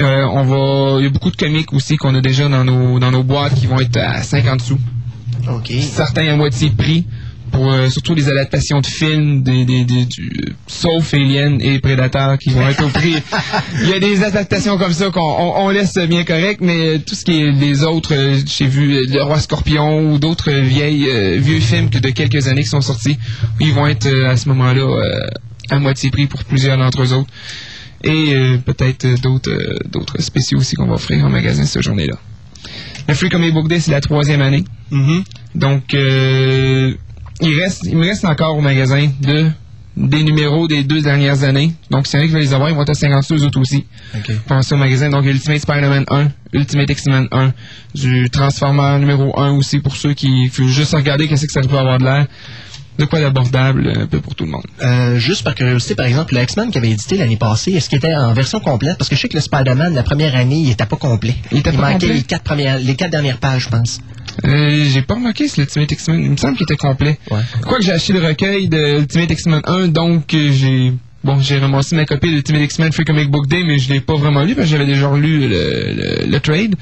euh, 0.00 0.26
on 0.30 0.42
va, 0.42 1.00
il 1.00 1.04
y 1.04 1.06
a 1.06 1.10
beaucoup 1.10 1.30
de 1.30 1.36
comics 1.36 1.72
aussi 1.72 1.96
qu'on 1.96 2.14
a 2.14 2.20
déjà 2.20 2.48
dans 2.48 2.64
nos, 2.64 2.98
dans 2.98 3.10
nos 3.10 3.22
boîtes 3.22 3.54
qui 3.54 3.66
vont 3.66 3.80
être 3.80 3.96
à 3.96 4.22
50 4.22 4.60
sous. 4.60 4.78
Certains 5.80 6.28
à 6.28 6.36
moitié 6.36 6.70
prix 6.70 7.06
pour 7.56 7.72
euh, 7.72 7.88
surtout 7.88 8.14
les 8.14 8.28
adaptations 8.28 8.80
de 8.82 8.86
films, 8.86 9.42
des, 9.42 9.64
des, 9.64 9.84
des- 9.84 10.04
du, 10.04 10.30
sauf 10.66 11.14
Alien 11.14 11.58
et 11.62 11.78
Predator 11.78 12.36
qui 12.36 12.50
vont 12.50 12.68
être 12.68 12.84
au 12.84 12.88
prix. 12.88 13.14
Il 13.82 13.88
y 13.88 13.94
a 13.94 13.98
des 13.98 14.22
adaptations 14.22 14.76
comme 14.76 14.92
ça 14.92 15.08
qu'on 15.10 15.20
on, 15.22 15.64
on 15.64 15.70
laisse 15.70 15.94
bien 15.96 16.24
correct, 16.24 16.60
mais 16.60 16.98
tout 16.98 17.14
ce 17.14 17.24
qui 17.24 17.40
est 17.40 17.52
les 17.52 17.82
autres, 17.82 18.12
euh, 18.14 18.38
j'ai 18.46 18.66
vu 18.66 18.94
euh, 18.94 19.04
Le 19.08 19.22
Roi 19.22 19.38
Scorpion 19.38 20.12
ou 20.12 20.18
d'autres 20.18 20.50
euh, 20.50 20.60
vieilles 20.60 21.08
euh, 21.08 21.38
vieux 21.40 21.60
films 21.60 21.88
que 21.88 21.98
de 21.98 22.10
quelques 22.10 22.46
années 22.46 22.62
qui 22.62 22.68
sont 22.68 22.82
sortis, 22.82 23.16
ils 23.58 23.72
vont 23.72 23.86
être 23.86 24.06
euh, 24.06 24.28
à 24.30 24.36
ce 24.36 24.48
moment-là 24.50 24.82
euh, 24.82 25.26
à 25.70 25.78
moitié 25.78 26.10
prix 26.10 26.26
pour 26.26 26.44
plusieurs 26.44 26.76
d'entre 26.76 27.02
eux 27.02 27.12
autres. 27.14 27.30
Et 28.04 28.34
euh, 28.34 28.58
peut-être 28.58 29.06
euh, 29.06 29.16
d'autres 29.16 29.50
euh, 29.50 29.78
d'autres 29.90 30.20
spéciaux 30.20 30.58
aussi 30.58 30.76
qu'on 30.76 30.86
va 30.86 30.94
offrir 30.94 31.24
en 31.24 31.30
magasin 31.30 31.64
cette 31.64 31.82
journée-là. 31.82 32.16
Le 33.08 33.14
Free 33.14 33.30
Comic 33.30 33.54
Book 33.54 33.68
Day, 33.68 33.80
c'est 33.80 33.92
la 33.92 34.00
troisième 34.02 34.42
année. 34.42 34.64
Donc, 35.54 35.94
euh, 35.94 36.92
il, 37.40 37.60
reste, 37.60 37.84
il 37.84 37.96
me 37.96 38.06
reste 38.06 38.24
encore 38.24 38.56
au 38.56 38.60
magasin 38.60 39.08
de, 39.20 39.50
des 39.96 40.22
numéros 40.22 40.68
des 40.68 40.84
deux 40.84 41.00
dernières 41.00 41.42
années. 41.42 41.72
Donc, 41.90 42.06
c'est 42.06 42.18
vrai 42.18 42.26
qui 42.26 42.32
va 42.32 42.40
les 42.40 42.52
avoir, 42.52 42.68
ils 42.68 42.74
vont 42.74 42.82
être 42.82 42.90
à 42.90 42.94
50 42.94 43.24
sous, 43.24 43.34
eux 43.34 43.44
autres 43.44 43.60
aussi. 43.60 43.84
Pensez 44.46 44.74
au 44.74 44.78
magasin. 44.78 45.08
Donc, 45.08 45.22
il 45.24 45.28
y 45.28 45.30
a 45.30 45.32
Ultimate 45.32 45.60
Spider-Man 45.60 46.04
1, 46.08 46.28
Ultimate 46.52 46.90
X-Men 46.90 47.28
1, 47.30 47.52
du 47.94 48.30
Transformer 48.30 48.98
numéro 48.98 49.38
1 49.38 49.52
aussi 49.52 49.80
pour 49.80 49.96
ceux 49.96 50.14
qui... 50.14 50.44
Il 50.44 50.50
faut 50.50 50.66
juste 50.66 50.94
regarder 50.94 51.28
qu'est-ce 51.28 51.46
que 51.46 51.52
ça 51.52 51.62
peut 51.62 51.78
avoir 51.78 51.98
de 51.98 52.04
l'air. 52.04 52.26
De 52.98 53.04
quoi 53.04 53.20
d'abordable, 53.20 53.92
un 53.94 54.06
peu 54.06 54.20
pour 54.20 54.34
tout 54.34 54.44
le 54.44 54.50
monde. 54.50 54.64
Euh, 54.82 55.18
juste 55.18 55.44
par 55.44 55.54
curiosité, 55.54 55.94
par 55.94 56.06
exemple, 56.06 56.34
le 56.34 56.42
X-Men 56.42 56.70
qui 56.70 56.78
avait 56.78 56.90
édité 56.90 57.18
l'année 57.18 57.36
passée, 57.36 57.72
est-ce 57.72 57.90
qu'il 57.90 57.98
était 57.98 58.14
en 58.14 58.32
version 58.32 58.58
complète? 58.58 58.96
Parce 58.96 59.10
que 59.10 59.16
je 59.16 59.20
sais 59.20 59.28
que 59.28 59.34
le 59.34 59.42
Spider-Man, 59.42 59.94
la 59.94 60.02
première 60.02 60.34
année, 60.34 60.60
il 60.60 60.70
était 60.70 60.86
pas 60.86 60.96
complet. 60.96 61.34
Il 61.52 61.58
était 61.58 61.72
pas 61.72 61.92
manquait 61.92 62.06
complet? 62.06 62.14
les 62.14 62.22
quatre, 62.22 62.42
premières, 62.42 62.78
les 62.78 62.96
quatre 62.96 63.10
dernières 63.10 63.36
pages, 63.36 63.64
je 63.64 63.68
pense. 63.68 64.00
Euh, 64.44 64.84
j'ai 64.92 65.02
pas 65.02 65.14
remarqué 65.14 65.48
ce 65.48 65.60
Ultimate 65.60 65.90
X-Men. 65.92 66.22
Il 66.22 66.30
me 66.32 66.36
semble 66.36 66.56
qu'il 66.56 66.64
était 66.64 66.76
complet. 66.76 67.18
Quoique 67.62 67.82
j'ai 67.82 67.92
acheté 67.92 68.12
le 68.12 68.20
recueil 68.26 68.68
de 68.68 68.98
Ultimate 69.00 69.30
X-Men 69.30 69.60
1, 69.64 69.88
donc 69.88 70.34
euh, 70.34 70.52
j'ai 70.52 70.92
bon 71.24 71.40
j'ai 71.40 71.58
ramassé 71.58 71.96
ma 71.96 72.04
copie 72.04 72.30
de 72.30 72.36
Ultimate 72.36 72.62
X-Men 72.62 72.92
Free 72.92 73.04
Comic 73.04 73.28
Book 73.30 73.48
Day, 73.48 73.64
mais 73.66 73.78
je 73.80 73.92
l'ai 73.92 74.00
pas 74.00 74.14
vraiment 74.14 74.42
lu 74.44 74.54
parce 74.54 74.66
que 74.68 74.72
j'avais 74.72 74.86
déjà 74.86 75.10
lu 75.16 75.40
le, 75.40 75.48
le, 75.48 76.26
le 76.30 76.40
trade. 76.40 76.76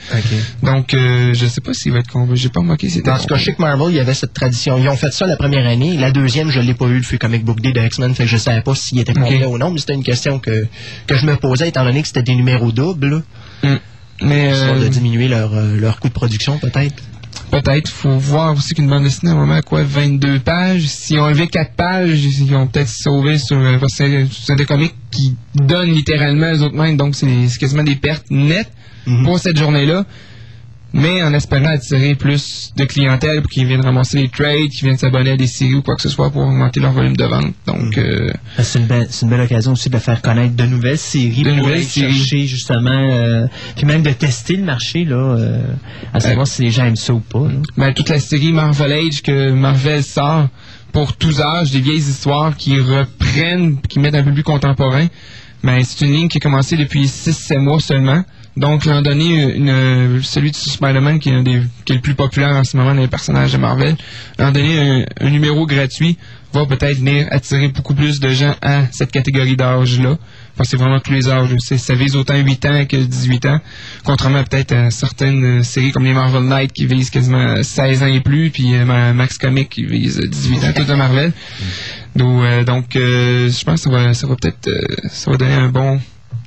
Donc 0.63 0.93
euh, 0.93 1.33
je 1.33 1.47
sais 1.47 1.61
pas 1.63 1.73
s'il 1.73 1.93
va 1.93 2.01
être 2.01 2.11
complet. 2.11 2.37
J'ai 2.37 2.51
pas 2.51 2.61
remarqué 2.61 2.89
s'il 2.91 3.01
était 3.01 3.11
Dans 3.11 3.17
ce 3.19 3.27
cas, 3.27 3.37
je 3.37 3.45
sais 3.45 3.55
que 3.55 3.63
Marvel, 3.63 3.87
il 3.91 3.97
y 3.97 4.01
avait 4.01 4.13
cette 4.15 4.35
tradition. 4.35 4.77
Ils 4.77 4.89
ont 4.89 4.97
fait 4.97 5.13
ça 5.13 5.27
la 5.27 5.37
première 5.37 5.67
année. 5.67 5.97
La 5.97 6.11
deuxième, 6.11 6.51
je 6.51 6.61
l'ai 6.61 6.75
pas 6.75 6.87
eu, 6.87 6.97
le 6.97 7.03
Free 7.03 7.19
Comic 7.19 7.45
Book 7.45 7.61
Day 7.61 7.73
de 7.73 7.81
X-Men, 7.81 8.15
fait 8.15 8.25
que 8.25 8.31
je 8.31 8.37
savais 8.37 8.61
pas 8.61 8.75
s'il 8.75 8.99
était 8.99 9.15
complet 9.15 9.47
ou 9.47 9.57
non, 9.59 9.71
mais 9.71 9.79
c'était 9.79 9.95
une 9.95 10.03
question 10.05 10.39
que, 10.41 10.67
que 11.07 11.15
je 11.15 11.25
me 11.25 11.37
posais, 11.37 11.69
étant 11.69 11.85
donné 11.85 12.03
que 12.03 12.09
c'était 12.09 12.23
des 12.23 12.35
numéros 12.35 12.71
doubles, 12.73 13.09
là. 13.63 13.79
Mais 14.23 14.53
euh, 14.53 14.79
de 14.85 14.89
diminuer 14.89 15.27
leur, 15.29 15.51
leur 15.55 15.99
coût 16.01 16.09
de 16.09 16.13
production, 16.13 16.59
peut-être. 16.59 17.03
Peut-être. 17.51 17.89
faut 17.89 18.19
voir 18.19 18.53
aussi 18.57 18.75
qu'une 18.75 18.89
bande 18.89 19.05
dessinée, 19.05 19.31
à 19.31 19.35
un 19.35 19.39
moment, 19.39 19.61
quoi, 19.63 19.83
22 19.83 20.41
pages. 20.41 20.87
S'ils 20.87 21.19
ont 21.21 21.25
enlevé 21.25 21.47
4 21.47 21.73
pages, 21.75 22.25
ils 22.25 22.55
ont 22.55 22.67
peut-être 22.67 22.89
sauvé 22.89 23.39
sur, 23.39 23.59
c'est 23.89 24.57
des 24.57 24.67
comics 24.67 24.95
qui 25.11 25.37
donnent 25.55 25.93
littéralement 25.93 26.51
aux 26.53 26.63
autres 26.63 26.77
mêmes, 26.77 26.97
donc 26.97 27.15
c'est 27.15 27.49
c'est 27.49 27.59
quasiment 27.59 27.85
des 27.85 27.97
pertes 27.97 28.27
nettes 28.31 28.73
pour 29.25 29.39
cette 29.39 29.57
journée-là. 29.57 30.05
Mais 30.97 31.25
en 31.25 31.35
espérant 31.35 31.67
attirer 31.67 32.15
plus 32.15 32.73
de 32.77 32.85
clientèle 32.85 33.43
pour 33.43 33.51
qu'ils 33.51 33.67
viennent 33.67 33.85
ramasser 33.85 34.17
les 34.19 34.29
trades, 34.29 34.69
qu'ils 34.71 34.85
viennent 34.85 34.97
s'abonner 34.97 35.33
à 35.33 35.37
des 35.37 35.49
séries 35.49 35.75
ou 35.75 35.83
quoi 35.83 35.97
que 35.97 36.03
ce 36.03 36.09
soit 36.09 36.31
pour 36.31 36.43
augmenter 36.43 36.79
leur 36.79 36.93
volume 36.93 37.17
de 37.17 37.25
vente. 37.25 37.53
Donc, 37.67 37.99
euh, 37.99 38.31
C'est 38.61 38.79
une, 38.79 38.87
belle, 38.87 39.09
c'est 39.11 39.25
une 39.27 39.31
belle 39.31 39.41
occasion 39.41 39.73
aussi 39.73 39.91
de 39.91 39.99
faire 39.99 40.23
connaître 40.23 40.55
de 40.55 40.65
nouvelles 40.67 40.97
séries, 40.97 41.43
De 41.43 41.51
nouvelles 41.51 41.83
séries. 41.83 42.15
chercher 42.15 42.47
justement, 42.47 42.91
euh, 43.11 43.47
puis 43.75 43.87
même 43.87 44.03
de 44.05 44.11
tester 44.11 44.55
le 44.55 44.63
marché 44.63 45.05
là, 45.05 45.17
euh, 45.17 45.59
à 46.13 46.21
savoir 46.21 46.47
si 46.47 46.63
les 46.63 46.71
gens 46.71 46.85
aiment 46.85 46.95
ça 46.95 47.13
ou 47.13 47.19
pas. 47.19 47.41
là. 47.49 47.57
ben, 47.77 47.93
toute 47.93 48.09
la 48.09 48.21
série 48.21 48.53
Marvel 48.53 48.93
Age 48.93 49.21
que 49.23 49.51
Marvel 49.51 50.05
sort 50.05 50.47
pour 50.93 51.17
tous 51.17 51.41
âges, 51.41 51.73
des 51.73 51.81
vieilles 51.81 51.99
histoires 51.99 52.57
qui 52.57 52.79
reprennent, 52.79 53.81
qui 53.81 53.99
mettent 53.99 54.15
un 54.15 54.23
peu 54.23 54.33
plus 54.33 54.45
contemporain. 54.45 55.09
Ben, 55.65 55.83
c'est 55.83 56.05
une 56.05 56.13
ligne 56.13 56.29
qui 56.29 56.37
a 56.39 56.41
commencé 56.41 56.77
depuis 56.77 57.07
6-7 57.07 57.59
mois 57.59 57.81
seulement. 57.81 58.23
Donc, 58.57 58.85
l'an 58.85 59.03
donné, 59.03 59.55
une, 59.57 59.69
euh, 59.69 60.23
celui 60.23 60.53
de 60.53 60.57
Spider-Man, 60.57 61.19
qui 61.19 61.31
est, 61.31 61.35
un 61.35 61.43
des, 61.43 61.61
qui 61.85 61.93
est 61.93 61.97
le 61.97 62.01
plus 62.03 62.15
populaire 62.15 62.51
en 62.55 62.63
ce 62.63 62.77
moment 62.77 62.95
dans 62.95 63.01
les 63.01 63.09
personnages 63.09 63.53
de 63.53 63.59
Marvel, 63.59 63.97
l'an 64.39 64.53
donné, 64.53 64.79
un, 64.79 65.05
un 65.27 65.31
numéro 65.31 65.67
gratuit 65.67 66.17
va 66.53 66.65
peut-être 66.67 66.99
venir 66.99 67.27
attirer 67.33 67.67
beaucoup 67.67 67.95
plus 67.95 68.21
de 68.21 68.29
gens 68.29 68.55
à 68.63 68.83
cette 68.93 69.11
catégorie 69.11 69.57
d'âge-là. 69.57 70.17
Parce 70.57 70.69
que 70.71 70.77
c'est 70.77 70.81
vraiment 70.81 71.01
tous 71.01 71.11
les 71.13 71.29
âges. 71.29 71.49
Ça 71.59 71.95
vise 71.97 72.15
autant 72.15 72.37
8 72.37 72.65
ans 72.67 72.85
que 72.89 72.97
18 72.97 73.47
ans. 73.47 73.61
Contrairement 74.05 74.39
à 74.39 74.45
peut-être 74.45 74.71
à 74.71 74.91
certaines 74.93 75.45
euh, 75.45 75.63
séries 75.65 75.91
comme 75.91 76.05
les 76.05 76.13
Marvel 76.15 76.45
Knight 76.45 76.73
qui 76.73 76.87
visent 76.87 77.11
quasiment 77.11 77.61
16 77.61 78.05
ans 78.05 78.07
et 78.07 78.21
plus, 78.21 78.51
puis 78.51 78.73
euh, 78.77 78.85
Ma- 78.85 79.13
Max 79.13 79.37
Comic 79.37 79.69
qui 79.69 79.85
vise 79.85 80.21
18 80.21 80.59
ans, 80.65 80.73
tout 80.77 80.85
de 80.85 80.95
Marvel. 80.95 81.33
Donc, 82.15 82.45
euh, 82.45 82.63
donc 82.63 82.95
euh, 82.95 83.51
je 83.51 83.65
pense 83.65 83.83
que 83.83 83.91
ça 83.91 83.97
va, 83.97 84.15
ça 84.15 84.29
va 84.29 84.37
peut-être 84.37 84.69
euh, 84.69 84.81
ça 85.09 85.33
va 85.33 85.37
donner 85.37 85.55
un 85.55 85.69
bon 85.71 86.01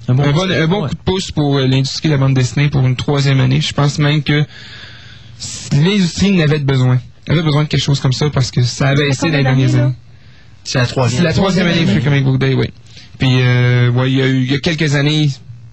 un 0.08 0.14
bon, 0.14 0.24
un 0.24 0.68
bon 0.68 0.88
coup 0.88 0.94
de 0.94 1.00
pouce 1.04 1.32
pour 1.32 1.58
euh, 1.58 1.68
l'industrie 1.68 2.08
de 2.10 2.14
la 2.14 2.20
bande 2.20 2.34
dessinée 2.34 2.70
pour 2.70 2.86
une 2.86 2.96
troisième 2.96 3.40
année. 3.40 3.62
Je 3.62 3.74
pense 3.74 4.00
même 4.00 4.24
que 4.24 4.46
l'industrie 5.74 6.32
n'avait 6.32 6.60
besoin. 6.60 7.00
Elle 7.28 7.34
avait 7.34 7.44
besoin 7.44 7.64
de 7.64 7.68
quelque 7.68 7.84
chose 7.84 8.00
comme 8.00 8.14
ça 8.14 8.30
parce 8.30 8.52
que 8.52 8.64
ça 8.64 8.90
a 8.90 8.96
baissé 8.96 9.30
dans 9.30 9.38
les 9.38 9.44
dernières 9.44 9.76
années. 9.76 9.94
C'est 10.64 10.80
la 10.80 10.86
troisième. 10.86 11.20
C'est 11.20 11.24
la 11.24 11.34
troisième 11.34 11.68
année 11.68 11.86
Free 11.86 12.02
Comic 12.02 12.24
Book 12.24 12.40
Day, 12.40 12.54
oui. 12.54 12.68
Puis, 13.18 13.42
euh, 13.42 13.90
ouais, 13.92 14.12
il 14.12 14.18
y 14.18 14.22
a 14.22 14.28
eu, 14.28 14.44
il 14.44 14.52
y 14.52 14.56
a 14.56 14.60
quelques 14.60 14.96
années, 14.96 15.30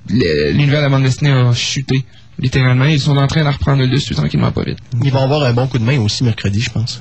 l'univers 0.08 0.80
de 0.80 0.84
la 0.84 0.88
bande 0.88 1.02
dessinée 1.02 1.30
a 1.30 1.52
chuté, 1.52 2.04
littéralement. 2.38 2.86
Ils 2.86 3.00
sont 3.00 3.16
en 3.16 3.26
train 3.26 3.44
de 3.44 3.48
reprendre 3.48 3.82
le 3.82 3.88
dessus 3.88 4.14
tranquillement, 4.14 4.50
pas 4.50 4.62
vite. 4.62 4.78
Ils 5.02 5.12
vont 5.12 5.22
avoir 5.22 5.42
un 5.44 5.52
bon 5.52 5.66
coup 5.66 5.78
de 5.78 5.84
main 5.84 5.98
aussi 6.00 6.24
mercredi, 6.24 6.60
je 6.60 6.70
pense. 6.70 7.00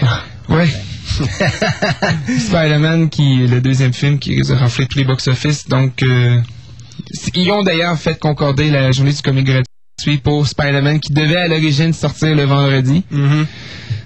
Ouais. 0.48 0.68
Spider-Man, 2.38 3.08
qui 3.08 3.44
est 3.44 3.46
le 3.46 3.60
deuxième 3.60 3.92
film 3.92 4.18
qui 4.18 4.40
a 4.50 4.56
raflé 4.56 4.86
tous 4.86 4.98
les 4.98 5.04
box-office. 5.04 5.68
Donc, 5.68 6.02
euh, 6.02 6.40
ils 7.34 7.50
ont 7.50 7.62
d'ailleurs 7.62 7.98
fait 7.98 8.18
concorder 8.18 8.70
la 8.70 8.92
journée 8.92 9.12
du 9.12 9.22
comic 9.22 9.44
gratuit 9.46 10.18
pour 10.22 10.46
Spider-Man, 10.46 11.00
qui 11.00 11.12
devait 11.12 11.36
à 11.36 11.48
l'origine 11.48 11.92
sortir 11.92 12.34
le 12.34 12.44
vendredi. 12.44 13.04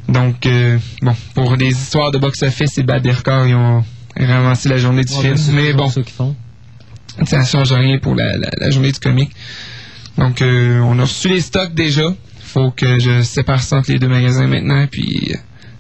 Donc, 0.09 0.47
euh, 0.47 0.79
bon, 1.03 1.15
pour 1.35 1.57
des 1.57 1.69
histoires 1.69 2.11
de 2.11 2.19
box-office 2.19 2.79
et 2.79 2.83
battre 2.83 3.03
des 3.03 3.13
records, 3.13 3.47
ils 3.47 3.55
ont 3.55 3.85
ramassé 4.19 4.69
la 4.69 4.77
journée 4.79 5.05
du 5.05 5.13
Ouais, 5.15 5.21
film. 5.23 5.35
ben, 5.35 5.55
Mais 5.55 5.73
bon, 5.73 5.89
ça 5.89 6.03
qu'ils 6.03 6.13
font. 6.15 6.35
ça 7.27 7.39
ne 7.41 7.45
change 7.45 7.73
rien 7.73 7.99
pour 7.99 8.15
la, 8.15 8.37
la- 8.37 8.51
la 8.59 8.71
journée 8.71 8.93
du 8.93 9.01
comic. 9.01 9.31
Donc, 10.17 10.41
euh, 10.43 10.81
on 10.81 10.99
a 10.99 11.03
reçu 11.03 11.29
les 11.29 11.41
stocks 11.41 11.75
déjà. 11.75 12.15
faut 12.43 12.71
que 12.71 12.99
je 12.99 13.21
sépare 13.23 13.63
ça 13.63 13.77
entre 13.77 13.93
les 13.93 13.99
deux 13.99 14.09
magasins 14.09 14.47
maintenant, 14.47 14.87
puis 14.91 15.33
euh, 15.35 15.37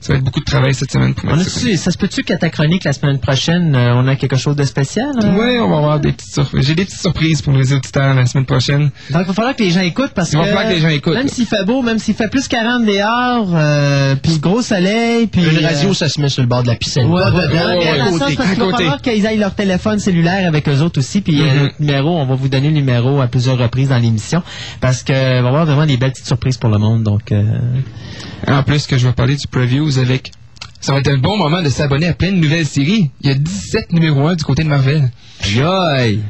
ça 0.08 0.14
va 0.14 0.18
être 0.18 0.24
beaucoup 0.24 0.40
de 0.40 0.44
travail 0.44 0.74
cette 0.74 0.90
semaine 0.90 1.14
pour 1.14 1.26
On 1.26 1.34
moi. 1.34 1.44
a 1.44 1.76
ça 1.76 1.90
se 1.92 1.98
peut-tu 1.98 2.22
qu'à 2.22 2.36
ta 2.38 2.48
chronique 2.50 2.84
la 2.84 2.92
semaine 2.92 3.18
prochaine, 3.18 3.74
euh, 3.76 3.94
on 3.94 4.06
a 4.08 4.16
quelque 4.16 4.36
chose 4.36 4.56
de 4.56 4.64
spécial? 4.64 5.10
hein? 5.22 5.34
Oui, 5.38 5.58
on 5.60 5.68
va 5.68 5.76
avoir 5.76 6.00
des 6.00 6.12
petites 6.12 6.32
surprises. 6.32 6.66
J'ai 6.66 6.74
des 6.74 6.84
petites 6.86 7.00
surprises 7.00 7.42
pour 7.42 7.52
les 7.52 7.72
auditeurs 7.72 8.14
la 8.14 8.26
semaine 8.26 8.46
prochaine. 8.46 8.90
Donc, 9.10 9.22
il 9.22 9.26
va 9.26 9.32
falloir 9.34 9.54
que 9.54 9.62
les 9.62 9.70
gens 9.70 9.80
écoutent 9.82 10.12
parce 10.14 10.32
Il 10.32 10.38
va 10.38 10.44
que. 10.44 10.48
falloir 10.48 10.68
que 10.68 10.74
les 10.74 10.80
gens 10.80 10.88
écoutent. 10.88 11.14
Même 11.14 11.28
s'il 11.28 11.46
fait 11.46 11.64
beau, 11.64 11.82
même 11.82 11.98
s'il 11.98 12.14
fait 12.14 12.28
plus 12.28 12.48
40 12.48 12.84
dehors, 12.86 13.50
euh, 13.54 14.14
puis 14.22 14.38
gros 14.38 14.62
soleil, 14.62 15.26
puis. 15.26 15.42
Une 15.42 15.58
euh, 15.64 15.68
radio, 15.68 15.92
ça 15.94 16.08
se 16.08 16.20
met 16.20 16.28
sur 16.28 16.42
le 16.42 16.48
bord 16.48 16.62
de 16.62 16.68
la 16.68 16.74
piscine. 16.76 17.04
Ouais, 17.04 17.24
dedans, 17.26 17.36
ouais, 17.36 17.78
mais 17.78 17.88
à 17.88 17.98
dans 17.98 18.04
le 18.06 18.10
côté. 18.12 18.24
sens 18.24 18.34
parce 18.36 18.50
qu'il 18.54 18.62
À 18.62 18.66
va 18.66 18.72
falloir 18.76 19.02
qu'ils 19.02 19.26
aillent 19.26 19.38
leur 19.38 19.54
téléphone 19.54 19.98
cellulaire 19.98 20.48
avec 20.48 20.68
eux 20.68 20.80
autres 20.80 20.98
aussi, 21.00 21.20
puis 21.20 21.40
euh, 21.42 21.44
Mhm. 21.44 21.62
notre 21.64 21.74
numéro, 21.80 22.16
on 22.18 22.24
va 22.26 22.34
vous 22.34 22.48
donner 22.48 22.68
le 22.68 22.74
numéro 22.74 23.20
à 23.20 23.26
plusieurs 23.26 23.58
reprises 23.58 23.90
dans 23.90 23.98
l'émission, 23.98 24.42
parce 24.80 25.02
que 25.02 25.12
il 25.12 25.42
va 25.42 25.48
y 25.48 25.48
avoir 25.48 25.66
vraiment 25.66 25.86
des 25.86 25.96
belles 25.98 26.12
petites 26.12 26.26
surprises 26.26 26.56
pour 26.56 26.70
le 26.70 26.78
monde, 26.78 27.02
donc. 27.02 27.30
euh, 27.32 27.44
En 28.46 28.62
plus 28.62 28.86
que 28.86 28.96
je 28.96 29.06
vais 29.06 29.12
parler 29.12 29.36
du 29.36 29.46
previews 29.48 29.97
avec... 29.98 30.32
Ça 30.80 30.92
va 30.92 31.00
être 31.00 31.08
un 31.08 31.18
bon 31.18 31.36
moment 31.36 31.60
de 31.60 31.68
s'abonner 31.68 32.06
à 32.06 32.12
plein 32.14 32.30
de 32.30 32.36
nouvelles 32.36 32.66
séries. 32.66 33.10
Il 33.20 33.28
y 33.28 33.32
a 33.32 33.34
17 33.34 33.92
numéros 33.92 34.28
1 34.28 34.36
du 34.36 34.44
côté 34.44 34.62
de 34.62 34.68
Marvel. 34.68 35.10
Aïe! 35.42 36.20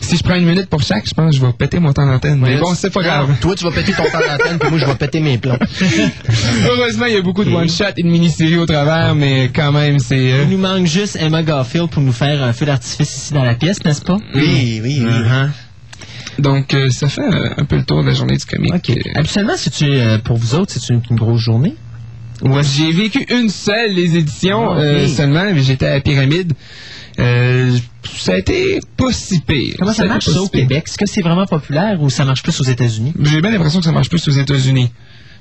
Si 0.00 0.16
je 0.16 0.22
prends 0.22 0.34
une 0.36 0.46
minute 0.46 0.66
pour 0.66 0.82
chaque, 0.82 1.06
je 1.06 1.14
pense 1.14 1.30
que 1.34 1.40
je 1.40 1.44
vais 1.44 1.52
péter 1.52 1.78
mon 1.78 1.92
temps 1.92 2.06
d'antenne. 2.06 2.38
Mais 2.40 2.58
bon, 2.58 2.74
c'est 2.74 2.90
pas 2.92 3.02
grave. 3.02 3.36
Toi, 3.40 3.54
tu 3.54 3.64
vas 3.64 3.70
péter 3.70 3.92
ton 3.92 4.04
temps 4.04 4.18
d'antenne, 4.18 4.58
puis 4.58 4.70
moi, 4.70 4.78
je 4.78 4.86
vais 4.86 4.94
péter 4.94 5.20
mes 5.20 5.38
plombs. 5.38 5.58
Heureusement, 6.66 7.06
il 7.06 7.14
y 7.14 7.16
a 7.16 7.22
beaucoup 7.22 7.44
de 7.44 7.50
one-shot 7.50 7.84
et 7.96 8.02
de 8.02 8.08
mini-séries 8.08 8.56
au 8.56 8.66
travers, 8.66 9.14
mais 9.14 9.50
quand 9.54 9.72
même, 9.72 9.98
c'est... 9.98 10.32
euh, 10.32 10.44
Il 10.44 10.50
nous 10.50 10.58
manque 10.58 10.86
juste 10.86 11.16
Emma 11.20 11.42
Garfield 11.42 11.90
pour 11.90 12.02
nous 12.02 12.12
faire 12.12 12.42
un 12.42 12.52
feu 12.52 12.66
d'artifice 12.66 13.16
ici 13.16 13.34
dans 13.34 13.44
la 13.44 13.54
pièce, 13.54 13.84
n'est-ce 13.84 14.02
pas? 14.02 14.16
Oui, 14.34 14.80
oui, 14.82 15.02
oui. 15.02 15.04
Uh-huh. 15.04 15.48
Donc, 16.38 16.72
euh, 16.74 16.88
ça 16.90 17.08
fait 17.08 17.20
euh, 17.20 17.50
un 17.56 17.64
peu 17.64 17.76
le 17.76 17.84
tour 17.84 18.02
de 18.02 18.08
la 18.08 18.14
journée 18.14 18.36
du 18.36 18.44
comic. 18.44 18.74
OK. 18.74 18.92
Habituellement, 19.14 19.54
euh, 19.82 20.18
pour 20.18 20.36
vous 20.36 20.54
autres, 20.54 20.72
c'est 20.72 20.92
une, 20.92 21.02
une 21.10 21.16
grosse 21.16 21.40
journée? 21.40 21.74
Ouais, 22.42 22.62
j'ai 22.62 22.92
vécu 22.92 23.24
une 23.30 23.48
seule, 23.48 23.92
les 23.94 24.16
éditions, 24.16 24.72
Ah, 24.72 24.78
euh, 24.78 25.08
seulement, 25.08 25.44
mais 25.52 25.62
j'étais 25.62 25.86
à 25.86 25.94
la 25.94 26.00
Pyramide. 26.00 26.52
Euh, 27.18 27.76
ça 28.16 28.34
a 28.34 28.38
été 28.38 28.78
pas 28.96 29.12
si 29.12 29.40
pire. 29.40 29.74
Comment 29.78 29.92
ça 29.92 30.06
marche 30.06 30.26
ça 30.26 30.32
si 30.32 30.38
au. 30.38 30.48
Québec? 30.48 30.84
Est-ce 30.86 30.98
que 30.98 31.06
c'est 31.06 31.22
vraiment 31.22 31.46
populaire 31.46 32.00
ou 32.00 32.10
ça 32.10 32.24
marche 32.24 32.42
plus 32.42 32.58
aux 32.60 32.64
États-Unis? 32.64 33.12
J'ai 33.20 33.40
bien 33.40 33.50
l'impression 33.50 33.80
que 33.80 33.84
ça 33.84 33.92
marche 33.92 34.08
plus 34.08 34.26
aux 34.28 34.32
États-Unis. 34.32 34.90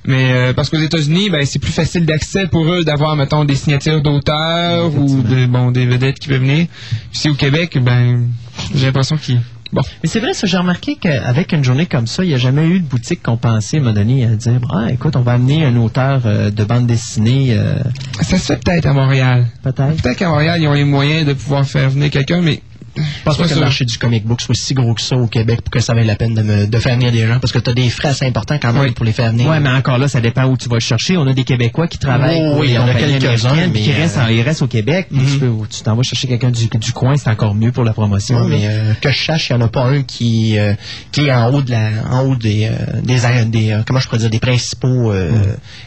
Mais 0.05 0.31
euh, 0.31 0.53
parce 0.53 0.69
qu'aux 0.69 0.77
États-Unis, 0.77 1.29
ben, 1.29 1.45
c'est 1.45 1.59
plus 1.59 1.71
facile 1.71 2.05
d'accès 2.05 2.47
pour 2.47 2.65
eux 2.71 2.83
d'avoir, 2.83 3.15
mettons, 3.15 3.43
des 3.45 3.55
signatures 3.55 4.01
d'auteurs 4.01 4.95
ou 4.95 5.21
de, 5.21 5.45
bon, 5.45 5.69
des 5.71 5.85
vedettes 5.85 6.17
qui 6.17 6.29
peuvent 6.29 6.39
venir. 6.41 6.67
Ici 7.13 7.29
au 7.29 7.33
Québec, 7.33 7.77
ben, 7.81 8.27
j'ai 8.73 8.85
l'impression 8.85 9.17
qu'ils... 9.17 9.41
Bon. 9.71 9.81
Mais 10.03 10.09
c'est 10.09 10.19
vrai, 10.19 10.33
ça, 10.33 10.47
j'ai 10.47 10.57
remarqué 10.57 10.95
qu'avec 10.95 11.51
une 11.51 11.63
journée 11.63 11.85
comme 11.85 12.07
ça, 12.07 12.23
il 12.23 12.29
n'y 12.29 12.33
a 12.33 12.37
jamais 12.37 12.65
eu 12.67 12.79
de 12.79 12.85
boutique 12.85 13.23
qu'on 13.23 13.37
pensait, 13.37 13.77
à 13.77 13.79
un 13.79 13.83
moment 13.83 13.95
donné, 13.95 14.25
à 14.25 14.29
dire, 14.35 14.59
ah, 14.73 14.91
écoute, 14.91 15.15
on 15.15 15.21
va 15.21 15.33
amener 15.33 15.65
un 15.65 15.75
auteur 15.77 16.21
euh, 16.25 16.49
de 16.49 16.63
bande 16.63 16.87
dessinée, 16.87 17.49
euh, 17.51 17.75
Ça 18.21 18.37
se 18.37 18.53
fait 18.53 18.63
peut-être 18.63 18.85
à 18.85 18.93
Montréal. 18.93 19.45
peut-être. 19.63 20.01
Peut-être 20.01 20.17
qu'à 20.17 20.29
Montréal, 20.29 20.61
ils 20.61 20.67
ont 20.67 20.73
les 20.73 20.83
moyens 20.83 21.25
de 21.25 21.33
pouvoir 21.33 21.65
faire 21.65 21.89
venir 21.89 22.09
quelqu'un, 22.09 22.41
mais 22.41 22.61
Je 22.97 23.23
pense 23.23 23.37
pas 23.37 23.47
que 23.47 23.53
le 23.53 23.59
marché 23.59 23.85
du 23.85 23.97
comic 23.97 24.25
book 24.25 24.41
soit 24.41 24.55
si 24.55 24.73
gros 24.73 24.93
que 24.93 25.01
ça 25.01 25.15
au 25.15 25.27
Québec 25.27 25.61
pour 25.61 25.71
que 25.71 25.79
ça 25.79 25.93
vaille 25.93 26.05
la 26.07 26.15
peine 26.15 26.33
de, 26.33 26.41
me, 26.41 26.65
de 26.67 26.79
faire 26.79 26.95
venir 26.95 27.11
des 27.11 27.27
gens 27.27 27.39
parce 27.39 27.51
que 27.53 27.59
tu 27.59 27.69
as 27.69 27.73
des 27.73 27.89
frais 27.89 28.09
assez 28.09 28.25
importants 28.25 28.57
quand 28.61 28.73
même 28.73 28.83
Oui. 28.83 28.91
pour 28.91 29.05
les 29.05 29.11
faire 29.11 29.31
venir. 29.31 29.47
Ouais, 29.49 29.59
mais 29.59 29.69
encore 29.69 29.97
là, 29.97 30.07
ça 30.07 30.21
dépend 30.21 30.45
où 30.45 30.57
tu 30.57 30.67
vas 30.69 30.75
le 30.75 30.81
chercher. 30.81 31.17
On 31.17 31.27
a 31.27 31.33
des 31.33 31.43
Québécois 31.43 31.87
qui 31.87 31.97
travaillent. 31.97 32.41
Oh, 32.41 32.57
oui, 32.59 32.67
il 32.69 32.73
y 32.73 32.77
en 32.77 32.87
a 32.87 32.93
quelques-uns, 32.93 33.69
puis 33.69 33.81
qui 33.83 33.89
mais, 33.89 33.95
restent, 33.95 34.17
euh, 34.17 34.25
en- 34.25 34.27
ils 34.27 34.41
restent 34.41 34.61
au 34.61 34.67
Québec. 34.67 35.07
Tu 35.09 35.39
peux- 35.39 35.51
tu 35.69 35.81
t'en 35.83 35.95
vas 35.95 36.03
chercher 36.03 36.27
quelqu'un 36.27 36.51
du, 36.51 36.67
du 36.67 36.91
coin, 36.91 37.15
c'est 37.17 37.29
encore 37.29 37.55
mieux 37.55 37.71
pour 37.71 37.83
la 37.83 37.93
promotion. 37.93 38.43
Mais 38.45 38.61
euh, 38.67 38.93
que 39.01 39.11
je 39.11 39.23
sache, 39.23 39.49
il 39.49 39.55
n'y 39.55 39.61
en 39.63 39.65
a 39.65 39.69
pas 39.69 39.83
un 39.85 40.03
qui, 40.03 40.57
euh, 40.57 40.73
qui 41.11 41.27
est 41.27 41.31
en 41.31 41.53
haut 41.53 41.61
de 41.61 41.71
la, 41.71 41.89
en 42.11 42.25
haut 42.25 42.35
des, 42.35 42.69
euh, 42.71 43.01
des, 43.03 43.19
des 43.45 43.71
euh, 43.71 43.81
comment 43.85 43.99
je 43.99 44.07
pourrais 44.07 44.19
dire, 44.19 44.29
des 44.29 44.39
principaux 44.39 45.11
euh, 45.11 45.31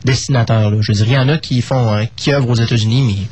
dessinateurs. 0.04 0.70
Là. 0.70 0.76
Je 0.80 0.92
veux 0.92 0.96
dire, 0.96 1.06
il 1.08 1.14
y 1.14 1.18
en 1.18 1.28
a 1.28 1.38
qui 1.38 1.60
font, 1.62 1.92
euh, 1.94 2.04
qui 2.16 2.32
œuvrent 2.32 2.50
aux 2.50 2.54
États-Unis, 2.54 3.02
mais 3.06 3.26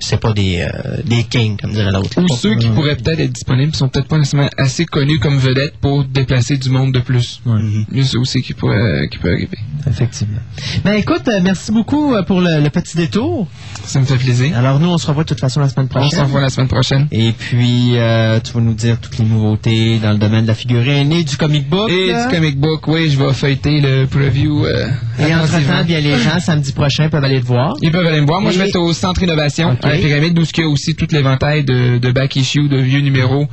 c'est 0.00 0.20
pas 0.20 0.32
des, 0.32 0.60
euh, 0.60 0.96
des 1.04 1.24
kings 1.24 1.56
comme 1.60 1.72
dirait 1.72 1.90
l'autre. 1.90 2.20
ou 2.20 2.28
ceux 2.28 2.56
qui 2.56 2.68
pourraient 2.68 2.96
peut-être 2.96 3.17
être 3.24 3.32
disponibles 3.32 3.74
sont 3.74 3.88
peut-être 3.88 4.08
pas 4.08 4.18
nécessairement 4.18 4.48
assez 4.56 4.84
connus 4.84 5.18
comme 5.18 5.38
vedettes 5.38 5.74
pour 5.80 6.04
déplacer 6.04 6.56
du 6.56 6.70
monde 6.70 6.92
de 6.92 7.00
plus. 7.00 7.40
Ouais. 7.46 7.60
Il 7.92 7.98
y 7.98 8.00
a 8.00 8.04
ça 8.04 8.18
aussi 8.18 8.42
qui 8.42 8.54
pourrait, 8.54 9.08
qui 9.10 9.18
peut 9.18 9.32
arriver. 9.32 9.58
Effectivement. 9.86 10.38
Ben 10.84 10.94
écoute, 10.94 11.26
euh, 11.28 11.40
merci 11.42 11.72
beaucoup 11.72 12.14
euh, 12.14 12.22
pour 12.22 12.40
le, 12.40 12.60
le 12.62 12.70
petit 12.70 12.96
détour. 12.96 13.46
Ça 13.84 14.00
me 14.00 14.04
fait 14.04 14.16
plaisir. 14.16 14.56
Alors 14.56 14.78
nous, 14.80 14.88
on 14.88 14.98
se 14.98 15.06
revoit 15.06 15.24
de 15.24 15.28
toute 15.28 15.40
façon 15.40 15.60
la 15.60 15.68
semaine 15.68 15.86
On 15.90 16.00
prochaine. 16.00 16.18
s'en 16.18 16.24
revoit 16.24 16.40
la 16.40 16.50
semaine 16.50 16.68
prochaine. 16.68 17.06
Et 17.10 17.32
puis, 17.32 17.92
euh, 17.96 18.38
tu 18.40 18.52
vas 18.52 18.60
nous 18.60 18.74
dire 18.74 19.00
toutes 19.00 19.18
les 19.18 19.24
nouveautés 19.24 19.98
dans 19.98 20.10
le 20.12 20.18
domaine 20.18 20.42
de 20.42 20.48
la 20.48 20.54
figurine 20.54 21.12
et 21.12 21.24
du 21.24 21.36
comic 21.36 21.68
book. 21.68 21.90
Et 21.90 22.08
là. 22.12 22.26
du 22.28 22.34
comic 22.34 22.58
book, 22.58 22.86
oui, 22.88 23.10
je 23.10 23.18
vais 23.18 23.32
feuilleter 23.32 23.80
le 23.80 24.06
preview. 24.06 24.66
euh, 24.66 24.88
Et 25.18 25.34
entre-temps, 25.34 25.84
bien 25.86 26.00
les 26.00 26.18
gens, 26.18 26.38
samedi 26.40 26.72
prochain, 26.72 27.08
peuvent 27.08 27.24
aller 27.24 27.40
te 27.40 27.46
voir. 27.46 27.74
Ils 27.80 27.90
peuvent 27.90 28.06
aller 28.06 28.20
me 28.20 28.26
voir. 28.26 28.40
Moi, 28.40 28.50
je 28.50 28.58
vais 28.58 28.68
être 28.68 28.76
au 28.80 28.92
centre 28.92 29.22
innovation, 29.22 29.70
Ok. 29.72 29.78
à 29.84 29.90
la 29.90 29.98
pyramide, 29.98 30.38
où 30.38 30.42
il 30.42 30.60
y 30.60 30.64
a 30.64 30.68
aussi 30.68 30.94
tout 30.94 31.06
l'éventail 31.12 31.64
de, 31.64 31.98
de 31.98 32.10
back 32.12 32.36
issue, 32.36 32.68
de 32.68 32.76
vieux 32.78 33.00
numéros. 33.10 33.46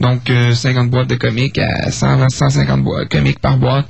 Donc, 0.00 0.30
euh, 0.30 0.54
50 0.54 0.90
boîtes 0.90 1.08
de 1.08 1.14
comics 1.16 1.58
à 1.58 1.90
100, 1.90 2.28
150 2.30 2.82
boîtes, 2.82 3.08
comics 3.10 3.38
par 3.38 3.58
boîte. 3.58 3.86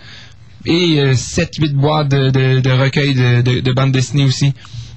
Et 0.67 0.97
euh, 0.99 1.13
7-8 1.15 1.73
boîtes 1.75 2.09
de, 2.09 2.31
de, 2.31 2.61
de 2.61 2.71
recueils 2.71 3.15
de, 3.15 3.41
de, 3.43 3.61
de 3.61 3.73
bandes 3.73 3.93
dessinées 3.93 4.25
aussi. 4.25 4.53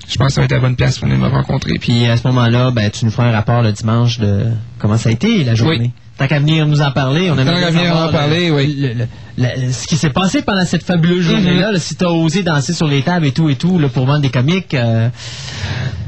Je 0.09 0.18
pense 0.18 0.28
que 0.28 0.34
ça 0.34 0.41
va 0.41 0.45
être 0.45 0.51
la 0.51 0.59
bonne 0.59 0.76
place 0.76 0.97
pour 0.99 1.07
venir 1.07 1.22
me 1.24 1.30
rencontrer. 1.30 1.76
Puis, 1.80 2.05
à 2.07 2.18
ce 2.18 2.28
moment-là, 2.28 2.72
ben, 2.72 2.89
tu 2.91 3.05
nous 3.05 3.11
feras 3.11 3.28
un 3.30 3.32
rapport 3.32 3.61
le 3.61 3.72
dimanche 3.72 4.20
de 4.20 4.47
comment 4.80 4.97
ça 4.97 5.09
a 5.09 5.11
été 5.14 5.43
la 5.45 5.55
journée. 5.55 5.78
Oui. 5.80 5.91
Tant 6.18 6.28
qu'à 6.28 6.39
venir 6.39 6.68
nous 6.68 6.82
en 6.82 6.91
parler, 6.91 7.32
on 7.32 7.38
aimerait 7.38 7.45
Tant 7.55 7.59
qu'à 7.68 7.72
bien 7.72 7.80
venir 7.82 7.95
en 7.97 8.09
parler, 8.11 8.49
le- 8.49 8.55
oui. 8.55 8.76
le- 8.78 8.93
le- 8.93 9.07
le- 9.38 9.71
ce 9.71 9.88
qui 9.88 9.95
s'est 9.97 10.09
passé 10.11 10.41
pendant 10.41 10.65
cette 10.65 10.84
fabuleuse 10.84 11.25
journée-là, 11.25 11.71
là, 11.71 11.79
si 11.79 11.95
tu 11.95 12.03
as 12.05 12.11
osé 12.11 12.43
danser 12.43 12.73
sur 12.73 12.88
les 12.88 13.01
tables 13.01 13.25
et 13.25 13.31
tout 13.31 13.49
et 13.49 13.55
tout 13.55 13.79
là, 13.79 13.89
pour 13.89 14.05
vendre 14.05 14.21
des 14.21 14.29
comics. 14.29 14.73
euh, 14.73 15.09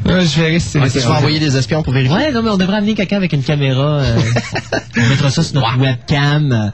euh, 0.08 0.22
je 0.22 0.40
verrai 0.40 0.60
si 0.60 0.68
c'est 0.70 0.80
Ouais, 0.80 0.90
tu 0.90 1.00
vas 1.00 1.16
envoyer 1.18 1.40
des 1.40 1.58
espions 1.58 1.82
pour 1.82 1.92
vérifier. 1.94 2.16
Ouais, 2.16 2.32
non, 2.32 2.44
mais 2.44 2.52
on 2.52 2.58
devrait 2.58 2.78
amener 2.78 2.94
quelqu'un 2.94 3.18
avec 3.18 3.34
une 3.34 3.42
caméra. 3.42 3.82
euh, 4.02 4.18
on 4.98 5.10
mettra 5.10 5.32
ça 5.32 5.42
sur 5.42 5.56
notre 5.56 5.78
webcam. 5.80 6.52
euh, 6.52 6.70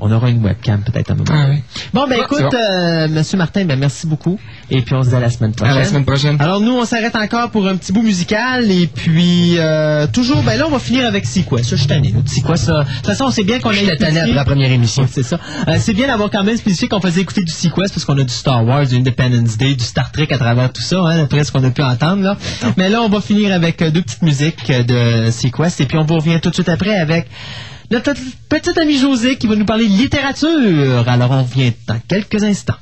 on 0.00 0.12
aura 0.12 0.30
une 0.30 0.44
webcam 0.44 0.82
peut-être 0.84 1.10
à 1.10 1.14
un 1.14 1.16
moment. 1.16 1.30
Ah 1.32 1.46
oui. 1.50 1.62
Bon, 1.92 2.06
ben 2.06 2.20
écoute, 2.22 2.42
bon. 2.42 2.56
euh, 2.56 3.08
Monsieur 3.08 3.36
Martin, 3.38 3.64
ben 3.64 3.76
merci 3.78 4.06
beaucoup. 4.06 4.38
Et 4.70 4.82
puis 4.82 4.94
on 4.94 5.02
se 5.02 5.08
dit 5.08 5.14
à 5.16 5.20
la 5.20 5.30
semaine 5.30 5.50
À 5.52 5.56
prochaine. 5.56 5.76
la 5.78 5.84
semaine 5.84 6.04
prochaine. 6.04 6.36
Alors 6.40 6.60
nous, 6.60 6.72
on 6.72 6.84
s'arrête 6.84 7.16
encore 7.16 7.50
pour 7.50 7.66
un 7.66 7.74
petit 7.76 7.92
bout 7.92 8.02
musical 8.02 8.70
et 8.70 8.86
puis 8.86 9.54
euh, 9.58 10.06
toujours, 10.06 10.42
ben 10.42 10.56
là, 10.56 10.66
on 10.68 10.70
va 10.70 10.78
finir 10.78 11.06
avec 11.06 11.26
Sequest. 11.26 11.64
Ça, 11.64 11.70
je 11.70 11.76
suis 11.76 11.86
tanné. 11.88 12.14
Sequest, 12.26 12.64
ça? 12.66 12.84
De 12.84 12.88
toute 12.96 13.06
façon, 13.06 13.24
on 13.24 13.30
sait 13.32 13.42
bien 13.44 13.58
qu'on 13.58 13.70
a 13.70 13.72
tanné 13.74 13.86
spécifié- 13.96 14.20
après 14.20 14.32
la 14.34 14.44
première 14.44 14.70
émission. 14.70 15.06
C'est 15.10 15.24
ça. 15.24 15.40
Euh, 15.68 15.76
c'est 15.78 15.94
bien 15.94 16.08
d'avoir 16.08 16.30
quand 16.30 16.44
même 16.44 16.56
spécifié 16.56 16.88
qu'on 16.88 17.00
faisait 17.00 17.22
écouter 17.22 17.42
du 17.42 17.52
Sequest 17.52 17.94
parce 17.94 18.04
qu'on 18.04 18.18
a 18.18 18.24
du 18.24 18.32
Star 18.32 18.64
Wars, 18.64 18.86
du 18.86 18.96
Independence 18.96 19.56
Day, 19.56 19.74
du 19.74 19.84
Star 19.84 20.12
Trek 20.12 20.28
à 20.30 20.38
travers 20.38 20.72
tout 20.72 20.82
ça, 20.82 20.98
hein, 21.00 21.22
après 21.22 21.44
ce 21.44 21.52
qu'on 21.52 21.64
a 21.64 21.70
pu 21.70 21.82
entendre 21.82 22.22
là. 22.22 22.36
Mais 22.76 22.88
là, 22.90 23.02
on 23.02 23.08
va 23.08 23.20
finir 23.20 23.52
avec 23.52 23.80
euh, 23.82 23.90
deux 23.90 24.02
petites 24.02 24.22
musiques 24.22 24.70
euh, 24.70 24.82
de 25.26 25.30
Sequest 25.30 25.80
et 25.80 25.86
puis 25.86 25.98
on 25.98 26.04
vous 26.04 26.16
revient 26.16 26.38
tout 26.40 26.50
de 26.50 26.54
suite 26.54 26.68
après 26.68 26.96
avec 26.96 27.26
notre 27.90 28.12
petit 28.48 28.78
ami 28.78 28.98
José 28.98 29.36
qui 29.36 29.46
va 29.46 29.56
nous 29.56 29.64
parler 29.64 29.86
de 29.88 29.92
littérature. 29.92 31.08
Alors 31.08 31.30
on 31.30 31.42
revient 31.42 31.72
dans 31.86 31.98
quelques 32.08 32.42
instants. 32.42 32.74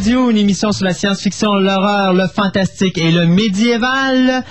Radio, 0.00 0.30
une 0.30 0.38
émission 0.38 0.72
sur 0.72 0.86
la 0.86 0.94
science-fiction, 0.94 1.56
l'horreur, 1.56 2.14
le 2.14 2.26
fantastique 2.26 2.96
et 2.96 3.10
le 3.10 3.26
médiéval. 3.26 4.42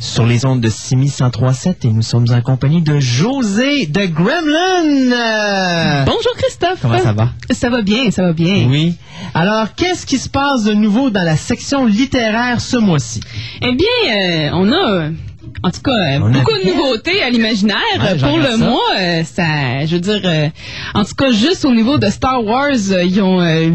Sur 0.00 0.26
les 0.26 0.44
ondes 0.44 0.60
de 0.60 0.68
Simi 0.68 1.06
1037 1.06 1.84
et 1.84 1.88
nous 1.88 2.02
sommes 2.02 2.26
en 2.32 2.40
compagnie 2.40 2.82
de 2.82 2.98
José 2.98 3.86
de 3.86 4.06
Gremlin. 4.06 6.04
Bonjour 6.06 6.32
Christophe. 6.38 6.78
Comment 6.82 6.98
ça 6.98 7.12
va? 7.12 7.28
Ça 7.52 7.70
va 7.70 7.82
bien, 7.82 8.10
ça 8.10 8.22
va 8.24 8.32
bien. 8.32 8.66
Oui. 8.68 8.94
Alors, 9.32 9.74
qu'est-ce 9.76 10.04
qui 10.06 10.18
se 10.18 10.28
passe 10.28 10.64
de 10.64 10.72
nouveau 10.72 11.10
dans 11.10 11.22
la 11.22 11.36
section 11.36 11.86
littéraire 11.86 12.60
ce 12.60 12.78
mois-ci? 12.78 13.20
Eh 13.62 13.72
bien, 13.76 13.86
euh, 14.12 14.50
on 14.54 14.72
a, 14.72 15.10
en 15.62 15.70
tout 15.70 15.82
cas, 15.82 15.90
euh, 15.92 16.18
beaucoup 16.18 16.52
de 16.64 16.66
nouveautés 16.68 17.22
à 17.22 17.30
l'imaginaire 17.30 17.76
Ouais, 18.00 18.16
pour 18.18 18.38
le 18.38 18.50
ça. 18.50 18.56
mois. 18.56 18.80
euh, 18.98 19.22
ça, 19.24 19.86
je 19.86 19.94
veux 19.94 20.00
dire, 20.00 20.20
euh, 20.24 20.48
en 20.94 21.04
tout 21.04 21.14
cas, 21.14 21.30
juste 21.32 21.64
au 21.64 21.72
niveau 21.74 21.98
de 21.98 22.06
Star 22.08 22.44
Wars, 22.44 22.70
ils 22.72 23.20
ont 23.22 23.40
euh, 23.40 23.68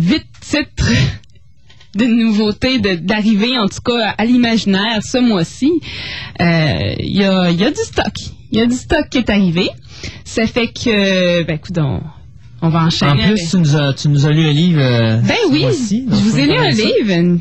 de 1.95 2.05
nouveautés 2.05 2.79
de- 2.79 2.95
d'arrivée, 2.95 3.57
en 3.57 3.67
tout 3.67 3.81
cas, 3.85 4.15
à 4.17 4.25
l'imaginaire 4.25 4.99
ce 5.03 5.17
mois-ci. 5.19 5.71
Euh, 6.41 6.93
Il 6.99 7.15
y, 7.17 7.23
a, 7.23 7.51
y 7.51 7.63
a 7.63 7.69
du 7.69 7.81
stock. 7.81 8.13
Il 8.51 8.57
y 8.59 8.61
a 8.61 8.65
du 8.65 8.75
stock 8.75 9.07
qui 9.09 9.19
est 9.19 9.29
arrivé. 9.29 9.69
Ça 10.25 10.45
fait 10.47 10.67
que, 10.67 11.43
ben, 11.43 11.55
écoute, 11.55 11.77
on, 11.77 12.01
on 12.61 12.69
va 12.69 12.83
enchaîner. 12.85 13.11
En 13.11 13.15
avec- 13.19 13.35
plus, 13.35 13.49
tu 13.51 13.57
nous 13.57 13.75
as, 13.75 13.93
tu 13.93 14.07
nous 14.09 14.25
as 14.25 14.31
lu 14.31 14.45
un 14.47 14.51
livre. 14.53 14.81
euh, 14.81 15.17
Ben 15.21 15.35
oui, 15.51 15.65
je 15.71 16.15
vous 16.15 16.39
ai 16.39 16.45
lu 16.47 16.53
un 16.57 16.69
de 16.69 16.75
ça. 16.75 16.83
livre, 16.83 17.11
un, 17.13 17.37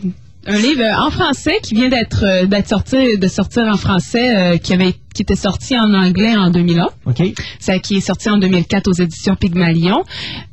un 0.55 0.59
livre 0.59 0.83
en 1.07 1.11
français 1.11 1.59
qui 1.63 1.75
vient 1.75 1.89
d'être 1.89 2.25
euh, 2.25 2.47
d'être 2.47 2.69
sorti 2.69 3.17
de 3.19 3.29
sortir 3.29 3.65
en 3.65 3.77
français, 3.77 4.37
euh, 4.37 4.57
qui 4.59 4.73
avait 4.75 4.95
qui 5.13 5.23
était 5.23 5.37
sorti 5.37 5.79
en 5.79 5.93
anglais 5.95 6.35
en 6.37 6.51
2001. 6.51 6.89
OK. 7.07 7.23
Ça 7.59 7.79
qui 7.79 7.97
est 7.97 8.01
sorti 8.01 8.29
en 8.31 8.39
2004 8.39 8.89
aux 8.89 8.93
éditions 8.93 9.37
Pygmalion. 9.37 10.05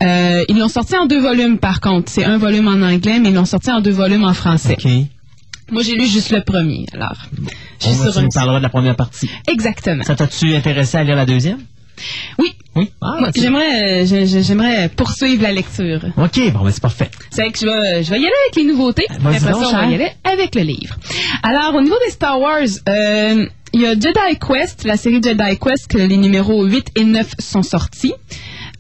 Euh, 0.04 0.44
ils 0.50 0.58
l'ont 0.58 0.68
sorti 0.68 0.96
en 0.96 1.06
deux 1.06 1.22
volumes 1.22 1.58
par 1.58 1.80
contre. 1.82 2.12
C'est 2.12 2.24
un 2.26 2.38
volume 2.38 2.68
en 2.68 2.82
anglais, 2.86 3.20
mais 3.20 3.30
ils 3.30 3.36
l'ont 3.36 3.46
sorti 3.46 3.72
en 3.72 3.82
deux 3.82 3.92
volumes 3.92 4.24
en 4.24 4.34
français. 4.34 4.76
OK. 4.84 4.92
Moi 5.72 5.84
j'ai 5.84 5.96
lu 5.96 6.06
juste 6.08 6.32
le 6.32 6.42
premier. 6.42 6.86
Alors, 6.94 7.14
je 7.80 7.90
suis 7.90 8.04
ben, 8.04 8.12
sur 8.12 8.28
parleras 8.34 8.58
de 8.58 8.64
la 8.64 8.70
première 8.70 8.96
partie. 8.96 9.30
Exactement. 9.48 10.04
Ça 10.04 10.16
t'a-tu 10.16 10.56
intéressé 10.56 10.98
à 10.98 11.04
lire 11.04 11.16
la 11.16 11.26
deuxième? 11.26 11.60
Oui. 12.38 12.54
Oui? 12.76 12.90
Ah, 13.02 13.18
j'aimerais 13.36 14.04
euh, 14.04 14.06
j'ai- 14.06 14.26
j'ai- 14.26 14.42
j'aimerais 14.42 14.88
poursuivre 14.90 15.44
la 15.44 15.52
lecture. 15.52 16.00
OK, 16.18 16.40
bon, 16.54 16.64
ben, 16.64 16.72
c'est 16.72 16.82
parfait. 16.82 17.10
C'est 17.30 17.42
vrai 17.42 17.52
que 17.52 17.60
je 17.60 17.66
vais, 17.66 18.04
je 18.04 18.10
vais 18.10 18.18
y 18.22 18.26
aller 18.26 18.34
avec 18.48 18.56
les 18.56 18.64
nouveautés. 18.64 19.06
vas-y 19.20 19.36
Après 19.38 19.52
ça, 19.52 19.58
on 19.58 19.72
va 19.74 19.86
y 19.88 19.96
aller 19.96 20.10
avec 20.24 20.56
le 20.56 20.62
livre. 20.62 20.96
Alors, 21.44 21.76
au 21.76 21.82
niveau 21.82 21.98
des 22.06 22.12
Star 22.12 22.40
Wars, 22.40 22.62
euh, 22.88 23.46
il 23.74 23.82
y 23.82 23.86
a 23.86 23.94
Jedi 23.94 24.38
Quest, 24.40 24.84
la 24.84 24.98
série 24.98 25.22
Jedi 25.22 25.58
Quest, 25.60 25.88
que 25.88 25.98
les 25.98 26.18
numéros 26.18 26.66
8 26.66 26.88
et 26.96 27.04
9 27.04 27.36
sont 27.40 27.64
sortis. 27.64 28.14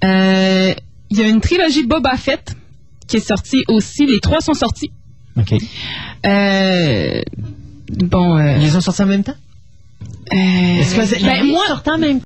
Euh, 0.03 0.73
il 1.09 1.17
y 1.17 1.21
a 1.21 1.27
une 1.27 1.41
trilogie 1.41 1.85
Boba 1.85 2.15
Fett 2.17 2.55
qui 3.07 3.17
est 3.17 3.27
sortie 3.27 3.63
aussi. 3.67 4.05
Les 4.05 4.19
trois 4.19 4.41
sont 4.41 4.53
sortis. 4.53 4.91
OK. 5.37 5.53
Euh, 6.25 7.21
bon... 7.89 8.37
euh, 8.37 8.57
Ils 8.57 8.63
les 8.63 8.75
ont 8.75 8.81
sortis 8.81 9.01
en 9.01 9.07
même 9.07 9.23
temps? 9.23 9.35
euh, 10.33 10.35
Est-ce 10.35 10.95
que 10.95 11.05
c'est- 11.05 11.23
ben, 11.23 11.43
moi, 11.45 11.63
en 11.85 11.97
même 11.97 12.19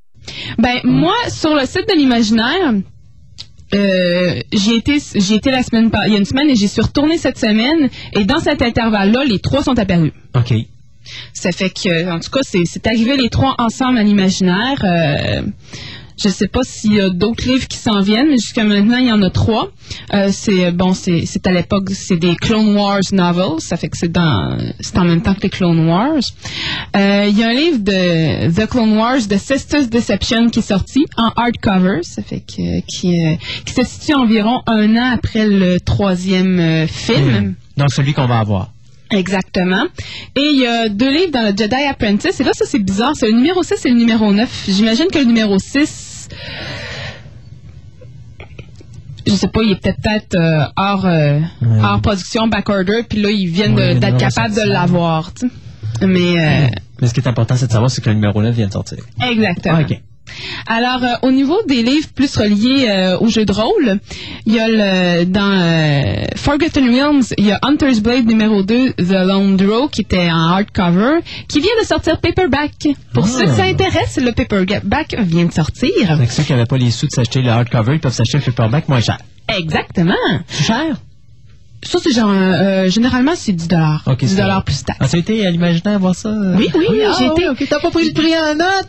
ben, 0.58 0.80
moi, 0.84 1.16
sur 1.30 1.54
le 1.56 1.66
site 1.66 1.88
de 1.88 1.98
l'imaginaire, 1.98 2.74
euh, 3.74 4.40
j'ai 4.54 4.76
été, 4.76 4.98
j'ai 5.16 5.36
été 5.36 5.52
la 5.52 5.64
semaine, 5.64 5.90
il 6.08 6.14
y 6.14 6.16
a 6.16 6.20
une 6.20 6.26
semaine 6.26 6.50
et 6.50 6.56
j'y 6.56 6.68
suis 6.68 6.82
retournée 6.82 7.18
cette 7.18 7.38
semaine 7.40 7.90
et 8.14 8.24
dans 8.24 8.40
cet 8.40 8.62
intervalle-là, 8.62 9.24
les 9.26 9.40
trois 9.40 9.64
sont 9.64 9.78
apparus. 9.80 10.12
OK. 10.36 10.54
Ça 11.34 11.52
fait 11.52 11.70
que, 11.70 12.12
en 12.12 12.20
tout 12.20 12.30
cas, 12.30 12.42
c'est, 12.44 12.88
arrivé 12.88 13.18
les 13.18 13.30
trois 13.30 13.56
ensemble 13.58 13.98
à 13.98 14.04
l'imaginaire. 14.04 14.82
Euh, 14.84 15.42
je 16.22 16.30
sais 16.30 16.48
pas 16.48 16.62
s'il 16.64 16.94
y 16.94 17.02
a 17.02 17.10
d'autres 17.10 17.48
livres 17.48 17.68
qui 17.68 17.78
s'en 17.78 18.02
viennent, 18.02 18.30
mais 18.30 18.38
jusqu'à 18.38 18.64
maintenant, 18.64 18.98
il 18.98 19.08
y 19.08 19.12
en 19.12 19.22
a 19.22 19.30
trois. 19.30 19.72
Euh, 20.14 20.30
c'est 20.32 20.72
bon, 20.72 20.94
c'est, 20.94 21.26
à 21.46 21.52
l'époque, 21.52 21.90
c'est 21.92 22.18
des 22.18 22.36
Clone 22.36 22.76
Wars 22.76 23.02
novels. 23.12 23.60
Ça 23.60 23.78
fait 23.78 23.90
que 23.90 23.98
c'est 23.98 24.12
dans, 24.12 24.58
c'est 24.80 24.98
en 24.98 25.06
même 25.06 25.22
temps 25.22 25.34
que 25.34 25.42
les 25.42 25.50
Clone 25.50 25.88
Wars. 25.88 26.22
Euh, 26.96 27.28
Il 27.30 27.38
y 27.38 27.44
a 27.44 27.50
un 27.50 27.54
livre 27.54 27.80
de 27.80 28.52
The 28.52 28.70
Clone 28.70 28.98
Wars 28.98 29.26
de 29.28 29.38
Sisters 29.38 29.88
Deception 29.88 30.50
qui 30.50 30.60
est 30.60 30.68
sorti 30.68 31.06
en 31.18 31.30
hardcover. 31.36 32.04
Ça 32.04 32.22
fait 32.22 32.42
que 32.42 32.82
qui, 32.86 33.26
euh, 33.26 33.36
qui 33.66 33.74
se 33.74 33.84
situe 33.84 34.14
environ 34.14 34.62
un 34.68 34.96
an 34.96 35.12
après 35.14 35.48
le 35.48 35.80
troisième 35.80 36.60
euh, 36.60 36.88
film. 36.88 37.30
Hmm. 37.30 37.54
Donc, 37.76 37.92
celui 37.92 38.14
qu'on 38.14 38.28
va 38.28 38.40
avoir. 38.40 38.73
Exactement. 39.14 39.86
Et 40.36 40.42
il 40.42 40.60
y 40.60 40.68
a 40.68 40.90
deux 40.90 41.10
livres 41.12 41.32
dans 41.32 41.44
le 41.44 41.56
Jedi 41.56 41.76
Apprentice. 41.90 42.40
Et 42.40 42.44
là, 42.44 42.52
ça, 42.54 42.66
c'est 42.68 42.80
bizarre. 42.80 43.12
C'est 43.16 43.28
le 43.28 43.34
numéro 43.38 43.64
6 43.64 43.86
et 43.86 43.90
le 43.90 43.96
numéro 43.96 44.32
9. 44.34 44.66
J'imagine 44.68 45.08
que 45.12 45.20
le 45.20 45.26
numéro 45.26 45.58
6, 45.60 46.30
je 49.26 49.32
sais 49.34 49.48
pas, 49.48 49.62
il 49.64 49.72
est 49.72 49.82
peut-être 49.82 50.36
euh, 50.36 50.66
hors, 50.76 51.06
euh, 51.06 51.40
hors 51.82 52.02
production, 52.02 52.48
backorder. 52.48 53.04
Puis 53.08 53.22
là, 53.22 53.30
ils 53.32 53.48
viennent 53.48 53.76
Ouais, 53.76 53.96
d'être 53.96 54.18
capables 54.18 54.56
de 54.56 54.62
l'avoir. 54.68 55.32
Mais, 56.02 56.40
euh, 56.40 56.68
Mais 57.02 57.08
ce 57.08 57.14
qui 57.14 57.20
est 57.22 57.28
important, 57.28 57.56
c'est 57.56 57.68
de 57.68 57.72
savoir 57.72 57.90
c'est 57.90 58.02
que 58.02 58.10
le 58.10 58.16
numéro 58.16 58.42
9 58.42 58.54
vient 58.54 58.68
de 58.68 58.74
sortir. 58.74 58.98
exactement. 59.26 59.78
Ah, 59.80 59.82
OK. 59.82 60.02
Alors, 60.68 61.04
euh, 61.04 61.28
au 61.28 61.32
niveau 61.32 61.58
des 61.68 61.84
livres 61.84 62.08
plus 62.16 62.36
reliés 62.38 62.88
euh, 62.90 63.18
au 63.20 63.28
jeu 63.28 63.46
de 63.46 63.52
rôle, 63.52 64.00
il 64.46 64.54
y 64.54 64.60
a 64.60 64.68
le, 64.68 65.26
dans 65.26 65.52
euh, 65.52 66.26
Forgotten 66.36 66.90
Realms, 66.90 67.24
il 67.38 67.46
y 67.46 67.52
a 67.52 67.60
Hunter's 67.62 68.00
Blade 68.02 68.26
numéro 68.26 68.64
2, 68.64 68.94
The 68.94 69.02
Lone 69.12 69.58
Draw, 69.58 69.90
qui 69.90 70.02
était 70.02 70.30
en 70.32 70.50
hardcover, 70.52 71.20
qui 71.48 71.60
vient 71.60 71.72
de 71.82 71.86
sortir 71.86 72.20
paperback. 72.20 72.72
Pour 73.14 73.26
Ah. 73.26 73.28
ceux 73.28 73.46
que 73.46 73.52
ça 73.52 73.64
intéresse, 73.66 74.18
le 74.22 74.32
paperback 74.32 75.16
vient 75.20 75.46
de 75.46 75.52
sortir. 75.54 75.90
Que 76.18 76.32
ceux 76.32 76.44
qui 76.44 76.52
n'avaient 76.54 76.66
pas 76.66 76.78
les 76.78 76.92
sous 76.92 77.08
de 77.08 77.12
s'acheter 77.12 77.42
le 77.42 77.50
hardcover, 77.50 77.94
ils 77.96 78.00
peuvent 78.00 78.14
s'acheter 78.14 78.38
le 78.38 78.44
paperback 78.44 78.88
moins 78.90 79.02
cher. 79.02 79.18
Exactement. 79.56 80.14
Cher? 80.50 80.96
Ça, 81.86 82.00
c'est 82.02 82.12
genre, 82.14 82.32
euh, 82.32 82.90
généralement, 82.90 83.34
c'est 83.36 83.52
10 83.52 83.68
dollars. 83.68 84.04
OK, 84.08 84.20
10 84.20 84.30
c'est 84.30 84.42
dollars 84.42 84.64
plus 84.64 84.84
taxes. 84.86 85.00
Ah, 85.02 85.08
tu 85.10 85.18
as 85.18 85.20
été 85.20 85.46
à 85.46 85.52
l'imaginaire 85.52 86.00
voir 86.00 86.16
ça? 86.16 86.32
Oui, 86.58 86.70
oui, 86.74 87.02
Ah, 87.06 87.14
j'ai 87.20 87.26
été. 87.26 87.50
OK, 87.50 87.62
t'as 87.70 87.80
pas 87.82 87.92
pris 87.92 88.08
le 88.08 88.14
prix 88.14 88.34
en 88.38 88.56
note? 88.56 88.88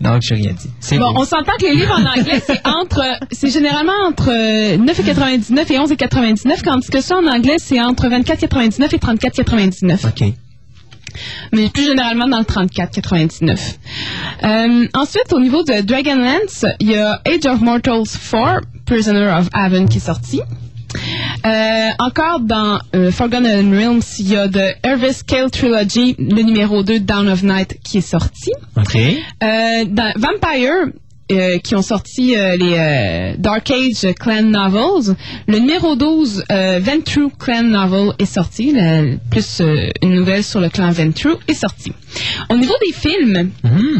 Non, 0.00 0.20
j'ai 0.20 0.36
rien 0.36 0.52
dit. 0.52 0.70
C'est 0.80 0.98
Bon, 0.98 1.12
on 1.16 1.24
s'entend 1.24 1.52
que 1.60 1.66
les 1.66 1.74
livres 1.74 1.98
en 1.98 2.06
anglais, 2.06 2.40
c'est 2.44 2.66
entre, 2.66 3.02
c'est 3.32 3.50
généralement 3.50 3.92
entre 4.06 4.30
euh, 4.30 4.76
9,99 4.76 5.72
et 5.72 5.78
11,99, 5.78 6.62
tandis 6.62 6.88
que 6.88 7.00
ça 7.00 7.16
en 7.16 7.26
anglais, 7.26 7.56
c'est 7.58 7.80
entre 7.80 8.06
24,99 8.06 8.94
et 8.94 8.98
34,99. 8.98 10.06
OK. 10.06 10.34
Mais 11.52 11.68
plus 11.68 11.84
généralement 11.86 12.28
dans 12.28 12.38
le 12.38 12.44
34,99. 12.44 13.58
Euh, 14.44 14.86
ensuite, 14.94 15.32
au 15.32 15.40
niveau 15.40 15.64
de 15.64 15.80
Dragonlance, 15.80 16.64
il 16.78 16.90
y 16.90 16.96
a 16.96 17.20
Age 17.26 17.46
of 17.46 17.60
Mortals 17.60 18.04
4, 18.30 18.60
Prisoner 18.86 19.32
of 19.36 19.48
Haven 19.52 19.88
qui 19.88 19.98
est 19.98 20.00
sorti. 20.00 20.40
Euh, 21.46 21.88
encore 21.98 22.40
dans 22.40 22.78
euh, 22.94 23.10
Forgotten 23.10 23.74
Realms, 23.76 24.00
il 24.18 24.28
y 24.32 24.36
a 24.36 24.48
The 24.48 24.76
Hervis 24.82 25.14
Scale 25.14 25.50
Trilogy, 25.50 26.16
le 26.18 26.42
numéro 26.42 26.82
2, 26.82 27.00
Down 27.00 27.28
of 27.28 27.42
Night, 27.42 27.78
qui 27.84 27.98
est 27.98 28.00
sorti. 28.00 28.50
OK. 28.76 28.96
Euh, 28.96 29.84
dans 29.86 30.12
Vampire, 30.16 30.92
euh, 31.30 31.58
qui 31.58 31.74
ont 31.76 31.82
sorti 31.82 32.34
euh, 32.36 32.56
les 32.56 32.74
euh, 32.78 33.34
Dark 33.38 33.70
Age 33.70 34.14
Clan 34.18 34.42
Novels, 34.42 35.14
le 35.46 35.58
numéro 35.58 35.94
12, 35.94 36.44
euh, 36.50 36.80
Ventru 36.82 37.28
Clan 37.38 37.62
Novel, 37.64 38.12
est 38.18 38.24
sorti. 38.24 38.72
Le- 38.74 39.18
plus 39.30 39.60
une 40.02 40.14
nouvelle 40.14 40.42
sur 40.42 40.60
le 40.60 40.70
clan 40.70 40.90
Ventru 40.90 41.32
est 41.46 41.54
sorti. 41.54 41.92
Au 42.48 42.56
niveau 42.56 42.74
des 42.86 42.92
films, 42.94 43.50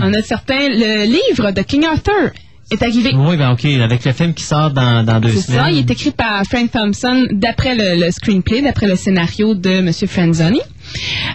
on 0.02 0.15
a 0.15 0.23
certains... 0.23 0.69
Le 0.70 1.05
livre 1.05 1.51
de 1.52 1.60
King 1.62 1.85
Arthur 1.85 2.31
est 2.70 2.82
arrivé. 2.82 3.12
Oui, 3.16 3.36
ben 3.36 3.53
OK, 3.53 3.65
avec 3.65 4.05
le 4.05 4.12
film 4.12 4.35
qui 4.35 4.45
sort 4.45 4.70
dans, 4.70 5.05
dans 5.05 5.20
deux 5.20 5.31
C'est 5.31 5.40
semaines. 5.53 5.61
ça, 5.61 5.70
il 5.70 5.78
est 5.78 5.90
écrit 5.90 6.11
par 6.11 6.43
Frank 6.45 6.70
Thompson 6.70 7.27
d'après 7.31 7.74
le, 7.74 8.05
le 8.05 8.11
screenplay, 8.11 8.61
d'après 8.62 8.86
le 8.86 8.97
scénario 8.97 9.55
de 9.55 9.70
M. 9.70 9.90
Franzoni. 10.07 10.61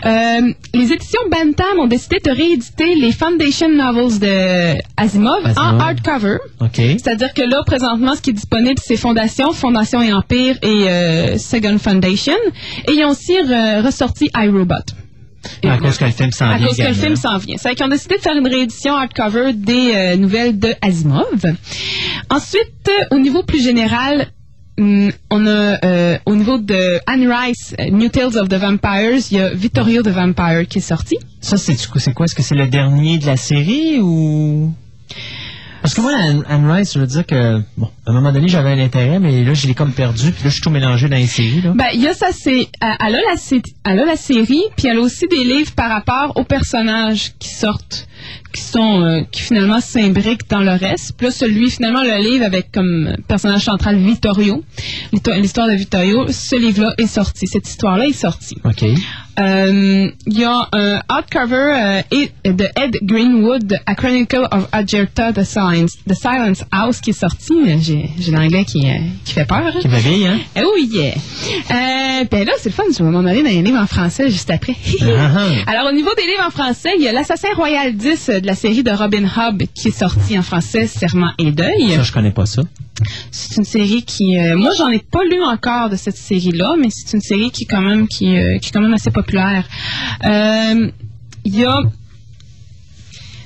Euh, 0.06 0.42
les 0.74 0.92
éditions 0.92 1.22
Bantam 1.30 1.80
ont 1.80 1.88
décidé 1.88 2.18
de 2.24 2.32
rééditer 2.32 2.96
les 2.96 3.12
Foundation 3.12 3.70
Novels 3.70 4.20
de 4.20 4.82
Asimov, 4.98 5.44
en 5.44 5.50
Asimov. 5.50 5.82
hardcover. 5.82 6.38
OK. 6.60 6.76
C'est-à-dire 6.76 7.34
que 7.34 7.44
là, 7.44 7.62
présentement, 7.66 8.16
ce 8.16 8.22
qui 8.22 8.32
est 8.32 8.34
disponible, 8.34 8.80
c'est 8.84 8.98
Fondation, 8.98 9.54
Fondation 9.54 10.02
et 10.02 10.12
Empire 10.12 10.58
et 10.64 10.88
euh, 10.90 11.38
Second 11.38 11.78
Foundation. 11.78 12.34
Et 12.88 12.94
ils 12.94 13.04
ont 13.06 13.10
aussi 13.12 13.34
re- 13.34 13.84
ressorti 13.86 14.30
iRobot. 14.36 14.76
À 15.64 15.78
cause 15.78 15.98
que 15.98 16.06
le 16.06 16.12
film 16.12 16.32
s'en 16.32 16.50
À 16.50 16.58
vient 16.58 16.68
cause 16.68 16.78
que 16.78 16.84
le 16.84 16.94
film 16.94 17.16
s'en 17.16 17.38
vient. 17.38 17.58
C'est 17.58 17.76
qu'ils 17.76 17.86
ont 17.86 17.90
décidé 17.90 18.18
de 18.18 18.22
faire 18.22 18.36
une 18.36 18.48
réédition 18.48 18.96
hardcover 18.96 19.54
des 19.54 19.94
euh, 19.94 20.16
nouvelles 20.16 20.58
de 20.60 20.74
Asimov. 20.82 21.56
Ensuite, 22.30 22.90
euh, 22.90 23.16
au 23.16 23.20
niveau 23.20 23.44
plus 23.44 23.64
général, 23.64 24.28
hum, 24.80 25.12
on 25.30 25.46
a 25.46 25.86
euh, 25.86 26.18
au 26.26 26.36
niveau 26.36 26.58
de 26.58 27.00
Anne 27.08 27.32
Rice, 27.32 27.76
New 27.92 28.10
Tales 28.10 28.38
of 28.38 28.50
the 28.50 28.56
Vampires, 28.56 29.20
il 29.32 29.38
y 29.38 29.42
a 29.42 29.54
Vittorio 29.54 30.02
the 30.02 30.10
Vampire 30.10 30.68
qui 30.68 30.80
est 30.80 30.82
sorti. 30.82 31.18
Ça, 31.42 31.58
c'est 31.58 31.76
c'est 31.76 32.14
quoi? 32.14 32.26
Est-ce 32.26 32.36
que 32.36 32.44
c'est 32.44 32.56
le 32.56 32.68
dernier 32.68 33.18
de 33.18 33.26
la 33.26 33.38
série 33.38 34.00
ou... 34.00 34.74
Parce 35.84 35.96
que 35.96 36.00
moi, 36.00 36.14
Anne, 36.16 36.46
Anne 36.48 36.72
Rice, 36.72 36.94
je 36.94 37.00
veux 37.00 37.08
dire 37.08 37.26
que, 37.26 37.62
bon, 37.76 37.90
à 38.06 38.12
un 38.12 38.14
moment 38.14 38.32
donné, 38.32 38.48
j'avais 38.48 38.72
un 38.72 38.80
intérêt, 38.80 39.20
mais 39.20 39.44
là, 39.44 39.54
je 39.54 39.68
l'ai 39.68 39.74
comme 39.74 39.92
perdu, 39.92 40.32
puis 40.32 40.46
là, 40.46 40.50
je 40.50 40.54
suis 40.54 40.62
tout 40.62 40.70
mélangé 40.70 41.10
dans 41.10 41.18
les 41.18 41.28
séries, 41.28 41.60
là. 41.60 41.74
Ben, 41.76 41.88
il 41.94 42.00
y 42.00 42.08
a 42.08 42.14
ça, 42.14 42.28
c'est, 42.32 42.70
euh, 42.82 42.88
elle 43.06 43.18
elle 43.84 44.00
a 44.00 44.06
la 44.06 44.16
série, 44.16 44.64
puis 44.78 44.88
elle 44.88 45.00
a 45.00 45.02
aussi 45.02 45.28
des 45.28 45.44
livres 45.44 45.74
par 45.76 45.90
rapport 45.90 46.38
aux 46.38 46.46
personnages 46.46 47.34
qui 47.38 47.50
sortent, 47.50 48.08
qui 48.54 48.62
sont, 48.62 49.02
euh, 49.02 49.22
qui 49.32 49.42
finalement 49.42 49.82
s'imbriquent 49.82 50.50
dans 50.50 50.62
le 50.62 50.72
reste. 50.72 51.14
Puis 51.18 51.28
là, 51.28 51.32
celui, 51.32 51.70
finalement, 51.70 52.04
le 52.04 52.22
livre 52.22 52.46
avec 52.46 52.72
comme 52.72 53.16
personnage 53.28 53.64
central 53.64 53.98
Vittorio, 53.98 54.64
l'histoire 55.38 55.68
de 55.68 55.74
Vittorio, 55.74 56.28
ce 56.30 56.56
livre-là 56.56 56.94
est 56.98 57.08
sorti, 57.08 57.48
cette 57.48 57.68
histoire-là 57.68 58.08
est 58.08 58.14
sortie. 58.14 58.56
OK. 58.64 58.86
Euh, 59.40 60.10
Il 60.28 60.40
y 60.40 60.44
a 60.44 60.68
un 60.74 61.02
hardcover 61.10 62.04
euh, 62.14 62.26
de 62.46 62.66
Ed 62.80 63.00
Greenwood, 63.02 63.80
A 63.86 63.96
Chronicle 63.96 64.48
of 64.52 64.68
Agerta, 64.72 65.34
The 65.34 65.44
Silence, 65.44 65.98
The 66.08 66.14
Silence 66.14 66.64
House, 66.72 67.02
qui 67.02 67.10
est 67.12 67.20
sorti. 67.20 67.54
J'ai 68.20 68.32
l'anglais 68.32 68.64
qui, 68.64 68.88
euh, 68.88 69.00
qui 69.26 69.34
fait 69.34 69.46
peur. 69.46 69.74
Qui 69.80 69.88
m'éveille, 69.88 70.28
hein? 70.28 70.38
Oh 70.64 70.78
yeah! 70.78 71.14
Euh, 71.72 72.26
ben 72.30 72.46
là, 72.46 72.54
c'est 72.60 72.70
le 72.70 72.74
fun, 72.76 72.84
je 72.96 73.04
vais 73.04 73.10
m'en 73.10 73.26
aller 73.26 73.42
dans 73.42 73.50
les 73.50 73.64
livres 73.64 73.80
en 73.82 73.88
français 73.88 74.30
juste 74.30 74.52
après. 74.52 74.76
Ah, 75.02 75.32
Alors, 75.68 75.90
au 75.90 75.96
niveau 75.96 76.12
des 76.16 76.28
livres 76.28 76.46
en 76.46 76.52
français, 76.52 76.92
il 76.98 77.04
y 77.04 77.08
a 77.08 77.12
L'Assassin 77.12 77.54
Royal 77.56 77.96
10 77.96 78.30
de 78.44 78.48
la 78.48 78.56
série 78.56 78.84
de 78.84 78.92
Robin 78.92 79.24
Hobb 79.24 79.64
qui 79.74 79.88
est 79.88 79.98
sorti 79.98 80.38
en 80.38 80.42
français, 80.42 80.86
Serment 80.86 81.32
et 81.40 81.52
Deuil. 81.52 81.94
Ça, 81.96 82.04
je 82.04 82.12
connais 82.12 82.32
pas 82.32 82.46
ça. 82.46 82.62
C'est 83.32 83.56
une 83.56 83.64
série 83.64 84.04
qui, 84.04 84.38
euh, 84.38 84.56
moi, 84.58 84.72
j'en 84.78 84.90
ai 84.90 85.00
pas 85.00 85.24
lu 85.24 85.42
encore 85.42 85.90
de 85.90 85.96
cette 85.96 86.18
série-là, 86.18 86.76
mais 86.80 86.90
c'est 86.90 87.14
une 87.16 87.22
série 87.22 87.52
qui 87.52 87.64
est 87.64 87.68
quand 87.68 87.82
même 87.82 88.08
qui, 88.08 88.38
euh, 88.38 88.60
qui 88.60 88.68
est 88.68 88.72
quand 88.72 88.82
même 88.82 88.94
assez 88.94 89.12
populaire. 89.12 89.66
Euh, 90.26 90.92
Il 91.46 91.58
y 91.58 91.66
a 91.66 91.82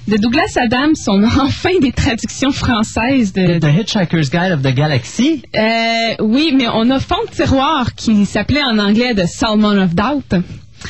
de 0.07 0.17
Douglas 0.17 0.53
Adams, 0.55 0.95
on 1.07 1.23
a 1.23 1.27
enfin 1.43 1.77
des 1.79 1.91
traductions 1.91 2.51
françaises 2.51 3.33
de. 3.33 3.59
The 3.59 3.65
Hitchhiker's 3.65 4.31
Guide 4.31 4.51
of 4.51 4.61
the 4.63 4.73
Galaxy? 4.73 5.43
Euh, 5.55 6.15
oui, 6.21 6.53
mais 6.55 6.67
on 6.73 6.89
a 6.89 6.99
Fond 6.99 7.15
de 7.29 7.35
tiroir 7.35 7.93
qui 7.93 8.25
s'appelait 8.25 8.63
en 8.63 8.79
anglais 8.79 9.13
The 9.13 9.27
Salmon 9.27 9.77
of 9.79 9.93
Doubt. 9.93 10.33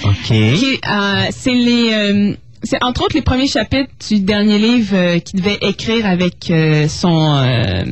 OK. 0.03 0.31
Euh, 0.31 1.23
c'est 1.31 1.53
les, 1.53 1.93
euh, 1.93 2.33
c'est 2.63 2.83
entre 2.83 3.03
autres 3.03 3.15
les 3.15 3.21
premiers 3.21 3.47
chapitres 3.47 3.93
du 4.09 4.19
dernier 4.19 4.57
livre 4.57 4.95
euh, 4.95 5.19
qu'il 5.19 5.41
devait 5.41 5.59
écrire 5.61 6.05
avec 6.05 6.49
euh, 6.49 6.87
son 6.87 7.35
euh, 7.35 7.83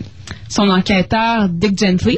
son 0.49 0.69
enquêteur 0.69 1.49
Dick 1.49 1.77
Gently. 1.77 2.17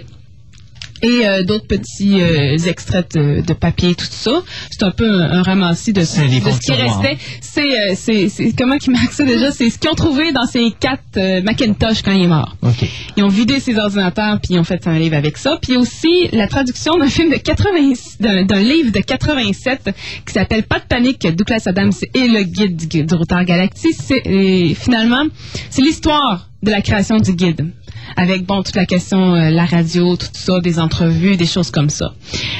Et 1.02 1.28
euh, 1.28 1.44
d'autres 1.44 1.68
petits 1.68 2.22
euh, 2.22 2.58
extraits 2.58 3.16
de, 3.16 3.42
de 3.42 3.54
papier, 3.54 3.96
tout 3.96 4.06
ça. 4.10 4.42
C'est 4.72 4.84
un 4.84 4.92
peu 4.92 5.08
un, 5.08 5.40
un 5.40 5.42
ramassis 5.44 5.94
de, 5.94 6.02
de 6.02 6.06
ce 6.06 6.60
qui 6.60 6.72
restait. 6.72 7.18
C'est, 7.42 7.92
euh, 7.92 7.94
c'est, 7.96 8.54
comment 8.58 8.78
qu'ils 8.78 8.94
marquent 8.94 9.14
ça 9.14 9.24
déjà? 9.24 9.52
C'est 9.52 9.70
ce 9.70 9.78
qu'ils 9.78 9.90
ont 9.90 9.96
trouvé 9.96 10.32
dans 10.32 10.46
ces 10.46 10.72
quatre 10.80 11.02
euh, 11.18 11.42
Macintosh 11.42 12.02
quand 12.02 12.12
il 12.12 12.24
est 12.24 12.28
mort. 12.28 12.56
OK. 12.62 12.88
Ils 13.16 13.24
ont 13.24 13.30
vidé 13.30 13.60
ses 13.60 13.78
ordinateurs 13.78 14.40
puis 14.40 14.56
ils 14.56 14.60
ont 14.60 14.64
fait 14.64 14.86
un 14.88 14.98
livre 14.98 15.16
avec 15.16 15.38
ça. 15.38 15.58
Puis 15.62 15.78
aussi 15.78 16.30
la 16.32 16.48
traduction 16.48 16.98
d'un 16.98 17.10
film 17.10 17.32
de 17.32 17.38
80, 17.38 18.44
d'un, 18.46 18.60
livre 18.60 18.92
de 18.92 19.00
87 19.00 19.90
qui 20.26 20.34
s'appelle 20.34 20.64
Pas 20.64 20.80
de 20.80 20.86
panique, 20.86 21.28
Douglas 21.36 21.64
Adams 21.66 21.92
et 22.14 22.28
le 22.28 22.44
guide 22.44 22.88
du, 22.88 23.04
du 23.04 23.16
routard 23.16 23.46
Galaxy. 23.46 23.94
C'est 23.94 24.22
et 24.26 24.76
finalement 24.76 25.26
c'est 25.70 25.82
l'histoire 25.82 26.50
de 26.64 26.72
la 26.72 26.82
création 26.82 27.18
du 27.18 27.34
guide. 27.34 27.72
Avec 28.16 28.46
bon 28.46 28.64
toute 28.64 28.76
la 28.76 28.86
question 28.86 29.36
euh, 29.36 29.50
la 29.50 29.66
radio, 29.66 30.16
tout 30.16 30.28
ça, 30.34 30.60
des 30.60 30.80
entrevues, 30.80 31.36
des 31.38 31.46
choses 31.46 31.72
comme 31.72 31.90
ça. 31.90 32.14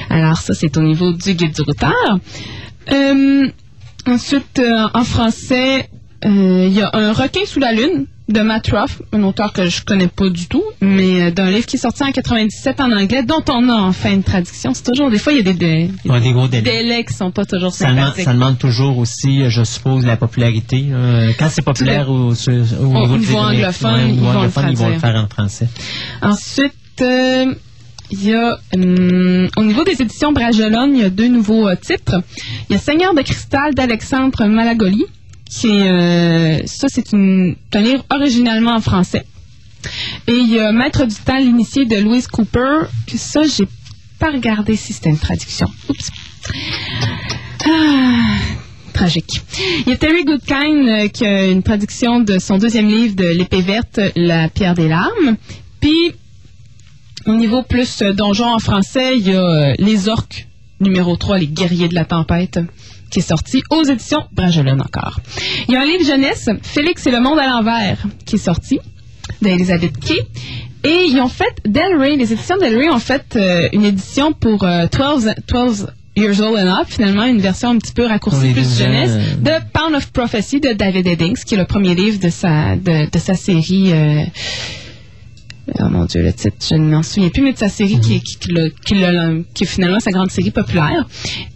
Alors 0.10 0.38
ça 0.38 0.54
c'est 0.54 0.76
au 0.78 0.82
niveau 0.82 1.14
du 1.14 1.34
guide 1.34 1.54
du 1.54 1.62
routard. 1.62 2.20
Euh, 2.92 3.48
ensuite 4.08 4.60
euh, 4.60 4.88
en 4.94 5.04
français 5.04 5.90
euh, 6.26 6.66
il 6.68 6.74
y 6.74 6.82
a 6.82 6.90
un 6.94 7.14
requin 7.14 7.46
sous 7.46 7.60
la 7.60 7.72
lune 7.72 8.08
de 8.30 8.42
Matt 8.42 8.68
Ruff, 8.68 9.02
un 9.14 9.24
auteur 9.24 9.54
que 9.54 9.68
je 9.70 9.84
connais 9.84 10.08
pas 10.08 10.30
du 10.30 10.48
tout, 10.48 10.64
mais 10.82 11.22
euh, 11.22 11.32
d'un 11.32 11.50
livre 11.50 11.66
qui 11.66 11.78
est 11.78 11.80
sorti 11.80 12.04
en 12.04 12.12
97 12.12 12.82
en 12.82 12.92
anglais, 12.92 13.24
dont 13.24 13.44
on 13.50 13.70
a 13.70 13.76
enfin 13.82 14.12
une 14.12 14.24
traduction. 14.24 14.74
C'est 14.74 14.84
toujours, 14.84 15.10
des 15.10 15.18
fois, 15.18 15.32
il 15.34 15.38
y 15.38 15.40
a 15.40 15.44
des, 15.44 15.54
des, 15.54 15.90
Ouais, 16.06 16.20
des 16.20 16.32
gros 16.34 16.48
délais. 16.48 16.62
délais 16.62 17.04
qui 17.06 17.14
sont 17.14 17.32
pas 17.32 17.46
toujours 17.46 17.74
Ça 17.74 17.90
demande, 17.90 18.16
ça 18.16 18.34
demande 18.34 18.58
toujours 18.58 18.98
aussi, 18.98 19.44
euh, 19.44 19.50
je 19.50 19.64
suppose, 19.64 20.06
la 20.06 20.18
popularité. 20.18 20.86
là. 20.90 21.34
Quand 21.40 21.50
c'est 21.50 21.62
populaire 21.62 22.10
au, 22.10 22.32
niveau, 22.34 23.38
anglophone, 23.38 24.10
ils 24.10 24.78
vont 24.78 24.90
le 24.90 25.00
faire 25.00 25.16
en 25.16 25.28
français. 25.28 25.70
Ensuite, 26.22 26.74
euh, 27.02 27.54
il 28.12 28.26
y 28.26 28.34
a, 28.34 28.58
hum, 28.76 29.48
au 29.58 29.64
niveau 29.64 29.84
des 29.84 30.02
éditions 30.02 30.32
Bragelonne, 30.32 30.96
il 30.96 31.02
y 31.02 31.04
a 31.04 31.10
deux 31.10 31.28
nouveaux 31.28 31.68
euh, 31.68 31.76
titres. 31.76 32.22
Il 32.70 32.74
y 32.74 32.76
a 32.76 32.80
Seigneur 32.80 33.14
de 33.14 33.22
cristal 33.22 33.74
d'Alexandre 33.74 34.46
Malagoli, 34.46 35.06
euh, 35.66 36.60
ça 36.66 36.88
c'est 36.90 37.14
un 37.14 37.82
livre 37.82 38.06
originalement 38.10 38.76
en 38.76 38.82
français. 38.82 39.26
Et 40.28 40.34
il 40.34 40.50
y 40.50 40.60
a 40.60 40.72
Maître 40.72 41.06
du 41.06 41.16
temps, 41.16 41.38
l'initié 41.38 41.86
de 41.86 41.98
Louise 41.98 42.28
Cooper, 42.28 42.88
que 43.06 43.18
ça, 43.18 43.44
j'ai 43.44 43.68
pas 44.20 44.32
regardé 44.32 44.76
si 44.76 44.94
c'était 44.94 45.10
une 45.10 45.20
traduction. 45.20 45.68
Oups. 45.90 46.12
Ah, 47.66 48.40
tragique. 48.94 49.42
Il 49.86 49.90
y 49.90 49.92
a 49.94 49.98
Terry 49.98 50.24
Goodkind 50.24 50.88
euh, 50.88 51.08
qui 51.08 51.26
a 51.26 51.46
une 51.46 51.64
traduction 51.64 52.20
de 52.20 52.40
son 52.40 52.58
deuxième 52.58 52.88
livre 52.88 53.16
de 53.16 53.26
L'épée 53.26 53.62
verte, 53.62 54.00
La 54.16 54.50
pierre 54.50 54.74
des 54.74 54.88
larmes. 54.88 55.38
Puis, 55.80 56.14
au 57.26 57.36
niveau 57.36 57.62
plus 57.64 58.02
euh, 58.02 58.14
donjon 58.14 58.48
en 58.48 58.60
français, 58.60 59.18
il 59.18 59.28
y 59.28 59.36
a 59.36 59.74
Les 59.78 60.10
orques, 60.10 60.48
numéro 60.80 61.16
3, 61.16 61.38
Les 61.40 61.48
guerriers 61.48 61.88
de 61.88 61.96
la 61.96 62.06
tempête, 62.06 62.60
qui 63.10 63.20
est 63.20 63.28
sorti 63.28 63.62
aux 63.70 63.84
éditions 63.84 64.24
Bragelonne 64.34 64.82
encore. 64.82 65.20
Il 65.68 65.74
y 65.74 65.78
a 65.78 65.82
un 65.82 65.86
livre 65.86 66.06
jeunesse, 66.06 66.50
Félix 66.62 67.06
et 67.08 67.12
le 67.12 67.20
monde 67.20 67.40
à 67.40 67.48
l'envers, 67.48 67.98
qui 68.26 68.36
est 68.36 68.40
sorti, 68.40 68.80
d'Elizabeth 69.42 69.98
Kay. 70.00 70.22
Et 70.84 71.06
ils 71.10 71.20
ont 71.20 71.28
fait, 71.28 71.54
Del 71.66 71.98
Rey, 72.00 72.16
les 72.16 72.32
éditions 72.32 72.58
Del 72.58 72.78
Rey 72.78 72.90
ont 72.90 73.00
fait 73.00 73.36
euh, 73.36 73.68
une 73.74 73.84
édition 73.84 74.32
pour 74.34 74.64
euh, 74.64 74.86
12, 74.92 75.32
12 75.48 75.88
Years 76.16 76.40
Old 76.42 76.58
and 76.58 76.82
Up, 76.82 76.88
finalement, 76.88 77.26
une 77.26 77.40
version 77.42 77.70
un 77.70 77.78
petit 77.78 77.94
peu 77.94 78.06
raccourcie, 78.06 78.52
plus 78.52 78.78
jeunesse, 78.80 79.12
euh. 79.14 79.36
de 79.60 79.66
Pound 79.74 79.96
of 79.96 80.12
Prophecy 80.12 80.60
de 80.60 80.74
David 80.74 81.06
Eddings, 81.08 81.44
qui 81.46 81.56
est 81.56 81.58
le 81.58 81.66
premier 81.66 81.94
livre 81.94 82.20
de 82.20 82.30
sa, 82.30 82.76
de, 82.76 83.10
de 83.10 83.20
sa 83.20 83.34
série. 83.36 83.92
euh, 83.92 84.24
Oh 85.80 85.90
mon 85.90 86.06
Dieu, 86.06 86.22
le 86.24 86.32
titre, 86.34 86.56
je 86.70 86.76
ne 86.76 86.90
m'en 86.90 87.04
souviens 87.04 87.30
plus, 87.30 87.42
mais 87.44 87.54
de 87.54 87.58
sa 87.58 87.68
série 87.70 88.00
qui, 88.00 88.22
qui, 88.22 88.38
qui, 88.38 88.52
l'a- 88.54 88.70
qui, 88.70 88.96
l'a- 88.96 89.32
qui 89.54 89.64
est 89.66 89.68
finalement 89.68 90.00
sa 90.00 90.12
grande 90.12 90.32
série 90.32 90.52
populaire. 90.52 91.06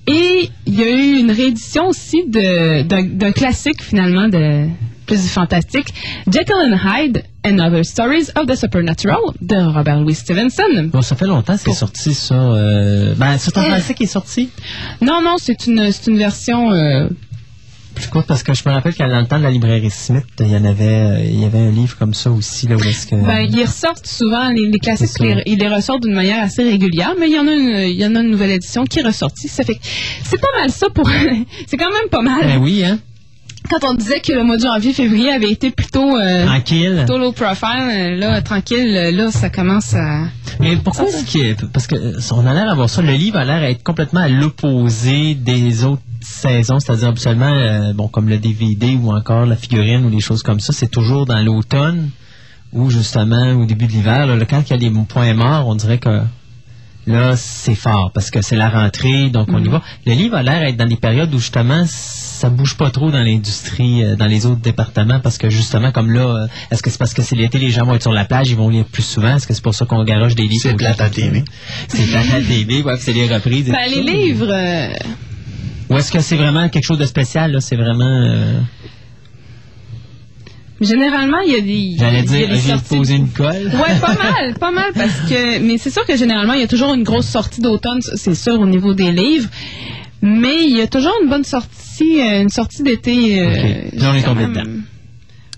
Et 0.08 0.50
il 0.66 0.80
y 0.80 0.84
a 0.84 0.90
eu 0.90 1.20
une 1.20 1.32
réédition 1.32 1.88
aussi 1.88 2.24
d'un 2.28 3.32
classique 3.32 3.82
finalement 3.82 4.28
de 4.28 4.68
plus 5.06 5.22
du 5.24 5.28
fantastique, 5.30 5.94
Jekyll 6.32 6.56
and 6.56 6.78
Hyde 6.86 7.24
and 7.46 7.60
Other 7.60 7.84
Stories 7.84 8.30
of 8.36 8.46
the 8.48 8.56
Supernatural 8.56 9.18
de 9.42 9.56
Robert 9.56 10.00
Louis 10.00 10.14
Stevenson. 10.16 10.90
Bon, 10.92 11.02
ça 11.02 11.16
fait 11.16 11.26
longtemps 11.28 11.56
que 11.56 11.60
c'est 11.62 11.72
sorti, 11.74 12.14
ça. 12.14 12.36
Euh... 12.36 13.14
Ben, 13.18 13.38
c'est 13.38 13.58
en 13.58 13.62
Euh. 13.62 13.66
français 13.66 13.94
qui 13.94 14.04
est 14.04 14.08
sorti. 14.08 14.50
Non, 15.02 15.22
non, 15.22 15.36
c'est 15.38 15.68
une, 15.68 15.90
une 16.08 16.18
version. 16.18 16.72
euh, 16.72 17.08
Parce 18.28 18.44
que 18.44 18.53
je 18.53 18.64
me 18.68 18.73
rappelle 18.73 18.94
qu'à 18.94 19.07
dans 19.07 19.19
le 19.19 19.28
temps 19.28 19.38
de 19.38 19.44
la 19.44 19.52
librairie 19.52 19.90
Smith, 19.90 20.26
il 20.40 20.48
y 20.49 20.56
en 20.56 20.65
avait, 20.65 20.86
euh, 20.86 21.23
il 21.23 21.40
y 21.40 21.45
avait 21.45 21.60
un 21.60 21.72
livre 21.72 21.98
comme 21.98 22.14
ça 22.14 22.32
aussi, 22.32 22.68
là, 22.68 22.76
où 22.76 22.84
est-ce 22.84 23.07
que... 23.07 23.15
Ben, 23.15 23.41
ils 23.49 23.61
ressortent 23.64 24.07
souvent 24.07 24.49
les, 24.49 24.68
les 24.68 24.80
classiques, 24.80 25.19
les- 25.19 25.44
ils 25.45 25.57
les 25.57 25.68
ressortent 25.68 26.03
d'une 26.03 26.14
manière 26.15 26.44
assez 26.44 26.64
régulière, 26.64 27.14
mais 27.19 27.28
il 27.28 27.34
y 27.36 27.40
en 27.40 27.48
a 27.48 27.52
une, 27.52 27.90
il 27.90 27.99
y 27.99 28.06
en 28.06 28.15
a 28.15 28.19
une 28.22 28.32
nouvelle 28.32 28.52
édition 28.52 28.86
qui 28.86 28.99
est 28.99 29.03
ressortie. 29.03 29.48
Ça 29.48 29.64
fait 29.64 29.80
c'est 30.23 30.40
pas 30.40 30.48
mal 30.60 30.69
ça 30.72 30.88
pour, 30.94 31.10
c'est 31.68 31.78
quand 31.78 31.91
même 31.91 32.10
pas 32.10 32.22
mal. 32.22 32.41
Ben 32.44 32.57
oui, 32.61 32.84
hein. 32.84 32.99
Quand 33.70 33.88
on 33.90 33.94
disait 33.94 34.20
que 34.20 34.34
le 34.34 34.44
mois 34.44 34.58
de 34.58 34.64
janvier, 34.64 34.92
février 34.94 35.32
avait 35.32 35.52
été 35.52 35.72
plutôt, 35.72 36.18
euh, 36.18 36.46
Tranquille. 36.46 36.96
plutôt 36.98 37.18
low 37.18 37.32
profile, 37.32 38.18
là, 38.18 38.42
tranquille, 38.42 38.94
là, 39.14 39.32
ça 39.32 39.50
commence 39.50 39.94
à. 39.94 40.26
Mais 40.60 40.76
pourquoi 40.76 41.06
est-ce 41.08 41.26
que... 41.26 41.66
Parce 41.68 41.88
que 41.88 41.96
euh, 41.96 42.20
on 42.32 42.46
a 42.46 42.54
l'air 42.54 42.66
d'avoir 42.66 42.90
ça. 42.90 43.02
Le 43.02 43.14
livre 43.14 43.38
a 43.38 43.46
l'air 43.46 43.62
d'être 43.62 43.84
complètement 43.84 44.22
à 44.22 44.28
l'opposé 44.28 45.36
des 45.36 45.86
autres 45.86 46.02
saisons, 46.22 46.80
c'est-à-dire 46.80 47.10
absolument, 47.10 47.54
euh, 47.54 47.94
bon, 47.94 48.08
comme 48.08 48.30
le 48.30 48.38
DVD 48.38 48.98
ou 49.02 49.12
encore 49.12 49.46
la 49.46 49.56
figurine 49.56 50.06
ou 50.06 50.10
des 50.10 50.20
choses 50.20 50.44
comme 50.44 50.60
ça, 50.60 50.74
c'est 50.74 50.92
toujours 50.92 51.26
dans 51.26 51.40
l'automne 51.40 52.10
ou 52.74 52.90
justement 52.90 53.54
au 53.54 53.66
début 53.66 53.88
de 53.88 53.92
l'hiver. 53.92 54.28
Là, 54.28 54.46
quand 54.46 54.62
il 54.68 54.72
y 54.72 54.74
a 54.74 54.78
des 54.78 54.92
points 55.08 55.34
morts, 55.34 55.68
on 55.68 55.76
dirait 55.76 55.98
que 55.98 56.22
là, 57.08 57.36
c'est 57.36 57.76
fort 57.76 58.12
parce 58.14 58.32
que 58.32 58.42
c'est 58.42 58.56
la 58.56 58.70
rentrée, 58.70 59.30
donc 59.30 59.48
on 59.52 59.64
y 59.64 59.68
va. 59.68 59.82
Le 60.06 60.14
livre 60.14 60.36
a 60.36 60.44
l'air 60.44 60.62
d'être 60.62 60.78
dans 60.78 60.88
des 60.88 60.96
périodes 60.96 61.34
où 61.34 61.40
justement 61.40 61.84
ça 62.41 62.49
bouge 62.49 62.76
pas 62.76 62.89
trop 62.89 63.11
dans 63.11 63.22
l'industrie, 63.22 64.03
euh, 64.03 64.15
dans 64.15 64.26
les 64.26 64.47
autres 64.47 64.61
départements, 64.61 65.19
parce 65.19 65.38
que 65.38 65.51
justement, 65.51 65.91
comme 65.91 66.11
là, 66.11 66.22
euh, 66.22 66.47
est-ce 66.72 66.81
que 66.81 66.89
c'est 66.89 66.97
parce 66.97 67.13
que 67.13 67.22
c'est 67.22 67.35
l'été, 67.35 67.59
les 67.59 67.69
gens 67.69 67.85
vont 67.85 67.93
être 67.93 68.01
sur 68.01 68.13
la 68.13 68.26
plage, 68.26 68.49
ils 68.49 68.55
vont 68.55 68.69
lire 68.69 68.85
plus 68.85 69.03
souvent? 69.03 69.35
Est-ce 69.35 69.45
que 69.45 69.53
c'est 69.53 69.61
pour 69.63 69.76
ça 69.76 69.85
qu'on 69.85 70.03
garoche 70.03 70.34
des 70.34 70.47
livres? 70.47 70.63
C'est 70.63 70.73
plate 70.76 70.99
à 71.01 71.11
TV. 71.11 71.43
C'est 71.88 72.07
plate 72.09 72.34
à 72.34 72.41
TV, 72.41 72.81
ouais, 72.81 72.95
c'est 72.97 73.13
les 73.13 73.31
reprises. 73.31 73.69
Ben, 73.69 73.88
les 73.88 73.95
ça. 73.95 74.01
livres, 74.01 74.49
euh, 74.49 74.88
Ou 75.91 75.97
est-ce 75.97 76.11
que 76.11 76.19
c'est 76.19 76.35
vraiment 76.35 76.68
quelque 76.69 76.84
chose 76.84 76.97
de 76.97 77.05
spécial, 77.05 77.51
là? 77.51 77.61
C'est 77.61 77.76
vraiment... 77.76 78.05
euh, 78.05 78.59
généralement, 80.81 81.41
il 81.45 81.53
y 81.53 81.55
a 81.57 81.61
des. 81.61 81.95
J'allais 81.99 82.23
il 82.23 82.31
y 82.31 82.43
a 82.43 82.47
dire, 82.47 82.49
des 82.49 82.59
j'ai 82.59 82.97
posé 82.97 83.15
une 83.18 83.30
colle. 83.30 83.68
Ouais, 83.72 83.99
pas 84.01 84.15
mal, 84.31 84.55
pas 84.59 84.72
mal, 84.72 84.91
parce 84.95 85.30
que, 85.30 85.59
mais 85.59 85.77
c'est 85.77 85.91
sûr 85.91 86.07
que 86.07 86.18
généralement, 86.18 86.53
il 86.53 86.61
y 86.61 86.63
a 86.63 86.68
toujours 86.68 86.95
une 86.95 87.03
grosse 87.03 87.27
sortie 87.27 87.61
d'automne, 87.61 87.99
c'est 88.01 88.34
sûr, 88.34 88.59
au 88.59 88.65
niveau 88.65 88.95
des 88.95 89.11
livres. 89.11 89.47
Mais 90.22 90.65
il 90.68 90.77
y 90.77 90.81
a 90.81 90.88
toujours 90.88 91.14
une 91.23 91.30
bonne 91.30 91.43
sortie, 91.43 92.22
euh, 92.22 92.41
une 92.41 92.49
sortie 92.49 92.84
d'été. 92.84 93.39
euh, 93.41 93.49
Ok. 93.49 93.99
Là, 94.02 94.11
on 94.11 94.15
est 94.15 94.23
tombé 94.23 94.41
même. 94.41 94.52
dedans. 94.53 94.69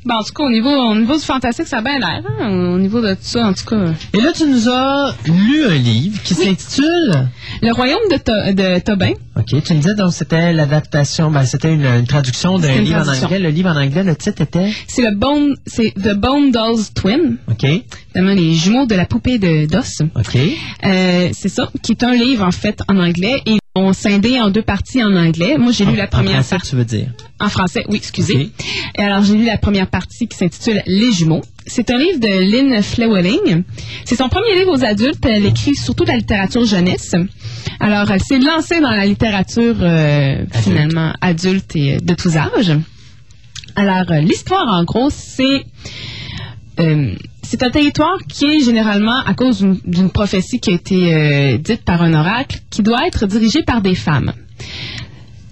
Bon, 0.06 0.15
en 0.15 0.23
tout 0.23 0.34
cas, 0.34 0.44
au 0.44 0.49
niveau, 0.49 0.69
au 0.69 0.95
niveau 0.95 1.15
du 1.15 1.23
fantastique, 1.23 1.65
ça 1.65 1.77
a 1.77 1.81
bien 1.81 1.98
l'air. 1.98 2.22
hein, 2.41 2.49
Au 2.73 2.77
niveau 2.77 2.99
de 2.99 3.14
tout 3.14 3.19
ça, 3.22 3.48
en 3.48 3.53
tout 3.53 3.64
cas. 3.65 3.85
Et 4.14 4.19
là, 4.19 4.34
tu 4.35 4.45
nous 4.48 4.68
as 4.68 5.15
lu 5.26 5.64
un 5.65 5.76
livre 5.76 6.22
qui 6.23 6.34
s'intitule 6.34 7.30
Le 7.61 7.72
royaume 7.72 8.02
de, 8.11 8.18
To- 8.18 8.53
de 8.53 8.80
Tobin. 8.80 9.14
OK, 9.38 9.45
tu 9.64 9.73
me 9.73 9.77
disais 9.80 9.95
donc 9.95 10.11
c'était 10.14 10.52
l'adaptation, 10.52 11.31
ben, 11.31 11.44
c'était 11.45 11.73
une, 11.73 11.85
une 11.85 12.06
traduction 12.06 12.60
d'un 12.60 12.81
livre 12.81 12.99
en 12.99 13.07
anglais. 13.23 13.40
Le 13.40 13.49
livre 13.49 13.69
en 13.69 13.77
anglais, 13.81 14.03
le 14.03 14.15
titre 14.18 14.41
était? 14.41 14.73
C'est 14.90 15.03
le 15.03 15.15
Bone, 15.15 15.56
c'est 15.65 15.94
The 15.95 16.14
Bone 16.15 16.52
Dolls 16.52 16.84
Twin. 16.94 17.38
OK, 17.49 17.64
Évidemment, 17.64 18.35
les 18.35 18.53
jumeaux 18.56 18.85
de 18.85 18.95
la 18.95 19.06
poupée 19.06 19.40
de 19.40 19.68
d'os. 19.68 20.02
OK. 20.18 20.38
Euh, 20.85 21.30
c'est 21.31 21.48
ça, 21.49 21.69
qui 21.81 21.94
est 21.94 22.03
un 22.03 22.14
livre 22.14 22.44
en 22.45 22.52
fait 22.52 22.81
en 22.90 22.98
anglais 22.99 23.41
et 23.45 23.57
on 23.76 23.91
scindé 23.94 24.40
en 24.40 24.50
deux 24.52 24.62
parties 24.62 25.04
en 25.04 25.16
anglais. 25.16 25.58
Moi, 25.58 25.72
j'ai 25.72 25.86
lu 25.86 25.95
la 25.95 26.04
En 26.04 26.08
première 26.08 26.34
français, 26.36 26.50
partie 26.56 26.70
tu 26.70 26.76
veux 26.76 26.86
dire? 26.86 27.08
en 27.40 27.50
français. 27.50 27.84
Oui, 27.90 27.98
excusez. 27.98 28.52
Et 28.98 29.02
alors, 29.02 29.24
j'ai 29.24 29.36
lu 29.36 29.45
la 29.45 29.58
première 29.58 29.88
partie 29.88 30.28
qui 30.28 30.38
s'intitule 30.38 30.82
Les 30.86 31.12
jumeaux. 31.12 31.41
C'est 31.66 31.90
un 31.90 31.98
livre 31.98 32.20
de 32.20 32.28
Lynn 32.28 32.82
Flewelling. 32.84 33.64
C'est 34.06 34.16
son 34.16 34.30
premier 34.30 34.56
livre 34.60 34.72
aux 34.72 34.84
adultes. 34.84 35.26
Elle 35.26 35.45
écrit 35.45 35.76
surtout 35.76 36.04
de 36.04 36.10
la 36.10 36.18
littérature 36.18 36.66
jeunesse. 36.66 37.16
Alors, 37.80 38.12
elle 38.12 38.22
s'est 38.22 38.40
lancée 38.40 38.80
dans 38.80 38.91
la 38.91 39.06
littérature 39.06 39.76
euh, 39.82 40.45
finalement 40.54 41.14
adulte 41.22 41.76
et 41.76 41.95
euh, 41.95 42.00
de 42.00 42.14
tous 42.14 42.38
âges. 42.38 42.74
Alors, 43.76 44.12
euh, 44.12 44.20
l'histoire, 44.20 44.68
en 44.68 44.84
gros, 44.84 45.10
c'est 45.10 45.66
euh, 46.80 47.12
c'est 47.54 47.62
un 47.62 47.70
territoire 47.70 48.18
qui 48.28 48.46
est 48.46 48.62
généralement, 48.62 49.20
à 49.24 49.36
cause 49.36 49.64
d'une- 49.86 50.10
prophétie 50.10 50.60
qui 50.60 50.72
a 50.72 50.74
été 50.74 51.14
euh, 51.14 51.58
dite 51.60 51.84
par 51.86 52.02
un 52.02 52.12
oracle, 52.16 52.58
qui 52.72 52.82
doit 52.82 53.06
être 53.06 53.28
dirigé 53.28 53.62
par 53.62 53.80
des 53.84 53.94
femmes. 53.94 54.34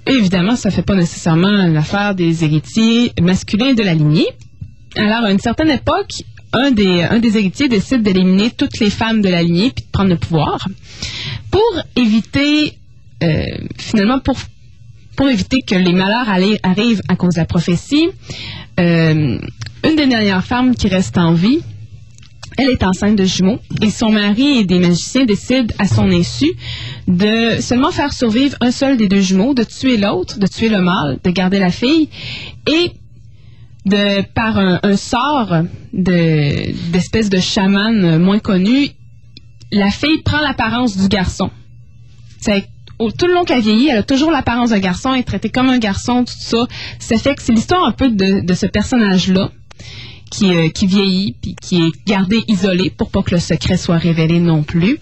Évidemment, 0.07 0.55
ça 0.55 0.69
ne 0.69 0.73
fait 0.73 0.81
pas 0.81 0.95
nécessairement 0.95 1.67
l'affaire 1.67 2.15
des 2.15 2.43
héritiers 2.43 3.11
masculins 3.21 3.75
de 3.75 3.83
la 3.83 3.93
lignée. 3.93 4.25
Alors, 4.95 5.25
à 5.25 5.31
une 5.31 5.37
certaine 5.37 5.69
époque, 5.69 6.11
un 6.53 6.71
des, 6.71 7.03
un 7.03 7.19
des 7.19 7.37
héritiers 7.37 7.69
décide 7.69 8.01
d'éliminer 8.01 8.49
toutes 8.49 8.79
les 8.79 8.89
femmes 8.89 9.21
de 9.21 9.29
la 9.29 9.43
lignée 9.43 9.69
puis 9.75 9.85
de 9.85 9.91
prendre 9.91 10.09
le 10.09 10.17
pouvoir 10.17 10.57
pour 11.51 11.61
éviter, 11.95 12.79
euh, 13.21 13.43
finalement, 13.77 14.19
pour, 14.19 14.37
pour 15.15 15.29
éviter 15.29 15.61
que 15.61 15.75
les 15.75 15.93
malheurs 15.93 16.27
arrivent 16.63 17.01
à 17.07 17.15
cause 17.15 17.35
de 17.35 17.41
la 17.41 17.45
prophétie. 17.45 18.07
euh, 18.79 19.37
une 19.83 19.95
des 19.95 20.07
dernières 20.07 20.43
femmes 20.43 20.75
qui 20.75 20.87
reste 20.87 21.17
en 21.19 21.33
vie, 21.33 21.59
elle 22.61 22.69
est 22.69 22.83
enceinte 22.83 23.15
de 23.15 23.23
jumeaux 23.23 23.59
et 23.81 23.89
son 23.89 24.11
mari 24.11 24.59
et 24.59 24.65
des 24.65 24.77
magiciens 24.77 25.25
décident 25.25 25.73
à 25.79 25.87
son 25.87 26.09
insu 26.11 26.45
de 27.07 27.59
seulement 27.59 27.91
faire 27.91 28.13
survivre 28.13 28.55
un 28.61 28.71
seul 28.71 28.97
des 28.97 29.07
deux 29.07 29.19
jumeaux, 29.19 29.53
de 29.53 29.63
tuer 29.63 29.97
l'autre, 29.97 30.37
de 30.37 30.45
tuer 30.45 30.69
le 30.69 30.79
mâle, 30.79 31.19
de 31.23 31.31
garder 31.31 31.57
la 31.57 31.71
fille 31.71 32.09
et 32.67 32.91
de 33.85 34.21
par 34.35 34.59
un, 34.59 34.95
sort 34.95 35.63
de 35.91 36.91
d'espèce 36.91 37.29
de 37.31 37.39
chaman 37.39 38.19
moins 38.19 38.37
connu, 38.37 38.89
la 39.71 39.89
fille 39.89 40.21
prend 40.23 40.39
l'apparence 40.39 40.97
du 40.97 41.07
garçon. 41.07 41.49
C'est 42.39 42.67
tout 42.99 43.25
le 43.25 43.33
long 43.33 43.43
qu'elle 43.43 43.61
vieillit, 43.61 43.87
elle 43.87 43.97
a 43.97 44.03
toujours 44.03 44.29
l'apparence 44.29 44.69
d'un 44.69 44.79
garçon, 44.79 45.15
elle 45.15 45.21
est 45.21 45.23
traitée 45.23 45.49
comme 45.49 45.69
un 45.69 45.79
garçon, 45.79 46.23
tout 46.23 46.33
ça. 46.37 46.67
C'est 46.99 47.49
l'histoire 47.49 47.83
un 47.85 47.91
peu 47.91 48.09
de, 48.09 48.41
de 48.41 48.53
ce 48.53 48.67
personnage-là 48.67 49.49
qui, 50.31 50.55
euh, 50.55 50.69
qui 50.69 50.87
vieillit 50.87 51.35
puis 51.39 51.55
qui 51.61 51.83
est 51.83 51.91
gardé 52.07 52.43
isolé 52.47 52.89
pour 52.89 53.11
pas 53.11 53.21
que 53.21 53.35
le 53.35 53.39
secret 53.39 53.77
soit 53.77 53.97
révélé 53.97 54.39
non 54.39 54.63
plus 54.63 54.97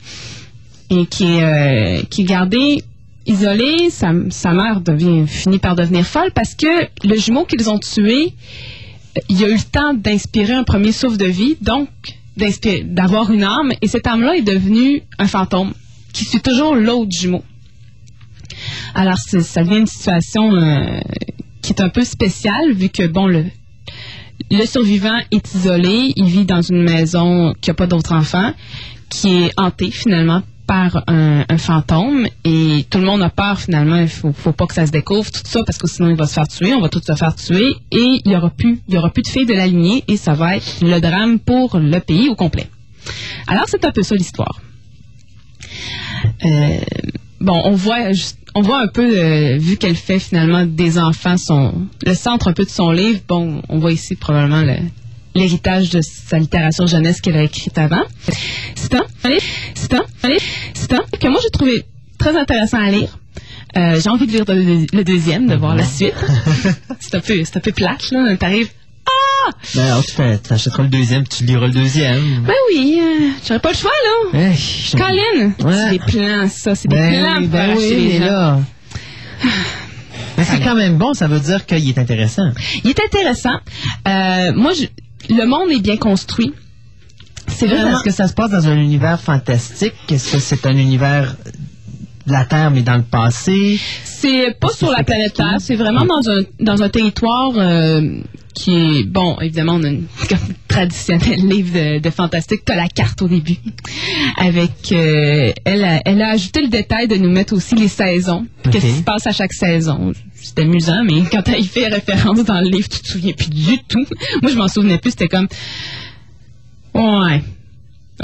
et 0.89 1.05
qui 1.05 1.25
est, 1.25 1.43
euh, 1.43 2.03
qui 2.09 2.21
est 2.21 2.25
gardé 2.25 2.83
isolé. 3.25 3.89
Sa, 3.91 4.11
mère 4.53 4.81
devient, 4.81 5.25
finit 5.27 5.59
par 5.59 5.75
devenir 5.75 6.05
folle 6.05 6.31
parce 6.33 6.55
que 6.55 6.87
le 7.07 7.15
jumeau 7.15 7.45
qu'ils 7.45 7.69
ont 7.69 7.79
tué, 7.79 8.33
euh, 9.17 9.21
il 9.29 9.43
a 9.45 9.49
eu 9.49 9.53
le 9.53 9.71
temps 9.71 9.93
d'inspirer 9.93 10.53
un 10.53 10.63
premier 10.63 10.91
souffle 10.91 11.17
de 11.17 11.25
vie, 11.25 11.55
donc 11.61 11.87
d'avoir 12.85 13.31
une 13.31 13.43
âme 13.43 13.73
et 13.81 13.87
cette 13.87 14.07
âme-là 14.07 14.35
est 14.37 14.41
devenue 14.41 15.03
un 15.17 15.27
fantôme 15.27 15.73
qui 16.13 16.23
suit 16.23 16.41
toujours 16.41 16.73
l'autre 16.73 17.11
jumeau. 17.11 17.43
Alors, 18.95 19.17
ça 19.17 19.61
devient 19.61 19.79
une 19.79 19.87
situation 19.87 20.49
qui 21.61 21.73
est 21.73 21.81
un 21.81 21.89
peu 21.89 22.05
spéciale, 22.05 22.71
vu 22.71 22.87
que, 22.87 23.05
bon, 23.07 23.27
le, 23.27 23.43
le 24.51 24.65
survivant 24.65 25.17
est 25.31 25.53
isolé, 25.53 26.13
il 26.15 26.25
vit 26.25 26.45
dans 26.45 26.61
une 26.61 26.83
maison 26.83 27.53
qui 27.61 27.69
n'a 27.69 27.73
pas 27.73 27.87
d'autres 27.87 28.13
enfants, 28.13 28.53
qui 29.09 29.43
est 29.43 29.51
hantée 29.57 29.91
finalement 29.91 30.41
par 30.69 31.03
un, 31.07 31.57
fantôme. 31.57 32.27
Et 32.43 32.85
tout 32.89 32.99
le 32.99 33.05
monde 33.05 33.23
a 33.23 33.29
peur 33.29 33.59
finalement, 33.59 33.97
il 33.97 34.07
faut, 34.07 34.31
faut 34.31 34.51
pas 34.51 34.67
que 34.67 34.75
ça 34.75 34.85
se 34.85 34.91
découvre 34.91 35.31
tout 35.31 35.41
ça 35.43 35.63
parce 35.63 35.79
que 35.79 35.87
sinon 35.87 36.09
il 36.09 36.15
va 36.15 36.27
se 36.27 36.33
faire 36.33 36.47
tuer, 36.47 36.73
on 36.75 36.81
va 36.81 36.89
tous 36.89 37.01
se 37.01 37.15
faire 37.15 37.35
tuer. 37.35 37.75
Et 37.91 38.21
il 38.23 38.31
y 38.31 38.35
aura 38.35 38.51
plus, 38.51 38.79
aura 38.95 39.09
plus 39.09 39.23
de 39.23 39.27
filles 39.27 39.47
de 39.47 39.53
la 39.53 39.65
lignée. 39.65 40.03
Et 40.07 40.15
ça 40.15 40.33
va 40.33 40.57
être 40.57 40.81
le 40.81 40.99
drame 40.99 41.39
pour 41.39 41.77
le 41.79 41.99
pays 41.99 42.29
au 42.29 42.35
complet. 42.35 42.67
Alors 43.47 43.65
c'est 43.67 43.83
un 43.83 43.91
peu 43.91 44.03
ça 44.03 44.13
l'histoire. 44.15 44.61
Euh, 46.45 46.79
bon, 47.41 47.61
on 47.65 47.71
voit, 47.71 48.11
on 48.55 48.61
voit 48.61 48.81
un 48.81 48.87
peu, 48.87 49.17
euh, 49.17 49.57
vu 49.57 49.77
qu'elle 49.77 49.95
fait 49.95 50.19
finalement 50.19 50.65
des 50.65 50.97
enfants, 50.99 51.37
son, 51.37 51.73
le 52.05 52.13
centre 52.13 52.47
un 52.47 52.53
peu 52.53 52.63
de 52.65 52.69
son 52.69 52.91
livre. 52.91 53.19
Bon, 53.27 53.61
on 53.69 53.77
voit 53.79 53.91
ici 53.91 54.15
probablement 54.15 54.61
le- 54.61 54.77
l'héritage 55.35 55.89
de 55.91 56.01
sa 56.01 56.39
littérature 56.39 56.87
jeunesse 56.87 57.21
qu'elle 57.21 57.37
a 57.37 57.43
écrite 57.43 57.77
avant. 57.77 58.03
C'est 58.75 58.93
un, 58.95 59.05
allez, 59.23 59.39
c'est 59.75 59.93
un, 59.93 60.03
allez, 60.23 60.39
c'est 60.73 60.91
un 60.93 61.03
que 61.19 61.27
moi 61.27 61.39
j'ai 61.41 61.49
trouvé 61.51 61.83
très 62.17 62.35
intéressant 62.37 62.79
à 62.79 62.89
lire. 62.91 63.17
Euh, 63.77 63.99
j'ai 64.01 64.09
envie 64.09 64.25
de 64.25 64.31
lire 64.31 64.43
le, 64.47 64.85
le 64.91 65.03
deuxième, 65.03 65.47
de 65.47 65.55
voir 65.55 65.75
la 65.75 65.85
suite. 65.85 66.15
c'est 66.99 67.15
un 67.15 67.19
peu, 67.19 67.43
c'est 67.45 67.57
un 67.57 67.59
peu 67.61 67.71
plate 67.71 68.09
là. 68.11 68.35
T'arrives, 68.37 68.69
ah, 69.09 69.51
Ben, 69.75 69.81
alors, 69.85 70.03
tu 70.05 70.13
t'achèteras 70.47 70.83
le 70.83 70.89
deuxième, 70.89 71.27
tu 71.27 71.43
liras 71.45 71.67
le 71.67 71.73
deuxième. 71.73 72.43
ben 72.45 72.53
oui, 72.71 72.99
euh, 73.01 73.29
j'aurais 73.47 73.59
pas 73.59 73.71
le 73.71 73.77
choix 73.77 73.91
là. 74.33 74.39
Hey, 74.39 74.57
Colin, 74.91 75.53
Ouais. 75.59 75.73
c'est 75.75 75.89
des 75.91 75.99
plans, 75.99 76.47
ça, 76.49 76.75
c'est 76.75 76.87
des 76.87 76.95
Ben, 76.95 77.21
plans 77.23 77.35
oui, 77.37 77.47
pour 77.47 77.51
ben 77.51 77.75
oui, 77.77 77.89
les 77.95 78.17
gens. 78.19 78.25
là. 78.25 78.59
Mais 80.37 80.43
c'est 80.49 80.59
quand 80.59 80.75
même 80.75 80.97
bon, 80.97 81.13
ça 81.13 81.27
veut 81.27 81.39
dire 81.39 81.65
qu'il 81.65 81.87
est 81.89 81.97
intéressant. 81.97 82.51
Il 82.83 82.89
est 82.89 82.99
intéressant. 82.99 83.59
Euh, 84.07 84.51
moi, 84.53 84.71
je- 84.73 85.33
le 85.33 85.45
monde 85.45 85.71
est 85.71 85.81
bien 85.81 85.97
construit. 85.97 86.53
C'est 87.47 87.65
vraiment. 87.67 87.95
Est-ce 87.97 88.03
que 88.03 88.11
ça 88.11 88.27
se 88.27 88.33
passe 88.33 88.51
dans 88.51 88.67
un 88.67 88.77
univers 88.77 89.19
fantastique? 89.19 89.93
Est-ce 90.09 90.31
que 90.33 90.39
c'est 90.39 90.65
un 90.67 90.75
univers 90.77 91.35
de 92.29 92.33
la 92.33 92.45
Terre, 92.45 92.71
mais 92.71 92.81
dans 92.81 92.95
le 92.95 93.03
passé? 93.03 93.79
C'est 94.03 94.57
pas 94.59 94.69
sur 94.69 94.89
la 94.91 95.03
planète 95.03 95.33
Terre, 95.33 95.57
c'est 95.59 95.75
vraiment 95.75 96.05
dans 96.05 96.29
un, 96.29 96.41
dans 96.59 96.81
un 96.81 96.89
territoire 96.89 97.51
euh, 97.57 98.19
qui 98.53 98.73
est, 98.75 99.03
bon, 99.03 99.37
évidemment, 99.41 99.73
on 99.73 99.83
a 99.83 99.87
une 99.89 100.05
comme 100.29 100.37
traditionnel 100.67 101.39
livre 101.47 101.73
de, 101.73 101.99
de 101.99 102.09
fantastique, 102.09 102.61
t'as 102.65 102.75
la 102.75 102.87
carte 102.87 103.21
au 103.21 103.27
début. 103.27 103.57
Avec, 104.37 104.91
euh, 104.91 105.51
elle, 105.65 105.83
a, 105.83 106.01
elle 106.05 106.21
a 106.21 106.29
ajouté 106.31 106.61
le 106.61 106.67
détail 106.69 107.07
de 107.07 107.15
nous 107.15 107.29
mettre 107.29 107.53
aussi 107.53 107.75
les 107.75 107.87
saisons, 107.87 108.45
qu'est-ce 108.71 108.85
qui 108.85 108.91
se 108.93 109.03
passe 109.03 109.27
à 109.27 109.31
chaque 109.31 109.53
saison. 109.53 110.13
C'était 110.35 110.61
amusant, 110.61 111.03
mais 111.03 111.21
quand 111.31 111.47
elle 111.49 111.59
y 111.61 111.65
fait 111.67 111.87
référence 111.87 112.43
dans 112.45 112.61
le 112.61 112.69
livre, 112.69 112.87
tu 112.87 112.99
te 113.01 113.07
souviens 113.07 113.33
plus 113.33 113.49
du 113.49 113.77
tout. 113.87 114.05
Moi, 114.41 114.51
je 114.51 114.55
m'en 114.57 114.67
souvenais 114.69 114.97
plus, 114.97 115.11
c'était 115.11 115.27
comme, 115.27 115.47
ouais. 116.93 117.43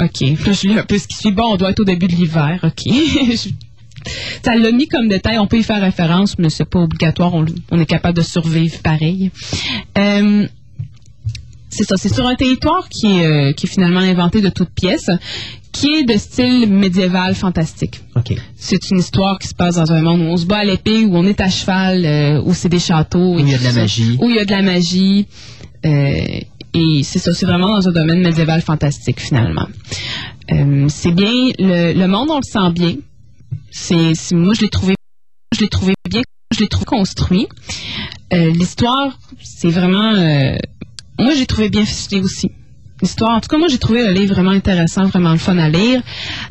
OK. 0.00 0.20
Là, 0.20 0.52
je 0.52 0.68
lis 0.68 0.78
un 0.78 0.82
peu 0.84 0.98
ce 0.98 1.06
qui 1.08 1.16
suit. 1.16 1.32
Bon, 1.32 1.52
on 1.52 1.56
doit 1.56 1.70
être 1.70 1.80
au 1.80 1.84
début 1.84 2.06
de 2.06 2.12
l'hiver. 2.14 2.60
OK. 2.62 2.82
Je- 2.86 3.48
ça 4.42 4.54
l'a 4.56 4.72
mis 4.72 4.86
comme 4.88 5.08
détail. 5.08 5.38
On 5.38 5.46
peut 5.46 5.58
y 5.58 5.62
faire 5.62 5.80
référence, 5.80 6.38
mais 6.38 6.50
c'est 6.50 6.64
pas 6.64 6.80
obligatoire. 6.80 7.34
On, 7.34 7.44
on 7.70 7.80
est 7.80 7.86
capable 7.86 8.16
de 8.16 8.22
survivre 8.22 8.78
pareil. 8.82 9.30
Euh, 9.98 10.46
c'est 11.68 11.84
ça. 11.84 11.96
C'est 11.96 12.12
sur 12.12 12.26
un 12.26 12.34
territoire 12.34 12.88
qui 12.88 13.06
est, 13.18 13.26
euh, 13.26 13.52
qui 13.52 13.66
est 13.66 13.68
finalement 13.68 14.00
inventé 14.00 14.40
de 14.40 14.48
toutes 14.48 14.70
pièces, 14.70 15.10
qui 15.72 15.88
est 15.94 16.04
de 16.04 16.16
style 16.16 16.72
médiéval 16.72 17.34
fantastique. 17.34 18.00
OK. 18.14 18.34
C'est 18.56 18.90
une 18.90 18.98
histoire 18.98 19.38
qui 19.38 19.48
se 19.48 19.54
passe 19.54 19.74
dans 19.74 19.92
un 19.92 20.00
monde 20.00 20.20
où 20.20 20.24
on 20.24 20.36
se 20.36 20.46
bat 20.46 20.58
à 20.58 20.64
l'épée, 20.64 21.04
où 21.04 21.16
on 21.16 21.24
est 21.26 21.40
à 21.40 21.50
cheval, 21.50 22.04
euh, 22.06 22.42
où 22.44 22.54
c'est 22.54 22.70
des 22.70 22.78
châteaux. 22.78 23.34
Où 23.34 23.38
il 23.40 23.50
y 23.50 23.54
a 23.54 23.58
de 23.58 23.64
la 23.64 23.72
magie. 23.72 24.16
Où 24.20 24.30
il 24.30 24.36
y 24.36 24.38
a 24.38 24.44
de 24.44 24.50
la 24.50 24.62
magie. 24.62 25.26
Euh, 25.84 26.40
et 26.72 27.02
c'est 27.02 27.18
ça, 27.18 27.32
c'est 27.32 27.46
vraiment 27.46 27.68
dans 27.68 27.88
un 27.88 27.92
domaine 27.92 28.20
médiéval 28.20 28.60
fantastique 28.62 29.20
finalement. 29.20 29.66
Euh, 30.52 30.86
c'est 30.88 31.12
bien, 31.12 31.50
le, 31.58 31.92
le 31.92 32.06
monde 32.06 32.28
on 32.30 32.36
le 32.36 32.42
sent 32.42 32.70
bien. 32.72 32.94
C'est, 33.70 34.14
moi 34.32 34.54
je 34.54 34.62
l'ai 34.62 34.68
trouvé, 34.68 34.94
je 35.54 35.60
l'ai 35.60 35.68
trouvé 35.68 35.94
bien, 36.08 36.22
je 36.54 36.60
l'ai 36.60 36.68
trouvé 36.68 36.86
construit. 36.86 37.46
Euh, 38.32 38.50
l'histoire, 38.50 39.18
c'est 39.42 39.70
vraiment, 39.70 40.12
euh, 40.14 40.56
moi 41.18 41.34
j'ai 41.34 41.46
trouvé 41.46 41.68
bien 41.68 41.84
ficelé 41.84 42.20
aussi. 42.20 42.50
L'histoire, 43.02 43.36
en 43.36 43.40
tout 43.40 43.48
cas 43.48 43.58
moi 43.58 43.68
j'ai 43.68 43.78
trouvé 43.78 44.06
le 44.06 44.12
livre 44.12 44.34
vraiment 44.34 44.50
intéressant, 44.50 45.06
vraiment 45.06 45.32
le 45.32 45.38
fun 45.38 45.58
à 45.58 45.68
lire. 45.68 46.00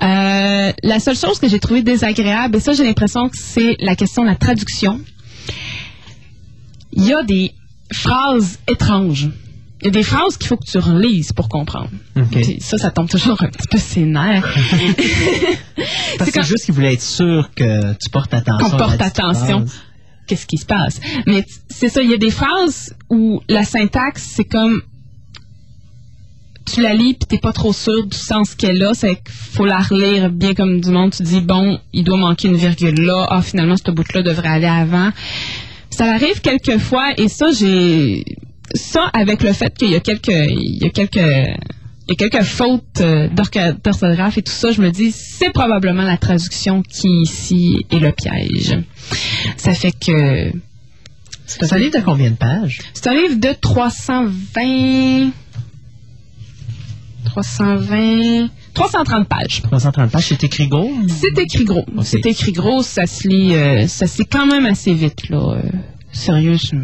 Euh, 0.01 0.71
la 0.83 0.99
seule 0.99 1.17
chose 1.17 1.39
que 1.39 1.47
j'ai 1.47 1.59
trouvé 1.59 1.81
désagréable, 1.81 2.57
et 2.57 2.59
ça 2.59 2.73
j'ai 2.73 2.83
l'impression 2.83 3.29
que 3.29 3.37
c'est 3.37 3.75
la 3.79 3.95
question 3.95 4.23
de 4.23 4.27
la 4.27 4.35
traduction. 4.35 5.01
Il 6.93 7.03
y 7.03 7.13
a 7.13 7.23
des 7.23 7.53
phrases 7.91 8.59
étranges. 8.67 9.29
Il 9.85 9.89
y 9.89 9.91
a 9.91 9.91
des 9.91 10.03
phrases 10.03 10.35
qu'il 10.37 10.47
faut 10.47 10.57
que 10.57 10.65
tu 10.65 10.79
relises 10.79 11.31
pour 11.31 11.47
comprendre. 11.47 11.91
Ça, 12.59 12.79
ça 12.79 12.89
tombe 12.89 13.07
toujours 13.07 13.39
un 13.43 13.49
petit 13.49 13.67
peu 13.69 13.77
ses 13.77 14.01
nerfs. 14.01 14.43
Parce 16.17 16.31
que 16.31 16.41
c'est 16.41 16.49
juste 16.49 16.65
qu'il 16.65 16.73
voulait 16.73 16.93
être 16.93 17.03
sûr 17.03 17.51
que 17.55 17.93
tu 17.93 18.09
portes 18.09 18.33
attention. 18.33 18.67
Qu'on 18.67 18.77
porte 18.77 18.99
attention. 18.99 19.63
qu'est-ce 20.25 20.47
qui 20.47 20.57
se 20.57 20.65
passe. 20.65 20.99
Mais 21.27 21.45
c'est 21.69 21.89
ça, 21.89 22.01
il 22.01 22.09
y 22.09 22.15
a 22.15 22.17
des 22.17 22.31
phrases 22.31 22.95
où 23.11 23.41
la 23.47 23.63
syntaxe, 23.63 24.27
c'est 24.35 24.45
comme 24.45 24.81
tu 26.65 26.81
la 26.81 26.95
lis 26.95 27.13
puis 27.13 27.27
t'es 27.27 27.37
pas 27.37 27.53
trop 27.53 27.71
sûr 27.71 28.07
du 28.07 28.17
sens 28.17 28.55
qu'elle 28.55 28.81
a, 28.81 28.95
c'est 28.95 29.17
qu'il 29.17 29.35
faut 29.35 29.65
la 29.65 29.77
relire 29.77 30.31
bien 30.31 30.55
comme 30.55 30.81
du 30.81 30.89
monde. 30.89 31.11
Tu 31.11 31.21
dis 31.21 31.41
bon, 31.41 31.79
il 31.93 32.03
doit 32.03 32.17
manquer 32.17 32.47
une 32.47 32.55
virgule 32.55 33.01
là. 33.01 33.27
Ah 33.29 33.43
finalement 33.43 33.75
ce 33.77 33.91
bout-là 33.91 34.23
devrait 34.23 34.47
aller 34.47 34.65
avant. 34.65 35.11
Ça 35.91 36.05
arrive 36.11 36.41
quelquefois 36.41 37.11
et 37.17 37.27
ça 37.27 37.51
j'ai 37.51 38.25
ça 38.73 39.09
avec 39.13 39.43
le 39.43 39.53
fait 39.53 39.73
qu'il 39.77 39.91
y 39.91 39.95
a 39.95 39.99
quelques 39.99 40.27
il 40.27 40.79
y 40.81 40.85
a 40.85 40.89
quelques 40.89 41.15
il 42.07 42.11
y 42.11 42.23
a 42.23 42.29
quelques 42.29 42.43
fautes 42.43 43.01
euh, 43.01 43.27
d'orthographe 43.83 44.37
et 44.37 44.41
tout 44.43 44.51
ça, 44.51 44.71
je 44.71 44.79
me 44.81 44.91
dis 44.91 45.11
c'est 45.11 45.49
probablement 45.51 46.03
la 46.03 46.17
traduction 46.17 46.83
qui 46.83 47.21
ici 47.23 47.85
est 47.91 47.97
le 47.99 48.11
piège. 48.11 48.77
Ça 49.57 49.73
fait 49.73 49.91
que 49.91 50.51
C'est 51.47 51.73
un 51.73 51.77
livre 51.77 51.97
de 51.99 52.03
combien 52.03 52.29
de 52.31 52.35
pages? 52.35 52.79
c'est 52.93 53.07
un 53.07 53.13
livre 53.15 53.35
de 53.39 53.53
320 53.59 55.31
320 57.25 58.49
330 58.73 59.27
pages. 59.27 59.61
330 59.63 60.11
pages, 60.11 60.27
c'est 60.27 60.43
écrit 60.43 60.67
gros? 60.67 60.91
C'est 61.07 61.37
écrit 61.41 61.63
gros. 61.63 61.85
C'est 62.03 62.25
écrit 62.25 62.51
gros, 62.51 62.83
ça 62.83 63.05
se 63.07 63.27
lit, 63.27 63.55
euh, 63.55 63.87
ça 63.87 64.05
se 64.05 64.19
lit 64.19 64.27
quand 64.29 64.45
même 64.45 64.65
assez 64.65 64.93
vite, 64.93 65.29
là. 65.29 65.55
euh, 65.55 65.61
sérieux, 66.11 66.57
je- 66.57 66.75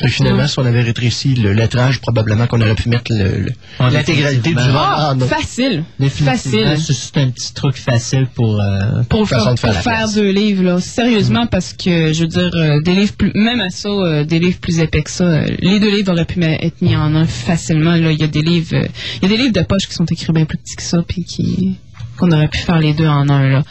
Et 0.00 0.08
finalement, 0.08 0.46
si 0.46 0.58
on 0.58 0.64
avait 0.66 0.82
rétréci 0.82 1.34
le 1.34 1.52
lettrage, 1.52 2.00
probablement 2.00 2.46
qu'on 2.46 2.60
aurait 2.60 2.74
pu 2.74 2.88
mettre 2.88 3.10
le- 3.12 3.38
le- 3.44 3.52
Ah, 3.78 3.90
l'intégralité 3.90 4.50
du. 4.50 4.56
Ah, 4.58 5.14
en- 5.14 5.18
facile. 5.26 5.84
Facile. 6.10 6.76
C'est 6.78 7.16
un 7.20 7.30
petit 7.30 7.54
truc 7.54 7.76
facile 7.76 8.26
pour, 8.34 8.60
euh, 8.60 9.02
Pour, 9.08 9.26
façon 9.28 9.44
faire, 9.44 9.54
de 9.54 9.58
faire 9.60 9.72
pour 9.74 9.82
faire 9.82 10.08
deux 10.12 10.30
livres, 10.30 10.62
là. 10.64 10.80
Sérieusement, 10.80 11.46
parce 11.46 11.72
que, 11.72 12.12
je 12.12 12.20
veux 12.22 12.28
dire, 12.28 12.50
euh, 12.54 12.80
des 12.82 12.94
livres 12.94 13.14
plus, 13.16 13.32
même 13.34 13.60
à 13.60 13.70
ça, 13.70 13.88
euh, 13.88 14.24
des 14.24 14.38
livres 14.38 14.58
plus 14.60 14.80
épais 14.80 15.02
que 15.02 15.10
ça, 15.10 15.24
euh, 15.24 15.46
les 15.60 15.80
deux 15.80 15.90
livres 15.90 16.12
auraient 16.12 16.24
pu 16.26 16.42
être 16.42 16.80
mis 16.82 16.94
en 16.96 17.14
un 17.14 17.24
facilement, 17.26 17.94
là. 17.96 18.12
Il 18.12 18.18
y 18.20 18.24
a 18.24 18.26
des 18.28 18.42
livres, 18.42 18.74
euh, 18.74 18.86
il 19.22 19.28
y 19.30 19.32
a 19.32 19.36
des 19.36 19.42
livres 19.42 19.52
de 19.54 19.62
poche 19.62 19.86
qui 19.88 19.94
sont 19.94 20.04
écrits 20.04 20.32
bien 20.32 20.44
plus 20.44 20.58
petits 20.58 20.76
que 20.76 20.82
ça, 20.82 21.02
puis 21.06 21.24
qui, 21.24 21.76
qu'on 22.16 22.30
aurait 22.32 22.48
pu 22.48 22.58
faire 22.58 22.78
les 22.80 22.92
deux 22.94 23.06
en 23.06 23.28
un, 23.28 23.48
là. 23.48 23.62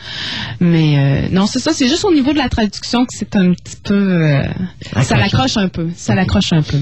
Mais, 0.59 0.97
euh, 0.97 1.27
non, 1.31 1.45
c'est 1.47 1.59
ça, 1.59 1.71
c'est 1.73 1.87
juste 1.87 2.05
au 2.05 2.13
niveau 2.13 2.31
de 2.33 2.37
la 2.37 2.49
traduction 2.49 3.05
que 3.05 3.13
c'est 3.15 3.35
un 3.35 3.53
petit 3.53 3.75
peu, 3.83 3.93
euh, 3.93 4.43
ça 5.03 5.17
l'accroche 5.17 5.57
un 5.57 5.67
peu. 5.67 5.89
Ça 5.95 6.15
l'accroche 6.15 6.53
un 6.53 6.61
peu. 6.61 6.79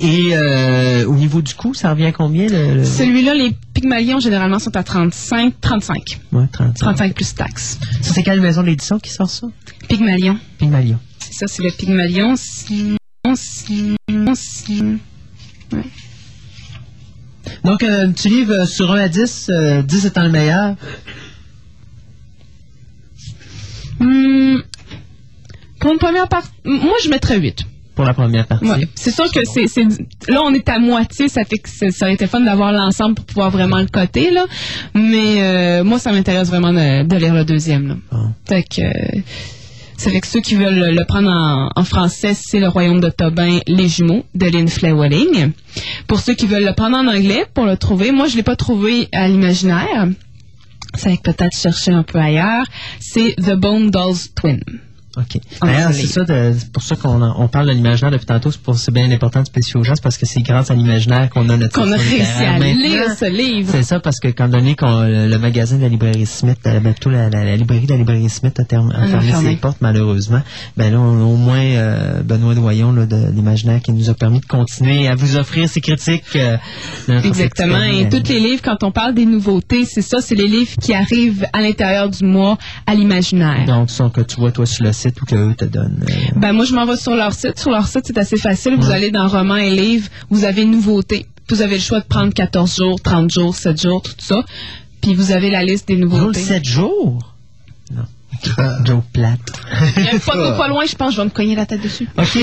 Et 0.00 0.30
euh, 0.32 1.06
au 1.06 1.14
niveau 1.14 1.40
du 1.40 1.54
coût, 1.54 1.72
ça 1.72 1.90
revient 1.90 2.06
à 2.06 2.12
combien? 2.12 2.48
Le, 2.48 2.74
le- 2.76 2.84
Celui-là, 2.84 3.34
les 3.34 3.54
Pygmalions, 3.74 4.18
généralement, 4.18 4.58
sont 4.58 4.74
à 4.76 4.82
35, 4.82 5.54
35. 5.60 6.20
Ouais, 6.32 6.46
35. 6.52 6.74
35 6.78 7.14
plus 7.14 7.34
taxes. 7.34 7.78
Ça, 8.00 8.12
c'est 8.14 8.22
quelle 8.24 8.40
maison 8.40 8.64
d'édition 8.64 8.98
qui 8.98 9.10
sort 9.10 9.30
ça? 9.30 9.46
Pygmalion. 9.88 10.36
Pygmalion. 10.58 10.98
C'est 11.20 11.34
ça, 11.34 11.46
c'est 11.46 11.62
le 11.62 11.70
Pygmalion. 11.70 12.34
Ouais. 15.72 15.82
Donc, 17.64 17.82
un 17.82 18.10
petit 18.12 18.28
livre 18.28 18.52
euh, 18.52 18.66
sur 18.66 18.90
1 18.92 18.98
à 18.98 19.08
10, 19.08 19.50
euh, 19.50 19.82
10 19.82 20.06
étant 20.06 20.22
le 20.24 20.30
meilleur. 20.30 20.74
Hmm, 24.00 24.56
pour 25.80 25.92
une 25.92 25.98
première 25.98 26.28
partie, 26.28 26.50
moi, 26.64 26.94
je 27.02 27.08
mettrais 27.08 27.38
8. 27.38 27.64
Pour 27.94 28.04
la 28.04 28.12
première 28.12 28.44
partie. 28.48 28.66
Ouais. 28.66 28.88
C'est 28.96 29.12
sûr 29.12 29.30
que 29.30 29.44
c'est, 29.44 29.68
c'est- 29.68 29.86
là 30.28 30.42
on 30.42 30.52
est 30.52 30.68
à 30.68 30.80
moitié, 30.80 31.28
ça 31.28 31.44
fait 31.44 31.58
que 31.58 31.68
ça 31.68 31.86
aurait 32.06 32.14
été 32.14 32.26
fun 32.26 32.40
d'avoir 32.40 32.72
l'ensemble 32.72 33.14
pour 33.14 33.24
pouvoir 33.24 33.50
vraiment 33.52 33.78
le 33.78 33.86
coter 33.86 34.32
là. 34.32 34.46
Mais 34.94 35.40
euh, 35.40 35.84
moi 35.84 36.00
ça 36.00 36.10
m'intéresse 36.10 36.48
vraiment 36.48 36.72
de, 36.72 37.04
de 37.04 37.16
lire 37.16 37.32
le 37.34 37.44
deuxième 37.44 37.86
là. 37.86 37.94
Fait 38.48 38.64
que 38.64 38.80
euh, 38.82 39.20
ça 40.04 40.10
fait 40.10 40.20
que 40.20 40.26
ceux 40.26 40.42
qui 40.42 40.54
veulent 40.54 40.94
le, 40.94 41.04
prendre 41.06 41.30
en, 41.74 41.84
français, 41.84 42.34
c'est 42.34 42.60
Le 42.60 42.68
Royaume 42.68 43.00
de 43.00 43.08
Tobin, 43.08 43.60
Les 43.66 43.88
Jumeaux 43.88 44.22
de 44.34 44.44
Lynn 44.44 44.68
Flewelling. 44.68 45.52
Pour 46.06 46.20
ceux 46.20 46.34
qui 46.34 46.46
veulent 46.46 46.66
le 46.66 46.74
prendre 46.74 46.98
en 46.98 47.06
anglais, 47.06 47.46
pour 47.54 47.64
le 47.64 47.78
trouver, 47.78 48.12
moi 48.12 48.28
je 48.28 48.36
l'ai 48.36 48.42
pas 48.42 48.54
trouvé 48.54 49.08
à 49.12 49.26
l'imaginaire. 49.28 50.08
C'est 50.92 51.08
avec 51.08 51.22
peut-être 51.22 51.56
chercher 51.56 51.92
un 51.92 52.02
peu 52.02 52.18
ailleurs. 52.18 52.66
C'est 53.00 53.34
The 53.36 53.54
Bone 53.54 53.90
Dolls 53.90 54.28
Twin. 54.36 54.60
OK. 55.16 55.40
D'ailleurs, 55.62 55.92
c'est 55.92 56.06
ça, 56.06 56.24
de- 56.24 56.54
c'est 56.58 56.72
pour 56.72 56.82
ça 56.82 56.96
qu'on 56.96 57.22
on 57.22 57.48
parle 57.48 57.68
de 57.68 57.72
l'imaginaire 57.72 58.10
depuis 58.10 58.26
tantôt. 58.26 58.50
C'est 58.50 58.60
pour 58.60 58.76
c'est 58.76 58.90
bien 58.92 59.10
important 59.12 59.40
de 59.42 59.46
spécifier 59.46 59.78
aux 59.80 59.84
gens, 59.84 59.94
c'est 59.94 60.02
parce 60.02 60.18
que 60.18 60.26
c'est 60.26 60.42
grâce 60.42 60.70
à 60.70 60.74
l'imaginaire 60.74 61.30
qu'on 61.30 61.48
a 61.50 61.56
notre 61.56 61.74
Qu'on 61.80 61.92
a 61.92 61.96
réussi 61.96 62.44
à 62.44 62.58
lire 62.58 63.10
ce 63.16 63.24
livre. 63.26 63.70
C'est 63.72 63.82
ça, 63.84 64.00
parce 64.00 64.18
que 64.18 64.28
quand 64.28 64.48
donné 64.48 64.74
qu'on 64.74 65.02
le, 65.02 65.38
magasin 65.38 65.76
de 65.76 65.82
la 65.82 65.88
librairie 65.88 66.26
Smith, 66.26 66.58
euh, 66.66 66.80
ben, 66.80 66.92
plutôt 66.92 67.10
la, 67.10 67.30
la- 67.30 67.44
la 67.44 67.56
librairie 67.56 67.86
de 67.86 67.92
la 67.92 67.98
librairie 67.98 68.28
Smith 68.28 68.58
a, 68.58 68.64
term- 68.64 68.90
a 68.92 68.98
On 68.98 69.02
a 69.02 69.06
fermé 69.08 69.32
ses 69.50 69.56
portes, 69.56 69.78
malheureusement, 69.80 70.40
ben 70.76 70.90
là, 70.92 70.98
on 70.98 71.20
au 71.22 71.36
moins 71.36 71.58
euh, 71.62 72.22
Benoît 72.22 72.54
Doyon 72.54 72.92
là, 72.92 73.06
de 73.06 73.30
l'imaginaire 73.34 73.80
qui 73.82 73.92
nous 73.92 74.10
a 74.10 74.14
permis 74.14 74.40
de 74.40 74.46
continuer 74.46 75.06
à 75.08 75.14
vous 75.14 75.36
offrir 75.36 75.68
ces 75.68 75.80
critiques. 75.80 76.24
euh, 76.36 76.56
Exactement. 77.22 77.82
Et 77.82 78.06
euh, 78.06 78.08
tous 78.10 78.28
les 78.28 78.40
livres, 78.40 78.62
quand 78.64 78.82
on 78.82 78.90
parle 78.90 79.14
des 79.14 79.26
nouveautés, 79.26 79.84
c'est 79.84 80.02
ça, 80.02 80.18
c'est 80.20 80.34
les 80.34 80.48
livres 80.48 80.72
qui 80.80 80.94
arrivent 80.94 81.46
à 81.52 81.60
l'intérieur 81.60 82.08
du 82.08 82.24
mois 82.24 82.58
à 82.86 82.94
l'imaginaire. 82.94 83.64
Donc, 83.66 83.90
sont 83.90 84.10
que 84.10 84.20
tu 84.22 84.36
vois, 84.36 84.50
toi, 84.52 84.66
sur 84.66 84.84
le 84.84 84.92
site 84.92 85.03
ou 85.20 85.24
qu'eux 85.26 85.54
te 85.56 85.64
donnent. 85.64 86.04
euh, 86.08 86.12
Ben 86.36 86.52
moi, 86.52 86.64
je 86.64 86.74
m'en 86.74 86.86
vais 86.86 86.96
sur 86.96 87.14
leur 87.14 87.32
site. 87.32 87.58
Sur 87.58 87.70
leur 87.70 87.86
site, 87.86 88.02
c'est 88.06 88.18
assez 88.18 88.36
facile. 88.36 88.76
Vous 88.76 88.90
allez 88.90 89.10
dans 89.10 89.28
romans 89.28 89.56
et 89.56 89.70
livres, 89.70 90.08
vous 90.30 90.44
avez 90.44 90.64
nouveautés. 90.64 91.26
Vous 91.48 91.60
avez 91.62 91.74
le 91.76 91.80
choix 91.82 92.00
de 92.00 92.06
prendre 92.06 92.32
14 92.32 92.76
jours, 92.76 93.00
30 93.02 93.30
jours, 93.30 93.54
7 93.54 93.80
jours, 93.82 94.02
tout 94.02 94.12
ça. 94.18 94.42
Puis 95.02 95.14
vous 95.14 95.30
avez 95.32 95.50
la 95.50 95.62
liste 95.62 95.88
des 95.88 95.96
nouveautés. 95.96 96.40
7 96.40 96.64
jours? 96.64 97.34
Non. 97.94 98.02
Joe 98.84 99.00
plate. 99.12 99.38
Il 99.96 100.04
y 100.04 100.08
a 100.08 100.14
un 100.14 100.18
pas, 100.18 100.52
pas 100.56 100.68
loin, 100.68 100.84
je 100.86 100.94
pense, 100.96 101.12
je 101.12 101.18
vais 101.18 101.24
me 101.24 101.30
cogner 101.30 101.54
la 101.54 101.66
tête 101.66 101.80
dessus. 101.82 102.08
OK. 102.18 102.38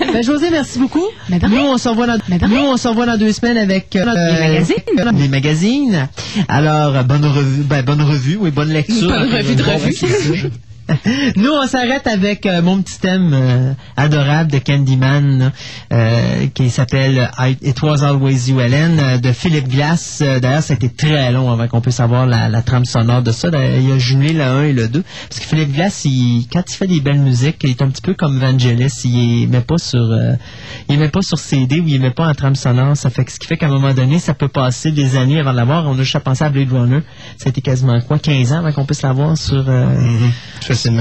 ben, 0.12 0.22
José, 0.22 0.48
merci 0.50 0.78
beaucoup. 0.78 1.04
nous, 1.30 1.56
on 1.58 1.76
se 1.76 1.88
revoit 1.88 2.06
dans, 2.06 2.18
nous, 2.48 2.56
on 2.56 2.76
se 2.76 2.86
revoit 2.88 3.04
dans 3.06 3.18
deux 3.18 3.32
semaines 3.32 3.58
avec 3.58 3.94
euh, 3.96 4.04
Les 4.04 4.38
magazines. 4.38 5.18
Les 5.18 5.28
magazines. 5.28 6.08
Alors, 6.48 6.96
euh, 6.96 7.02
bonne 7.02 7.24
revue, 7.26 7.62
ben, 7.62 7.82
bonne 7.82 8.02
revue, 8.02 8.36
oui, 8.40 8.50
bonne 8.50 8.70
lecture. 8.72 9.08
Bonne 9.08 9.32
revue 9.34 9.56
de 9.56 9.62
revue. 9.62 10.50
Nous, 11.36 11.50
on 11.50 11.66
s'arrête 11.66 12.06
avec 12.06 12.46
euh, 12.46 12.62
mon 12.62 12.82
petit 12.82 12.98
thème 12.98 13.30
euh, 13.32 13.72
adorable 13.96 14.50
de 14.50 14.58
Candyman 14.58 15.52
euh, 15.92 16.46
qui 16.54 16.70
s'appelle 16.70 17.30
It 17.62 17.80
Was 17.82 18.02
Always 18.02 18.50
You, 18.50 18.60
euh, 18.60 19.18
de 19.18 19.32
Philippe 19.32 19.68
Glass. 19.68 20.22
D'ailleurs, 20.22 20.62
ça 20.62 20.74
a 20.74 20.76
été 20.76 20.88
très 20.88 21.30
long 21.30 21.50
avant 21.50 21.68
qu'on 21.68 21.80
puisse 21.80 22.00
avoir 22.00 22.26
la, 22.26 22.62
trame 22.62 22.84
sonore 22.84 23.22
de 23.22 23.32
ça. 23.32 23.48
Il 23.48 23.92
a 23.92 23.98
jumelé 23.98 24.32
le 24.32 24.42
1 24.42 24.62
et 24.64 24.72
le 24.72 24.88
2. 24.88 25.02
Parce 25.28 25.40
que 25.40 25.46
Philippe 25.46 25.72
Glass, 25.72 26.04
il, 26.04 26.46
quand 26.52 26.62
il 26.68 26.74
fait 26.74 26.86
des 26.86 27.00
belles 27.00 27.20
musiques, 27.20 27.58
il 27.62 27.70
est 27.70 27.82
un 27.82 27.88
petit 27.88 28.02
peu 28.02 28.14
comme 28.14 28.38
Vangelis. 28.38 29.02
Il 29.04 29.48
met 29.48 29.60
pas 29.60 29.78
sur 29.78 30.16
il 30.88 30.98
met 30.98 31.08
pas 31.08 31.22
sur 31.22 31.38
CD 31.38 31.80
ou 31.80 31.86
il 31.86 32.00
met 32.00 32.10
pas 32.10 32.28
en 32.28 32.34
trame 32.34 32.56
sonore. 32.56 32.96
Ça 32.96 33.10
fait 33.10 33.28
ce 33.28 33.38
qui 33.38 33.46
fait 33.46 33.56
qu'à 33.56 33.66
un 33.66 33.70
moment 33.70 33.94
donné, 33.94 34.18
ça 34.18 34.34
peut 34.34 34.48
passer 34.48 34.90
des 34.90 35.16
années 35.16 35.40
avant 35.40 35.52
de 35.52 35.56
l'avoir. 35.56 35.86
On 35.86 35.94
a 35.94 36.02
juste 36.02 36.16
à 36.16 36.20
penser 36.20 36.44
à 36.44 36.50
Blade 36.50 36.72
Runner. 36.72 37.00
Ça 37.36 37.46
a 37.46 37.48
été 37.50 37.60
quasiment 37.60 38.00
quoi, 38.00 38.18
15 38.18 38.52
ans 38.52 38.58
avant 38.58 38.72
qu'on 38.72 38.84
puisse 38.84 39.02
l'avoir 39.02 39.36
sur 39.38 39.68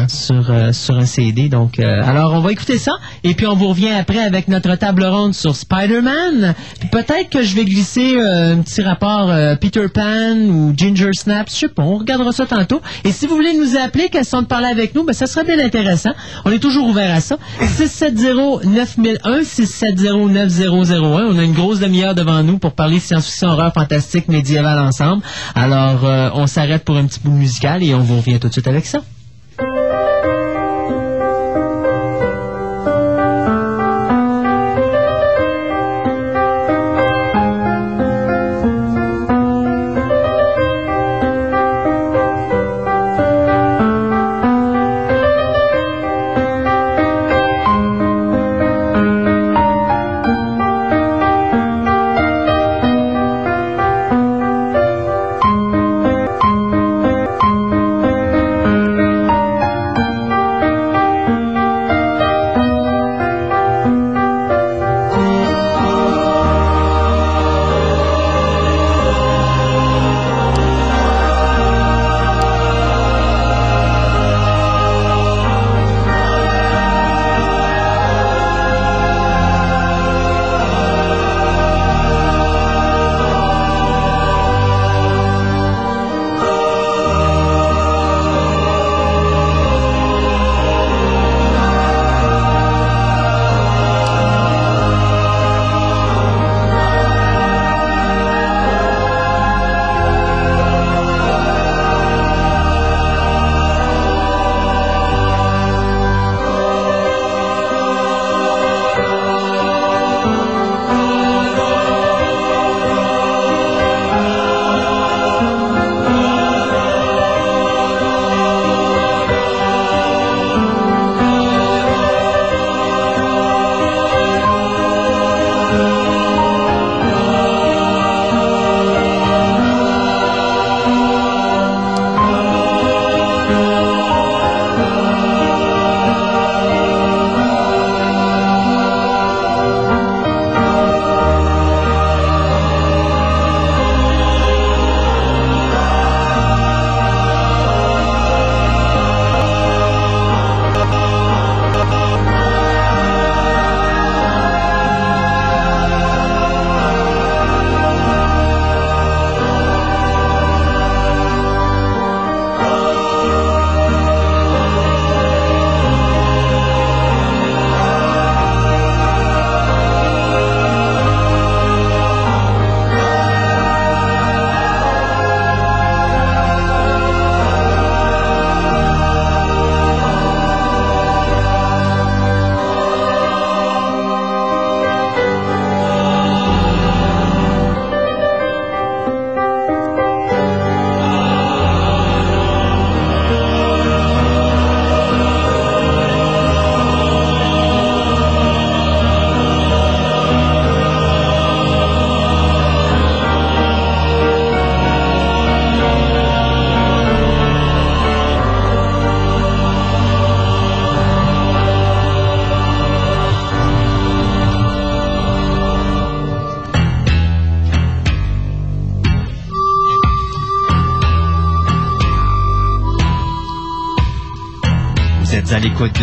sur 0.08 0.50
euh, 0.50 0.72
sur 0.72 0.96
un 0.98 1.06
CD. 1.06 1.50
Donc, 1.50 1.80
euh, 1.80 2.02
alors 2.04 2.34
on 2.34 2.40
va 2.40 2.52
écouter 2.52 2.78
ça 2.78 2.94
et 3.24 3.34
puis 3.34 3.48
on 3.48 3.56
vous 3.56 3.68
revient 3.68 3.92
après 3.92 4.20
avec 4.20 4.48
notre 4.48 4.76
table 4.76 5.04
ronde 5.06 5.34
sur 5.34 5.56
Spider-Man. 5.56 6.56
Puis 6.80 6.90
Peut-être 6.90 7.30
que 7.30 7.42
je 7.42 7.56
vais 7.56 7.66
glisser 7.66 8.18
euh, 8.18 8.56
un 8.56 8.62
petit 8.62 8.82
rapport 8.82 9.30
euh, 9.30 9.56
Peter 9.56 9.88
Pan 9.88 10.36
ou 10.36 10.74
Ginger 10.76 11.14
Snaps. 11.14 11.54
Je 11.54 11.60
sais 11.60 11.68
pas. 11.70 11.84
On 11.84 11.98
regardera 11.98 12.32
ça 12.32 12.46
tantôt. 12.46 12.82
Et 13.04 13.12
si 13.12 13.28
vous 13.28 13.36
voulez 13.36 13.58
nous 13.58 13.78
appeler, 13.78 14.10
question 14.10 14.42
de 14.42 14.48
parler 14.48 14.68
avec 14.68 14.96
nous, 14.96 15.04
ben 15.04 15.14
ça 15.14 15.28
serait 15.28 15.46
bien 15.46 15.60
intéressant. 15.60 16.12
On 16.46 16.52
est 16.52 16.60
toujours 16.60 16.88
ouvert 16.88 17.14
à 17.16 17.22
ça. 17.22 17.38
670 17.62 18.68
9001 18.68 19.44
670 19.44 20.34
9001. 20.34 21.02
On 21.02 21.38
a 21.38 21.44
une 21.44 21.54
grosse 21.54 21.80
demi-heure 21.80 22.16
devant 22.16 22.44
nous 22.44 22.58
pour 22.58 22.74
parler 22.74 23.00
science-fiction, 23.00 23.50
horreur, 23.50 23.74
fantastique, 23.74 24.28
médiéval 24.28 24.80
ensemble. 24.80 25.24
Alors, 25.56 26.04
on 26.36 26.48
s'arrête 26.48 26.84
pour 26.84 26.98
un 26.98 27.06
petit 27.06 27.20
bout 27.24 27.32
musical 27.32 27.84
et 27.84 27.94
on 27.94 28.00
vous 28.00 28.18
revient 28.18 28.40
tout 28.40 28.48
de 28.48 28.54
suite 28.54 28.68
avec 28.68 28.86
ça. 28.86 29.02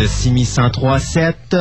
6137. 0.07 1.55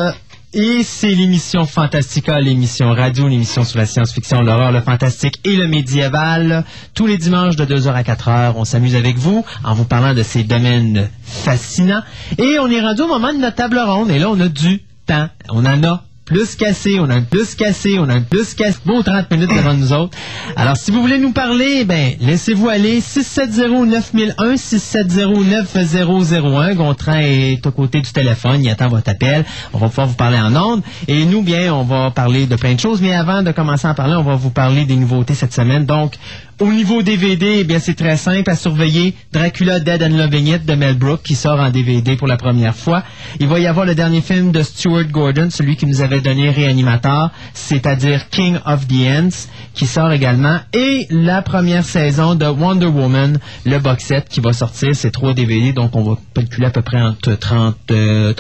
Et 0.55 0.83
c'est 0.85 1.11
l'émission 1.11 1.67
Fantastica, 1.67 2.41
l'émission 2.41 2.91
radio, 2.93 3.29
l'émission 3.29 3.63
sur 3.65 3.79
la 3.79 3.85
science-fiction, 3.85 4.41
l'horreur, 4.41 4.73
le 4.73 4.81
fantastique 4.81 5.39
et 5.45 5.57
le 5.57 5.67
médiéval. 5.67 6.65
Tous 6.95 7.07
les 7.07 7.19
dimanches 7.19 7.57
de 7.57 7.67
2h 7.67 7.93
à 7.93 8.03
4h, 8.03 8.55
on 8.57 8.65
s'amuse 8.65 8.97
avec 8.97 9.19
vous 9.19 9.45
en 9.65 9.75
vous 9.75 9.85
parlant 9.85 10.15
de 10.15 10.23
ces 10.23 10.45
domaines 10.45 11.11
fascinants. 11.23 12.03
Et 12.39 12.59
on 12.59 12.69
est 12.69 12.81
rendu 12.81 13.03
au 13.03 13.09
moment 13.09 13.35
de 13.35 13.39
notre 13.39 13.57
table 13.57 13.79
ronde. 13.79 14.11
Et 14.11 14.19
là, 14.19 14.31
on 14.31 14.41
a 14.41 14.49
du 14.49 14.83
temps. 15.07 15.29
On 15.51 15.67
en 15.67 15.83
a 15.83 16.06
plus 16.27 16.55
cassé, 16.57 16.99
on 17.01 17.09
a 17.09 17.15
un 17.15 17.23
plus 17.23 17.55
cassé, 17.55 17.99
on 18.01 18.09
a 18.09 18.15
un 18.15 18.21
plus 18.21 18.55
cassé. 18.55 18.79
Bon, 18.85 19.01
30 19.01 19.31
minutes 19.31 19.55
devant 19.55 19.75
nous 19.75 19.93
autres. 19.93 20.19
Alors, 20.57 20.77
si 20.77 20.91
vous 20.91 21.01
voulez 21.01 21.19
nous 21.19 21.31
parler, 21.31 21.85
ben, 21.85 22.15
laissez-vous 22.21 22.69
aller. 22.69 22.99
670-9001, 23.01 24.57
670-9001. 24.57 26.75
Gontran 26.75 27.21
est 27.21 27.65
aux 27.65 27.71
côtés 27.71 28.01
du 28.01 28.11
téléphone, 28.13 28.61
il 28.63 28.69
attend 28.69 28.89
votre 28.89 29.09
appel. 29.09 29.45
On 29.73 29.79
va 29.79 29.89
pouvoir 29.89 30.09
vous 30.09 30.15
parler 30.15 30.39
en 30.39 30.57
ondes. 30.57 30.83
Et 31.07 31.25
nous, 31.25 31.43
bien, 31.43 31.73
on 31.73 31.85
va 31.85 32.11
parler 32.11 32.47
de 32.47 32.57
plein 32.57 32.75
de 32.75 32.81
choses. 32.81 33.01
Mais 33.01 33.15
avant 33.15 33.45
de 33.45 33.53
commencer 33.53 33.87
à 33.87 33.93
en 33.93 33.95
parler, 33.95 34.17
on 34.17 34.25
va 34.25 34.35
vous 34.35 34.51
parler 34.51 34.85
des 34.85 34.97
nouveautés 34.97 35.35
cette 35.35 35.55
semaine. 35.55 35.87
Donc, 35.87 36.17
au 36.59 36.73
niveau 36.73 37.03
DVD, 37.03 37.59
eh 37.59 37.65
bien, 37.65 37.79
c'est 37.79 37.95
très 37.95 38.17
simple 38.17 38.49
à 38.49 38.57
surveiller. 38.57 39.15
Dracula 39.31 39.79
Dead 39.79 40.03
and 40.03 40.17
Loving 40.17 40.55
It 40.55 40.65
de 40.65 40.75
Mel 40.75 40.97
Brooks 40.97 41.23
qui 41.23 41.35
sort 41.35 41.61
en 41.61 41.69
DVD 41.71 42.17
pour 42.17 42.27
la 42.27 42.39
première 42.39 42.75
fois. 42.75 43.03
Il 43.41 43.47
va 43.47 43.59
y 43.59 43.67
avoir 43.67 43.85
le 43.85 43.95
dernier 43.95 44.23
film 44.23 44.53
de 44.53 44.63
Stuart 44.63 45.05
Gordon, 45.11 45.49
celui 45.51 45.77
qui 45.77 45.85
nous 45.85 46.01
avait 46.01 46.23
donné 46.23 46.49
Réanimateur, 46.49 47.31
c'est-à-dire 47.53 48.31
King 48.31 48.57
of 48.65 48.89
the 48.89 49.07
Ants, 49.07 49.49
qui 49.75 49.87
sort 49.87 50.11
également. 50.13 50.59
Et 50.73 51.07
la 51.11 51.43
première 51.43 51.85
saison 51.85 52.35
de 52.35 52.47
Wonder 52.47 52.87
Woman, 52.87 53.39
le 53.67 53.79
boxset 53.79 54.25
qui 54.27 54.41
va 54.41 54.55
sortir. 54.55 54.97
C'est 54.97 55.11
trois 55.11 55.35
DVD, 55.35 55.75
donc 55.75 55.95
on 55.95 56.05
va 56.05 56.17
calculer 56.35 56.69
à 56.69 56.71
peu 56.71 56.81
près 56.81 57.03
entre 57.03 57.35
38 57.35 57.91
euh, 57.91 58.33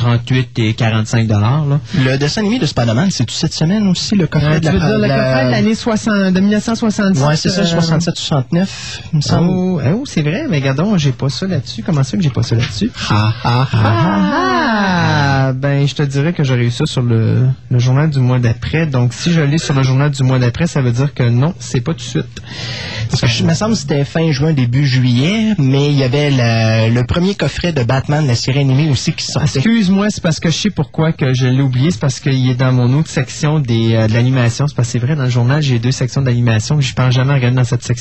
et 0.56 0.72
45 0.72 1.26
dollars. 1.26 1.66
Le 2.02 2.16
dessin 2.16 2.40
animé 2.40 2.58
de 2.58 2.64
Spider-Man, 2.64 3.10
c'est 3.10 3.26
toute 3.26 3.36
cette 3.36 3.52
semaine 3.52 3.86
aussi, 3.88 4.14
le 4.14 4.26
coffret 4.26 4.56
euh, 4.56 4.60
de 4.60 4.66
la, 4.68 4.72
le 4.72 5.06
coffret 5.06 5.44
de 5.44 5.50
l'année 5.50 5.74
60, 5.74 6.32
de 6.32 6.40
1960. 6.40 7.14
C'est 7.36 7.50
ça, 7.50 7.60
euh, 7.60 8.05
1769, 8.06 9.00
il 9.12 9.16
me 9.16 9.20
semble. 9.20 9.50
Oh, 9.50 9.80
oh 9.84 10.02
c'est 10.06 10.22
vrai, 10.22 10.46
mais 10.48 10.58
regardons, 10.58 10.96
j'ai 10.96 11.12
pas 11.12 11.28
ça 11.28 11.46
là-dessus. 11.46 11.82
Comment 11.82 12.02
ça 12.02 12.16
que 12.16 12.22
j'ai 12.22 12.30
pas 12.30 12.42
ça 12.42 12.54
là-dessus? 12.54 12.90
Ah, 13.10 13.32
ah, 13.44 13.68
ah, 13.72 13.78
ah, 13.82 15.48
ah, 15.48 15.52
Ben, 15.52 15.86
je 15.86 15.94
te 15.94 16.02
dirais 16.02 16.32
que 16.32 16.44
j'aurais 16.44 16.66
eu 16.66 16.70
ça 16.70 16.86
sur 16.86 17.02
le, 17.02 17.48
journal 17.72 18.10
du 18.10 18.20
mois 18.20 18.38
d'après. 18.38 18.86
Donc, 18.86 19.12
si 19.12 19.32
je 19.32 19.40
lis 19.40 19.58
sur 19.58 19.74
le 19.74 19.82
journal 19.82 20.10
du 20.10 20.22
mois 20.22 20.38
d'après, 20.38 20.66
ça 20.66 20.80
veut 20.80 20.92
dire 20.92 21.12
que 21.14 21.24
non, 21.24 21.54
c'est 21.58 21.80
pas 21.80 21.92
tout 21.92 21.98
de 21.98 22.02
suite. 22.02 22.42
Parce 23.10 23.20
que 23.20 23.26
je 23.28 23.44
me 23.44 23.54
semble 23.54 23.72
que 23.72 23.78
c'était 23.78 24.04
fin 24.04 24.30
juin, 24.32 24.52
début 24.52 24.86
juillet, 24.86 25.54
mais 25.58 25.90
il 25.90 25.98
y 25.98 26.02
avait 26.02 26.30
le 26.30 27.02
premier 27.02 27.34
coffret 27.34 27.72
de 27.72 27.82
Batman, 27.82 28.22
de 28.22 28.28
la 28.28 28.34
série 28.34 28.60
animée 28.60 28.90
aussi, 28.90 29.12
qui 29.12 29.24
sortait. 29.24 29.58
Excuse-moi, 29.58 30.10
c'est 30.10 30.22
parce 30.22 30.40
que 30.40 30.50
je 30.50 30.56
sais 30.56 30.70
pourquoi 30.70 31.12
que 31.12 31.34
je 31.34 31.46
l'ai 31.46 31.62
oublié. 31.62 31.90
C'est 31.90 32.00
parce 32.00 32.20
qu'il 32.20 32.48
est 32.48 32.54
dans 32.54 32.72
mon 32.72 32.92
autre 32.98 33.08
section 33.08 33.58
des, 33.58 33.94
euh, 33.94 34.08
de 34.08 34.14
l'animation. 34.14 34.66
C'est 34.66 34.74
parce 34.74 34.88
que 34.88 34.92
c'est 34.92 34.98
vrai, 34.98 35.16
dans 35.16 35.24
le 35.24 35.30
journal, 35.30 35.62
j'ai 35.62 35.78
deux 35.78 35.92
sections 35.92 36.22
d'animation. 36.22 36.80
Je 36.80 36.92
pense 36.94 37.14
jamais 37.14 37.32
à 37.32 37.36
regarder 37.36 37.56
dans 37.56 37.64
cette 37.64 37.82
section 37.82 37.95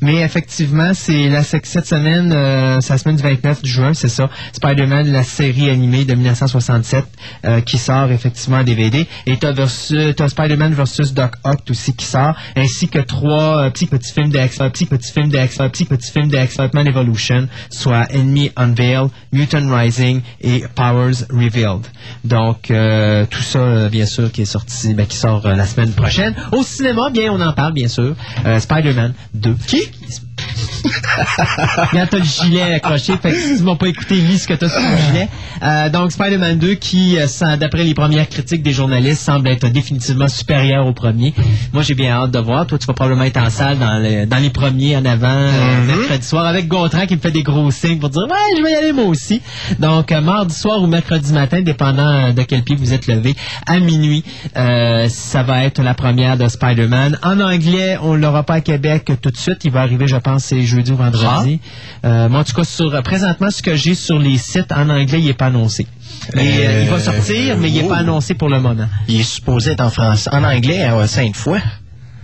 mais 0.00 0.16
effectivement, 0.22 0.92
c'est 0.94 1.28
la 1.28 1.42
cette 1.42 1.86
semaine, 1.86 2.32
euh, 2.32 2.78
c'est 2.80 2.92
la 2.92 2.98
semaine 2.98 3.16
du 3.16 3.22
29 3.22 3.60
juin, 3.64 3.94
c'est 3.94 4.08
ça. 4.08 4.28
Spider-Man, 4.52 5.10
la 5.12 5.22
série 5.22 5.70
animée 5.70 6.04
de 6.04 6.14
1967, 6.14 7.04
euh, 7.44 7.60
qui 7.60 7.78
sort 7.78 8.10
effectivement 8.10 8.58
en 8.58 8.64
DVD. 8.64 9.06
Et 9.26 9.36
versus- 9.54 10.14
t'as 10.16 10.28
Spider-Man 10.28 10.74
versus 10.74 11.12
Doc 11.14 11.32
Ock 11.44 11.60
aussi 11.70 11.94
qui 11.94 12.04
sort, 12.06 12.34
ainsi 12.56 12.88
que 12.88 12.98
trois 12.98 13.64
euh, 13.64 13.70
petits 13.70 13.86
petits 13.86 14.12
films 14.12 14.30
de 14.30 14.38
X, 14.38 14.60
euh, 14.60 14.68
petits 14.68 14.86
petits 14.86 15.12
films 15.12 15.28
de 15.30 15.38
X, 15.38 15.60
euh, 15.60 15.68
petits 15.68 15.84
petits 15.84 16.10
films 16.10 16.28
de 16.28 16.36
X-Men 16.36 16.86
Evolution, 16.86 17.48
soit 17.70 18.06
Enemy 18.12 18.50
Unveiled, 18.56 19.08
Mutant 19.32 19.68
Rising 19.74 20.20
et 20.40 20.64
Powers 20.74 21.24
Revealed. 21.30 21.86
Donc 22.24 22.70
euh, 22.70 23.24
tout 23.30 23.42
ça, 23.42 23.58
euh, 23.58 23.88
bien 23.88 24.06
sûr, 24.06 24.30
qui 24.32 24.42
est 24.42 24.46
sorti, 24.46 24.94
ben, 24.94 25.06
qui 25.06 25.16
sort 25.16 25.46
euh, 25.46 25.54
la 25.54 25.66
semaine 25.66 25.92
prochaine. 25.92 26.34
Au 26.52 26.62
cinéma, 26.62 27.10
bien, 27.10 27.32
on 27.32 27.40
en 27.40 27.52
parle, 27.52 27.72
bien 27.72 27.88
sûr. 27.88 28.14
Euh, 28.44 28.58
Spider-Man 28.58 29.14
2. 29.34 29.56
Qui? 29.66 29.90
Regarde, 31.92 32.08
t'as 32.10 32.18
le 32.18 32.24
gilet 32.24 32.62
accroché, 32.74 33.14
fait 33.16 33.30
que 33.32 33.36
si 33.38 33.56
tu 33.58 33.62
m'as 33.64 33.74
pas 33.76 33.88
écouté, 33.88 34.14
lis 34.16 34.38
ce 34.40 34.46
que 34.48 34.54
t'as 34.54 34.68
sur 34.68 34.80
le 34.80 34.96
gilet. 35.08 35.28
Euh, 35.62 35.88
donc, 35.88 36.12
Spider-Man 36.12 36.58
2, 36.58 36.74
qui, 36.74 37.16
euh, 37.18 37.56
d'après 37.56 37.84
les 37.84 37.94
premières 37.94 38.28
critiques 38.28 38.62
des 38.62 38.72
journalistes, 38.72 39.22
semble 39.22 39.48
être 39.48 39.68
définitivement 39.68 40.28
supérieur 40.28 40.86
au 40.86 40.92
premier. 40.92 41.34
Moi, 41.72 41.82
j'ai 41.82 41.94
bien 41.94 42.12
hâte 42.14 42.30
de 42.30 42.38
voir. 42.38 42.66
Toi, 42.66 42.78
tu 42.78 42.86
vas 42.86 42.92
probablement 42.94 43.24
être 43.24 43.38
en 43.38 43.50
salle 43.50 43.78
dans, 43.78 43.98
le- 43.98 44.26
dans 44.26 44.36
les 44.36 44.50
premiers 44.50 44.96
en 44.96 45.04
avant, 45.04 45.26
euh, 45.28 45.84
mercredi 45.86 46.26
soir, 46.26 46.46
avec 46.46 46.68
Gontran 46.68 47.06
qui 47.06 47.16
me 47.16 47.20
fait 47.20 47.30
des 47.30 47.42
gros 47.42 47.70
signes 47.70 47.98
pour 47.98 48.10
dire, 48.10 48.22
ouais, 48.22 48.56
je 48.58 48.62
vais 48.62 48.72
y 48.72 48.74
aller 48.74 48.92
moi 48.92 49.04
aussi. 49.06 49.40
Donc, 49.78 50.12
euh, 50.12 50.20
mardi 50.20 50.54
soir 50.54 50.82
ou 50.82 50.86
mercredi 50.86 51.32
matin, 51.32 51.62
dépendant 51.62 52.32
de 52.32 52.42
quel 52.42 52.62
pied 52.62 52.76
vous 52.76 52.92
êtes 52.92 53.06
levé, 53.06 53.34
à 53.66 53.78
minuit, 53.78 54.24
ça 54.54 55.42
va 55.42 55.64
être 55.64 55.82
la 55.82 55.94
première 55.94 56.36
de 56.36 56.46
Spider-Man. 56.48 57.18
En 57.22 57.40
anglais, 57.40 57.98
on 58.02 58.14
l'aura 58.14 58.42
pas 58.42 58.54
à 58.54 58.60
Québec 58.60 59.10
tout 59.20 59.30
de 59.30 59.36
suite. 59.36 59.64
Il 59.64 59.70
va 59.72 59.80
arriver, 59.80 60.06
je 60.06 60.16
pense, 60.26 60.44
c'est 60.44 60.62
jeudi 60.62 60.92
ou 60.92 60.96
vendredi. 60.96 61.60
Euh, 62.04 62.28
moi, 62.28 62.40
en 62.40 62.44
tout 62.44 62.52
cas, 62.52 62.64
sur, 62.64 62.92
euh, 62.92 63.02
présentement, 63.02 63.50
ce 63.50 63.62
que 63.62 63.74
j'ai 63.76 63.94
sur 63.94 64.18
les 64.18 64.38
sites 64.38 64.72
en 64.72 64.88
anglais, 64.88 65.20
il 65.20 65.28
est 65.28 65.34
pas 65.34 65.46
annoncé. 65.46 65.86
Mais, 66.34 66.66
euh, 66.66 66.82
il 66.82 66.90
va 66.90 66.98
sortir, 66.98 67.56
mais 67.58 67.70
il 67.70 67.78
est 67.78 67.88
pas 67.88 67.98
annoncé 67.98 68.34
pour 68.34 68.48
le 68.48 68.60
moment. 68.60 68.88
Il 69.08 69.20
est 69.20 69.22
supposé 69.22 69.72
être 69.72 69.82
en 69.82 69.90
français, 69.90 70.30
en 70.32 70.42
anglais 70.42 70.82
à 70.82 71.06
Sainte-Foy. 71.06 71.60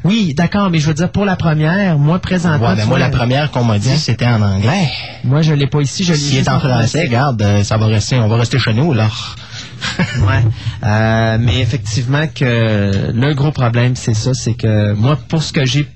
Oui, 0.04 0.34
d'accord, 0.34 0.68
mais 0.68 0.78
je 0.80 0.88
veux 0.88 0.94
dire, 0.94 1.12
pour 1.12 1.24
la 1.24 1.36
première, 1.36 1.96
moi, 1.96 2.18
présentement... 2.18 2.70
Ouais, 2.70 2.74
ben 2.74 2.86
moi, 2.86 2.98
la 2.98 3.08
première 3.08 3.52
qu'on 3.52 3.62
m'a 3.62 3.78
dit, 3.78 3.96
c'était 3.96 4.26
en 4.26 4.42
anglais. 4.42 4.88
Moi, 5.22 5.42
je 5.42 5.52
l'ai 5.52 5.68
pas 5.68 5.80
ici, 5.80 6.02
je 6.02 6.12
l'ai 6.12 6.18
S'il 6.18 6.38
juste 6.38 6.48
est 6.48 6.50
en 6.50 6.58
français, 6.58 7.02
regarde, 7.02 7.62
ça 7.62 7.76
va 7.76 7.86
rester, 7.86 8.16
on 8.16 8.26
va 8.26 8.36
rester 8.36 8.58
chez 8.58 8.74
nous, 8.74 8.92
là. 8.92 9.08
ouais. 9.98 10.42
Euh, 10.82 11.38
mais 11.40 11.60
effectivement 11.60 12.26
que 12.26 13.12
le 13.14 13.34
gros 13.34 13.52
problème, 13.52 13.94
c'est 13.94 14.14
ça, 14.14 14.34
c'est 14.34 14.54
que 14.54 14.92
moi, 14.94 15.16
pour 15.28 15.44
ce 15.44 15.52
que 15.52 15.64
j'ai 15.64 15.86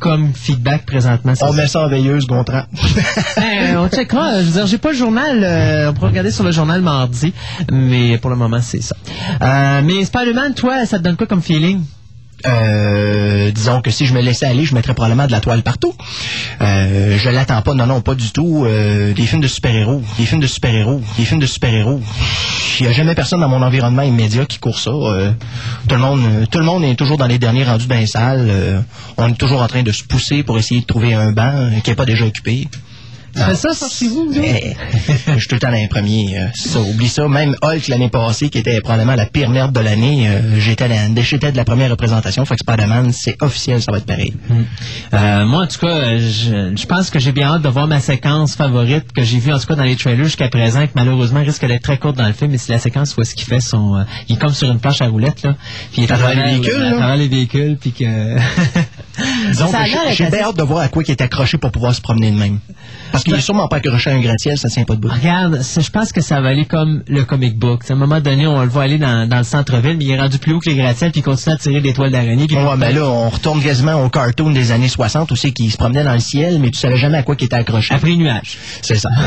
comme 0.00 0.32
feedback 0.34 0.84
présentement, 0.86 1.34
c'est 1.36 1.44
On 1.44 1.52
ça. 1.52 1.56
met 1.56 1.66
ça 1.68 1.84
en 1.84 1.88
veilleuse, 1.88 2.26
Gontran. 2.26 2.62
Ben, 3.36 3.76
on 3.78 3.88
checkera. 3.88 4.40
Je 4.40 4.46
veux 4.46 4.52
dire, 4.52 4.66
j'ai 4.66 4.78
pas 4.78 4.90
le 4.90 4.96
journal. 4.96 5.44
euh, 5.44 5.90
on 5.90 5.94
pourra 5.94 6.08
regarder 6.08 6.30
sur 6.30 6.42
le 6.44 6.50
journal 6.52 6.80
mardi, 6.82 7.32
mais 7.70 8.18
pour 8.18 8.30
le 8.30 8.36
moment, 8.36 8.60
c'est 8.62 8.82
ça. 8.82 8.96
Euh, 9.42 9.80
mais 9.84 10.04
Spider-Man, 10.04 10.54
toi, 10.54 10.84
ça 10.86 10.98
te 10.98 11.04
donne 11.04 11.16
quoi 11.16 11.26
comme 11.26 11.42
feeling? 11.42 11.80
Euh, 12.46 13.50
disons 13.50 13.80
que 13.80 13.90
si 13.90 14.06
je 14.06 14.14
me 14.14 14.20
laissais 14.20 14.46
aller, 14.46 14.64
je 14.64 14.74
mettrais 14.74 14.94
probablement 14.94 15.26
de 15.26 15.32
la 15.32 15.40
toile 15.40 15.62
partout. 15.62 15.94
Euh, 16.60 17.18
je 17.18 17.30
l'attends 17.30 17.62
pas, 17.62 17.74
non, 17.74 17.86
non, 17.86 18.00
pas 18.00 18.14
du 18.14 18.30
tout. 18.30 18.64
Euh, 18.64 19.12
des 19.12 19.26
films 19.26 19.42
de 19.42 19.48
super-héros, 19.48 20.02
des 20.18 20.24
films 20.24 20.40
de 20.40 20.46
super-héros, 20.46 21.00
des 21.18 21.24
films 21.24 21.40
de 21.40 21.46
super-héros. 21.46 22.00
Il 22.78 22.84
n'y 22.84 22.88
a 22.88 22.92
jamais 22.92 23.14
personne 23.14 23.40
dans 23.40 23.48
mon 23.48 23.62
environnement 23.62 24.02
immédiat 24.02 24.46
qui 24.46 24.58
court 24.58 24.78
ça. 24.78 24.90
Euh, 24.90 25.32
tout 25.86 25.94
le 25.94 26.00
monde, 26.00 26.46
tout 26.50 26.58
le 26.58 26.64
monde 26.64 26.84
est 26.84 26.94
toujours 26.94 27.18
dans 27.18 27.26
les 27.26 27.38
derniers 27.38 27.64
rendus 27.64 27.86
dans 27.86 27.96
les 27.96 28.06
salles. 28.06 28.46
Euh, 28.48 28.80
on 29.18 29.28
est 29.28 29.38
toujours 29.38 29.60
en 29.60 29.66
train 29.66 29.82
de 29.82 29.92
se 29.92 30.02
pousser 30.02 30.42
pour 30.42 30.58
essayer 30.58 30.80
de 30.80 30.86
trouver 30.86 31.12
un 31.12 31.32
banc 31.32 31.70
qui 31.84 31.90
n'est 31.90 31.96
pas 31.96 32.06
déjà 32.06 32.24
occupé. 32.24 32.68
Tu 33.34 33.42
fais 33.42 33.54
ça, 33.54 33.72
sortez-vous, 33.74 34.26
vous 34.32 34.38
autres? 34.38 34.40
Eh, 34.42 34.74
je 35.34 35.38
suis 35.38 35.46
tout 35.48 35.54
le 35.54 35.60
temps 35.60 35.68
dans 35.70 35.74
les 35.76 35.88
premiers. 35.88 36.38
euh, 36.38 36.46
ça, 36.54 36.80
oublie 36.80 37.08
ça. 37.08 37.28
Même 37.28 37.54
Hulk 37.62 37.88
l'année 37.88 38.08
passée, 38.08 38.48
qui 38.50 38.58
était 38.58 38.80
probablement 38.80 39.14
la 39.14 39.26
pire 39.26 39.50
merde 39.50 39.72
de 39.72 39.80
l'année, 39.80 40.28
euh, 40.28 40.58
j'étais 40.58 40.88
dans- 40.88 41.22
j'étais 41.22 41.52
de 41.52 41.56
la 41.56 41.64
première 41.64 41.90
représentation. 41.90 42.44
Fait 42.44 42.56
que 42.56 42.60
Spider-Man, 42.60 43.12
c'est 43.12 43.36
officiel, 43.42 43.80
ça 43.82 43.92
va 43.92 43.98
être 43.98 44.06
pareil. 44.06 44.34
Euh, 45.14 45.44
moi, 45.46 45.62
en 45.62 45.66
tout 45.66 45.78
cas, 45.78 46.18
je, 46.18 46.72
je 46.76 46.86
pense 46.86 47.10
que 47.10 47.18
j'ai 47.18 47.32
bien 47.32 47.48
hâte 47.54 47.62
de 47.62 47.68
voir 47.68 47.86
ma 47.86 48.00
séquence 48.00 48.54
favorite 48.56 49.12
que 49.12 49.22
j'ai 49.22 49.38
vue, 49.38 49.52
en 49.52 49.58
tout 49.58 49.66
cas, 49.66 49.76
dans 49.76 49.84
les 49.84 49.96
trailers 49.96 50.24
jusqu'à 50.24 50.48
présent, 50.48 50.82
qui 50.86 50.92
malheureusement 50.94 51.40
risque 51.40 51.66
d'être 51.66 51.82
très 51.82 51.98
courte 51.98 52.16
dans 52.16 52.26
le 52.26 52.32
film, 52.32 52.50
mais 52.50 52.58
c'est 52.58 52.72
la 52.72 52.78
séquence 52.78 53.16
où 53.16 53.22
est-ce 53.22 53.34
qu'il 53.34 53.46
fait 53.46 53.60
son... 53.60 53.96
euh, 53.96 54.02
il 54.28 54.36
est 54.36 54.38
comme 54.38 54.52
sur 54.54 54.70
une 54.70 54.80
planche 54.80 55.00
à 55.02 55.06
roulettes, 55.08 55.42
là. 55.42 55.54
Puis 55.92 56.02
il 56.02 56.04
est 56.04 56.12
À 56.12 56.18
travers 56.18 56.36
les 56.46 56.50
véhicules, 56.52 56.82
À 56.84 56.92
travers 56.92 57.16
les 57.16 57.28
véhicules, 57.28 57.76
puis 57.80 57.92
que... 57.92 58.04
Disons 59.48 59.70
que 59.70 59.78
j'ai- 60.12 60.30
bien 60.30 60.40
hâte 60.42 60.56
de 60.56 60.62
voir 60.62 60.80
à 60.82 60.88
quoi 60.88 61.02
il 61.06 61.10
est 61.10 61.20
accroché 61.20 61.58
pour 61.58 61.70
pouvoir 61.72 61.94
se 61.94 62.00
promener 62.00 62.30
de 62.30 62.36
même. 62.36 62.58
Parce 63.12 63.24
qu'il 63.24 63.34
est 63.34 63.40
sûrement 63.40 63.66
pas 63.68 63.76
accroché 63.76 64.10
à 64.10 64.14
un 64.14 64.20
gratte-ciel, 64.20 64.56
ça 64.56 64.68
tient 64.68 64.84
pas 64.84 64.94
de 64.94 65.00
bout. 65.00 65.08
Regarde, 65.08 65.60
je 65.62 65.90
pense 65.90 66.12
que 66.12 66.20
ça 66.20 66.40
va 66.40 66.48
aller 66.50 66.64
comme 66.64 67.02
le 67.08 67.24
comic 67.24 67.58
book. 67.58 67.82
À 67.88 67.92
un 67.92 67.96
moment 67.96 68.20
donné, 68.20 68.46
on 68.46 68.62
le 68.62 68.68
voit 68.68 68.84
aller 68.84 68.98
dans, 68.98 69.28
dans 69.28 69.38
le 69.38 69.44
centre-ville, 69.44 69.96
mais 69.96 70.04
il 70.04 70.10
est 70.12 70.20
rendu 70.20 70.38
plus 70.38 70.52
haut 70.52 70.60
que 70.60 70.70
les 70.70 70.76
gratte-ciels, 70.76 71.10
puis 71.10 71.20
il 71.20 71.24
continue 71.24 71.54
à 71.54 71.58
tirer 71.58 71.80
des 71.80 71.92
toiles 71.92 72.10
d'araignée. 72.12 72.46
Ouais, 72.50 72.76
mais 72.78 72.92
là, 72.92 73.04
on 73.06 73.28
retourne 73.28 73.60
quasiment 73.62 74.02
au 74.04 74.08
cartoon 74.08 74.50
des 74.50 74.70
années 74.72 74.88
60 74.88 75.30
où 75.30 75.36
c'est 75.36 75.50
qu'il 75.52 75.70
se 75.70 75.76
promenait 75.76 76.04
dans 76.04 76.14
le 76.14 76.20
ciel, 76.20 76.58
mais 76.60 76.70
tu 76.70 76.78
savais 76.78 76.96
jamais 76.96 77.18
à 77.18 77.22
quoi 77.22 77.34
il 77.38 77.44
était 77.44 77.56
accroché. 77.56 77.94
Après 77.94 78.08
les 78.10 78.16
nuages. 78.16 78.56
C'est 78.82 78.96
ça. 78.96 79.08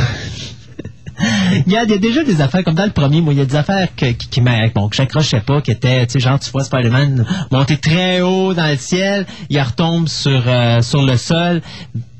Il 1.67 1.71
y 1.71 1.77
a 1.77 1.85
déjà 1.85 2.23
des 2.23 2.41
affaires 2.41 2.63
comme 2.63 2.75
dans 2.75 2.85
le 2.85 2.91
premier, 2.91 3.21
moi, 3.21 3.33
il 3.33 3.39
y 3.39 3.41
a 3.41 3.45
des 3.45 3.55
affaires 3.55 3.87
que, 3.95 4.07
qui, 4.11 4.27
qui 4.27 4.41
m'a- 4.41 4.67
bon, 4.69 4.89
que 4.89 4.95
j'accrochais 4.95 5.39
pas, 5.41 5.61
qui 5.61 5.71
étaient, 5.71 6.05
tu 6.07 6.13
sais, 6.13 6.19
genre, 6.19 6.39
tu 6.39 6.49
vois 6.51 6.63
Spider-Man 6.63 7.25
monter 7.51 7.77
très 7.77 8.21
haut 8.21 8.53
dans 8.53 8.67
le 8.67 8.77
ciel, 8.77 9.25
il 9.49 9.59
retombe 9.61 10.07
sur, 10.07 10.43
euh, 10.47 10.81
sur 10.81 11.01
le 11.03 11.15
sol. 11.17 11.61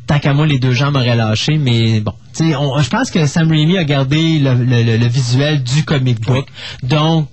Tant 0.06 0.20
qu'à 0.20 0.34
moi, 0.34 0.46
les 0.46 0.60
deux 0.60 0.74
jambes 0.74 0.96
auraient 0.98 1.16
lâché, 1.16 1.58
mais 1.58 2.00
bon. 2.02 2.14
Tu 2.36 2.50
sais, 2.50 2.56
on- 2.56 2.78
je 2.82 2.90
pense 2.90 3.10
que 3.10 3.26
Sam 3.26 3.50
Raimi 3.50 3.78
a 3.78 3.84
gardé 3.86 4.40
le, 4.40 4.54
le- 4.54 4.84
le- 4.84 4.98
le 4.98 5.08
visuel 5.08 5.64
du 5.64 5.84
comic 5.86 6.20
book. 6.22 6.46
Donc, 6.84 7.28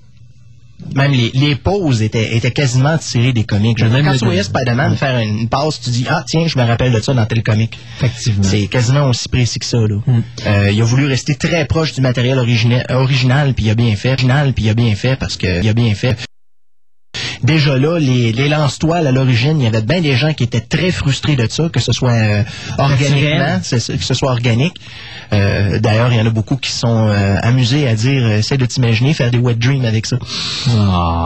même 0.94 1.12
les, 1.12 1.30
les 1.34 1.54
pauses 1.56 2.02
étaient, 2.02 2.36
étaient 2.36 2.50
quasiment 2.50 2.96
tirées 2.98 3.32
des 3.32 3.44
comics. 3.44 3.78
Je 3.78 3.84
Même 3.86 4.04
quand 4.04 4.16
tu 4.16 4.24
voyais. 4.24 4.42
Spider-Man 4.42 4.96
faire 4.96 5.18
une 5.20 5.48
pause, 5.48 5.80
tu 5.82 5.90
dis 5.90 6.06
ah 6.08 6.24
tiens, 6.26 6.46
je 6.46 6.58
me 6.58 6.64
rappelle 6.64 6.92
de 6.92 7.00
ça 7.00 7.12
dans 7.14 7.26
tel 7.26 7.42
comic. 7.42 7.78
Effectivement. 7.98 8.42
C'est 8.42 8.66
quasiment 8.66 9.08
aussi 9.08 9.28
précis 9.28 9.58
que 9.58 9.66
ça 9.66 9.78
là. 9.78 9.96
Euh, 10.46 10.70
il 10.72 10.80
a 10.80 10.84
voulu 10.84 11.06
rester 11.06 11.34
très 11.34 11.64
proche 11.66 11.92
du 11.94 12.00
matériel 12.00 12.38
origina- 12.38 12.84
original, 12.90 13.54
puis 13.54 13.66
il 13.66 13.70
a 13.70 13.74
bien 13.74 13.94
fait. 13.96 14.12
Original, 14.12 14.52
puis 14.52 14.64
il 14.64 14.70
a 14.70 14.74
bien 14.74 14.94
fait 14.94 15.16
parce 15.16 15.36
que 15.36 15.62
il 15.62 15.68
a 15.68 15.72
bien 15.74 15.94
fait. 15.94 16.16
Déjà 17.42 17.78
là, 17.78 17.98
les, 17.98 18.32
les 18.32 18.48
lance-toiles 18.48 19.06
à 19.06 19.12
l'origine, 19.12 19.60
il 19.60 19.64
y 19.64 19.66
avait 19.66 19.82
bien 19.82 20.00
des 20.00 20.14
gens 20.16 20.32
qui 20.34 20.44
étaient 20.44 20.60
très 20.60 20.90
frustrés 20.90 21.36
de 21.36 21.46
ça, 21.48 21.68
que 21.72 21.80
ce 21.80 21.92
soit 21.92 22.12
euh, 22.12 22.42
organiquement, 22.78 23.60
que 23.60 23.78
ce 24.04 24.14
soit 24.14 24.30
organique. 24.30 24.76
Euh, 25.32 25.78
D'ailleurs, 25.78 26.12
il 26.12 26.18
y 26.18 26.20
en 26.20 26.26
a 26.26 26.30
beaucoup 26.30 26.56
qui 26.56 26.70
sont 26.70 27.08
euh, 27.08 27.36
amusés 27.42 27.86
à 27.88 27.94
dire, 27.94 28.22
euh, 28.24 28.38
essaie 28.38 28.58
de 28.58 28.66
t'imaginer 28.66 29.14
faire 29.14 29.30
des 29.30 29.38
wet 29.38 29.54
dreams 29.54 29.84
avec 29.84 30.06
ça. 30.06 30.16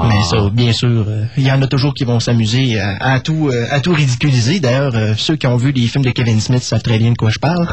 Mais 0.08 0.22
ça, 0.24 0.48
bien 0.52 0.72
sûr, 0.72 1.06
il 1.36 1.44
y 1.44 1.50
en 1.50 1.60
a 1.62 1.66
toujours 1.66 1.94
qui 1.94 2.04
vont 2.04 2.20
s'amuser 2.20 2.78
à, 2.78 2.96
à 3.00 3.20
tout, 3.20 3.48
euh, 3.52 3.66
à 3.70 3.80
tout 3.80 3.92
ridiculiser. 3.92 4.60
D'ailleurs, 4.60 4.94
euh, 4.94 5.14
ceux 5.16 5.36
qui 5.36 5.46
ont 5.46 5.56
vu 5.56 5.72
les 5.72 5.86
films 5.86 6.04
de 6.04 6.10
Kevin 6.10 6.40
Smith 6.40 6.62
savent 6.62 6.82
très 6.82 6.98
bien 6.98 7.12
de 7.12 7.16
quoi 7.16 7.30
je 7.30 7.38
parle. 7.38 7.66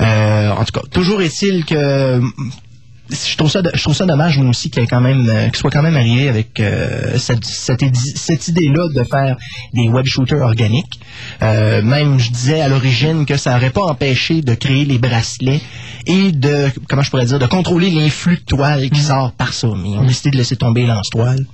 Euh, 0.00 0.50
en 0.50 0.64
tout 0.64 0.72
cas, 0.78 0.86
toujours 0.90 1.22
est-il 1.22 1.64
que 1.64 2.20
je 3.10 3.36
trouve 3.36 3.50
ça, 3.50 3.60
je 3.74 3.82
trouve 3.82 3.94
ça 3.94 4.06
dommage 4.06 4.38
moi 4.38 4.50
aussi 4.50 4.70
qu'il 4.70 4.86
quand 4.86 5.00
même, 5.00 5.28
euh, 5.28 5.48
qu'il 5.48 5.56
soit 5.56 5.70
quand 5.70 5.82
même 5.82 5.96
arrivé 5.96 6.28
avec 6.28 6.60
euh, 6.60 7.18
cette, 7.18 7.44
cette 7.44 8.48
idée-là 8.48 8.88
de 8.94 9.04
faire 9.04 9.36
des 9.72 9.88
web 9.88 10.06
shooters 10.06 10.40
organiques. 10.40 11.00
Euh, 11.42 11.82
même, 11.82 12.18
je 12.18 12.30
disais 12.30 12.60
à 12.60 12.68
l'origine 12.68 13.26
que 13.26 13.36
ça 13.36 13.54
n'aurait 13.54 13.70
pas 13.70 13.84
empêché 13.84 14.42
de 14.42 14.54
créer 14.54 14.84
les 14.84 14.98
bracelets 14.98 15.60
et 16.06 16.32
de, 16.32 16.70
comment 16.88 17.02
je 17.02 17.10
pourrais 17.10 17.26
dire, 17.26 17.38
de 17.38 17.46
contrôler 17.46 17.90
l'influx 17.90 18.36
de 18.36 18.44
toile 18.44 18.88
qui 18.90 19.00
sort 19.00 19.32
par 19.32 19.52
ça. 19.52 19.68
Mais 19.76 19.90
ils 19.90 19.98
ont 19.98 20.04
décidé 20.04 20.30
de 20.30 20.36
laisser 20.36 20.56
tomber 20.56 20.86
lance-toile. 20.86 21.44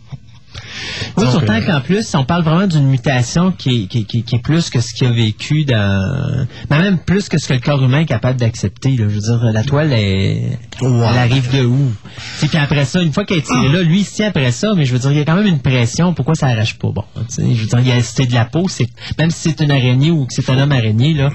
Oui, 1.16 1.24
surtout 1.30 1.50
euh, 1.52 1.60
qu'en 1.60 1.80
plus, 1.80 2.14
on 2.14 2.24
parle 2.24 2.42
vraiment 2.42 2.66
d'une 2.66 2.86
mutation 2.88 3.52
qui 3.52 3.84
est, 3.84 3.86
qui, 3.86 3.98
est- 3.98 4.04
qui 4.04 4.18
est- 4.18 4.22
qui 4.22 4.34
est 4.36 4.42
plus 4.42 4.70
que 4.70 4.80
ce 4.80 4.92
qu'il 4.94 5.06
a 5.06 5.10
vécu 5.12 5.64
dans... 5.64 6.46
Mais 6.70 6.78
même 6.78 6.98
plus 6.98 7.28
que 7.28 7.38
ce 7.38 7.48
que 7.48 7.54
le 7.54 7.60
corps 7.60 7.82
humain 7.82 8.00
est 8.00 8.06
capable 8.06 8.38
d'accepter. 8.38 8.96
Je 8.98 9.04
veux 9.04 9.20
dire, 9.20 9.40
la 9.52 9.62
toile, 9.64 9.92
est... 9.92 10.58
elle 10.82 11.18
arrive 11.18 11.50
de 11.56 11.64
où? 11.64 11.92
Sais, 12.38 12.48
Puis 12.48 12.58
après 12.58 12.84
ça, 12.84 13.02
une 13.02 13.12
fois 13.12 13.24
qu'elle 13.24 13.38
est 13.38 13.46
tirée 13.46 13.68
là, 13.68 13.82
lui, 13.82 14.00
il 14.18 14.24
après 14.24 14.50
ça, 14.50 14.72
mais 14.76 14.84
je 14.84 14.92
veux 14.92 14.98
dire, 14.98 15.12
il 15.12 15.18
y 15.18 15.20
a 15.20 15.24
quand 15.24 15.36
même 15.36 15.46
une 15.46 15.60
pression. 15.60 16.12
Pourquoi 16.14 16.34
ça 16.34 16.46
arrache 16.48 16.78
pas? 16.78 16.88
Bon, 16.90 17.04
je 17.38 17.42
veux 17.42 17.66
dire, 17.66 17.78
il 17.80 17.88
y 17.88 17.92
a 17.92 18.02
c'est 18.02 18.26
de 18.26 18.34
la 18.34 18.44
peau. 18.44 18.68
c'est 18.68 18.88
Même 19.18 19.30
si 19.30 19.50
c'est 19.50 19.60
une 19.60 19.70
araignée 19.70 20.10
ou 20.10 20.26
que 20.26 20.32
c'est 20.34 20.48
un 20.50 20.58
homme 20.58 20.72
araignée, 20.72 21.14
là... 21.14 21.30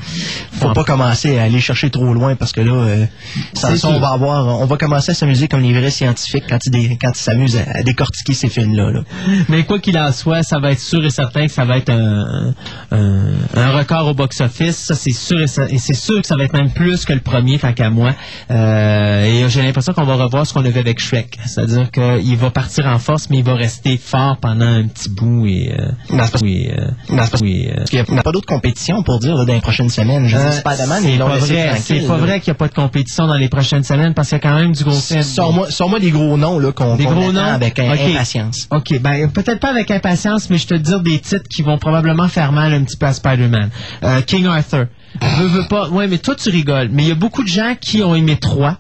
faut 0.51 0.71
pas 0.73 0.83
commencer 0.83 1.37
à 1.37 1.43
aller 1.43 1.59
chercher 1.59 1.89
trop 1.89 2.13
loin 2.13 2.35
parce 2.35 2.51
que 2.51 2.61
là, 2.61 2.73
euh, 2.73 3.05
sans 3.53 3.69
C'est 3.69 3.77
ça, 3.77 3.89
on 3.89 3.99
va 3.99 4.09
avoir, 4.09 4.59
on 4.61 4.65
va 4.65 4.77
commencer 4.77 5.11
à 5.11 5.15
s'amuser 5.15 5.47
comme 5.47 5.61
les 5.61 5.73
vrais 5.73 5.89
scientifiques 5.91 6.45
quand 6.49 6.59
ils, 6.65 6.71
dé- 6.71 6.97
quand 7.01 7.11
ils 7.15 7.19
s'amusent 7.19 7.57
à, 7.57 7.77
à 7.79 7.83
décortiquer 7.83 8.33
ces 8.33 8.49
films-là. 8.49 8.91
là. 8.91 9.03
Mais 9.49 9.63
quoi 9.63 9.79
qu'il 9.79 9.97
en 9.97 10.11
soit, 10.11 10.43
ça 10.43 10.59
va 10.59 10.71
être 10.71 10.79
sûr 10.79 11.03
et 11.05 11.09
certain 11.09 11.45
que 11.45 11.51
ça 11.51 11.65
va 11.65 11.77
être 11.77 11.89
un, 11.89 12.53
un, 12.91 13.31
un 13.55 13.71
record 13.77 14.07
au 14.07 14.13
box-office. 14.13 14.77
Ça, 14.77 14.95
c'est 14.95 15.11
sûr 15.11 15.39
et, 15.39 15.73
et 15.73 15.77
c'est 15.77 15.93
sûr 15.93 16.21
que 16.21 16.27
ça 16.27 16.35
va 16.35 16.43
être 16.43 16.53
même 16.53 16.71
plus 16.71 17.05
que 17.05 17.13
le 17.13 17.19
premier, 17.19 17.59
tant 17.59 17.73
qu'à 17.73 17.89
moi. 17.89 18.13
Euh, 18.49 19.25
et 19.25 19.49
j'ai 19.49 19.61
l'impression 19.61 19.93
qu'on 19.93 20.03
va 20.05 20.15
revoir 20.15 20.45
ce 20.45 20.53
qu'on 20.53 20.65
avait 20.65 20.79
avec 20.79 20.99
Shrek. 20.99 21.37
C'est-à-dire 21.45 21.89
qu'il 21.91 22.37
va 22.37 22.49
partir 22.51 22.85
en 22.87 22.99
force, 22.99 23.29
mais 23.29 23.39
il 23.39 23.43
va 23.43 23.55
rester 23.55 23.97
fort 23.97 24.37
pendant 24.37 24.65
un 24.65 24.87
petit 24.87 25.09
bout. 25.09 25.45
Et, 25.47 25.73
euh, 25.77 25.87
Non, 26.11 26.23
c'est 26.25 26.31
pas- 26.33 26.39
oui, 26.41 26.69
euh, 26.71 26.87
Non, 27.09 27.23
c'est 27.25 27.31
pas- 27.31 27.37
oui, 27.41 27.67
euh, 27.69 27.75
Parce 27.77 27.89
qu'il 27.89 28.03
n'y 28.09 28.19
a 28.19 28.23
pas 28.23 28.31
d'autre 28.31 28.47
compétition 28.47 29.03
pour 29.03 29.19
dire 29.19 29.35
là, 29.35 29.45
dans 29.45 29.53
les 29.53 29.61
prochaines 29.61 29.89
semaines. 29.89 30.27
Je 30.27 30.37
euh, 30.37 30.51
Spider-Man, 30.51 31.03
c'est 31.03 31.17
pas 31.17 31.37
vrai. 31.37 31.75
C'est 31.81 32.07
pas 32.07 32.17
vrai 32.17 32.39
qu'il 32.39 32.51
n'y 32.51 32.55
a 32.55 32.59
pas 32.59 32.67
de 32.67 32.73
compétition 32.73 33.27
dans 33.27 33.35
les 33.35 33.49
prochaines 33.49 33.83
semaines 33.83 34.13
parce 34.13 34.29
qu'il 34.29 34.37
y 34.37 34.41
a 34.41 34.49
quand 34.49 34.59
même 34.59 34.71
du 34.73 34.83
gros 34.83 34.93
film. 34.99 35.21
Sors-moi 35.23 35.69
sors-moi 35.71 35.99
des 35.99 36.11
gros 36.11 36.37
noms 36.37 36.59
là, 36.59 36.71
qu'on 36.71 36.95
Des 36.95 37.05
gros 37.05 37.31
noms? 37.31 37.41
avec 37.41 37.79
impatience. 37.79 38.67
OK, 38.71 39.00
ben 39.01 39.29
peut-être 39.31 39.59
pas 39.59 39.69
avec 39.69 39.91
impatience, 39.91 40.49
mais 40.49 40.57
je 40.57 40.67
te 40.67 40.73
dire 40.73 41.01
des 41.01 41.19
titres 41.19 41.47
qui 41.49 41.61
vont 41.61 41.77
probablement 41.77 42.27
faire 42.27 42.51
mal 42.51 42.73
un 42.73 42.83
petit 42.83 42.97
peu 42.97 43.07
à 43.07 43.13
Spider-Man. 43.13 43.69
Euh, 44.03 44.21
King 44.21 44.45
Arthur. 44.45 44.87
Veux, 45.21 45.47
veux 45.47 45.67
pas. 45.67 45.89
Ouais, 45.89 46.07
mais 46.07 46.17
toi 46.17 46.35
tu 46.35 46.49
rigoles. 46.49 46.89
Mais 46.91 47.03
il 47.03 47.09
y 47.09 47.11
a 47.11 47.15
beaucoup 47.15 47.43
de 47.43 47.49
gens 47.49 47.75
qui 47.79 48.01
ont 48.01 48.15
aimé 48.15 48.37
3 48.37 48.77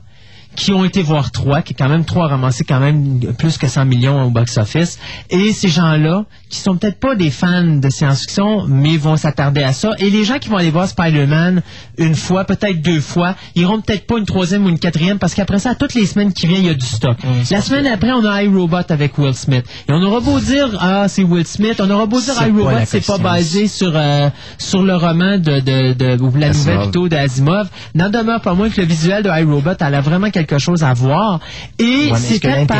qui 0.55 0.73
ont 0.73 0.83
été 0.83 1.01
voir 1.01 1.31
3, 1.31 1.61
qui 1.61 1.73
quand 1.73 1.89
même 1.89 2.05
3 2.05 2.25
a 2.25 2.27
ramassé 2.29 2.63
quand 2.63 2.79
même 2.79 3.19
plus 3.37 3.57
que 3.57 3.67
100 3.67 3.85
millions 3.85 4.23
au 4.23 4.29
box-office. 4.29 4.99
Et 5.29 5.53
ces 5.53 5.69
gens-là, 5.69 6.25
qui 6.51 6.59
sont 6.59 6.75
peut-être 6.75 6.99
pas 6.99 7.15
des 7.15 7.31
fans 7.31 7.63
de 7.63 7.89
science-fiction, 7.89 8.65
mais 8.67 8.97
vont 8.97 9.15
s'attarder 9.17 9.63
à 9.63 9.73
ça. 9.73 9.91
Et 9.99 10.09
les 10.09 10.23
gens 10.25 10.37
qui 10.37 10.49
vont 10.49 10.57
aller 10.57 10.69
voir 10.69 10.87
Spider-Man 10.87 11.61
une 11.97 12.15
fois, 12.15 12.43
peut-être 12.43 12.81
deux 12.81 12.99
fois, 12.99 13.35
iront 13.55 13.79
peut-être 13.81 14.05
pas 14.05 14.17
une 14.17 14.25
troisième 14.25 14.65
ou 14.65 14.69
une 14.69 14.79
quatrième, 14.79 15.17
parce 15.17 15.33
qu'après 15.33 15.59
ça, 15.59 15.75
toutes 15.75 15.93
les 15.93 16.05
semaines 16.05 16.33
qui 16.33 16.47
viennent, 16.47 16.61
il 16.63 16.67
y 16.67 16.69
a 16.69 16.73
du 16.75 16.85
stock. 16.85 17.17
La 17.49 17.61
semaine 17.61 17.87
après, 17.87 18.11
on 18.11 18.25
a 18.25 18.43
iRobot 18.43 18.77
avec 18.89 19.17
Will 19.17 19.33
Smith. 19.33 19.65
Et 19.87 19.93
on 19.93 20.01
aura 20.03 20.19
beau 20.19 20.39
dire, 20.39 20.67
ah, 20.79 21.07
c'est 21.07 21.23
Will 21.23 21.47
Smith, 21.47 21.79
on 21.79 21.89
aura 21.89 22.05
beau 22.05 22.19
dire 22.19 22.33
iRobot, 22.41 22.69
c'est 22.85 23.05
pas 23.05 23.17
basé 23.17 23.67
sur, 23.67 23.91
euh, 23.95 24.29
sur 24.57 24.83
le 24.83 24.95
roman 24.95 25.37
de, 25.37 25.59
de, 25.59 25.93
de, 25.93 26.21
ou 26.21 26.31
la 26.37 26.47
Asimov. 26.47 26.73
nouvelle 26.73 26.81
plutôt 26.83 27.07
d'Asimov. 27.09 27.69
N'en 27.95 28.09
demeure 28.09 28.41
pas 28.41 28.53
moins 28.53 28.69
que 28.69 28.81
le 28.81 28.87
visuel 28.87 29.23
de 29.23 29.29
iRobot, 29.29 29.71
elle 29.79 29.95
a 29.95 30.01
vraiment 30.01 30.29
quelque 30.31 30.57
chose 30.59 30.83
à 30.83 30.93
voir. 30.93 31.39
Et 31.79 32.09
Ouais, 32.11 32.17
c'est 32.17 32.39
fait 32.39 32.65
par, 32.65 32.77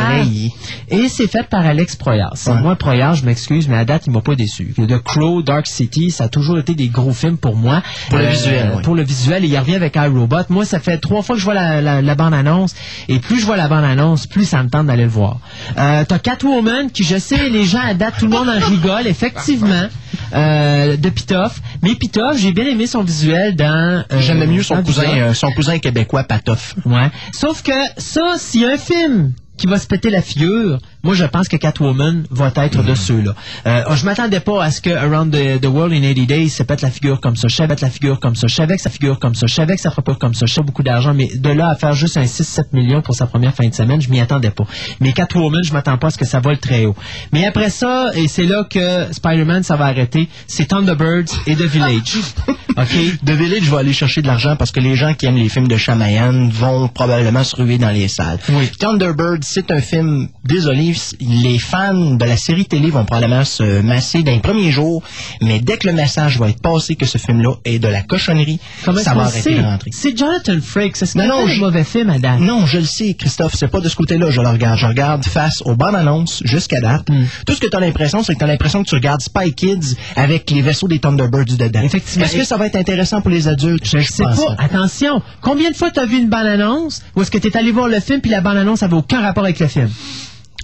et 0.88 1.08
c'est 1.08 1.26
fait 1.28 1.44
par 1.48 1.64
Alex 1.64 1.96
Proyas. 1.96 2.30
Ouais. 2.48 2.60
Moi, 2.60 2.76
Proyas, 2.76 3.14
je 3.14 3.24
m'excuse, 3.24 3.61
mais 3.68 3.76
à 3.76 3.84
date, 3.84 4.04
il 4.06 4.12
m'a 4.12 4.20
pas 4.20 4.34
déçu. 4.34 4.74
The 4.76 4.98
Crow, 5.02 5.42
Dark 5.42 5.66
City, 5.66 6.10
ça 6.10 6.24
a 6.24 6.28
toujours 6.28 6.58
été 6.58 6.74
des 6.74 6.88
gros 6.88 7.12
films 7.12 7.36
pour 7.38 7.56
moi. 7.56 7.76
Euh, 7.76 8.10
Pour 8.10 8.18
le 8.18 8.26
visuel, 8.26 8.72
ouais. 8.76 8.82
Pour 8.82 8.94
le 8.94 9.02
visuel, 9.02 9.44
et 9.44 9.48
il 9.48 9.58
revient 9.58 9.74
avec 9.76 9.96
iRobot. 9.96 10.36
Moi, 10.48 10.64
ça 10.64 10.80
fait 10.80 10.98
trois 10.98 11.22
fois 11.22 11.34
que 11.36 11.40
je 11.40 11.44
vois 11.44 11.54
la, 11.54 11.80
la, 11.80 12.02
la 12.02 12.14
bande-annonce, 12.14 12.74
et 13.08 13.18
plus 13.18 13.40
je 13.40 13.46
vois 13.46 13.56
la 13.56 13.68
bande-annonce, 13.68 14.26
plus 14.26 14.44
ça 14.44 14.62
me 14.62 14.68
tente 14.68 14.86
d'aller 14.86 15.04
le 15.04 15.08
voir. 15.10 15.38
Euh, 15.78 16.04
T'as 16.06 16.18
Catwoman, 16.18 16.90
qui 16.90 17.04
je 17.04 17.18
sais, 17.18 17.48
les 17.48 17.64
gens 17.64 17.80
à 17.80 17.94
date, 17.94 18.14
tout 18.18 18.26
le 18.26 18.30
monde 18.32 18.48
en 18.48 18.58
rigole, 18.66 19.06
effectivement, 19.06 19.86
euh, 20.34 20.96
de 20.96 21.08
Pitoff. 21.10 21.60
Mais 21.82 21.94
Pitoff, 21.94 22.36
j'ai 22.38 22.52
bien 22.52 22.66
aimé 22.66 22.86
son 22.86 23.02
visuel 23.02 23.56
dans... 23.56 24.04
euh, 24.12 24.20
J'aimais 24.20 24.46
mieux 24.46 24.62
son 24.62 24.82
cousin, 24.82 25.04
euh, 25.16 25.34
son 25.34 25.50
cousin 25.52 25.78
québécois, 25.78 26.24
Patoff. 26.24 26.74
Ouais. 26.84 27.10
Sauf 27.32 27.62
que 27.62 27.72
ça, 27.98 28.20
a 28.34 28.72
un 28.72 28.78
film 28.78 29.32
qui 29.56 29.66
va 29.66 29.78
se 29.78 29.86
péter 29.86 30.10
la 30.10 30.22
figure, 30.22 30.78
moi 31.02 31.14
je 31.14 31.24
pense 31.24 31.48
que 31.48 31.56
Catwoman 31.56 32.24
va 32.30 32.52
être 32.56 32.82
de 32.82 32.94
ceux-là. 32.94 33.34
Euh, 33.66 33.94
je 33.94 34.04
m'attendais 34.04 34.40
pas 34.40 34.64
à 34.64 34.70
ce 34.70 34.80
que 34.80 34.90
Around 34.90 35.32
the, 35.32 35.60
the 35.60 35.66
World 35.66 35.92
in 35.92 36.02
80 36.02 36.24
Days 36.24 36.50
se 36.50 36.62
pète 36.62 36.82
la 36.82 36.90
figure 36.90 37.20
comme 37.20 37.36
ça, 37.36 37.48
je 37.48 37.56
savais 37.56 37.76
la 37.80 37.90
figure 37.90 38.20
comme 38.20 38.34
ça, 38.34 38.46
je 38.46 38.54
savais 38.54 38.76
que 38.76 38.82
sa 38.82 38.90
figure 38.90 39.18
comme 39.18 39.34
ça, 39.34 39.46
je 39.46 39.54
savais 39.54 39.74
que 39.74 39.80
ça 39.80 39.90
fera 39.90 40.02
pas 40.02 40.14
comme 40.14 40.34
ça, 40.34 40.46
je 40.46 40.54
sais 40.54 40.62
beaucoup 40.62 40.82
d'argent, 40.82 41.14
mais 41.14 41.28
de 41.34 41.50
là 41.50 41.68
à 41.68 41.74
faire 41.74 41.92
juste 41.94 42.16
un 42.16 42.24
6-7 42.24 42.66
millions 42.72 43.02
pour 43.02 43.14
sa 43.14 43.26
première 43.26 43.54
fin 43.54 43.66
de 43.68 43.74
semaine, 43.74 44.00
je 44.00 44.08
m'y 44.10 44.20
attendais 44.20 44.50
pas. 44.50 44.64
Mais 45.00 45.12
Catwoman, 45.12 45.62
je 45.62 45.72
m'attends 45.72 45.98
pas 45.98 46.08
à 46.08 46.10
ce 46.10 46.18
que 46.18 46.26
ça 46.26 46.40
vole 46.40 46.58
très 46.58 46.84
haut. 46.84 46.96
Mais 47.32 47.46
après 47.46 47.70
ça, 47.70 48.10
et 48.14 48.28
c'est 48.28 48.46
là 48.46 48.64
que 48.68 49.12
Spider-Man, 49.12 49.62
ça 49.62 49.76
va 49.76 49.86
arrêter, 49.86 50.28
c'est 50.46 50.66
Thunderbirds 50.66 51.32
et 51.46 51.56
The 51.56 51.62
Village. 51.62 52.16
OK? 52.76 53.24
The 53.24 53.30
Village 53.30 53.68
va 53.68 53.80
aller 53.80 53.92
chercher 53.92 54.22
de 54.22 54.26
l'argent 54.26 54.56
parce 54.56 54.70
que 54.70 54.80
les 54.80 54.96
gens 54.96 55.14
qui 55.14 55.26
aiment 55.26 55.36
les 55.36 55.48
films 55.48 55.68
de 55.68 55.76
Shyamalan 55.76 56.48
vont 56.48 56.88
probablement 56.88 57.44
se 57.44 57.56
ruer 57.56 57.78
dans 57.78 57.90
les 57.90 58.08
salles. 58.08 58.38
Thunderbird, 58.78 59.44
c'est 59.44 59.70
un 59.70 59.80
film, 59.80 60.28
désolé, 60.44 60.91
les 61.20 61.58
fans 61.58 61.94
de 62.14 62.24
la 62.24 62.36
série 62.36 62.64
télé 62.66 62.90
vont 62.90 63.04
probablement 63.04 63.44
se 63.44 63.80
masser 63.82 64.22
dans 64.22 64.32
les 64.32 64.40
premiers 64.40 64.70
jours, 64.70 65.02
mais 65.40 65.60
dès 65.60 65.76
que 65.78 65.86
le 65.86 65.92
message 65.92 66.38
va 66.38 66.48
être 66.50 66.60
passé 66.60 66.96
que 66.96 67.06
ce 67.06 67.18
film-là 67.18 67.54
est 67.64 67.78
de 67.78 67.88
la 67.88 68.02
cochonnerie, 68.02 68.58
Comment 68.84 69.00
ça 69.00 69.14
va 69.14 69.22
arrêter 69.24 69.54
de 69.56 69.62
rentrer. 69.62 69.90
C'est 69.92 70.16
Jonathan 70.16 70.58
Frakes. 70.62 70.96
C'est 70.96 71.06
ce 71.06 71.18
Non, 71.18 71.26
non, 71.26 71.46
un 71.46 71.52
je- 71.52 71.60
mauvais 71.60 71.84
film 71.84 72.10
à 72.10 72.18
date. 72.18 72.40
Non, 72.40 72.66
je 72.66 72.78
le 72.78 72.84
sais, 72.84 73.14
Christophe, 73.14 73.54
c'est 73.56 73.68
pas 73.68 73.80
de 73.80 73.88
ce 73.88 73.96
côté-là 73.96 74.30
je 74.30 74.40
le 74.40 74.48
regarde. 74.48 74.78
Je 74.78 74.86
regarde 74.86 75.24
face 75.24 75.62
aux 75.64 75.74
bandes 75.74 75.94
annonces 75.96 76.42
jusqu'à 76.44 76.80
date. 76.80 77.08
Hmm. 77.08 77.24
Tout 77.46 77.54
ce 77.54 77.60
que 77.60 77.66
tu 77.66 77.76
as 77.76 77.80
l'impression, 77.80 78.22
c'est 78.22 78.34
que 78.34 78.38
tu 78.38 78.44
as 78.44 78.48
l'impression 78.48 78.82
que 78.82 78.88
tu 78.88 78.94
regardes 78.94 79.20
Spy 79.20 79.52
Kids 79.54 79.96
avec 80.16 80.50
les 80.50 80.62
vaisseaux 80.62 80.88
des 80.88 80.98
Thunderbirds 80.98 81.56
dedans. 81.56 81.82
Effectivement. 81.82 82.24
Est-ce 82.24 82.36
que 82.36 82.44
ça 82.44 82.56
va 82.56 82.66
être 82.66 82.76
intéressant 82.76 83.20
pour 83.20 83.30
les 83.30 83.48
adultes? 83.48 83.84
Je 83.86 83.98
ne 83.98 84.02
sais 84.02 84.22
pense 84.24 84.44
pas. 84.44 84.56
Attention. 84.58 85.22
Combien 85.40 85.70
de 85.70 85.76
fois 85.76 85.90
t'as 85.90 86.06
vu 86.06 86.18
une 86.18 86.28
bande-annonce 86.28 87.02
ou 87.16 87.22
est-ce 87.22 87.30
que 87.30 87.38
t'es 87.38 87.56
allé 87.56 87.70
voir 87.72 87.88
le 87.88 88.00
film 88.00 88.20
puis 88.20 88.30
la 88.30 88.40
bande-annonce 88.40 88.82
avait 88.82 88.96
aucun 88.96 89.20
rapport 89.20 89.44
avec 89.44 89.58
le 89.60 89.66
film? 89.68 89.90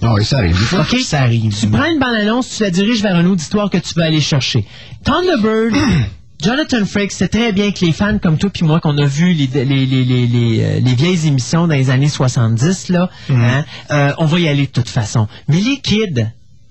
Ah 0.01 0.13
oui, 0.13 0.23
ça 0.25 0.37
arrive. 0.37 0.57
des 0.57 0.65
fois. 0.65 0.81
OK? 0.81 0.99
Ça 1.01 1.21
arrive. 1.21 1.53
Tu 1.57 1.67
prends 1.67 1.85
une 1.85 1.99
bande-annonce, 1.99 2.55
tu 2.57 2.63
la 2.63 2.71
diriges 2.71 3.01
vers 3.01 3.15
un 3.15 3.25
auditoire 3.25 3.69
que 3.69 3.77
tu 3.77 3.93
vas 3.95 4.05
aller 4.05 4.21
chercher. 4.21 4.65
Thunderbird, 5.03 5.75
Jonathan 6.41 6.85
Frakes 6.85 7.11
sait 7.11 7.27
très 7.27 7.51
bien 7.51 7.71
que 7.71 7.83
les 7.85 7.91
fans 7.91 8.17
comme 8.17 8.37
toi 8.37 8.49
puis 8.49 8.65
moi 8.65 8.79
qu'on 8.79 8.97
a 8.97 9.05
vu 9.05 9.33
les, 9.33 9.47
les, 9.47 9.65
les, 9.65 9.85
les, 9.85 10.25
les, 10.27 10.63
euh, 10.63 10.79
les 10.79 10.93
vieilles 10.95 11.27
émissions 11.27 11.67
dans 11.67 11.75
les 11.75 11.89
années 11.89 12.07
70, 12.07 12.89
là, 12.89 13.09
hein, 13.29 13.65
euh, 13.91 14.13
on 14.19 14.25
va 14.25 14.39
y 14.39 14.47
aller 14.47 14.67
de 14.67 14.71
toute 14.71 14.87
façon. 14.89 15.27
Mais 15.49 15.59
les 15.59 15.79
kids, 15.81 16.27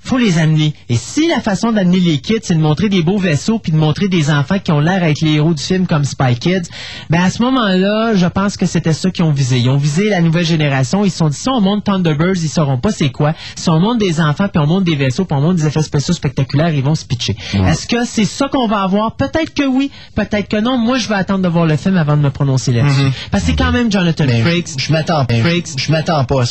faut 0.09 0.17
les 0.17 0.39
amener. 0.39 0.73
Et 0.89 0.97
si 0.97 1.29
la 1.29 1.41
façon 1.41 1.71
d'amener 1.71 2.01
les 2.01 2.19
kids, 2.19 2.41
c'est 2.43 2.55
de 2.55 2.61
montrer 2.61 2.89
des 2.89 3.03
beaux 3.03 3.19
vaisseaux 3.19 3.59
puis 3.59 3.73
de 3.73 3.77
montrer 3.77 4.09
des 4.09 4.31
enfants 4.31 4.59
qui 4.59 4.73
ont 4.73 4.81
l'air 4.81 5.01
d'être 5.01 5.21
les 5.21 5.33
héros 5.33 5.53
du 5.53 5.63
film 5.63 5.87
comme 5.87 6.05
Spy 6.05 6.35
Kids, 6.35 6.69
ben 7.11 7.21
à 7.23 7.31
ce 7.31 7.43
moment-là, 7.43 8.15
je 8.15 8.27
pense 8.27 8.57
que 8.57 8.65
c'était 8.65 8.95
ça 8.95 9.11
qu'ils 9.11 9.25
ont 9.25 9.33
visé. 9.33 9.59
Ils 9.59 9.69
ont 9.69 9.77
visé 9.77 10.09
la 10.09 10.23
nouvelle 10.23 10.47
génération. 10.47 11.05
Ils 11.05 11.11
se 11.11 11.19
sont 11.19 11.29
dit, 11.29 11.37
si 11.37 11.49
on 11.51 11.61
monte 11.61 11.85
Thunderbirds, 11.85 12.37
ils 12.37 12.49
sauront 12.49 12.79
pas 12.79 12.91
c'est 12.91 13.11
quoi. 13.11 13.35
Si 13.55 13.69
on 13.69 13.79
monte 13.81 13.99
des 13.99 14.21
enfants 14.21 14.49
puis 14.49 14.63
on 14.63 14.67
monte 14.67 14.85
des 14.85 14.97
vaisseaux 14.97 15.27
puis 15.27 15.37
on 15.37 15.43
monte 15.43 15.57
des 15.57 15.67
effets 15.67 15.83
spéciaux 15.83 16.15
spectaculaires, 16.15 16.73
ils 16.73 16.83
vont 16.83 16.95
se 16.95 17.05
pitcher. 17.05 17.37
Est-ce 17.67 17.87
que 17.87 18.07
c'est 18.07 18.25
ça 18.25 18.49
qu'on 18.49 18.67
va 18.67 18.81
avoir? 18.81 19.15
Peut-être 19.17 19.53
que 19.53 19.67
oui, 19.67 19.91
peut-être 20.15 20.49
que 20.49 20.61
non. 20.61 20.79
Moi, 20.79 20.97
je 20.97 21.09
vais 21.09 21.17
attendre 21.17 21.43
de 21.43 21.49
voir 21.49 21.67
le 21.67 21.77
film 21.77 21.99
avant 21.99 22.17
de 22.17 22.23
me 22.23 22.31
prononcer 22.31 22.73
là-dessus. 22.73 23.13
Parce 23.31 23.45
que 23.45 23.51
c'est 23.51 23.57
quand 23.57 23.73
même 23.73 23.93
Jonathan 23.93 24.27
Frakes. 24.27 24.79
je, 24.79 24.91
m'attends 24.91 25.27
pas. 25.27 25.35
Je 25.35 25.93
m'attends 25.93 26.25
pas. 26.25 26.45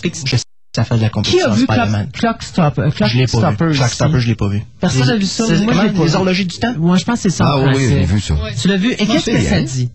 Ça 0.78 0.84
fait 0.84 0.96
de 0.98 1.02
la 1.02 1.08
Qui 1.08 1.12
compétition 1.14 1.52
a 1.52 1.56
vu 1.56 1.64
Spider-Man? 1.64 2.10
Clock, 2.14 2.38
Clock 2.38 2.44
Stop, 2.44 2.78
euh, 2.78 2.92
Clock 2.92 3.10
Je 3.10 3.18
l'ai 3.18 3.24
pas 3.26 3.30
Stopper 3.40 3.66
vu. 3.66 3.74
Clock 3.74 3.88
ici? 3.88 3.96
Stopper, 3.96 4.20
je 4.20 4.28
l'ai 4.28 4.36
pas 4.36 4.48
vu. 4.48 4.64
Personne 4.80 5.08
n'a 5.08 5.16
vu 5.16 5.26
ça. 5.26 5.46
c'est- 5.48 5.58
Moi, 5.62 5.74
les 5.88 6.16
horlogers 6.16 6.46
du 6.46 6.58
temps? 6.60 6.74
Moi, 6.78 6.98
je 6.98 7.04
pense 7.04 7.16
que 7.16 7.22
c'est 7.30 7.36
ça. 7.36 7.46
Ah 7.48 7.60
oui, 7.66 7.74
j'ai 7.90 8.06
vu 8.06 8.20
ça. 8.22 8.36
Tu 8.62 8.68
l'as 8.68 8.78
vu? 8.78 8.92
Et 8.92 9.08
qu'est-ce 9.08 9.32
que 9.32 9.42
ça 9.42 9.62
dit? 9.62 9.90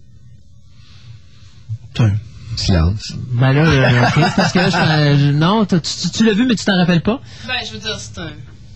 Silence. 2.56 3.12
Ben 3.32 3.52
là, 3.52 3.62
euh, 3.64 4.00
parce 4.36 4.52
que 4.52 4.58
là, 4.58 4.68
je- 4.70 5.18
je- 5.26 5.30
non, 5.30 5.64
tu, 5.64 5.76
tu- 5.80 6.10
tu 6.10 6.24
l'as 6.26 6.34
vu, 6.34 6.46
mais 6.46 6.54
tu 6.54 6.64
t'en 6.66 6.76
rappelles 6.76 7.00
pas? 7.00 7.20
Ben, 7.46 7.54
je 7.66 7.72
veux 7.72 7.78
dire, 7.78 7.96
c'est 7.98 8.20
un. 8.20 8.30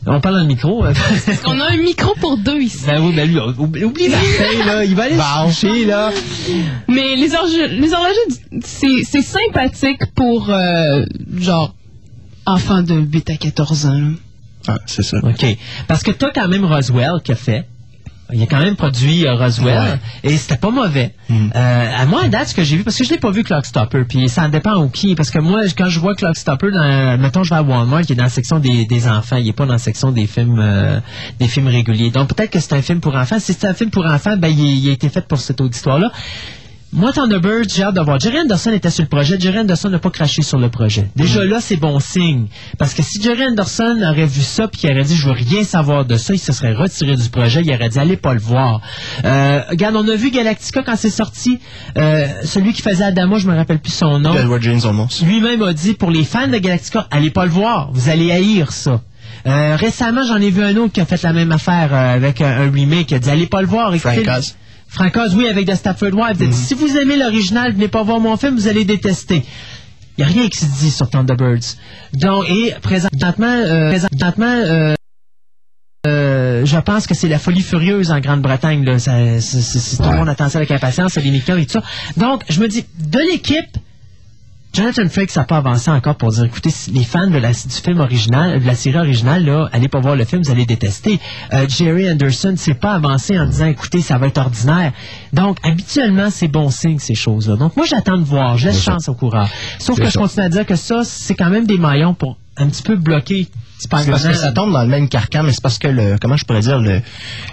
On 0.07 0.21
parle 0.21 0.37
dans 0.37 0.41
le 0.43 0.47
micro. 0.47 0.85
euh. 0.87 0.95
On 1.45 1.59
a 1.61 1.73
un 1.73 1.77
micro 1.77 2.15
pour 2.21 2.39
deux 2.39 2.61
ici. 2.61 2.85
ben 2.87 3.03
oui, 3.05 3.13
ben 3.15 3.29
lui, 3.29 3.39
oublie, 3.59 3.85
oublie 3.85 4.09
Martin, 4.09 4.65
là. 4.67 4.85
Il 4.85 4.95
va 4.95 5.03
aller 5.03 5.17
se 5.17 5.45
coucher, 5.67 5.85
là. 5.85 6.11
Mais 6.89 7.17
les, 7.17 7.31
horge- 7.35 7.71
les 7.71 7.93
horlogers, 7.93 8.63
c'est 8.65 9.23
sympathique 9.23 10.01
pour, 10.15 10.49
euh, 10.49 11.05
genre, 11.37 11.75
enfants 12.47 12.83
de 12.83 12.95
8 12.95 13.31
à 13.31 13.37
14 13.37 13.87
ans. 13.87 14.11
Ah, 14.69 14.79
c'est 14.87 15.03
ça. 15.03 15.19
OK. 15.23 15.45
Parce 15.87 16.03
que 16.03 16.11
t'as 16.11 16.31
quand 16.31 16.49
même 16.49 16.65
Roswell 16.65 17.21
qui 17.23 17.33
a 17.33 17.37
fait. 17.37 17.67
Il 18.33 18.43
a 18.43 18.47
quand 18.47 18.59
même 18.59 18.75
produit 18.75 19.25
euh, 19.25 19.35
Roswell 19.35 20.01
et 20.25 20.37
c'était 20.37 20.57
pas 20.57 20.71
mauvais. 20.71 21.15
Mm. 21.29 21.49
Euh, 21.55 22.03
à 22.03 22.07
moi, 22.07 22.25
à 22.25 22.29
date, 22.29 22.49
ce 22.49 22.55
que 22.55 22.65
j'ai 22.65 22.77
vu, 22.77 22.83
parce 22.83 22.97
que 22.97 23.05
je 23.05 23.11
l'ai 23.11 23.19
pas 23.19 23.31
vu 23.31 23.45
Clockstopper, 23.45 24.03
puis 24.09 24.29
ça 24.29 24.45
en 24.45 24.49
dépend 24.49 24.75
au 24.75 24.89
qui, 24.89 25.15
parce 25.15 25.31
que 25.31 25.39
moi, 25.39 25.63
quand 25.79 25.89
je 25.89 26.01
vois 26.01 26.17
Clockstopper, 26.17 26.73
dans, 26.73 27.21
mettons, 27.21 27.45
je 27.45 27.51
vais 27.51 27.57
à 27.57 27.63
Walmart, 27.63 28.01
il 28.01 28.13
est 28.13 28.15
dans 28.17 28.25
la 28.25 28.29
section 28.29 28.59
des, 28.59 28.85
des 28.85 29.07
enfants, 29.07 29.37
il 29.37 29.47
est 29.47 29.53
pas 29.53 29.65
dans 29.65 29.75
la 29.75 29.79
section 29.79 30.11
des 30.11 30.27
films 30.27 30.59
euh, 30.59 30.99
des 31.39 31.47
films 31.47 31.69
réguliers. 31.69 32.11
Donc 32.11 32.35
peut-être 32.35 32.51
que 32.51 32.59
c'est 32.59 32.73
un 32.73 32.83
film 32.83 32.99
pour 32.99 33.15
enfants. 33.15 33.39
Si 33.39 33.53
c'est 33.53 33.69
un 33.69 33.75
film 33.75 33.91
pour 33.91 34.05
enfants, 34.05 34.37
ben 34.37 34.49
il, 34.49 34.85
il 34.85 34.89
a 34.89 34.93
été 34.93 35.09
fait 35.09 35.27
pour 35.29 35.39
cette 35.39 35.61
auditoire-là. 35.61 36.11
Moi, 36.93 37.13
Thunderbird, 37.13 37.69
j'ai 37.75 37.83
hâte 37.83 37.95
de 37.97 38.01
voir. 38.01 38.19
Jerry 38.21 38.39
Anderson 38.41 38.71
était 38.71 38.91
sur 38.91 39.03
le 39.03 39.09
projet. 39.09 39.39
Jerry 39.39 39.59
Anderson 39.59 39.91
n'a 39.91 39.99
pas 39.99 40.09
craché 40.11 40.41
sur 40.43 40.57
le 40.59 40.71
projet. 40.71 41.09
Déjà 41.15 41.45
là, 41.45 41.61
c'est 41.61 41.77
bon 41.77 42.01
signe. 42.01 42.47
Parce 42.79 42.95
que 42.95 43.03
si 43.03 43.21
Jerry 43.21 43.45
Anderson 43.45 43.99
aurait 44.03 44.25
vu 44.25 44.41
ça 44.41 44.67
puis 44.69 44.81
qu'il 44.81 44.91
aurait 44.93 45.03
dit 45.03 45.15
je 45.17 45.27
veux 45.27 45.33
rien 45.35 45.63
savoir 45.65 46.05
de 46.07 46.17
ça, 46.17 46.33
il 46.33 46.39
se 46.39 46.53
serait 46.53 46.73
retiré 46.73 47.15
du 47.17 47.29
projet. 47.29 47.61
Il 47.63 47.71
aurait 47.75 47.89
dit 47.91 47.99
allez 47.99 48.17
pas 48.17 48.33
le 48.33 48.41
voir. 48.41 48.81
Euh, 49.25 49.61
regarde, 49.69 49.97
on 49.97 50.09
a 50.09 50.15
vu 50.15 50.31
Galactica 50.31 50.83
quand 50.85 50.97
c'est 50.97 51.11
sorti. 51.11 51.59
Euh, 51.99 52.29
celui 52.45 52.73
qui 52.73 52.81
faisait 52.81 53.05
Adama, 53.05 53.37
je 53.39 53.49
me 53.49 53.55
rappelle 53.57 53.81
plus 53.81 53.93
son 53.93 54.19
nom. 54.19 54.35
Edward 54.35 54.63
James 54.63 54.81
Olmos. 54.85 55.23
Lui-même 55.23 55.63
a 55.63 55.75
dit 55.75 55.93
pour 55.95 56.11
les 56.11 56.25
fans 56.25 56.49
de 56.49 56.57
Galactica, 56.57 57.09
allez 57.11 57.31
pas 57.31 57.45
le 57.45 57.51
voir. 57.51 57.91
Vous 57.93 58.09
allez 58.09 58.31
haïr 58.33 58.73
ça. 58.73 59.03
Euh, 59.47 59.77
récemment, 59.77 60.23
j'en 60.27 60.37
ai 60.37 60.51
vu 60.51 60.63
un 60.63 60.77
autre 60.77 60.93
qui 60.95 61.01
a 61.01 61.05
fait 61.05 61.23
la 61.23 61.33
même 61.35 61.53
affaire 61.53 61.91
euh, 61.93 62.15
avec 62.15 62.41
un, 62.41 62.63
un 62.63 62.71
remake. 62.71 63.11
Il 63.11 63.15
a 63.17 63.19
dit 63.19 63.29
allez 63.29 63.47
pas 63.49 63.61
le 63.61 63.67
voir. 63.67 63.93
Écoutez- 63.95 64.23
Frank 64.25 64.39
Oz. 64.39 64.55
Frank 64.89 65.17
Oz, 65.17 65.35
oui, 65.35 65.49
avec 65.49 65.67
The 65.67 65.75
Stafford 65.75 66.15
Wives. 66.15 66.39
Dit, 66.39 66.53
si 66.53 66.75
vous 66.75 66.97
aimez 66.97 67.17
l'original, 67.17 67.73
venez 67.73 67.89
pas 67.89 68.03
voir 68.03 68.21
mon 68.21 68.37
film, 68.37 68.57
vous 68.57 68.69
allez 68.69 68.85
détester. 68.85 69.45
Il 70.17 70.25
n'y 70.25 70.31
a 70.31 70.33
rien 70.33 70.49
qui 70.49 70.59
se 70.59 70.79
dit 70.81 70.91
sur 70.91 71.11
Thunderbirds. 71.11 71.77
Donc, 72.15 72.49
et 72.49 72.75
présentement, 72.81 73.47
euh, 73.47 73.91
présentement 73.91 74.47
euh, 74.47 74.95
euh, 76.07 76.65
je 76.65 76.79
pense 76.79 77.07
que 77.07 77.15
c'est 77.15 77.29
la 77.29 77.39
folie 77.39 77.61
furieuse 77.61 78.11
en 78.11 78.21
Grande-Bretagne. 78.21 78.85
Tout 78.85 78.91
le 78.91 80.17
monde 80.17 80.29
attend 80.29 80.49
ça 80.49 80.59
avec 80.59 80.71
impatience, 80.71 81.13
c'est 81.13 81.21
les 81.21 81.31
Mickey 81.31 81.61
et 81.61 81.67
tout 81.67 81.73
ça. 81.73 81.83
Donc, 82.17 82.45
je 82.49 82.61
me 82.61 82.69
dis, 82.69 82.85
de 82.99 83.19
l'équipe, 83.19 83.77
Jonathan 84.77 85.09
Frakes 85.09 85.35
n'a 85.37 85.45
pas 85.45 85.57
avancé 85.57 85.91
encore 85.91 86.17
pour 86.17 86.33
dire, 86.33 86.45
écoutez, 86.45 86.69
les 86.93 87.03
fans 87.03 87.29
de 87.29 87.39
la, 87.39 87.53
du 87.53 87.81
film 87.83 87.99
original, 87.99 88.61
de 88.61 88.67
la 88.67 88.75
série 88.75 88.99
originale, 88.99 89.43
là, 89.47 89.71
allez 89.73 89.89
pas 89.89 90.01
voir 90.01 90.17
le 90.17 90.27
film, 90.27 90.43
vous 90.43 90.51
allez 90.51 90.67
détester. 90.67 91.19
Euh, 91.55 91.67
Jerry 91.67 92.11
Anderson 92.11 92.53
s'est 92.59 92.75
pas 92.75 92.93
avancé 92.93 93.39
en 93.39 93.47
disant, 93.47 93.69
écoutez, 93.69 94.03
ça 94.03 94.19
va 94.19 94.27
être 94.27 94.37
ordinaire. 94.37 94.93
Donc, 95.33 95.57
habituellement, 95.63 96.29
c'est 96.29 96.49
bon 96.49 96.69
signe, 96.69 96.99
ces 96.99 97.15
choses-là. 97.15 97.57
Donc, 97.57 97.75
moi, 97.75 97.87
j'attends 97.87 98.19
de 98.19 98.25
voir, 98.25 98.59
je 98.59 98.67
laisse 98.67 98.83
chance 98.83 99.09
au 99.09 99.15
coureur. 99.15 99.49
Sauf 99.79 99.99
que 99.99 100.11
je 100.11 100.19
continue 100.19 100.45
à 100.45 100.51
dire 100.51 100.67
que 100.67 100.77
ça, 100.77 101.05
c'est 101.05 101.35
quand 101.35 101.49
même 101.49 101.67
des 101.67 101.79
maillons 101.79 102.13
pour 102.13 102.37
un 102.57 102.69
petit 102.69 102.83
peu 102.83 102.97
bloquer 102.97 103.49
C'est 103.79 103.91
parce 103.91 104.07
que 104.07 104.33
ça 104.35 104.53
tombe 104.53 104.73
dans 104.73 104.83
le 104.83 104.89
même 104.89 105.09
carcan, 105.09 105.43
mais 105.43 105.53
c'est 105.53 105.61
parce 105.63 105.79
que 105.79 105.89
le, 105.89 106.17
comment 106.19 106.37
je 106.39 106.45
pourrais 106.47 106.61
dire, 106.61 106.79
le, 106.79 107.03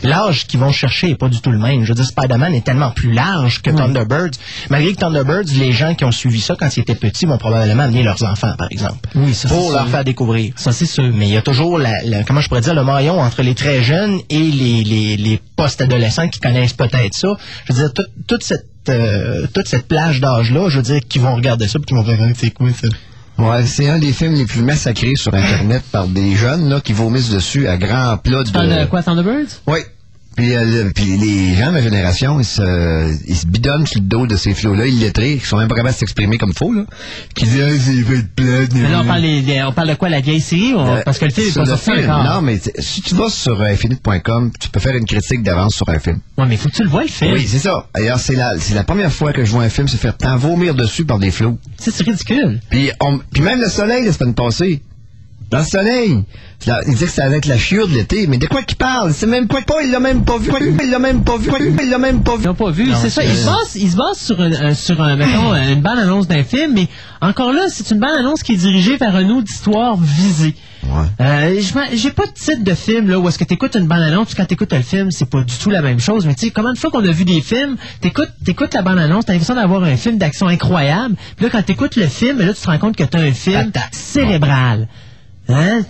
l'âge 0.03 0.47
qu'ils 0.47 0.59
vont 0.59 0.71
chercher 0.71 1.09
est 1.11 1.15
pas 1.15 1.27
du 1.29 1.41
tout 1.41 1.51
le 1.51 1.57
même. 1.57 1.83
Je 1.83 1.89
veux 1.89 1.95
dire, 1.95 2.05
Spider-Man 2.05 2.53
est 2.53 2.63
tellement 2.63 2.91
plus 2.91 3.11
large 3.11 3.61
que 3.61 3.69
Thunderbirds. 3.71 4.31
Malgré 4.69 4.93
que 4.93 4.99
Thunderbirds, 4.99 5.51
les 5.59 5.73
gens 5.73 5.93
qui 5.95 6.05
ont 6.05 6.11
suivi 6.11 6.39
ça 6.39 6.55
quand 6.57 6.75
ils 6.75 6.79
étaient 6.79 6.95
petits 6.95 7.25
vont 7.25 7.37
probablement 7.37 7.83
amener 7.83 8.03
leurs 8.03 8.23
enfants, 8.23 8.53
par 8.57 8.67
exemple. 8.71 9.09
Oui, 9.15 9.33
ça, 9.33 9.49
Pour 9.49 9.71
leur 9.73 9.81
sûr. 9.83 9.91
faire 9.91 10.03
découvrir. 10.05 10.53
Ça, 10.55 10.71
c'est 10.71 10.85
sûr. 10.85 11.11
Mais 11.13 11.27
il 11.27 11.33
y 11.33 11.37
a 11.37 11.41
toujours 11.41 11.77
la, 11.77 12.01
la- 12.03 12.23
comment 12.23 12.39
je 12.41 12.47
pourrais 12.47 12.61
dire, 12.61 12.73
le 12.73 12.83
maillon 12.85 13.19
entre 13.19 13.41
les 13.41 13.53
très 13.55 13.83
jeunes 13.83 14.19
et 14.29 14.39
les, 14.39 14.83
les, 14.85 15.17
les 15.17 15.41
post-adolescents 15.57 16.29
qui 16.29 16.39
connaissent 16.39 16.73
peut-être 16.73 17.13
ça. 17.13 17.29
Je 17.65 17.73
veux 17.73 17.79
dire, 17.79 17.93
toute, 17.93 18.07
toute 18.27 18.43
cette, 18.43 18.65
euh, 18.89 19.45
toute 19.53 19.67
cette 19.67 19.87
plage 19.89 20.21
d'âge-là, 20.21 20.69
je 20.69 20.77
veux 20.77 20.83
dire, 20.83 20.99
qui 21.09 21.19
vont 21.19 21.35
regarder 21.35 21.67
ça 21.67 21.79
puis 21.79 21.87
qui 21.87 21.93
vont 21.93 22.03
faire, 22.05 22.21
Hein, 22.21 22.31
c'est 22.37 22.51
quoi 22.51 22.69
ça? 22.71 22.87
Ouais, 23.37 23.65
c'est 23.65 23.89
un 23.89 23.97
des 23.97 24.13
films 24.13 24.35
les 24.35 24.45
plus 24.45 24.61
massacrés 24.61 25.15
sur 25.15 25.33
Internet 25.33 25.83
par 25.91 26.07
des 26.07 26.35
jeunes 26.35 26.69
là, 26.69 26.81
qui 26.81 26.93
vomissent 26.93 27.31
dessus 27.31 27.67
à 27.67 27.77
grands 27.77 28.17
plats 28.17 28.43
de... 28.43 28.47
Tu 28.47 28.53
parles 28.53 28.69
de 28.69 28.85
quoi, 28.85 29.01
Thunderbirds? 29.01 29.61
Oui. 29.67 29.79
Puis, 30.35 30.55
euh, 30.55 30.89
puis 30.95 31.17
les 31.17 31.55
gens 31.55 31.67
de 31.67 31.71
ma 31.73 31.81
génération, 31.81 32.39
ils 32.39 32.45
se, 32.45 33.13
ils 33.27 33.35
se 33.35 33.45
bidonnent 33.45 33.85
sur 33.85 33.99
le 34.01 34.07
dos 34.07 34.25
de 34.27 34.35
ces 34.35 34.53
flots-là, 34.53 34.87
illettrés, 34.87 35.37
qui 35.37 35.45
sont 35.45 35.57
même 35.57 35.67
pas 35.67 35.75
capables 35.75 35.93
de 35.93 35.99
s'exprimer 35.99 36.37
comme 36.37 36.53
faux, 36.53 36.73
là. 36.73 36.83
Qui 37.35 37.45
disent, 37.45 37.61
ah, 37.65 37.71
c'est 37.79 37.93
de. 37.93 38.67
Mais 38.75 38.89
là, 38.89 39.01
on 39.03 39.05
parle, 39.05 39.21
des- 39.21 39.63
on 39.67 39.71
parle 39.73 39.89
de 39.89 39.93
quoi, 39.95 40.09
la 40.09 40.21
vieille 40.21 40.41
série? 40.41 40.73
ou- 40.73 40.79
Euh, 40.79 41.01
parce 41.05 41.19
que 41.19 41.25
le 41.25 41.31
film 41.31 41.47
est 41.47 41.53
pas 41.53 41.65
sorti 41.65 41.91
encore. 41.91 42.23
Non, 42.23 42.41
mais 42.41 42.59
si 42.79 43.01
tu 43.01 43.15
vas 43.15 43.29
sur 43.29 43.61
euh, 43.61 43.65
infinite.com, 43.65 44.51
tu 44.59 44.69
peux 44.69 44.79
faire 44.79 44.95
une 44.95 45.05
critique 45.05 45.43
d'avance 45.43 45.75
sur 45.75 45.87
un 45.89 45.99
film. 45.99 46.19
Ouais, 46.37 46.45
mais 46.47 46.57
faut 46.57 46.69
que 46.69 46.75
tu 46.75 46.83
le 46.83 46.89
vois, 46.89 47.03
le 47.03 47.07
film. 47.09 47.33
Oui, 47.33 47.45
c'est 47.47 47.59
ça. 47.59 47.87
D'ailleurs, 47.95 48.19
c'est 48.19 48.35
la, 48.35 48.57
c'est 48.59 48.73
la 48.73 48.83
première 48.83 49.11
fois 49.11 49.33
que 49.33 49.45
je 49.45 49.51
vois 49.51 49.63
un 49.63 49.69
film 49.69 49.87
se 49.87 49.97
faire 49.97 50.17
tant 50.17 50.35
vomir 50.37 50.73
dessus 50.75 51.05
par 51.05 51.19
des 51.19 51.31
flots. 51.31 51.57
C'est 51.77 51.91
c'est 51.91 52.03
ridicule. 52.03 52.59
Puis, 52.69 52.89
on- 52.99 53.19
puis 53.31 53.41
même 53.41 53.61
le 53.61 53.69
soleil, 53.69 54.05
la 54.05 54.11
semaine 54.13 54.33
passée. 54.33 54.81
Dans 55.53 55.59
le 55.59 55.65
soleil. 55.65 56.23
Il 56.87 56.93
disait 56.93 57.05
que 57.07 57.11
ça 57.11 57.25
allait 57.25 57.37
être 57.37 57.45
la 57.45 57.57
chiure 57.57 57.87
de 57.89 57.93
l'été. 57.93 58.25
Mais 58.27 58.37
de 58.37 58.47
quoi 58.47 58.61
qu'il 58.63 58.77
parle? 58.77 59.13
C'est 59.13 59.27
même 59.27 59.47
pas, 59.47 59.61
pas, 59.61 59.81
il 59.83 59.91
l'a 59.91 59.99
même 59.99 60.23
pas 60.23 60.37
vu. 60.37 60.49
Il 60.81 60.89
l'a 60.91 60.99
même 60.99 61.23
pas 61.23 61.37
vu. 61.37 61.49
Il 61.83 61.89
l'a 61.89 61.97
même 61.97 62.23
pas 62.23 62.35
vu. 62.37 62.43
Ils 62.43 62.47
n'ont 62.47 62.53
pas 62.53 62.71
vu, 62.71 62.89
c'est 63.01 63.09
ça. 63.09 63.21
Ils 63.23 63.35
se 63.35 63.77
ils 63.77 63.91
se 63.91 63.97
sur, 64.25 64.39
un, 64.41 64.73
sur 64.73 65.01
un, 65.01 65.15
mettons, 65.17 65.53
une 65.55 65.81
bande 65.81 65.99
annonce 65.99 66.27
d'un 66.27 66.43
film, 66.43 66.73
mais 66.73 66.87
encore 67.21 67.51
là, 67.51 67.65
c'est 67.69 67.91
une 67.91 67.99
bande 67.99 68.15
annonce 68.17 68.43
qui 68.43 68.53
est 68.53 68.57
dirigée 68.57 68.95
vers 68.97 69.15
un 69.15 69.29
auditoire 69.29 69.97
visé. 69.97 70.55
Euh, 71.21 71.61
je 71.61 71.73
m'en- 71.75 71.85
j'ai 71.93 72.11
pas 72.11 72.25
de 72.25 72.31
titre 72.33 72.61
de 72.63 72.73
film 72.73 73.07
là 73.09 73.17
où 73.17 73.27
est-ce 73.29 73.39
que 73.39 73.45
t'écoutes 73.45 73.75
une 73.75 73.87
bande 73.87 74.01
annonce 74.01 74.27
puis 74.27 74.35
quand 74.35 74.43
t'écoutes 74.45 74.73
le 74.73 74.81
film 74.81 75.11
c'est 75.11 75.29
pas 75.29 75.39
du 75.41 75.53
tout 75.55 75.69
la 75.69 75.81
même 75.81 76.01
chose 76.01 76.25
mais 76.25 76.35
tu 76.35 76.47
sais 76.47 76.51
combien 76.51 76.73
de 76.73 76.77
fois 76.77 76.91
qu'on 76.91 77.05
a 77.07 77.11
vu 77.11 77.23
des 77.23 77.39
films 77.39 77.77
t'écoutes 78.01 78.27
t'écoutes 78.43 78.73
la 78.73 78.81
bande 78.81 78.99
annonce 78.99 79.25
t'as 79.25 79.31
l'impression 79.31 79.55
d'avoir 79.55 79.85
un 79.85 79.95
film 79.95 80.17
d'action 80.17 80.47
incroyable 80.49 81.15
puis 81.37 81.45
là 81.45 81.51
quand 81.53 81.63
t'écoutes 81.63 81.95
le 81.95 82.07
film 82.07 82.39
là 82.39 82.53
tu 82.53 82.59
te 82.59 82.67
rends 82.67 82.79
compte 82.79 82.97
que 82.97 83.03
t'as 83.05 83.19
un 83.21 83.31
film 83.31 83.71
cérébral 83.93 84.89
Hein? 85.49 85.81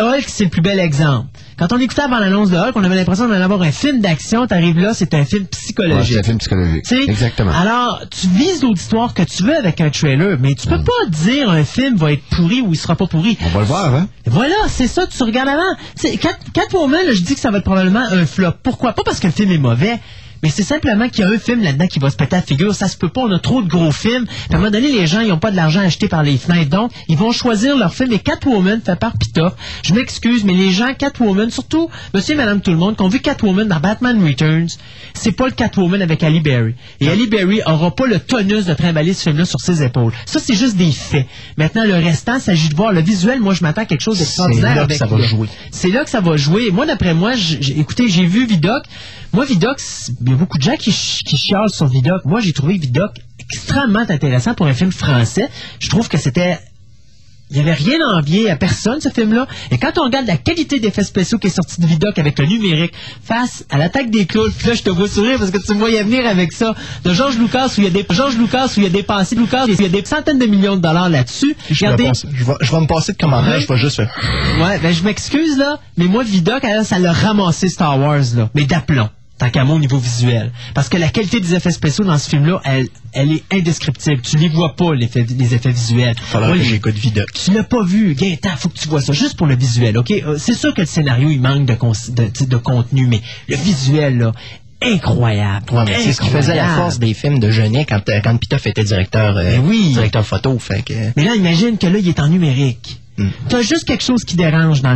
Hulk, 0.00 0.24
c'est 0.26 0.44
le 0.44 0.50
plus 0.50 0.60
bel 0.60 0.78
exemple. 0.78 1.26
Quand 1.58 1.72
on 1.72 1.78
écoutait 1.78 2.02
la 2.02 2.08
bande-annonce 2.08 2.50
de 2.50 2.56
Hulk, 2.56 2.72
on 2.76 2.84
avait 2.84 2.94
l'impression 2.94 3.26
d'en 3.26 3.34
avoir 3.40 3.62
un 3.62 3.72
film 3.72 4.00
d'action. 4.00 4.46
T'arrives 4.46 4.78
là, 4.78 4.92
c'est 4.94 5.12
un 5.14 5.24
film 5.24 5.42
Ouais, 5.44 5.48
psychologique. 5.50 6.12
c'est 6.12 6.18
un 6.20 6.22
film 6.22 6.38
psychologique. 6.38 6.84
Exactement. 7.08 7.50
Alors, 7.52 8.02
tu 8.10 8.26
vises 8.28 8.62
l'auditoire 8.62 9.14
que 9.14 9.22
tu 9.22 9.42
veux 9.44 9.56
avec 9.56 9.80
un 9.80 9.90
trailer, 9.90 10.36
mais 10.40 10.54
tu 10.54 10.68
peux 10.68 10.82
pas 10.84 11.06
dire 11.10 11.50
un 11.50 11.64
film 11.64 11.96
va 11.96 12.12
être 12.12 12.22
pourri 12.30 12.60
ou 12.60 12.72
il 12.72 12.76
sera 12.76 12.96
pas 12.96 13.06
pourri. 13.06 13.36
On 13.44 13.48
va 13.48 13.60
le 13.60 13.66
voir, 13.66 13.94
hein? 13.94 14.08
Voilà, 14.26 14.54
c'est 14.68 14.86
ça, 14.88 15.06
tu 15.06 15.22
regardes 15.22 15.48
avant. 15.48 15.74
C'est 15.94 16.16
Cat- 16.18 16.38
Catwoman, 16.52 17.04
là, 17.06 17.12
je 17.14 17.22
dis 17.22 17.34
que 17.34 17.40
ça 17.40 17.50
va 17.50 17.58
être 17.58 17.64
probablement 17.64 18.04
un 18.10 18.26
flop. 18.26 18.52
Pourquoi? 18.62 18.92
Pas 18.92 19.02
parce 19.04 19.18
que 19.20 19.26
le 19.26 19.32
film 19.32 19.50
est 19.50 19.58
mauvais, 19.58 19.98
mais 20.42 20.50
c'est 20.50 20.62
simplement 20.62 21.08
qu'il 21.08 21.20
y 21.20 21.22
a 21.24 21.30
un 21.30 21.38
film 21.38 21.62
là-dedans 21.62 21.86
qui 21.86 21.98
va 21.98 22.10
se 22.10 22.16
péter 22.16 22.36
à 22.36 22.38
la 22.38 22.42
figure. 22.44 22.74
Ça 22.74 22.88
se 22.88 22.96
peut 22.96 23.08
pas, 23.08 23.22
on 23.22 23.32
a 23.32 23.38
trop 23.38 23.62
de 23.62 23.68
gros 23.68 23.92
films. 23.92 24.26
Puis 24.26 24.46
à 24.52 24.54
un 24.54 24.58
moment 24.58 24.70
donné, 24.70 24.90
les 24.90 25.06
gens, 25.06 25.20
ils 25.20 25.32
ont 25.32 25.38
pas 25.38 25.50
de 25.50 25.56
l'argent 25.56 25.80
acheté 25.80 26.08
par 26.08 26.22
les 26.22 26.36
fenêtres. 26.36 26.70
Donc, 26.70 26.92
ils 27.08 27.16
vont 27.16 27.32
choisir 27.32 27.76
leur 27.76 27.94
film. 27.94 28.12
Et 28.12 28.18
Catwoman 28.18 28.80
fait 28.84 28.96
par 28.96 29.12
Pitoff. 29.18 29.54
Je 29.82 29.94
m'excuse, 29.94 30.44
mais 30.44 30.54
les 30.54 30.70
gens, 30.70 30.94
Catwoman, 30.94 31.50
surtout 31.50 31.90
monsieur 32.14 32.34
et 32.34 32.36
madame 32.36 32.60
tout 32.60 32.70
le 32.70 32.76
monde, 32.76 32.96
qui 32.96 33.02
ont 33.02 33.08
vu 33.08 33.20
Catwoman 33.20 33.66
dans 33.66 33.80
Batman 33.80 34.22
Returns, 34.24 34.68
c'est 35.14 35.32
pas 35.32 35.46
le 35.46 35.52
Catwoman 35.52 36.02
avec 36.02 36.22
Ali 36.22 36.40
Berry. 36.40 36.74
Et 37.00 37.08
Ali 37.08 37.26
Berry 37.26 37.60
aura 37.66 37.94
pas 37.94 38.06
le 38.06 38.18
tonus 38.18 38.66
de 38.66 38.74
trimballer 38.74 39.14
ce 39.14 39.24
film-là 39.24 39.44
sur 39.44 39.60
ses 39.60 39.82
épaules. 39.82 40.12
Ça, 40.26 40.40
c'est 40.40 40.54
juste 40.54 40.76
des 40.76 40.92
faits. 40.92 41.26
Maintenant, 41.56 41.84
le 41.84 41.94
restant, 41.94 42.38
s'agit 42.38 42.68
de 42.68 42.74
voir 42.74 42.92
le 42.92 43.00
visuel. 43.00 43.40
Moi, 43.40 43.54
je 43.54 43.62
m'attends 43.62 43.82
à 43.82 43.86
quelque 43.86 44.00
chose 44.00 44.18
d'extraordinaire. 44.18 44.74
là 44.76 44.86
que 44.86 44.94
ça 44.94 45.06
va 45.06 45.20
jouer. 45.20 45.48
C'est 45.70 45.88
là 45.88 46.04
que 46.04 46.10
ça 46.10 46.20
va 46.20 46.36
jouer. 46.36 46.70
Moi, 46.70 46.86
d'après 46.86 47.14
moi, 47.14 47.32
écoutez, 47.76 48.08
j'ai 48.08 48.24
vu 48.24 48.46
Vidoc. 48.46 48.84
Moi, 49.32 49.44
Vidoc, 49.44 49.78
il 50.22 50.30
y 50.30 50.32
a 50.32 50.36
beaucoup 50.36 50.58
de 50.58 50.62
gens 50.62 50.76
qui, 50.76 50.90
ch- 50.92 51.22
qui 51.24 51.36
chialent 51.36 51.68
sur 51.70 51.86
Vidoc. 51.86 52.24
Moi, 52.24 52.40
j'ai 52.40 52.52
trouvé 52.52 52.78
Vidoc 52.78 53.10
extrêmement 53.38 54.00
intéressant 54.08 54.54
pour 54.54 54.66
un 54.66 54.72
film 54.74 54.92
français. 54.92 55.48
Je 55.80 55.88
trouve 55.88 56.08
que 56.08 56.18
c'était 56.18 56.58
il 57.50 57.54
n'y 57.54 57.62
avait 57.62 57.72
rien 57.72 57.96
à 58.06 58.16
envier 58.18 58.50
à 58.50 58.56
personne, 58.56 59.00
ce 59.00 59.08
film-là. 59.08 59.46
Et 59.70 59.78
quand 59.78 59.92
on 59.96 60.04
regarde 60.04 60.26
la 60.26 60.36
qualité 60.36 60.80
d'effets 60.80 61.02
spéciaux 61.02 61.38
qui 61.38 61.46
est 61.46 61.50
sortie 61.50 61.80
de 61.80 61.86
Vidoc 61.86 62.18
avec 62.18 62.38
le 62.38 62.44
numérique 62.44 62.92
face 63.24 63.64
à 63.70 63.78
l'attaque 63.78 64.10
des 64.10 64.26
clowns, 64.26 64.52
là, 64.66 64.74
je 64.74 64.82
te 64.82 64.90
vois 64.90 65.08
sourire 65.08 65.38
parce 65.38 65.50
que 65.50 65.56
tu 65.56 65.72
me 65.72 65.78
voyais 65.78 66.02
venir 66.02 66.26
avec 66.26 66.52
ça. 66.52 66.74
De 67.04 67.14
Georges 67.14 67.38
Lucas, 67.38 67.68
où 67.68 67.80
il 67.80 67.84
y 67.84 67.86
a 67.86 67.90
des, 67.90 68.04
Georges 68.10 68.36
Lucas, 68.36 68.66
où 68.76 68.80
il 68.80 68.82
y 68.82 68.86
a 68.86 68.90
dépensé, 68.90 69.34
Lucas, 69.34 69.64
il 69.66 69.80
y 69.80 69.84
a 69.86 69.88
des 69.88 70.04
centaines 70.04 70.38
de 70.38 70.44
millions 70.44 70.76
de 70.76 70.82
dollars 70.82 71.08
là-dessus. 71.08 71.56
Je 71.70 71.86
vais, 71.86 71.92
Regardez. 71.92 72.08
passer- 72.08 72.28
je, 72.34 72.44
vais, 72.44 72.52
je 72.60 72.70
vais 72.70 72.80
me 72.82 72.86
passer 72.86 73.12
de 73.14 73.16
commentaires, 73.18 73.54
Ouais. 73.54 73.60
je 73.66 73.66
vais 73.72 73.78
juste 73.78 73.96
faire. 73.96 74.14
Ouais, 74.60 74.78
ben, 74.80 74.92
je 74.92 75.02
m'excuse, 75.02 75.56
là, 75.56 75.80
mais 75.96 76.04
moi, 76.04 76.24
Vidoc, 76.24 76.62
alors, 76.64 76.84
ça 76.84 76.98
l'a 76.98 77.12
ramassé 77.14 77.70
Star 77.70 77.98
Wars, 77.98 78.20
là. 78.36 78.50
Mais 78.54 78.64
d'aplomb. 78.64 79.08
Tant 79.38 79.50
qu'à 79.50 79.64
moi 79.64 79.76
au 79.76 79.78
niveau 79.78 79.98
visuel. 79.98 80.50
Parce 80.74 80.88
que 80.88 80.96
la 80.96 81.08
qualité 81.10 81.38
des 81.40 81.54
effets 81.54 81.70
spéciaux 81.70 82.04
dans 82.04 82.18
ce 82.18 82.28
film-là, 82.28 82.60
elle, 82.64 82.88
elle 83.12 83.30
est 83.32 83.44
indescriptible. 83.52 84.20
Tu 84.22 84.36
les 84.36 84.48
vois 84.48 84.74
pas, 84.74 84.92
l'effet- 84.94 85.24
les 85.28 85.54
effets 85.54 85.70
visuels. 85.70 86.16
Falloir 86.20 86.50
Moi, 86.50 86.58
que 86.58 86.64
j'écoute 86.64 86.96
Vidoc. 86.96 87.26
tu 87.32 87.52
l'as 87.52 87.62
pas 87.62 87.84
vu, 87.84 88.14
Gaëtan, 88.14 88.56
faut 88.56 88.68
que 88.68 88.78
tu 88.78 88.88
vois 88.88 89.00
ça, 89.00 89.12
juste 89.12 89.36
pour 89.36 89.46
le 89.46 89.54
visuel, 89.56 89.96
OK? 89.96 90.10
Euh, 90.10 90.36
C'est 90.38 90.54
sûr 90.54 90.74
que 90.74 90.80
le 90.80 90.86
scénario, 90.88 91.30
il 91.30 91.40
manque 91.40 91.66
de, 91.66 91.74
de, 91.74 92.44
de 92.46 92.56
contenu, 92.56 93.06
mais 93.06 93.20
le 93.48 93.54
visuel, 93.56 94.18
là, 94.18 94.32
incroyable. 94.82 95.66
Ouais, 95.72 95.84
mais 95.86 95.98
c'est 96.02 96.12
ce 96.12 96.20
qui 96.20 96.28
faisait 96.30 96.56
la 96.56 96.68
force 96.76 96.98
des 96.98 97.14
films 97.14 97.38
de 97.38 97.50
Genet 97.50 97.84
quand, 97.84 98.08
euh, 98.08 98.20
quand 98.22 98.36
Pitoff 98.36 98.66
était 98.66 98.84
directeur, 98.84 99.36
euh, 99.36 99.58
oui. 99.58 99.90
directeur 99.92 100.24
photo. 100.26 100.58
Fait 100.58 100.82
que, 100.82 100.94
Mais 101.16 101.24
là, 101.24 101.34
imagine 101.34 101.78
que 101.78 101.86
là, 101.86 101.98
il 101.98 102.08
est 102.08 102.20
en 102.20 102.28
numérique. 102.28 103.00
Hmm. 103.18 103.28
T'as 103.48 103.62
juste 103.62 103.84
quelque 103.84 104.04
chose 104.04 104.24
qui 104.24 104.36
dérange 104.36 104.80
dans 104.80 104.94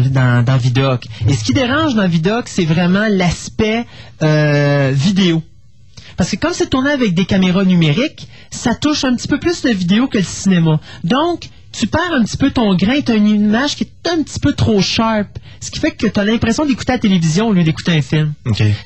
Vidoc. 0.59 1.07
Et 1.29 1.35
ce 1.35 1.45
qui 1.45 1.53
dérange 1.53 1.95
dans 1.95 2.07
Vidoc, 2.07 2.49
c'est 2.49 2.65
vraiment 2.65 3.07
l'aspect 3.09 3.85
euh, 4.23 4.93
vidéo. 4.95 5.43
Parce 6.17 6.31
que 6.31 6.37
comme 6.37 6.53
c'est 6.53 6.71
tourné 6.71 6.91
avec 6.91 7.15
des 7.15 7.25
caméras 7.25 7.65
numériques, 7.65 8.29
ça 8.51 8.75
touche 8.75 9.05
un 9.05 9.17
petit 9.17 9.29
peu 9.29 9.39
plus 9.39 9.65
la 9.65 9.73
vidéo 9.73 10.07
que 10.07 10.19
le 10.19 10.25
cinéma. 10.25 10.79
Donc, 11.05 11.49
tu 11.73 11.87
perds 11.87 12.13
un 12.15 12.23
petit 12.25 12.37
peu 12.37 12.51
ton 12.51 12.75
grain, 12.75 13.01
tu 13.05 13.13
as 13.13 13.15
une 13.17 13.29
image 13.29 13.77
qui 13.77 13.85
est 13.85 14.09
un 14.11 14.23
petit 14.23 14.39
peu 14.41 14.53
trop 14.53 14.81
sharp. 14.81 15.29
Ce 15.61 15.71
qui 15.71 15.79
fait 15.79 15.93
que 15.93 16.09
tu 16.09 16.19
as 16.19 16.25
l'impression 16.25 16.67
d'écouter 16.67 16.93
la 16.93 16.99
télévision 16.99 17.47
au 17.49 17.53
lieu 17.53 17.63
d'écouter 17.63 17.93
un 17.97 18.03
film. 18.03 18.33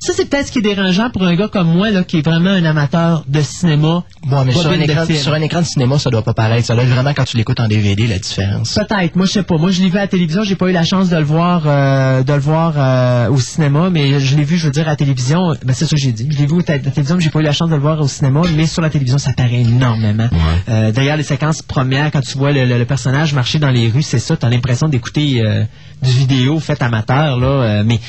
Ça, 0.01 0.13
c'est 0.15 0.27
peut-être 0.29 0.49
ce 0.49 0.53
qui 0.53 0.59
est 0.59 0.63
dérangeant 0.63 1.09
pour 1.11 1.23
un 1.25 1.35
gars 1.35 1.49
comme 1.49 1.69
moi, 1.73 1.91
là, 1.91 2.05
qui 2.05 2.19
est 2.19 2.23
vraiment 2.23 2.51
un 2.51 2.65
amateur 2.67 3.25
de 3.27 3.41
cinéma. 3.41 4.05
Ouais, 4.31 4.45
mais 4.45 4.53
sur 4.53 4.69
un, 4.71 4.81
écran, 4.81 5.07
film. 5.07 5.19
sur 5.19 5.33
un 5.33 5.41
écran 5.41 5.61
de 5.63 5.67
cinéma, 5.67 5.99
ça 5.99 6.11
doit 6.11 6.23
pas 6.23 6.35
paraître. 6.35 6.67
Ça 6.67 6.75
doit 6.75 6.85
vraiment 6.85 7.15
quand 7.15 7.25
tu 7.25 7.39
l'écoutes 7.39 7.61
en 7.61 7.67
DVD, 7.69 8.07
la 8.07 8.19
différence. 8.19 8.75
Peut-être. 8.75 9.17
Moi, 9.17 9.25
je 9.25 9.33
sais 9.33 9.43
pas. 9.43 9.57
Moi, 9.57 9.71
je 9.71 9.81
l'ai 9.83 9.89
vu 9.89 9.97
à 9.97 10.03
la 10.03 10.07
télévision. 10.09 10.43
J'ai 10.45 10.55
pas 10.57 10.69
eu 10.69 10.73
la 10.73 10.85
chance 10.85 11.09
de 11.09 11.17
le 11.17 11.25
voir, 11.25 11.63
euh, 11.65 12.23
de 12.23 12.33
le 12.35 12.39
voir 12.41 12.75
euh, 12.77 13.31
au 13.31 13.39
cinéma, 13.41 13.89
mais 13.91 14.21
je 14.21 14.37
l'ai 14.37 14.45
vu, 14.45 14.59
je 14.59 14.67
veux 14.67 14.71
dire, 14.73 14.87
à 14.87 14.91
la 14.91 14.97
télévision. 14.97 15.55
Ben, 15.65 15.73
c'est 15.73 15.87
ça 15.87 15.97
que 15.97 16.01
j'ai 16.03 16.13
dit. 16.13 16.29
Je 16.31 16.37
l'ai 16.39 16.47
vu 16.47 16.57
à 16.69 16.73
la 16.73 16.79
télévision, 16.79 17.17
mais 17.17 17.23
j'ai 17.23 17.31
pas 17.31 17.41
eu 17.41 17.45
la 17.45 17.53
chance 17.53 17.71
de 17.71 17.75
le 17.75 17.81
voir 17.81 17.99
au 18.03 18.07
cinéma, 18.09 18.43
mais 18.55 18.67
sur 18.67 18.83
la 18.83 18.91
télévision, 18.91 19.17
ça 19.19 19.33
paraît 19.33 19.63
énormément. 19.63 20.29
Euh, 20.69 20.93
D'ailleurs, 20.93 21.17
les 21.17 21.23
séquences 21.23 21.63
premières, 21.63 22.11
quand 22.11 22.21
tu 22.21 22.37
vois 22.37 22.53
le, 22.53 22.67
le- 22.67 22.76
le 22.79 22.85
personnage 22.85 23.35
marcher 23.35 23.59
dans 23.59 23.71
les 23.71 23.89
rues, 23.89 24.03
c'est 24.03 24.19
ça. 24.19 24.37
T'as 24.37 24.49
l'impression 24.49 24.89
d'écouter 24.89 25.43
euh, 25.43 25.65
du 26.03 26.11
vidéo 26.11 26.61
fait 26.61 26.81
amateur, 26.83 27.39
là, 27.39 27.47
euh, 27.47 27.83
mais. 27.85 28.01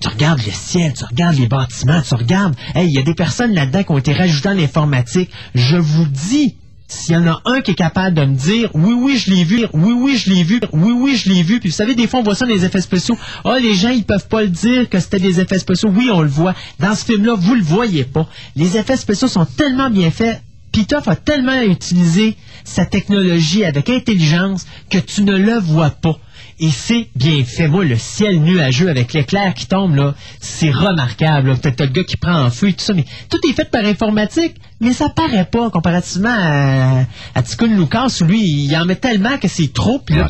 Tu 0.00 0.08
regardes 0.10 0.44
le 0.44 0.52
ciel, 0.52 0.92
tu 0.92 1.02
regardes 1.04 1.38
les 1.38 1.46
bâtiments, 1.46 2.02
tu 2.02 2.14
regardes. 2.14 2.54
Hey, 2.74 2.88
il 2.88 2.92
y 2.92 2.98
a 2.98 3.02
des 3.02 3.14
personnes 3.14 3.54
là-dedans 3.54 3.84
qui 3.84 3.90
ont 3.92 3.96
été 3.96 4.12
rajoutées 4.12 4.50
en 4.50 4.58
informatique. 4.58 5.30
Je 5.54 5.78
vous 5.78 6.04
dis, 6.04 6.56
s'il 6.88 7.14
y 7.14 7.16
en 7.16 7.26
a 7.26 7.40
un 7.46 7.60
qui 7.62 7.70
est 7.70 7.74
capable 7.74 8.16
de 8.16 8.24
me 8.24 8.34
dire 8.34 8.70
oui, 8.74 8.92
oui, 8.92 9.16
je 9.16 9.30
l'ai 9.30 9.44
vu, 9.44 9.64
oui, 9.72 9.92
oui, 9.96 10.16
je 10.16 10.30
l'ai 10.30 10.42
vu, 10.42 10.60
oui, 10.72 10.92
oui, 10.92 11.16
je 11.16 11.30
l'ai 11.30 11.42
vu. 11.42 11.60
Puis 11.60 11.70
vous 11.70 11.74
savez, 11.74 11.94
des 11.94 12.06
fois, 12.06 12.20
on 12.20 12.22
voit 12.22 12.34
ça 12.34 12.44
dans 12.44 12.52
les 12.52 12.64
effets 12.64 12.80
spéciaux. 12.80 13.16
Ah, 13.44 13.58
les 13.58 13.74
gens, 13.74 13.90
ils 13.90 14.04
peuvent 14.04 14.28
pas 14.28 14.42
le 14.42 14.48
dire 14.48 14.88
que 14.88 15.00
c'était 15.00 15.20
des 15.20 15.40
effets 15.40 15.58
spéciaux. 15.58 15.90
Oui, 15.94 16.10
on 16.12 16.22
le 16.22 16.28
voit. 16.28 16.54
Dans 16.78 16.94
ce 16.94 17.04
film-là, 17.04 17.34
vous 17.36 17.54
le 17.54 17.62
voyez 17.62 18.04
pas. 18.04 18.28
Les 18.56 18.76
effets 18.76 18.96
spéciaux 18.96 19.28
sont 19.28 19.46
tellement 19.46 19.90
bien 19.90 20.10
faits. 20.10 20.42
Pitoff 20.74 21.06
a 21.06 21.14
tellement 21.14 21.62
utilisé 21.62 22.36
sa 22.64 22.84
technologie 22.84 23.64
avec 23.64 23.88
intelligence 23.90 24.66
que 24.90 24.98
tu 24.98 25.22
ne 25.22 25.36
le 25.36 25.56
vois 25.60 25.90
pas. 25.90 26.18
Et 26.60 26.70
c'est 26.70 27.08
bien 27.16 27.42
fait. 27.44 27.66
Moi, 27.68 27.84
le 27.84 27.96
ciel 27.98 28.38
nuageux 28.40 28.88
avec 28.88 29.12
l'éclair 29.12 29.54
qui 29.54 29.66
tombe, 29.66 29.96
là, 29.96 30.14
c'est 30.40 30.70
remarquable. 30.70 31.56
Peut-être 31.58 31.80
le 31.80 31.86
gars 31.88 32.04
qui 32.04 32.16
prend 32.16 32.44
en 32.44 32.50
feu 32.50 32.68
et 32.68 32.72
tout 32.72 32.84
ça, 32.84 32.94
mais 32.94 33.04
tout 33.28 33.38
est 33.48 33.52
fait 33.52 33.68
par 33.70 33.84
informatique, 33.84 34.54
mais 34.80 34.92
ça 34.92 35.08
paraît 35.08 35.46
pas 35.50 35.70
comparativement 35.70 36.28
à, 36.36 37.00
à 37.34 37.42
Lucas 37.66 38.18
où 38.20 38.24
lui, 38.24 38.40
il 38.66 38.76
en 38.76 38.84
met 38.84 38.96
tellement 38.96 39.38
que 39.38 39.48
c'est 39.48 39.72
trop, 39.72 39.98
puis 39.98 40.16
là, 40.16 40.28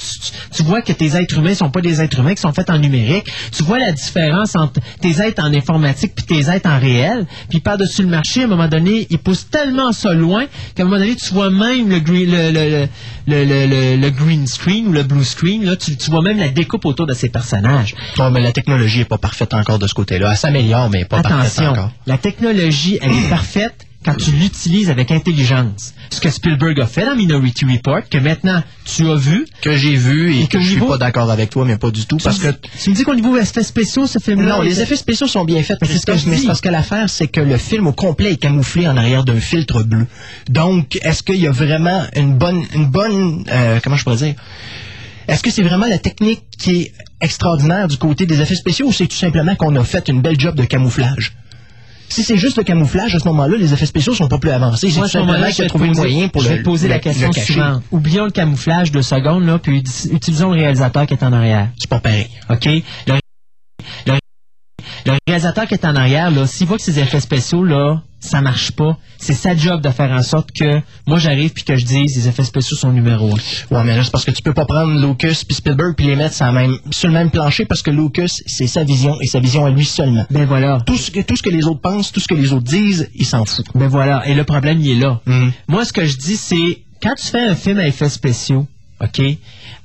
tu, 0.54 0.62
vois 0.62 0.80
que 0.82 0.92
tes 0.92 1.16
êtres 1.16 1.38
humains 1.38 1.54
sont 1.54 1.70
pas 1.70 1.80
des 1.80 2.00
êtres 2.00 2.18
humains 2.20 2.34
qui 2.34 2.40
sont 2.40 2.52
faits 2.52 2.70
en 2.70 2.78
numérique. 2.78 3.26
Tu 3.54 3.62
vois 3.62 3.78
la 3.78 3.92
différence 3.92 4.54
entre 4.56 4.80
tes 5.00 5.20
êtres 5.20 5.42
en 5.42 5.52
informatique 5.52 6.12
puis 6.14 6.24
tes 6.24 6.50
êtres 6.50 6.68
en 6.70 6.78
réel. 6.78 7.26
Puis 7.50 7.60
par-dessus 7.60 8.02
le 8.02 8.08
marché, 8.08 8.42
à 8.42 8.44
un 8.44 8.48
moment 8.48 8.68
donné, 8.68 9.06
il 9.10 9.18
pousse 9.18 9.48
tellement 9.50 9.92
ça 9.92 10.12
loin 10.14 10.44
qu'à 10.74 10.82
un 10.84 10.86
moment 10.86 10.98
donné, 10.98 11.16
tu 11.16 11.32
vois 11.34 11.50
même 11.50 11.88
le, 11.90 11.98
green, 12.00 12.30
le, 12.30 12.50
le, 12.52 12.88
le, 13.26 13.44
le- 13.44 13.66
le- 13.66 13.96
le 13.96 14.10
green 14.10 14.46
screen 14.46 14.88
ou 14.88 14.92
le 14.92 15.02
blue 15.02 15.24
screen. 15.24 15.64
Là, 15.64 15.76
tu, 15.76 15.96
tu 15.96 16.10
vois 16.14 16.22
même 16.22 16.38
la 16.38 16.48
découpe 16.48 16.84
autour 16.86 17.06
de 17.06 17.14
ces 17.14 17.28
personnages. 17.28 17.94
Ouais, 18.18 18.30
mais 18.30 18.40
la 18.40 18.52
technologie 18.52 19.00
est 19.00 19.04
pas 19.04 19.18
parfaite 19.18 19.54
encore 19.54 19.78
de 19.78 19.86
ce 19.86 19.94
côté-là. 19.94 20.30
Elle 20.32 20.36
s'améliore, 20.36 20.90
mais 20.90 21.04
pas 21.04 21.22
parfaite 21.22 21.40
Attention, 21.58 21.70
encore. 21.72 21.90
la 22.06 22.18
technologie, 22.18 22.98
elle 23.02 23.12
est 23.12 23.28
parfaite 23.28 23.86
quand 24.04 24.16
tu 24.16 24.32
l'utilises 24.32 24.90
avec 24.90 25.10
intelligence. 25.10 25.94
Ce 26.10 26.20
que 26.20 26.28
Spielberg 26.28 26.78
a 26.78 26.84
fait 26.86 27.06
dans 27.06 27.16
Minority 27.16 27.64
Report, 27.64 28.02
que 28.10 28.18
maintenant 28.18 28.62
tu 28.84 29.08
as 29.10 29.14
vu. 29.14 29.46
Que 29.62 29.74
j'ai 29.78 29.96
vu 29.96 30.34
et, 30.34 30.42
Et 30.42 30.46
que 30.46 30.58
qu'au 30.58 30.60
je 30.62 30.66
suis 30.66 30.74
niveau- 30.74 30.88
pas 30.88 30.98
d'accord 30.98 31.30
avec 31.30 31.48
toi, 31.48 31.64
mais 31.64 31.78
pas 31.78 31.90
du 31.90 32.04
tout. 32.04 32.18
Parce 32.22 32.36
tu, 32.38 32.42
que 32.42 32.52
tu 32.82 32.90
me 32.90 32.94
dis 32.94 33.02
qu'au 33.02 33.14
niveau 33.14 33.34
effets 33.38 33.62
spéciaux, 33.62 34.06
ce 34.06 34.18
film-là. 34.18 34.56
Non, 34.56 34.60
les 34.60 34.82
effets 34.82 34.96
spéciaux 34.96 35.26
sont 35.26 35.46
bien 35.46 35.62
faits, 35.62 35.78
Mais 35.80 35.88
c'est 35.88 35.98
ce 36.00 36.04
que 36.04 36.16
je 36.18 36.28
dis. 36.28 36.46
parce 36.46 36.60
que 36.60 36.68
l'affaire, 36.68 37.08
c'est 37.08 37.28
que 37.28 37.40
le 37.40 37.56
film 37.56 37.86
au 37.86 37.92
complet 37.92 38.32
est 38.34 38.36
camouflé 38.36 38.86
en 38.86 38.96
arrière 38.98 39.24
d'un 39.24 39.40
filtre 39.40 39.82
bleu. 39.82 40.06
Donc, 40.50 40.98
est-ce 41.02 41.22
qu'il 41.22 41.36
y 41.40 41.46
a 41.46 41.50
vraiment 41.52 42.04
une 42.14 42.34
bonne, 42.36 42.62
une 42.74 42.86
bonne, 42.86 43.44
euh, 43.50 43.80
comment 43.82 43.96
je 43.96 44.04
pourrais 44.04 44.16
dire, 44.16 44.34
est-ce 45.28 45.42
que 45.42 45.50
c'est 45.50 45.62
vraiment 45.62 45.86
la 45.86 45.98
technique 45.98 46.42
qui 46.58 46.82
est 46.82 46.92
extraordinaire 47.20 47.88
du 47.88 47.96
côté 47.96 48.26
des 48.26 48.40
effets 48.40 48.54
spéciaux 48.54 48.86
ou 48.88 48.92
c'est 48.92 49.06
tout 49.06 49.16
simplement 49.16 49.54
qu'on 49.56 49.74
a 49.76 49.84
fait 49.84 50.08
une 50.08 50.20
belle 50.20 50.38
job 50.38 50.54
de 50.56 50.64
camouflage? 50.64 51.34
Si 52.10 52.22
c'est 52.22 52.36
juste 52.36 52.58
le 52.58 52.64
camouflage, 52.64 53.14
à 53.14 53.18
ce 53.18 53.24
moment-là, 53.28 53.56
les 53.56 53.72
effets 53.72 53.86
spéciaux 53.86 54.14
sont 54.14 54.28
pas 54.28 54.38
plus 54.38 54.50
avancés. 54.50 54.88
C'est 54.90 55.00
simplement 55.08 55.46
qu'il 55.50 55.64
a 55.64 55.68
trouvé 55.68 55.86
le 55.88 55.94
moyen 55.94 56.28
pour 56.28 56.42
je 56.42 56.48
le 56.48 56.54
vais 56.56 56.60
te 56.60 56.64
poser 56.64 56.86
la 56.88 56.98
question 57.00 57.28
suivante. 57.32 57.82
Oublions 57.90 58.24
le 58.26 58.30
camouflage 58.30 58.92
deux 58.92 59.02
secondes, 59.02 59.44
là, 59.46 59.58
puis 59.58 59.80
uti- 59.80 60.12
utilisons 60.12 60.50
le 60.52 60.60
réalisateur 60.60 61.06
qui 61.06 61.14
est 61.14 61.24
en 61.24 61.32
arrière. 61.32 61.70
C'est 61.78 61.88
pas 61.90 62.00
pareil. 62.00 62.28
OK? 62.50 62.66
Le, 62.66 63.14
le- 64.06 64.18
le 65.06 65.12
réalisateur 65.26 65.66
qui 65.66 65.74
est 65.74 65.84
en 65.84 65.96
arrière, 65.96 66.30
là, 66.30 66.46
s'il 66.46 66.66
voit 66.66 66.76
que 66.76 66.82
ces 66.82 66.98
effets 67.00 67.20
spéciaux, 67.20 67.64
là, 67.64 68.02
ça 68.24 68.40
marche 68.40 68.72
pas, 68.72 68.96
c'est 69.18 69.34
sa 69.34 69.54
job 69.54 69.82
de 69.82 69.90
faire 69.90 70.10
en 70.10 70.22
sorte 70.22 70.50
que 70.52 70.80
moi 71.06 71.18
j'arrive 71.18 71.52
puis 71.52 71.62
que 71.62 71.76
je 71.76 71.84
dise 71.84 72.16
les 72.16 72.28
effets 72.28 72.44
spéciaux 72.44 72.76
sont 72.76 72.90
numéro 72.90 73.28
un. 73.28 73.74
Ouais, 73.74 73.84
mais 73.84 73.94
là, 73.96 74.02
c'est 74.02 74.10
parce 74.10 74.24
que 74.24 74.30
tu 74.30 74.42
peux 74.42 74.54
pas 74.54 74.64
prendre 74.64 74.98
Lucas 74.98 75.42
puis 75.46 75.54
Spielberg 75.54 75.94
puis 75.94 76.06
les 76.06 76.16
mettre 76.16 76.34
sur, 76.34 76.46
la 76.46 76.52
même, 76.52 76.76
sur 76.90 77.08
le 77.08 77.14
même 77.14 77.30
plancher 77.30 77.66
parce 77.66 77.82
que 77.82 77.90
Lucas, 77.90 78.40
c'est 78.46 78.66
sa 78.66 78.82
vision 78.82 79.20
et 79.20 79.26
sa 79.26 79.40
vision 79.40 79.66
à 79.66 79.70
lui 79.70 79.84
seulement. 79.84 80.24
Ben 80.30 80.46
voilà. 80.46 80.80
Tout 80.86 80.96
ce, 80.96 81.10
que, 81.10 81.20
tout 81.20 81.36
ce 81.36 81.42
que 81.42 81.50
les 81.50 81.66
autres 81.66 81.80
pensent, 81.80 82.12
tout 82.12 82.20
ce 82.20 82.28
que 82.28 82.34
les 82.34 82.52
autres 82.52 82.64
disent, 82.64 83.10
il 83.14 83.26
s'en 83.26 83.44
fout. 83.44 83.66
Ben 83.74 83.88
voilà. 83.88 84.26
Et 84.26 84.34
le 84.34 84.44
problème, 84.44 84.80
il 84.80 84.90
est 84.90 85.00
là. 85.00 85.20
Mhm. 85.26 85.52
Moi, 85.68 85.84
ce 85.84 85.92
que 85.92 86.06
je 86.06 86.16
dis, 86.16 86.36
c'est 86.36 86.82
quand 87.02 87.14
tu 87.14 87.26
fais 87.26 87.46
un 87.46 87.54
film 87.54 87.78
à 87.78 87.86
effets 87.86 88.08
spéciaux, 88.08 88.66
OK? 89.00 89.20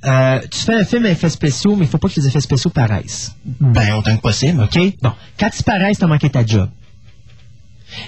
euh, 0.06 0.40
tu 0.49 0.60
fais 0.60 0.76
un 0.76 0.86
film 0.86 1.06
à 1.06 1.10
effets 1.10 1.30
spéciaux, 1.30 1.76
mais 1.76 1.86
il 1.86 1.90
faut 1.90 1.98
pas 1.98 2.07
que 2.07 2.16
les 2.16 2.28
effets 2.28 2.40
spéciaux 2.40 2.70
paraissent. 2.70 3.36
Ben, 3.45 3.95
autant 3.95 4.16
que 4.16 4.22
possible. 4.22 4.61
OK? 4.64 4.80
Bon. 5.02 5.11
Quand 5.40 5.49
ils 5.57 5.64
paraissent, 5.64 5.99
t'as 5.99 6.07
manqué 6.07 6.30
ta 6.30 6.45
job. 6.45 6.70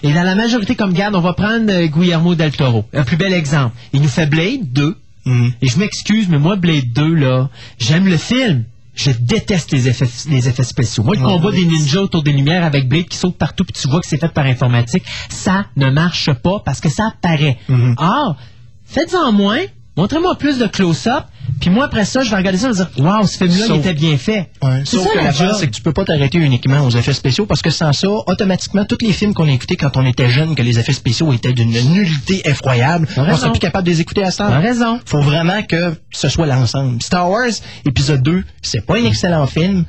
Et 0.04 0.14
dans 0.14 0.24
la 0.24 0.36
majorité, 0.36 0.76
comme 0.76 0.94
garde, 0.94 1.16
on 1.16 1.22
va 1.22 1.34
prendre 1.34 1.72
euh, 1.72 1.88
Guillermo 1.88 2.36
del 2.36 2.52
Toro. 2.52 2.86
Un 2.94 3.04
plus 3.04 3.18
bel 3.18 3.34
exemple. 3.34 3.76
Il 3.94 4.02
nous 4.02 4.10
fait 4.10 4.26
Blade 4.26 4.72
2. 4.72 4.96
Mhm. 5.26 5.54
Et 5.62 5.68
je 5.68 5.78
m'excuse, 5.78 6.28
mais 6.30 6.40
moi, 6.40 6.56
Blade 6.56 6.92
2, 6.94 7.14
là, 7.14 7.50
j'aime 7.80 8.08
le 8.08 8.18
film. 8.18 8.64
Je 8.94 9.12
déteste 9.12 9.72
les 9.72 9.88
effets, 9.88 10.10
les 10.30 10.50
effets 10.50 10.64
spéciaux. 10.64 11.04
Moi, 11.04 11.16
le 11.16 11.22
combat 11.22 11.52
des 11.52 11.66
ninjas 11.66 12.02
autour 12.02 12.24
des 12.24 12.34
lumières 12.34 12.66
avec 12.66 12.90
Blade 12.90 13.06
qui 13.06 13.18
saute 13.18 13.38
partout 13.38 13.64
puis 13.64 13.74
tu 13.74 13.88
vois 13.88 14.02
que 14.02 14.08
c'est 14.08 14.20
fait 14.20 14.28
par 14.34 14.46
informatique, 14.46 15.04
ça 15.30 15.66
ne 15.78 15.90
marche 15.90 16.32
pas 16.34 16.62
parce 16.66 16.82
que 16.82 16.90
ça 16.90 17.14
paraît. 17.22 17.58
Mhm. 17.70 17.96
Or, 17.98 18.36
faites-en 18.84 19.32
moins, 19.32 19.62
montrez-moi 19.98 20.36
plus 20.36 20.58
de 20.58 20.68
close-up, 20.68 21.24
puis 21.60 21.70
moi, 21.70 21.86
après 21.86 22.06
ça, 22.06 22.24
je 22.24 22.30
vais 22.32 22.38
regarder 22.38 22.58
ça 22.58 22.68
et 22.68 22.70
me 22.70 22.76
dire, 22.76 22.90
waouh, 22.98 23.28
ce 23.28 23.38
film-là, 23.38 23.66
il 23.70 23.76
était 23.76 23.94
bien 23.94 24.18
fait. 24.18 24.50
Ouais, 24.64 24.82
C'est 24.86 24.98
Sauf 24.98 25.04
ça, 25.06 25.12
que 25.12 25.18
la 25.18 25.24
l'affaire, 25.26 25.56
c'est 25.56 25.68
que 25.68 25.72
tu 25.76 25.82
peux 25.82 25.92
pas 25.94 26.06
t'arrêter 26.06 26.38
uniquement 26.38 26.82
aux 26.82 26.90
effets 26.92 27.14
spéciaux 27.14 27.46
parce 27.46 27.62
que 27.62 27.70
sans 27.70 27.94
ça, 27.94 28.08
automatiquement, 28.08 28.86
tous 28.86 28.98
les 29.02 29.14
films 29.14 29.34
qu'on 29.34 29.48
a 29.48 29.52
écoutés 29.52 29.76
quand 29.76 29.96
on 29.98 30.06
était 30.06 30.30
jeune, 30.30 30.56
que 30.56 30.62
les 30.64 30.80
effets 30.80 30.94
spéciaux 30.94 31.32
étaient 31.34 31.54
d'une 31.54 31.72
nullité 31.72 32.42
effroyable, 32.46 33.08
on 33.18 33.36
serait 33.36 33.52
plus 33.52 33.60
capable 33.60 33.86
de 33.86 33.92
les 33.92 34.02
écouter 34.02 34.24
à 34.24 34.32
ce 34.32 34.38
T'as 34.38 34.60
raison. 34.60 35.00
Faut 35.06 35.22
vraiment 35.22 35.62
que 35.64 35.94
ce 36.12 36.30
soit 36.30 36.48
l'ensemble. 36.48 37.02
Star 37.02 37.30
Wars, 37.30 37.52
épisode 37.86 38.24
2, 38.24 38.44
c'est 38.62 38.86
pas 38.86 38.98
un 38.98 39.06
excellent 39.06 39.46
film. 39.46 39.86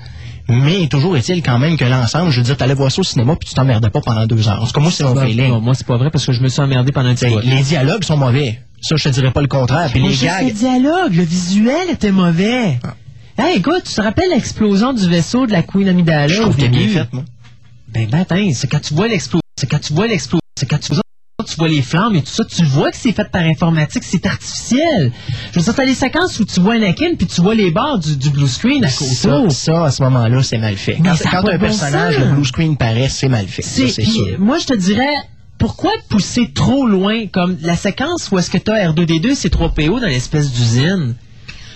Mais 0.49 0.89
toujours 0.89 1.16
est-il 1.16 1.43
quand 1.43 1.59
même 1.59 1.77
que 1.77 1.85
l'ensemble, 1.85 2.31
je 2.31 2.39
veux 2.39 2.45
dire, 2.45 2.57
t'allais 2.57 2.74
voir 2.74 2.91
ça 2.91 3.01
au 3.01 3.05
cinéma 3.05 3.37
puis 3.37 3.49
tu 3.49 3.55
t'emmerdais 3.55 3.91
pas 3.91 4.01
pendant 4.01 4.27
deux 4.27 4.49
heures. 4.49 4.61
En 4.61 4.66
tout 4.66 4.73
cas, 4.73 4.81
moi, 4.81 4.91
c'est 4.91 5.05
mon 5.05 5.15
feeling. 5.15 5.61
moi, 5.61 5.74
c'est 5.74 5.87
pas 5.87 5.97
vrai 5.97 6.11
parce 6.11 6.27
que 6.27 6.33
je 6.33 6.43
me 6.43 6.49
suis 6.49 6.61
emmerdé 6.61 6.91
pendant 6.93 7.11
un 7.11 7.15
petit 7.15 7.27
Ben, 7.27 7.41
les 7.43 7.62
dialogues 7.62 8.05
sont 8.05 8.16
mauvais. 8.16 8.59
Ça, 8.82 8.96
je 8.96 9.04
te 9.04 9.09
dirais 9.10 9.30
pas 9.30 9.40
le 9.40 9.46
contraire. 9.48 9.88
Puis 9.90 10.00
les 10.02 10.14
gags. 10.16 10.44
le 10.46 10.52
dialogue, 10.52 11.14
le 11.14 11.22
visuel 11.22 11.88
était 11.90 12.12
mauvais. 12.12 12.78
Hey, 13.38 13.59
écoute, 13.59 13.84
tu 13.88 13.94
te 13.94 14.00
rappelles 14.00 14.30
l'explosion 14.30 14.92
du 14.92 15.09
vaisseau 15.09 15.46
de 15.46 15.52
la 15.52 15.62
Queen 15.62 15.88
Amidala 15.88 16.28
Je 16.28 16.40
trouve 16.40 16.54
qu'il 16.54 16.64
est 16.64 16.68
bien 16.68 16.80
début? 16.80 16.92
fait, 16.92 17.12
moi. 17.12 17.24
Ben, 17.88 18.09
ben, 18.10 18.20
attends, 18.20 18.36
c'est 18.54 18.68
quand 18.70 18.80
tu 18.80 18.94
vois 18.94 19.09
l'explosion, 19.09 19.40
c'est 19.59 19.70
quand 19.70 19.80
tu 19.80 19.92
vois 19.94 20.06
l'explosion, 20.06 20.40
c'est 20.59 20.66
quand 20.68 20.78
tu 20.78 20.92
vois 20.92 21.02
tu 21.44 21.56
vois 21.56 21.68
les 21.68 21.82
flammes 21.82 22.14
et 22.14 22.22
tout 22.22 22.30
ça, 22.30 22.44
tu 22.44 22.62
vois 22.64 22.90
que 22.92 22.96
c'est 22.96 23.10
fait 23.12 23.28
par 23.30 23.42
informatique, 23.42 24.04
c'est 24.04 24.24
artificiel. 24.26 25.10
Je 25.52 25.59
veux 25.59 25.64
dire, 25.64 25.74
t'as 25.74 25.84
les 25.84 25.94
séquences 25.94 26.38
où 26.38 26.44
tu 26.44 26.60
vois 26.60 26.74
Anakin 26.74 27.14
puis 27.18 27.26
tu 27.26 27.40
vois 27.40 27.56
les 27.56 27.72
barres 27.72 27.98
du, 27.98 28.16
du 28.16 28.30
blue 28.30 28.46
screen 28.46 28.84
à 28.84 28.88
Ça, 28.88 29.28
côté. 29.28 29.50
ça, 29.50 29.84
à 29.86 29.90
ce 29.90 30.02
moment-là, 30.04 30.40
c'est 30.44 30.59
mal 30.59 30.76
fait. 30.76 30.98
Mais 31.00 31.09
Quand, 31.10 31.16
ça 31.16 31.38
un 31.38 31.42
bon 31.42 31.59
personnage, 31.59 32.14
sens. 32.14 32.24
le 32.24 32.30
blue 32.30 32.44
screen 32.44 32.76
paraît, 32.76 33.09
c'est 33.09 33.28
mal 33.28 33.48
fait. 33.48 33.62
Ça, 33.62 33.82
puis, 34.02 34.20
moi, 34.38 34.59
je 34.59 34.66
te 34.66 34.74
dirais, 34.74 35.14
pourquoi 35.59 35.93
pousser 36.09 36.51
trop 36.53 36.87
loin, 36.87 37.27
comme 37.27 37.57
la 37.62 37.77
séquence 37.77 38.31
où 38.31 38.39
est-ce 38.39 38.51
que 38.51 38.59
tu 38.59 38.70
as 38.70 38.91
R2D2 38.91 39.31
et 39.31 39.49
C3PO 39.49 40.01
dans 40.01 40.09
l'espèce 40.09 40.51
d'usine? 40.51 41.15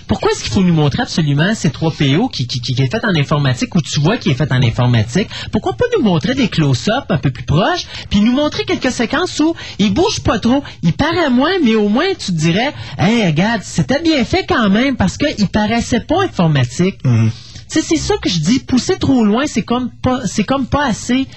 Pourquoi 0.07 0.31
est-ce 0.31 0.43
qu'il 0.43 0.53
faut 0.53 0.63
nous 0.63 0.73
montrer 0.73 1.03
absolument 1.03 1.53
ces 1.53 1.69
trois 1.69 1.91
PO 1.91 2.29
qui, 2.29 2.47
qui, 2.47 2.61
qui 2.61 2.81
est 2.81 2.89
fait 2.89 3.03
en 3.03 3.13
informatique 3.13 3.75
ou 3.75 3.81
tu 3.81 3.99
vois 3.99 4.17
qui 4.17 4.29
est 4.29 4.35
fait 4.35 4.51
en 4.53 4.63
informatique? 4.63 5.27
Pourquoi 5.51 5.73
pas 5.73 5.83
nous 5.97 6.03
montrer 6.03 6.33
des 6.33 6.47
close-up 6.47 7.05
un 7.09 7.17
peu 7.17 7.29
plus 7.29 7.43
proches, 7.43 7.85
puis 8.09 8.21
nous 8.21 8.31
montrer 8.31 8.63
quelques 8.63 8.91
séquences 8.91 9.37
où 9.41 9.53
il 9.79 9.93
bouge 9.93 10.21
pas 10.21 10.39
trop, 10.39 10.63
il 10.81 10.93
paraît 10.93 11.29
moins, 11.29 11.59
mais 11.61 11.75
au 11.75 11.89
moins 11.89 12.07
tu 12.17 12.27
te 12.27 12.37
dirais, 12.37 12.73
hey, 12.97 13.25
regarde, 13.25 13.61
c'était 13.63 14.01
bien 14.01 14.23
fait 14.23 14.45
quand 14.47 14.69
même 14.69 14.95
parce 14.95 15.17
qu'il 15.17 15.47
paraissait 15.49 15.99
pas 15.99 16.23
informatique. 16.23 16.99
Tu 17.03 17.09
sais, 17.69 17.81
c'est 17.81 17.97
ça 17.97 18.15
que 18.21 18.29
je 18.29 18.39
dis. 18.39 18.59
Pousser 18.59 18.97
trop 18.97 19.23
loin, 19.23 19.45
c'est 19.47 19.61
comme 19.63 19.89
pas, 20.01 20.21
c'est 20.25 20.43
comme 20.43 20.65
pas 20.67 20.85
assez. 20.85 21.27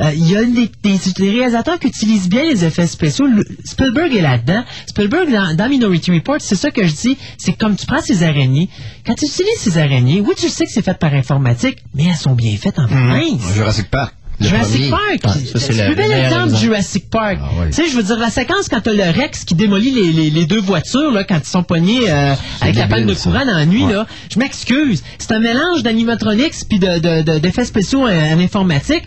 Euh, 0.00 0.10
Il 0.14 0.28
y 0.30 0.36
a 0.36 0.44
des, 0.44 0.70
des- 0.82 1.12
des 1.16 1.30
réalisateurs 1.30 1.78
qui 1.78 1.88
utilisent 1.88 2.28
bien 2.28 2.44
les 2.44 2.64
effets 2.64 2.86
spéciaux. 2.86 3.26
Le- 3.26 3.44
Spielberg 3.64 4.14
est 4.14 4.20
là-dedans. 4.22 4.64
Spielberg, 4.86 5.30
dans, 5.30 5.54
dans 5.56 5.68
Minority 5.68 6.10
Report, 6.12 6.36
c'est 6.40 6.54
ça 6.56 6.70
que 6.70 6.86
je 6.86 6.94
dis. 6.94 7.18
C'est 7.38 7.52
comme 7.52 7.76
tu 7.76 7.86
prends 7.86 8.02
ces 8.02 8.22
araignées. 8.22 8.68
Quand 9.06 9.14
tu 9.14 9.26
utilises 9.26 9.58
ces 9.58 9.78
araignées, 9.78 10.20
oui, 10.20 10.34
tu 10.36 10.48
sais 10.48 10.64
que 10.66 10.70
c'est 10.72 10.82
fait 10.82 10.98
par 10.98 11.12
informatique, 11.14 11.78
mais 11.94 12.04
elles 12.04 12.14
sont 12.16 12.34
bien 12.34 12.56
faites 12.56 12.78
en 12.78 12.86
mince. 12.88 13.54
Jurassic 13.54 13.88
Park. 13.90 14.14
Jurassic. 14.40 14.90
Park, 14.90 15.36
c'est 15.56 15.72
le 15.72 15.86
plus 15.86 15.94
bel 15.96 16.10
exemple 16.12 16.50
de. 16.52 16.56
Jurassic 16.56 17.10
Park. 17.10 17.38
Tu 17.66 17.72
sais, 17.72 17.90
je 17.90 17.96
veux 17.96 18.02
dire, 18.02 18.18
la 18.18 18.30
séquence 18.30 18.68
quand 18.68 18.80
t'as 18.80 18.92
le 18.92 19.10
Rex 19.10 19.44
qui 19.44 19.54
démolit 19.54 19.90
les, 19.90 20.12
les- 20.12 20.30
les 20.30 20.46
deux 20.46 20.60
voitures, 20.60 21.10
là, 21.10 21.24
quand 21.24 21.38
ils 21.44 21.48
sont 21.48 21.62
pognés 21.62 22.10
euh, 22.10 22.34
avec 22.60 22.76
la 22.76 22.86
panne 22.86 23.06
de 23.06 23.14
courant 23.14 23.44
dans 23.44 23.56
la 23.56 23.66
nuit, 23.66 23.84
Ouais. 23.84 23.92
là, 23.92 24.06
je 24.32 24.38
m'excuse. 24.38 25.02
C'est 25.18 25.32
un 25.32 25.40
mélange 25.40 25.82
d'animatronics 25.82 26.54
puis 26.68 26.78
de, 26.78 26.98
de- 26.98 27.22
de- 27.22 27.38
d'effets 27.38 27.64
spéciaux 27.64 28.02
en, 28.02 28.08
en 28.10 28.38
informatique. 28.40 29.04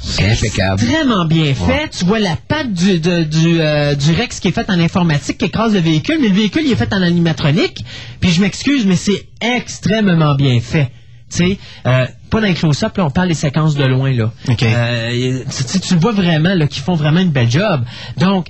C'est 0.00 0.30
impeccable. 0.30 0.80
Extrêmement 0.80 1.24
bien 1.24 1.54
fait. 1.54 1.62
Ouais. 1.64 1.88
Tu 1.96 2.04
vois 2.04 2.20
la 2.20 2.36
patte 2.36 2.72
du, 2.72 3.00
de- 3.00 3.24
du, 3.24 3.60
euh, 3.60 3.94
du 3.96 4.12
Rex 4.12 4.38
qui 4.38 4.48
est 4.48 4.52
faite 4.52 4.70
en 4.70 4.78
informatique, 4.78 5.38
qui 5.38 5.46
écrase 5.46 5.74
le 5.74 5.80
véhicule, 5.80 6.18
mais 6.20 6.28
le 6.28 6.34
véhicule 6.34 6.62
il 6.64 6.72
est 6.72 6.76
fait 6.76 6.92
en 6.94 7.02
animatronique. 7.02 7.84
Puis 8.20 8.30
je 8.30 8.40
m'excuse, 8.40 8.86
mais 8.86 8.94
c'est 8.96 9.26
extrêmement 9.40 10.34
bien 10.36 10.60
fait. 10.60 10.90
Tu 11.30 11.36
sais, 11.36 11.58
euh, 11.86 12.06
pas 12.30 12.40
dans 12.40 12.46
les 12.46 12.54
close-up, 12.54 12.96
là, 12.96 13.04
on 13.06 13.10
parle 13.10 13.28
des 13.28 13.34
séquences 13.34 13.74
de 13.74 13.84
loin, 13.84 14.12
là. 14.12 14.32
Euh, 14.74 15.44
tu, 15.72 15.80
tu- 15.80 15.96
vois 15.96 16.12
vraiment, 16.12 16.54
là, 16.54 16.66
qu'ils 16.66 16.82
font 16.82 16.94
vraiment 16.94 17.20
une 17.20 17.30
belle 17.30 17.50
job. 17.50 17.84
Donc, 18.16 18.48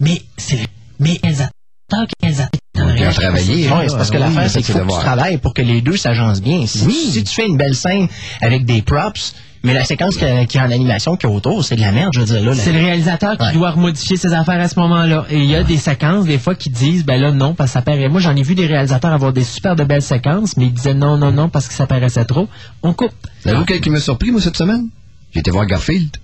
mais 0.00 0.22
c'est, 0.36 0.58
mais 1.00 1.18
elles 1.22 1.42
attendent 1.42 2.08
qu'elles 2.20 2.40
attendent. 2.40 2.60
Ils 2.96 3.06
ont 3.08 3.12
travaillé. 3.12 3.68
Ouais, 3.78 3.88
c'est 3.88 3.96
parce 3.96 4.10
que 4.10 4.16
Oui, 4.16 4.22
l'affaire, 4.22 4.50
c'est 4.50 4.62
qu'il 4.62 4.72
faut 4.74 4.78
que 4.80 4.84
tu 4.84 4.88
travailles 5.06 5.38
pour 5.38 5.54
que 5.54 5.62
les 5.62 5.80
deux 5.80 5.96
s'agencent 5.96 6.42
bien. 6.42 6.66
Si, 6.66 6.78
si 7.12 7.24
tu 7.24 7.34
fais 7.34 7.46
une 7.46 7.56
belle 7.56 7.74
scène 7.74 8.08
avec 8.40 8.64
des 8.66 8.82
props, 8.82 9.34
mais 9.64 9.74
la 9.74 9.84
séquence 9.84 10.16
qui 10.16 10.24
qui 10.46 10.58
est 10.58 10.60
en 10.60 10.70
animation 10.70 11.16
qui 11.16 11.26
est 11.26 11.28
autour, 11.28 11.64
c'est 11.64 11.76
de 11.76 11.80
la 11.80 11.92
merde, 11.92 12.12
je 12.14 12.20
veux 12.20 12.26
dire. 12.26 12.42
Là, 12.42 12.54
C'est 12.54 12.72
le 12.72 12.78
réalisateur 12.78 13.36
qui 13.36 13.44
Ouais. 13.44 13.52
doit 13.52 13.70
remodifier 13.72 14.16
ses 14.16 14.32
affaires 14.32 14.60
à 14.60 14.68
ce 14.68 14.78
moment-là. 14.80 15.26
Et 15.30 15.38
il 15.38 15.46
y 15.50 15.56
a 15.56 15.64
des 15.64 15.76
séquences, 15.76 16.24
des 16.26 16.38
fois, 16.38 16.54
qui 16.54 16.70
disent, 16.70 17.04
ben 17.04 17.20
là, 17.20 17.32
non, 17.32 17.54
parce 17.54 17.70
que 17.70 17.74
ça 17.74 17.82
paraît. 17.82 18.08
Moi, 18.08 18.20
j'en 18.20 18.36
ai 18.36 18.42
vu 18.42 18.54
des 18.54 18.66
réalisateurs 18.66 19.12
avoir 19.12 19.32
des 19.32 19.44
super 19.44 19.74
de 19.76 19.84
belles 19.84 20.02
séquences, 20.02 20.56
mais 20.56 20.66
ils 20.66 20.72
disaient 20.72 20.94
non, 20.94 21.16
non, 21.16 21.32
non, 21.32 21.48
parce 21.48 21.66
que 21.68 21.74
ça 21.74 21.86
paraissait 21.86 22.24
trop. 22.24 22.48
On 22.82 22.92
coupe. 22.92 23.12
Savez-vous 23.42 23.64
quel 23.64 23.80
qui 23.80 23.90
m'a 23.90 24.00
surpris, 24.00 24.30
moi, 24.30 24.40
cette 24.40 24.56
semaine? 24.56 24.88
J'ai 25.32 25.40
été 25.40 25.50
voir 25.50 25.66
Garfield. 25.66 26.16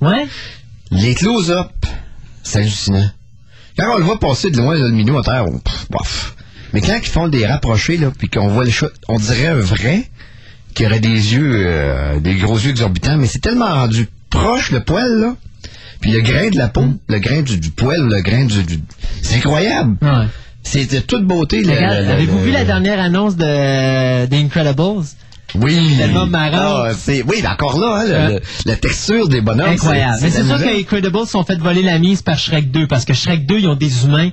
Ouais. 0.00 0.26
Les 0.90 1.14
close-up, 1.14 1.70
c'est 2.42 2.60
hallucinant. 2.60 3.10
Quand 3.76 3.94
on 3.94 3.98
le 3.98 4.04
voit 4.04 4.18
passer 4.18 4.50
de 4.50 4.56
loin, 4.56 4.74
là, 4.74 4.88
le 4.88 5.18
à 5.18 5.22
terre, 5.22 5.44
on, 5.46 5.58
pff, 5.58 5.86
bof. 5.90 6.34
Mais 6.72 6.80
quand 6.80 6.98
ils 7.00 7.06
font 7.08 7.28
des 7.28 7.46
rapprochés, 7.46 7.96
là, 7.96 8.10
puis 8.16 8.28
qu'on 8.28 8.48
voit 8.48 8.64
le 8.64 8.70
chat, 8.70 8.88
on 9.08 9.18
dirait 9.18 9.46
un 9.46 9.60
vrai 9.60 10.08
qui 10.78 10.86
aurait 10.86 11.00
des 11.00 11.34
yeux, 11.34 11.52
euh, 11.66 12.20
des 12.20 12.36
gros 12.36 12.56
yeux 12.56 12.70
exorbitants, 12.70 13.16
mais 13.16 13.26
c'est 13.26 13.40
tellement 13.40 13.74
rendu 13.74 14.06
proche, 14.30 14.70
le 14.70 14.78
poil, 14.78 15.10
là. 15.20 15.34
Puis 16.00 16.12
le 16.12 16.20
grain 16.20 16.50
de 16.50 16.56
la 16.56 16.68
peau, 16.68 16.84
le 17.08 17.18
grain 17.18 17.42
du, 17.42 17.58
du 17.58 17.70
poil, 17.72 18.00
le 18.08 18.20
grain 18.22 18.44
du... 18.44 18.62
du- 18.62 18.80
C'est 19.20 19.38
incroyable. 19.38 19.96
C'est 20.62 20.88
de 20.94 21.00
toute 21.00 21.24
beauté. 21.24 21.68
Avez-vous 21.68 22.38
vu 22.44 22.52
la 22.52 22.64
dernière 22.64 23.00
annonce 23.00 23.34
de 23.36 24.26
The 24.26 24.34
Incredibles? 24.34 25.04
Oui. 25.56 25.96
Tellement 25.98 26.26
marrant. 26.26 26.84
Ah, 26.84 26.90
c'est, 26.96 27.24
oui, 27.24 27.42
encore 27.44 27.80
là, 27.80 28.02
hein, 28.02 28.28
le- 28.34 28.40
la 28.66 28.76
texture 28.76 29.28
des 29.28 29.40
bonhommes. 29.40 29.70
Incroyable. 29.70 30.18
Mais 30.22 30.30
c'est 30.30 30.44
sûr 30.44 30.58
que 30.58 30.80
Incredibles 30.80 31.26
sont 31.26 31.42
fait 31.42 31.58
voler 31.58 31.82
la 31.82 31.98
mise 31.98 32.22
par 32.22 32.38
Shrek 32.38 32.70
2 32.70 32.86
parce 32.86 33.04
que 33.04 33.14
Shrek 33.14 33.46
2, 33.46 33.58
ils 33.58 33.66
ont 33.66 33.74
des 33.74 34.04
humains. 34.04 34.30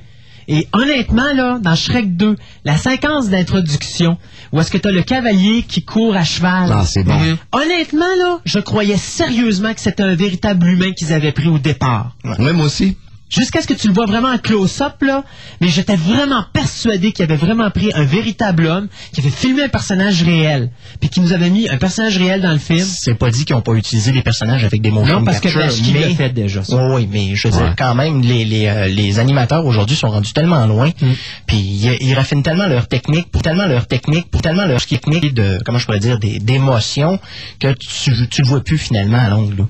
Et 0.47 0.67
honnêtement, 0.73 1.33
là, 1.33 1.59
dans 1.59 1.75
Shrek 1.75 2.15
2, 2.15 2.35
la 2.65 2.77
séquence 2.77 3.29
d'introduction, 3.29 4.17
où 4.51 4.59
est-ce 4.59 4.71
que 4.71 4.77
tu 4.77 4.87
as 4.87 4.91
le 4.91 5.01
cavalier 5.01 5.63
qui 5.63 5.83
court 5.83 6.15
à 6.15 6.23
cheval. 6.23 6.69
Ah, 6.71 6.85
c'est 6.85 7.03
bon. 7.03 7.17
Mhm. 7.17 7.37
Honnêtement, 7.51 8.15
là, 8.19 8.39
je 8.45 8.59
croyais 8.59 8.97
sérieusement 8.97 9.73
que 9.73 9.81
c'était 9.81 10.03
un 10.03 10.15
véritable 10.15 10.67
humain 10.67 10.91
qu'ils 10.91 11.13
avaient 11.13 11.31
pris 11.31 11.47
au 11.47 11.57
départ. 11.57 12.15
Ouais, 12.23 12.53
moi 12.53 12.65
aussi. 12.65 12.97
Jusqu'à 13.35 13.61
ce 13.61 13.67
que 13.67 13.73
tu 13.73 13.87
le 13.87 13.93
vois 13.93 14.05
vraiment 14.05 14.29
en 14.29 14.37
close-up, 14.37 15.01
là. 15.01 15.23
Mais 15.61 15.67
j'étais 15.67 15.95
vraiment 15.97 16.45
persuadé 16.53 17.11
qu'il 17.11 17.23
avait 17.23 17.35
vraiment 17.35 17.69
pris 17.69 17.91
un 17.93 18.03
véritable 18.03 18.65
homme, 18.67 18.87
qui 19.13 19.21
avait 19.21 19.29
filmé 19.29 19.63
un 19.63 19.69
personnage 19.69 20.23
réel, 20.23 20.69
puis 20.99 21.09
qui 21.09 21.19
nous 21.19 21.33
avait 21.33 21.49
mis 21.49 21.67
un 21.69 21.77
personnage 21.77 22.17
réel 22.17 22.41
dans 22.41 22.51
le 22.53 22.59
film. 22.59 22.85
C'est 22.85 23.15
pas 23.15 23.29
dit 23.31 23.43
qu'ils 23.45 23.55
n'ont 23.55 23.61
pas 23.61 23.73
utilisé 23.73 24.11
les 24.11 24.21
personnages 24.21 24.63
avec 24.63 24.81
des 24.81 24.91
motion 24.91 25.19
Non, 25.19 25.25
parce 25.25 25.39
que 25.39 25.53
Bashki 25.53 25.91
mais- 25.93 25.99
l'a 26.01 26.15
fait 26.15 26.29
déjà, 26.29 26.63
ça. 26.63 26.75
Oui, 26.75 26.93
oui, 26.95 27.09
mais 27.11 27.35
je 27.35 27.47
veux 27.47 27.53
Ouais. 27.55 27.61
dire, 27.63 27.75
quand 27.77 27.93
même, 27.95 28.21
les, 28.21 28.45
les, 28.45 28.67
euh, 28.67 28.87
les 28.87 29.19
animateurs 29.19 29.65
aujourd'hui 29.65 29.95
sont 29.95 30.09
rendus 30.09 30.31
tellement 30.33 30.65
loin, 30.65 30.89
Mm. 31.01 31.11
puis 31.45 31.57
ils, 31.57 31.97
ils 32.01 32.13
raffinent 32.13 32.43
tellement 32.43 32.67
leur 32.67 32.87
technique, 32.87 33.29
pour 33.31 33.41
tellement 33.41 33.65
leur 33.65 33.87
technique, 33.87 34.29
pour 34.31 34.41
tellement 34.41 34.65
leur 34.65 34.85
technique 34.85 35.33
de, 35.33 35.59
comment 35.65 35.77
je 35.77 35.85
pourrais 35.85 35.99
dire, 35.99 36.19
des- 36.19 36.39
d'émotion, 36.39 37.19
que 37.59 37.73
tu, 37.73 38.27
tu 38.29 38.41
le 38.41 38.47
vois 38.47 38.61
plus 38.63 38.77
finalement 38.77 39.17
à 39.19 39.29
longue. 39.29 39.57
là. 39.57 39.65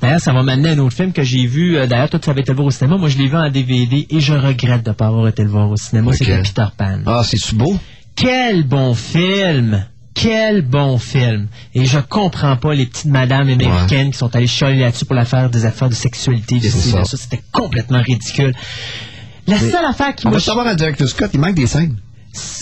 D'ailleurs, 0.00 0.20
ça 0.20 0.32
va 0.32 0.42
m'amener 0.42 0.70
à 0.70 0.72
un 0.72 0.78
autre 0.78 0.96
film 0.96 1.12
que 1.12 1.22
j'ai 1.22 1.46
vu. 1.46 1.76
euh, 1.76 1.86
D'ailleurs, 1.86 2.10
toi, 2.10 2.18
tu 2.20 2.30
avais 2.30 2.40
été 2.42 2.50
le 2.52 2.56
voir 2.56 2.66
au 2.66 2.70
cinéma. 2.70 2.96
Moi, 2.98 3.08
je 3.08 3.18
l'ai 3.18 3.28
vu 3.28 3.36
en 3.36 3.48
DVD 3.50 4.06
et 4.10 4.20
je 4.20 4.34
regrette 4.34 4.82
de 4.84 4.90
ne 4.90 4.94
pas 4.94 5.06
avoir 5.06 5.28
été 5.28 5.42
le 5.42 5.48
voir 5.50 5.70
au 5.70 5.76
cinéma. 5.76 6.12
C'est? 6.12 6.24
Peter 6.24 6.66
Pan. 6.76 6.98
Ah, 7.06 7.22
c'est 7.24 7.54
beau? 7.54 7.78
Quel 8.14 8.64
bon 8.64 8.94
film! 8.94 9.86
Quel 10.14 10.60
bon 10.62 10.98
film! 10.98 11.48
Et 11.74 11.86
je 11.86 11.98
comprends 11.98 12.56
pas 12.56 12.74
les 12.74 12.84
petites 12.86 13.06
madames 13.06 13.48
américaines 13.48 14.10
qui 14.10 14.18
sont 14.18 14.34
allées 14.36 14.46
chialer 14.46 14.80
là-dessus 14.80 15.06
pour 15.06 15.14
l'affaire 15.14 15.48
des 15.48 15.64
affaires 15.64 15.88
de 15.88 15.94
sexualité. 15.94 16.58
de 16.58 16.68
ça. 16.68 17.04
ça. 17.04 17.16
C'était 17.16 17.42
complètement 17.50 18.02
ridicule. 18.02 18.52
La 19.46 19.58
Mais 19.58 19.70
seule 19.70 19.84
affaire 19.86 20.14
qui 20.14 20.26
On 20.26 20.30
m'a... 20.30 20.36
va 20.36 20.40
savoir 20.42 20.66
à 20.66 20.74
Director 20.74 21.08
Scott, 21.08 21.30
il 21.32 21.40
manque 21.40 21.54
des 21.54 21.66
scènes. 21.66 21.96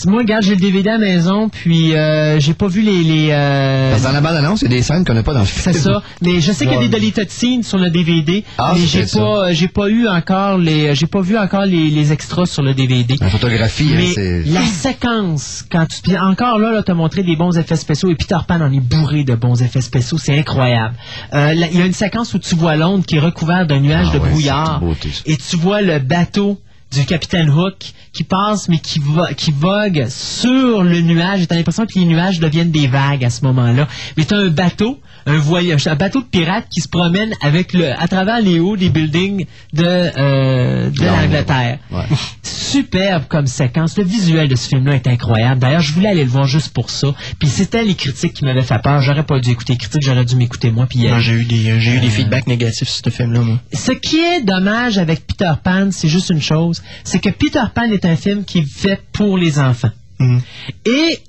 Moi, 0.05 0.19
regarde, 0.19 0.43
j'ai 0.43 0.55
le 0.55 0.59
DVD 0.61 0.89
à 0.89 0.93
la 0.93 0.97
maison, 0.99 1.47
puis 1.47 1.95
euh, 1.95 2.39
j'ai 2.39 2.53
pas 2.53 2.67
vu 2.67 2.81
les... 2.81 3.03
les 3.03 3.27
euh, 3.31 3.91
Parce 3.91 4.01
que 4.01 4.07
dans 4.07 4.13
la 4.13 4.21
bande-annonce, 4.21 4.61
il 4.61 4.65
y 4.71 4.73
a 4.73 4.77
des 4.77 4.81
scènes 4.81 5.05
qu'on 5.05 5.13
n'a 5.13 5.23
pas 5.23 5.33
dans 5.33 5.41
le 5.41 5.45
film. 5.45 5.73
C'est 5.73 5.79
ça. 5.79 6.01
Mais 6.21 6.41
je 6.41 6.51
sais 6.51 6.65
qu'il 6.65 6.73
y 6.73 6.77
a 6.77 6.79
des 6.79 6.89
deleted 6.89 7.29
scenes 7.29 7.63
sur 7.63 7.77
le 7.77 7.89
DVD, 7.89 8.43
Ah, 8.57 8.73
mais 8.75 8.85
j'ai 8.85 9.05
pas, 9.05 9.47
euh, 9.49 9.53
j'ai 9.53 9.67
pas 9.67 9.87
eu 9.89 10.07
encore 10.07 10.57
les, 10.57 10.93
j'ai 10.95 11.07
pas 11.07 11.21
vu 11.21 11.37
encore 11.37 11.65
les, 11.65 11.89
les 11.89 12.11
extras 12.11 12.45
sur 12.47 12.63
le 12.63 12.73
DVD. 12.73 13.15
La 13.21 13.29
photographie, 13.29 13.89
hein, 13.93 13.97
Mais 13.97 14.13
c'est... 14.13 14.43
la 14.43 14.65
séquence, 14.65 15.63
quand 15.71 15.85
tu, 15.85 16.01
puis 16.01 16.17
encore 16.17 16.59
là, 16.59 16.71
là, 16.71 16.83
t'as 16.83 16.93
montré 16.95 17.23
des 17.23 17.35
bons 17.35 17.57
effets 17.57 17.75
spéciaux 17.75 18.09
et 18.09 18.15
Peter 18.15 18.37
Pan 18.47 18.59
en 18.61 18.73
est 18.73 18.79
bourré 18.79 19.23
de 19.23 19.35
bons 19.35 19.61
effets 19.61 19.81
spéciaux, 19.81 20.17
c'est 20.17 20.37
incroyable. 20.37 20.95
Euh, 21.33 21.53
Il 21.53 21.77
y 21.77 21.81
a 21.81 21.85
une 21.85 21.93
séquence 21.93 22.33
où 22.33 22.39
tu 22.39 22.55
vois 22.55 22.75
Londres 22.75 23.05
qui 23.05 23.15
est 23.17 23.19
recouvert 23.19 23.65
d'un 23.67 23.79
nuage 23.79 24.07
Ah 24.09 24.13
de 24.15 24.19
ouais, 24.19 24.29
brouillard 24.29 24.79
beauté, 24.81 25.09
et 25.25 25.37
tu 25.37 25.55
vois 25.57 25.81
le 25.81 25.99
bateau 25.99 26.59
du 26.91 27.05
capitaine 27.05 27.49
Hook 27.49 27.93
qui 28.13 28.23
passe 28.23 28.67
mais 28.67 28.79
qui, 28.79 28.99
va, 28.99 29.33
qui 29.33 29.51
vogue 29.51 30.07
sur 30.09 30.83
le 30.83 31.01
nuage 31.01 31.47
t'as 31.47 31.55
l'impression 31.55 31.85
que 31.85 31.97
les 31.97 32.05
nuages 32.05 32.39
deviennent 32.39 32.71
des 32.71 32.87
vagues 32.87 33.23
à 33.25 33.29
ce 33.29 33.43
moment-là. 33.45 33.87
Mais 34.17 34.25
t'as 34.25 34.37
un 34.37 34.49
bateau, 34.49 34.99
un 35.25 35.37
voyage, 35.37 35.87
un 35.87 35.95
bateau 35.95 36.19
de 36.21 36.25
pirates 36.25 36.65
qui 36.69 36.81
se 36.81 36.87
promène 36.87 37.31
avec 37.41 37.73
le, 37.73 37.91
à 37.91 38.07
travers 38.07 38.39
les 38.41 38.59
hauts 38.59 38.77
des 38.77 38.89
buildings 38.89 39.45
de, 39.73 39.83
euh, 39.85 40.89
de 40.89 41.05
l'Angleterre. 41.05 41.79
ouais. 41.91 42.05
Superbe 42.43 43.23
comme 43.27 43.47
séquence. 43.47 43.97
Le 43.97 44.03
visuel 44.05 44.47
de 44.47 44.55
ce 44.55 44.69
film-là 44.69 44.95
est 44.95 45.07
incroyable. 45.07 45.59
D'ailleurs, 45.59 45.81
je 45.81 45.93
voulais 45.93 46.09
aller 46.09 46.23
le 46.23 46.29
voir 46.29 46.45
juste 46.47 46.73
pour 46.73 46.89
ça. 46.89 47.13
Puis 47.39 47.49
c'était 47.49 47.83
les 47.83 47.95
critiques 47.95 48.33
qui 48.33 48.45
m'avaient 48.45 48.61
fait 48.61 48.81
peur. 48.81 49.01
J'aurais 49.01 49.23
pas 49.25 49.39
dû 49.39 49.51
écouter 49.51 49.73
les 49.73 49.77
critiques, 49.77 50.01
j'aurais 50.03 50.23
dû 50.25 50.35
m'écouter 50.35 50.71
moi. 50.71 50.85
Puis 50.87 51.05
aller. 51.07 51.21
j'ai 51.21 51.33
eu 51.33 51.43
des, 51.43 51.79
j'ai 51.79 51.95
eu 51.95 51.99
des 51.99 52.07
Euh, 52.07 52.09
feedbacks 52.09 52.47
négatifs 52.47 52.87
sur 52.87 53.03
ce 53.05 53.09
film-là, 53.09 53.41
moi. 53.41 53.59
Ce 53.73 53.91
qui 53.91 54.19
est 54.19 54.41
dommage 54.41 54.97
avec 54.97 55.25
Peter 55.27 55.51
Pan, 55.63 55.89
c'est 55.91 56.07
juste 56.07 56.29
une 56.29 56.41
chose, 56.41 56.81
c'est 57.03 57.19
que 57.19 57.29
Peter 57.29 57.63
Pan 57.75 57.83
est 57.91 58.05
un 58.05 58.15
film 58.15 58.45
qui 58.45 58.59
est 58.59 58.69
fait 58.69 59.01
pour 59.11 59.37
les 59.37 59.59
enfants. 59.59 59.91
Mhm. 60.19 60.41
Et 60.85 61.19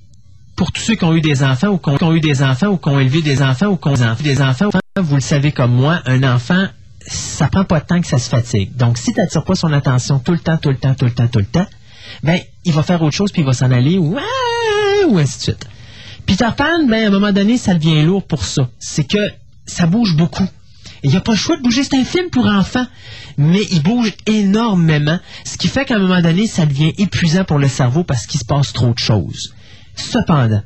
pour 0.57 0.73
tous 0.73 0.83
ceux 0.83 0.95
qui 0.95 1.05
ont 1.05 1.15
eu 1.15 1.21
des 1.21 1.43
enfants 1.43 1.69
ou 1.69 1.79
qui 1.79 2.05
ont, 2.05 2.15
eu 2.15 2.21
des 2.21 2.43
enfants 2.43 2.69
ou 2.69 2.77
qui 2.77 2.89
ont 2.89 3.01
élevé 3.01 3.23
des 3.23 3.43
enfants 3.43 3.67
ou 3.67 3.77
qui 3.77 3.89
ont 3.89 3.93
enfants, 3.93 4.23
des 4.23 4.41
enfants, 4.43 4.71
vous 5.01 5.15
le 5.15 5.21
savez 5.21 5.53
comme 5.53 5.73
moi, 5.73 6.01
un 6.05 6.23
enfant, 6.23 6.67
ça 7.07 7.49
prend 7.49 7.65
pas 7.65 7.81
de 7.81 7.87
temps 7.87 8.01
que 8.01 8.07
ça 8.07 8.19
se 8.19 8.29
fatigue. 8.29 8.77
Donc, 8.77 8.99
si 8.99 9.13
tu 9.13 9.21
n'attires 9.21 9.45
pas 9.45 9.55
son 9.55 9.73
attention 9.73 10.19
tout 10.19 10.33
le 10.33 10.39
temps, 10.39 10.59
tout 10.59 10.69
le 10.69 10.77
temps, 10.77 10.95
tout 10.95 11.07
le 11.07 11.13
temps, 11.13 11.29
tout 11.29 11.39
le 11.39 11.47
temps, 11.47 11.67
ben, 12.23 12.41
il 12.65 12.73
va 12.73 12.83
faire 12.83 13.03
autre 13.03 13.17
chose 13.17 13.33
puis 13.33 13.43
il 13.43 13.47
va 13.47 13.53
s'en 13.53 13.71
aller 13.71 13.97
ou, 13.97 14.17
ah, 14.19 15.07
ou 15.09 15.19
ainsi 15.19 15.39
de 15.39 15.43
suite. 15.43 15.67
Peter 16.27 16.49
Pan, 16.57 16.87
ben, 16.87 17.05
à 17.05 17.07
un 17.09 17.11
moment 17.11 17.33
donné, 17.33 17.57
ça 17.57 17.75
devient 17.75 18.03
lourd 18.03 18.27
pour 18.27 18.45
ça. 18.45 18.69
C'est 18.79 19.05
que 19.05 19.33
ça 19.67 19.87
bouge 19.87 20.17
beaucoup. 20.17 20.47
Il 21.03 21.11
n'y 21.11 21.17
a 21.17 21.21
pas 21.21 21.33
le 21.33 21.39
choix 21.39 21.57
de 21.57 21.63
bouger. 21.63 21.83
C'est 21.83 21.97
un 21.97 22.05
film 22.05 22.31
pour 22.31 22.47
enfants. 22.47 22.87
Mais 23.37 23.63
il 23.71 23.83
bouge 23.83 24.13
énormément. 24.27 25.19
Ce 25.45 25.57
qui 25.57 25.69
fait 25.69 25.85
qu'à 25.85 25.97
un 25.97 25.99
moment 25.99 26.21
donné, 26.21 26.47
ça 26.47 26.67
devient 26.67 26.93
épuisant 26.99 27.45
pour 27.45 27.59
le 27.59 27.69
cerveau 27.69 28.05
parce 28.05 28.27
qu'il 28.27 28.39
se 28.39 28.45
passe 28.45 28.73
trop 28.73 28.93
de 28.93 28.99
choses. 28.99 29.53
Cependant, 29.95 30.63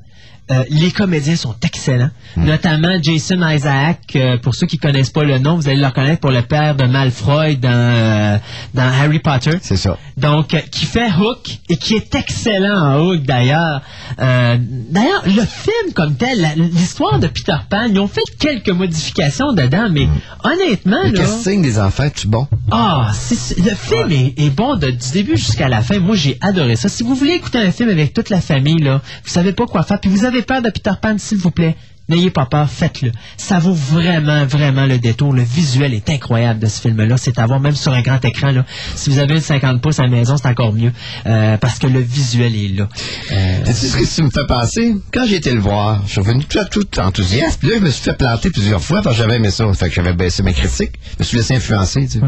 Euh, 0.51 0.63
les 0.71 0.93
comédiens 0.93 1.35
sont 1.35 1.57
excellents, 1.65 2.11
notamment 2.37 3.03
Jason 3.03 3.41
Isaac. 3.49 3.99
euh, 4.15 4.37
pour 4.39 4.55
ceux 4.55 4.67
qui 4.69 4.79
connaissent 4.79 5.11
pas 5.11 5.25
le 5.25 5.39
nom, 5.39 5.57
vous 5.57 5.69
allez 5.69 5.81
le 5.81 5.87
reconnaître 5.87 6.21
pour 6.21 6.31
le 6.31 6.43
père 6.43 6.77
de 6.77 6.85
Malfoy 6.85 7.57
dans 7.57 7.69
euh, 7.71 8.39
dans 8.73 8.83
Harry 9.03 9.19
Potter. 9.19 9.59
C'est 9.61 9.77
ça. 9.77 9.99
Donc, 10.17 10.55
qui 10.71 10.85
fait 10.87 11.11
Hook 11.11 11.59
et 11.69 11.77
qui 11.77 11.95
est 11.95 12.15
excellent 12.15 12.79
en 12.81 13.01
Hook 13.01 13.23
d'ailleurs. 13.23 13.83
D'ailleurs, 14.19 15.23
le 15.27 15.43
film 15.45 15.93
comme 15.95 16.15
tel, 16.17 16.47
l'histoire 16.57 17.19
de 17.19 17.27
Peter 17.27 17.57
Pan, 17.69 17.85
ils 17.91 17.99
ont 17.99 18.07
fait 18.09 18.23
quelques 18.39 18.71
modifications 18.71 19.53
dedans, 19.53 19.89
mais 19.91 20.09
honnêtement, 20.45 21.03
Le 21.05 21.11
là, 21.13 21.19
casting 21.21 21.63
des 21.63 21.79
enfants, 21.79 22.09
tu 22.15 22.29
bon? 22.29 22.47
ah, 22.71 23.11
c'est- 23.15 23.59
le 23.59 23.75
film 23.75 24.11
est, 24.13 24.35
est 24.41 24.51
bon 24.51 24.77
de- 24.77 24.91
du 24.91 25.11
début 25.13 25.37
jusqu'à 25.37 25.69
la 25.69 25.81
fin. 25.83 25.99
Moi, 25.99 26.17
j'ai 26.17 26.39
adoré 26.41 26.77
ça. 26.77 26.89
Si 26.89 27.03
vous 27.03 27.15
voulez 27.15 27.33
écouter 27.33 27.59
un 27.59 27.71
film 27.71 27.89
avec 27.89 28.15
toute 28.15 28.31
la 28.31 28.41
famille, 28.41 28.79
là, 28.83 29.01
vous 29.25 29.31
savez 29.31 29.53
pas 29.53 29.67
quoi 29.67 29.83
faire, 29.83 30.01
puis 30.01 30.11
vous 30.11 30.25
avez 30.25 30.36
peur 30.43 30.63
de 30.63 30.71
Peter 30.71 30.93
Pan, 31.01 31.17
s'il 31.19 31.39
vous 31.39 31.51
plaît, 31.51 31.77
n'ayez 32.09 32.31
pas 32.31 32.47
peur, 32.47 32.71
faites-le. 32.71 33.11
Ça 33.37 33.59
vaut 33.59 33.73
vraiment, 33.75 34.47
vraiment 34.47 34.87
le 34.87 34.99
détour. 34.99 35.33
Le 35.33 35.43
visuel 35.43 35.93
est 35.93 36.09
incroyable 36.09 36.61
de 36.61 36.67
ce 36.67 36.81
film-là. 36.81 37.17
C'est 37.17 37.39
à 37.39 37.47
voir 37.47 37.59
même 37.59 37.75
sur 37.75 37.93
un 37.93 38.01
grand 38.01 38.25
écran. 38.25 38.53
Là. 38.53 38.65
Si 38.95 39.11
vous 39.11 39.19
avez 39.19 39.35
une 39.35 39.41
50 39.41 39.81
pouces 39.83 39.99
à 39.99 40.03
la 40.05 40.09
maison, 40.11 40.37
c'est 40.37 40.47
encore 40.47 40.73
mieux, 40.73 40.93
euh, 41.27 41.57
parce 41.57 41.79
que 41.79 41.89
le 41.89 42.01
visuel 42.01 42.55
est 42.55 42.69
là. 42.77 42.89
Euh, 43.33 43.59
C'est 43.65 43.89
ce 43.89 43.97
que 43.97 44.15
tu 44.15 44.23
me 44.23 44.31
fais 44.31 44.47
penser? 44.47 44.95
Quand 45.13 45.27
j'ai 45.27 45.37
été 45.37 45.53
le 45.53 45.61
voir, 45.61 46.01
je 46.07 46.13
suis 46.13 46.21
revenu 46.21 46.45
tout, 46.45 46.59
tout 46.71 47.01
enthousiaste. 47.01 47.59
Puis 47.61 47.71
là, 47.71 47.77
je 47.79 47.83
me 47.83 47.91
suis 47.91 48.05
fait 48.05 48.17
planter 48.17 48.51
plusieurs 48.51 48.81
fois 48.83 49.03
parce 49.03 49.17
que 49.17 49.23
j'avais 49.23 49.37
aimé 49.37 49.51
ça. 49.51 49.65
Fait 49.75 49.89
que 49.89 49.95
j'avais 49.95 50.13
baissé 50.13 50.43
mes 50.45 50.53
critiques. 50.53 50.93
Je 51.15 51.17
me 51.19 51.25
suis 51.25 51.37
laissé 51.39 51.57
influencer, 51.57 52.07
tu 52.07 52.21
sais. 52.21 52.27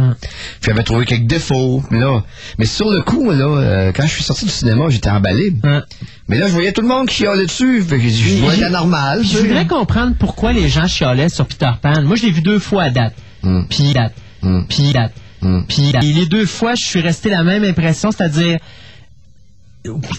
Puis 0.61 0.71
j'avais 0.73 0.83
trouvé 0.83 1.05
quelques 1.07 1.27
défauts. 1.27 1.85
Là. 1.93 2.25
Mais 2.59 2.67
sur 2.67 2.91
le 2.91 3.03
coup, 3.03 3.31
là, 3.31 3.45
euh, 3.47 3.93
quand 3.95 4.07
je 4.07 4.13
suis 4.13 4.25
sorti 4.25 4.45
du 4.45 4.51
cinéma, 4.51 4.87
j'étais 4.89 5.11
emballé. 5.11 5.53
Mais 6.29 6.39
là, 6.39 6.47
je 6.47 6.53
voyais 6.53 6.73
tout 6.73 6.83
le 6.83 6.89
monde 6.89 7.09
qui 7.09 7.17
chialait 7.17 7.47
dessus. 7.47 7.83
Fait 7.83 7.99
que 7.99 8.09
je 8.09 8.37
vois 8.39 8.55
la 8.57 8.69
normale. 8.69 9.25
Je 9.25 9.39
voudrais 9.39 9.67
comprendre 9.67 10.15
pourquoi 10.19 10.53
les 10.53 10.69
gens 10.69 10.87
chialaient 10.87 11.31
sur 11.31 11.47
Peter 11.47 11.71
Pan. 11.81 12.03
Moi, 12.03 12.17
je 12.17 12.25
l'ai 12.27 12.31
vu 12.33 12.43
deux 12.43 12.59
fois 12.59 12.85
à 12.85 12.91
date. 12.91 13.15
Puis 13.71 13.93
date. 13.95 14.15
Puis 14.69 14.93
date. 14.93 15.13
Puis 15.69 15.93
date. 15.93 16.05
Et 16.05 16.13
les 16.13 16.27
deux 16.27 16.45
fois, 16.45 16.75
je 16.75 16.85
suis 16.85 17.01
resté 17.01 17.31
la 17.31 17.43
même 17.45 17.65
impression, 17.65 18.11
c'est-à-dire, 18.11 18.59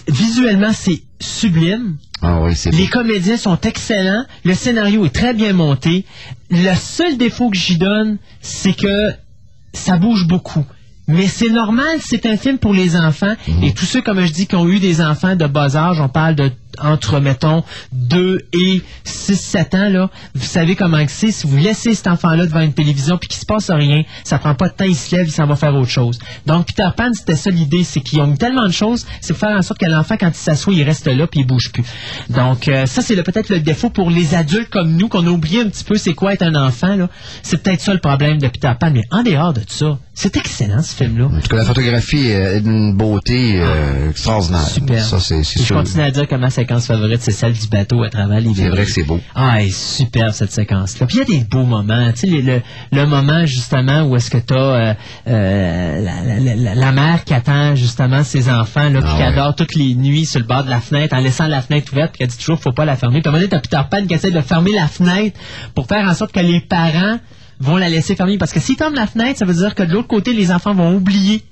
visuellement, 0.08 0.72
c'est 0.72 1.02
sublime. 1.20 1.96
Ah 2.22 2.40
oui, 2.40 2.56
c'est 2.56 2.70
Les 2.72 2.88
comédiens 2.88 3.36
sont 3.36 3.58
excellents. 3.60 4.24
Le 4.44 4.54
scénario 4.54 5.04
est 5.06 5.14
très 5.14 5.32
bien 5.32 5.52
monté. 5.52 6.04
Le 6.50 6.74
seul 6.74 7.18
défaut 7.18 7.50
que 7.50 7.56
j'y 7.56 7.78
donne, 7.78 8.18
c'est 8.40 8.76
que 8.76 9.12
ça 9.72 9.96
bouge 9.96 10.26
beaucoup. 10.26 10.64
Mais 11.10 11.26
c'est 11.26 11.50
normal, 11.50 11.98
c'est 12.00 12.24
un 12.26 12.36
film 12.36 12.58
pour 12.58 12.72
les 12.72 12.96
enfants. 12.96 13.34
Et 13.62 13.72
tous 13.72 13.84
ceux, 13.84 14.00
comme 14.00 14.24
je 14.24 14.32
dis, 14.32 14.46
qui 14.46 14.56
ont 14.56 14.68
eu 14.68 14.78
des 14.78 15.00
enfants 15.00 15.34
de 15.34 15.46
bas 15.46 15.76
âge, 15.76 16.00
on 16.00 16.08
parle 16.08 16.36
de 16.36 16.50
entre, 16.78 17.20
mettons, 17.20 17.64
2 17.92 18.46
et 18.52 18.82
6, 19.04 19.36
7 19.36 19.74
ans, 19.74 19.88
là, 19.88 20.10
vous 20.34 20.46
savez 20.46 20.76
comment 20.76 21.04
que 21.04 21.10
c'est. 21.10 21.30
Si 21.30 21.46
vous 21.46 21.56
laissez 21.56 21.94
cet 21.94 22.06
enfant-là 22.06 22.46
devant 22.46 22.60
une 22.60 22.72
télévision 22.72 23.18
puis 23.18 23.28
qu'il 23.28 23.40
se 23.40 23.46
passe 23.46 23.70
rien, 23.70 24.02
ça 24.24 24.38
prend 24.38 24.54
pas 24.54 24.68
de 24.68 24.74
temps, 24.74 24.84
il 24.84 24.94
se 24.94 25.14
lève, 25.14 25.26
il 25.26 25.32
s'en 25.32 25.46
va 25.46 25.56
faire 25.56 25.74
autre 25.74 25.90
chose. 25.90 26.18
Donc, 26.46 26.66
Peter 26.66 26.88
Pan, 26.96 27.12
c'était 27.12 27.36
ça 27.36 27.50
l'idée, 27.50 27.84
c'est 27.84 28.00
qu'ils 28.00 28.20
ont 28.20 28.26
mis 28.26 28.38
tellement 28.38 28.66
de 28.66 28.72
choses, 28.72 29.06
c'est 29.20 29.32
pour 29.32 29.40
faire 29.40 29.56
en 29.56 29.62
sorte 29.62 29.80
que 29.80 29.86
l'enfant, 29.86 30.16
quand 30.18 30.28
il 30.28 30.34
s'assoit, 30.34 30.72
il 30.72 30.82
reste 30.82 31.06
là 31.06 31.26
puis 31.26 31.40
il 31.40 31.46
bouge 31.46 31.72
plus. 31.72 31.84
Donc, 32.28 32.68
euh, 32.68 32.86
ça, 32.86 33.02
c'est 33.02 33.20
peut-être 33.22 33.50
le 33.50 33.60
défaut 33.60 33.90
pour 33.90 34.10
les 34.10 34.34
adultes 34.34 34.70
comme 34.70 34.96
nous, 34.96 35.08
qu'on 35.08 35.26
a 35.26 35.30
oublié 35.30 35.62
un 35.62 35.68
petit 35.68 35.84
peu 35.84 35.96
c'est 35.96 36.14
quoi 36.14 36.32
être 36.32 36.42
un 36.42 36.54
enfant, 36.54 36.96
là. 36.96 37.08
C'est 37.42 37.62
peut-être 37.62 37.80
ça 37.80 37.92
le 37.92 38.00
problème 38.00 38.38
de 38.38 38.48
Peter 38.48 38.72
Pan, 38.78 38.90
mais 38.92 39.02
en 39.10 39.22
dehors 39.22 39.52
de 39.52 39.62
ça, 39.66 39.98
c'est 40.20 40.36
excellent, 40.36 40.82
ce 40.82 40.94
film-là. 40.94 41.26
En 41.26 41.40
tout 41.40 41.48
cas, 41.48 41.56
la 41.56 41.64
photographie 41.64 42.26
est 42.28 42.60
d'une 42.60 42.94
beauté 42.94 43.54
euh, 43.60 44.10
extraordinaire. 44.10 44.66
Super. 44.68 45.02
Ça, 45.02 45.18
c'est 45.20 45.42
c'est 45.44 45.60
Et 45.60 45.64
je 45.64 45.72
continue 45.72 46.02
à 46.02 46.10
dire 46.10 46.28
que 46.28 46.34
ma 46.34 46.50
séquence 46.50 46.86
favorite, 46.86 47.20
c'est 47.22 47.30
celle 47.32 47.52
du 47.54 47.66
bateau 47.68 48.02
à 48.02 48.10
travers 48.10 48.40
les 48.40 48.52
C'est 48.54 48.68
vrai 48.68 48.84
que 48.84 48.90
c'est 48.90 49.02
beau. 49.04 49.18
Ah, 49.34 49.56
elle 49.60 49.66
est 49.68 49.70
superbe 49.74 50.32
cette 50.32 50.52
séquence-là. 50.52 51.06
Puis 51.06 51.16
il 51.16 51.20
y 51.20 51.22
a 51.36 51.38
des 51.40 51.44
beaux 51.44 51.64
moments. 51.64 52.10
Tu 52.12 52.20
sais, 52.20 52.26
le, 52.26 52.40
le, 52.42 52.62
le 52.92 53.06
moment 53.06 53.46
justement 53.46 54.02
où 54.02 54.16
est-ce 54.16 54.30
que 54.30 54.38
tu 54.38 54.52
as 54.54 54.96
la, 55.26 56.00
la, 56.00 56.38
la- 56.40 56.54
la- 56.54 56.74
la 56.74 56.92
mère 56.92 57.24
qui 57.24 57.34
attend 57.34 57.74
justement 57.74 58.22
ses 58.24 58.48
enfants, 58.50 58.88
là, 58.90 59.00
puis 59.00 59.14
qui 59.16 59.22
adore 59.22 59.54
toutes 59.54 59.74
les 59.74 59.94
nuits 59.94 60.26
sur 60.26 60.40
le 60.40 60.46
bord 60.46 60.64
de 60.64 60.70
la 60.70 60.80
fenêtre 60.80 61.14
en 61.16 61.20
laissant 61.20 61.46
la 61.46 61.62
fenêtre 61.62 61.92
ouverte, 61.92 62.10
puis 62.12 62.18
qui 62.18 62.24
a 62.24 62.26
dit 62.26 62.36
toujours 62.36 62.58
faut 62.60 62.72
pas 62.72 62.84
la 62.84 62.96
fermer. 62.96 63.20
Puis 63.22 63.28
à 63.28 63.30
un 63.30 63.32
moment 63.32 63.46
donné, 63.48 63.48
t'as 63.48 63.60
Peter 63.60 63.88
Pan 63.90 64.06
qui 64.06 64.14
essaie 64.14 64.30
de 64.30 64.40
fermer 64.40 64.72
la 64.72 64.86
fenêtre 64.88 65.38
pour 65.74 65.86
faire 65.86 66.06
en 66.06 66.14
sorte 66.14 66.32
que 66.32 66.40
les 66.40 66.60
parents 66.60 67.18
vont 67.60 67.76
la 67.76 67.88
laisser 67.88 68.16
fermer. 68.16 68.38
Parce 68.38 68.52
que 68.52 68.60
s'ils 68.60 68.76
ferment 68.76 68.96
la 68.96 69.06
fenêtre, 69.06 69.38
ça 69.38 69.44
veut 69.44 69.54
dire 69.54 69.74
que 69.74 69.82
de 69.82 69.92
l'autre 69.92 70.08
côté, 70.08 70.32
les 70.32 70.50
enfants 70.50 70.74
vont 70.74 70.94
oublier 70.96 71.44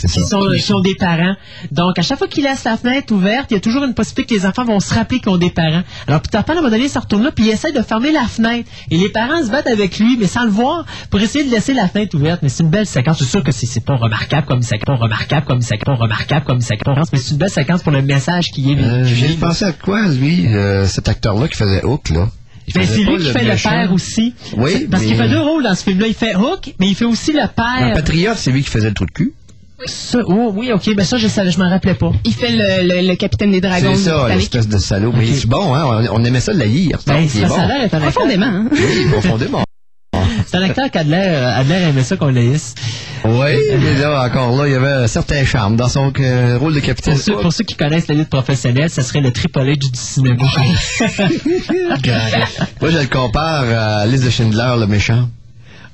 qui 0.00 0.06
sont, 0.06 0.46
qui 0.52 0.60
sont 0.60 0.78
des 0.80 0.94
parents. 0.94 1.34
Donc, 1.72 1.98
à 1.98 2.02
chaque 2.02 2.18
fois 2.18 2.28
qu'il 2.28 2.44
laisse 2.44 2.62
la 2.62 2.76
fenêtre 2.76 3.12
ouverte, 3.12 3.50
il 3.50 3.54
y 3.54 3.56
a 3.56 3.60
toujours 3.60 3.82
une 3.82 3.94
possibilité 3.94 4.32
que 4.36 4.40
les 4.40 4.46
enfants 4.46 4.64
vont 4.64 4.78
se 4.78 4.94
rappeler 4.94 5.18
qu'ils 5.18 5.32
ont 5.32 5.38
des 5.38 5.50
parents. 5.50 5.82
Alors, 6.06 6.20
Peter 6.20 6.38
Pan, 6.46 6.52
à 6.52 6.58
un 6.58 6.60
moment 6.60 6.70
donné, 6.70 6.84
il 6.84 6.88
se 6.88 7.00
retourne 7.00 7.24
là, 7.24 7.32
puis 7.32 7.46
il 7.46 7.50
essaie 7.50 7.72
de 7.72 7.82
fermer 7.82 8.12
la 8.12 8.22
fenêtre. 8.28 8.70
Et 8.92 8.96
les 8.96 9.08
parents 9.08 9.42
se 9.44 9.50
battent 9.50 9.66
avec 9.66 9.98
lui, 9.98 10.16
mais 10.16 10.28
sans 10.28 10.44
le 10.44 10.50
voir, 10.50 10.86
pour 11.10 11.20
essayer 11.20 11.44
de 11.44 11.50
laisser 11.50 11.74
la 11.74 11.88
fenêtre 11.88 12.14
ouverte. 12.16 12.42
Mais 12.42 12.48
c'est 12.48 12.62
une 12.62 12.70
belle 12.70 12.86
séquence. 12.86 13.18
C'est 13.18 13.24
sûr 13.24 13.42
que 13.42 13.50
c'est 13.50 13.66
c'est 13.66 13.84
pas 13.84 13.96
remarquable 13.96 14.46
comme 14.46 14.62
séquence, 14.62 15.00
remarquable 15.00 15.46
comme 15.46 15.62
séquence, 15.62 15.98
remarquable 15.98 16.46
comme 16.46 16.60
séquence, 16.60 17.08
mais 17.12 17.18
c'est 17.18 17.32
une 17.32 17.38
belle 17.38 17.50
séquence 17.50 17.82
pour 17.82 17.90
le 17.92 18.02
message 18.02 18.52
qui 18.52 18.72
est 18.72 18.76
Euh, 18.78 19.04
J'ai 19.04 19.34
pensé 19.34 19.64
à 19.64 19.72
quoi, 19.72 20.06
lui, 20.06 20.46
euh, 20.46 20.86
cet 20.86 21.08
acteur-là 21.08 21.48
qui 21.48 21.56
faisait 21.56 21.84
Hook, 21.84 22.10
là? 22.10 22.28
Il 22.68 22.74
Ben, 22.74 22.86
c'est 22.86 22.98
lui 23.02 23.16
qui 23.18 23.30
fait 23.30 23.44
le 23.44 23.62
père 23.62 23.92
aussi. 23.92 24.34
Oui, 24.56 24.70
C'est- 24.72 24.88
Parce 24.90 25.02
qu'il 25.04 25.16
mais- 25.16 25.22
fait 25.24 25.28
deux 25.30 25.40
rôles 25.40 25.62
dans 25.64 25.74
ce 25.74 25.82
film-là. 25.84 26.06
Il 26.06 26.14
fait 26.14 26.36
Hook, 26.36 26.74
mais 26.78 26.88
il 26.88 26.94
fait 26.94 27.04
aussi 27.04 27.32
le 27.32 27.46
père. 27.54 27.92
patriote, 27.94 28.36
c'est 28.36 28.50
lui 28.50 28.62
qui 28.62 28.70
faisait 28.70 28.88
le 28.88 28.94
trou 28.94 29.06
de 29.06 29.10
cul. 29.10 29.32
Ça- 29.86 30.18
oh, 30.26 30.52
oui, 30.56 30.72
ok, 30.72 30.92
ben 30.96 31.04
ça, 31.04 31.18
je 31.18 31.28
je 31.28 31.58
m'en 31.58 31.70
rappelais 31.70 31.94
pas. 31.94 32.10
Il 32.24 32.34
fait 32.34 32.50
le, 32.50 32.88
le- 33.02 33.08
le 33.08 33.14
capitaine 33.14 33.52
des 33.52 33.60
dragons. 33.60 33.94
C'est 33.94 34.10
ça, 34.10 34.28
l'espèce 34.28 34.66
de 34.66 34.76
salaud. 34.78 35.12
Mais 35.16 35.24
c'est 35.26 35.46
bon, 35.46 35.72
hein? 35.72 36.08
On, 36.10 36.20
on 36.20 36.24
aimait 36.24 36.40
ça 36.40 36.52
de 36.52 36.58
la 36.58 36.66
lire. 36.66 36.98
Ben, 37.06 37.18
il 37.20 37.24
est 37.26 37.28
ça, 37.28 37.46
bon. 37.48 37.54
ça. 37.90 38.00
Profondément. 38.00 38.46
hein. 38.46 38.64
Oui, 38.72 39.06
profondément. 39.12 39.62
C'est 40.46 40.56
un 40.56 40.62
acteur 40.62 40.90
qui 40.90 40.98
a 40.98 41.04
de 41.04 41.10
l'air, 41.10 41.56
a 41.58 41.64
de 41.64 41.68
l'air 41.68 41.88
aimé 41.88 42.02
ça 42.02 42.16
qu'on 42.16 42.28
laisse. 42.28 42.74
Oui, 43.24 43.50
mais 43.80 43.94
là, 43.98 44.24
encore 44.24 44.56
là, 44.56 44.66
il 44.68 44.72
y 44.72 44.76
avait 44.76 44.92
un 45.04 45.06
certain 45.06 45.44
charme 45.44 45.76
dans 45.76 45.88
son 45.88 46.12
euh, 46.20 46.56
rôle 46.58 46.74
de 46.74 46.80
capitaine. 46.80 47.14
Pour 47.14 47.22
ceux, 47.22 47.36
pour 47.36 47.52
ceux 47.52 47.64
qui 47.64 47.74
connaissent 47.74 48.06
la 48.08 48.14
lutte 48.14 48.28
professionnelle, 48.30 48.90
ça 48.90 49.02
serait 49.02 49.20
le 49.20 49.32
Triple 49.32 49.58
H 49.60 49.78
du 49.78 49.88
cinéma. 49.92 50.36
Moi, 52.80 52.90
je 52.90 52.98
le 52.98 53.06
compare 53.06 53.64
à 53.70 54.06
Liz 54.06 54.22
de 54.24 54.30
Schindler, 54.30 54.74
le 54.78 54.86
méchant. 54.86 55.28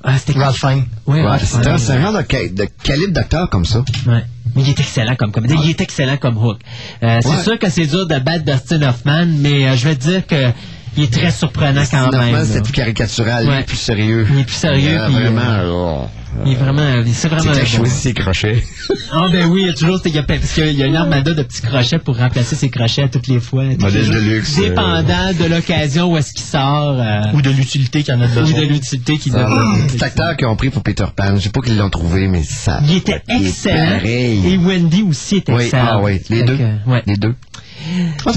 ah, 0.03 0.17
c'était 0.17 0.37
Ralph. 0.39 0.63
Oui, 1.07 1.21
Ouais, 1.21 1.37
c'est 1.43 1.65
un, 1.67 1.77
c'est 1.77 1.93
un 1.93 2.01
genre 2.01 2.13
de, 2.13 2.23
ca- 2.29 2.47
de 2.49 2.67
calibre 2.83 3.13
d'acteur 3.13 3.49
comme 3.49 3.65
ça. 3.65 3.79
Ouais. 4.07 4.23
Mais 4.55 4.61
il 4.61 4.69
est 4.69 4.79
excellent 4.79 5.15
comme 5.15 5.31
comédien. 5.31 5.57
Il 5.63 5.69
est 5.71 5.81
excellent 5.81 6.17
comme 6.17 6.37
Hook. 6.37 6.59
Euh, 7.03 7.19
c'est 7.21 7.27
Ouais. 7.29 7.43
sûr 7.43 7.59
que 7.59 7.69
c'est 7.69 7.87
dur 7.87 8.05
de 8.07 8.19
battre 8.19 8.45
Dustin 8.45 8.81
Hoffman, 8.83 9.25
mais 9.39 9.67
euh, 9.67 9.75
je 9.75 9.87
vais 9.87 9.95
te 9.95 10.01
dire 10.07 10.25
que 10.27 10.51
il 10.97 11.03
est 11.03 11.13
très 11.13 11.31
surprenant 11.31 11.83
quand 11.89 12.11
même. 12.11 12.45
c'était 12.45 12.61
plus 12.61 12.73
caricatural, 12.73 13.43
lui, 13.43 13.49
Ouais. 13.51 13.63
plus 13.63 13.77
sérieux. 13.77 14.27
Il 14.31 14.39
est 14.39 14.43
plus 14.45 14.53
sérieux, 14.55 14.97
Euh, 14.99 15.05
puis, 15.07 15.15
vraiment, 15.15 15.41
euh, 15.41 16.01
là. 16.01 16.07
Il 16.45 16.51
est 16.51 16.55
vraiment, 16.55 16.81
c'est 17.13 17.29
vraiment. 17.29 17.43
C'était 17.53 17.59
bon. 17.61 17.65
choisi 17.65 17.95
ses 17.95 18.13
crochets. 18.13 18.61
Ah 19.09 19.27
ben 19.31 19.45
oui, 19.47 19.61
il 19.61 19.67
y 19.67 19.69
a 19.69 19.73
toujours 19.73 19.99
il 20.03 20.13
y 20.13 20.17
a, 20.17 20.23
parce 20.23 20.51
qu'il 20.51 20.69
y 20.73 20.83
a 20.83 20.85
une 20.85 20.97
armada 20.97 21.33
de 21.33 21.43
petits 21.43 21.61
crochets 21.61 21.97
pour 21.97 22.17
remplacer 22.17 22.57
ses 22.57 22.69
crochets 22.69 23.03
à 23.03 23.07
toutes 23.07 23.27
les 23.27 23.39
fois. 23.39 23.63
Modèle 23.63 24.09
de 24.09 24.19
luxe, 24.19 24.57
euh. 24.59 24.67
Dépendant 24.67 25.31
de 25.39 25.45
l'occasion 25.49 26.11
où 26.11 26.17
est-ce 26.17 26.33
qu'il 26.33 26.43
sort. 26.43 26.99
euh, 26.99 27.21
Ou 27.33 27.41
de 27.41 27.49
l'utilité 27.51 28.03
qu'il 28.03 28.13
y 28.13 28.17
en 28.17 28.21
a 28.21 28.25
ou 28.25 28.35
besoin. 28.35 28.59
de 28.59 28.65
l'utilité 28.65 29.17
qu'il 29.17 29.33
a. 29.37 29.47
Cet 29.87 30.03
acteur 30.03 30.35
qu'ils 30.35 30.47
ont 30.47 30.57
pris 30.57 30.71
pour 30.71 30.83
Peter 30.83 31.05
Pan, 31.15 31.35
je 31.37 31.39
sais 31.43 31.49
pas 31.51 31.61
qu'ils 31.61 31.77
l'ont 31.77 31.89
trouvé, 31.89 32.27
mais 32.27 32.43
ça. 32.43 32.81
Il 32.83 32.97
était 32.97 33.21
il 33.29 33.45
est 33.45 33.47
excellent. 33.47 33.99
Et 34.03 34.57
Wendy 34.57 35.03
aussi 35.03 35.37
était 35.37 35.53
Oui, 35.53 35.63
excellent. 35.63 35.87
ah 35.89 35.99
oui, 36.01 36.19
les 36.29 36.43
deux. 36.43 36.59
ouais. 36.85 37.01
Les 37.07 37.15
deux. 37.15 37.33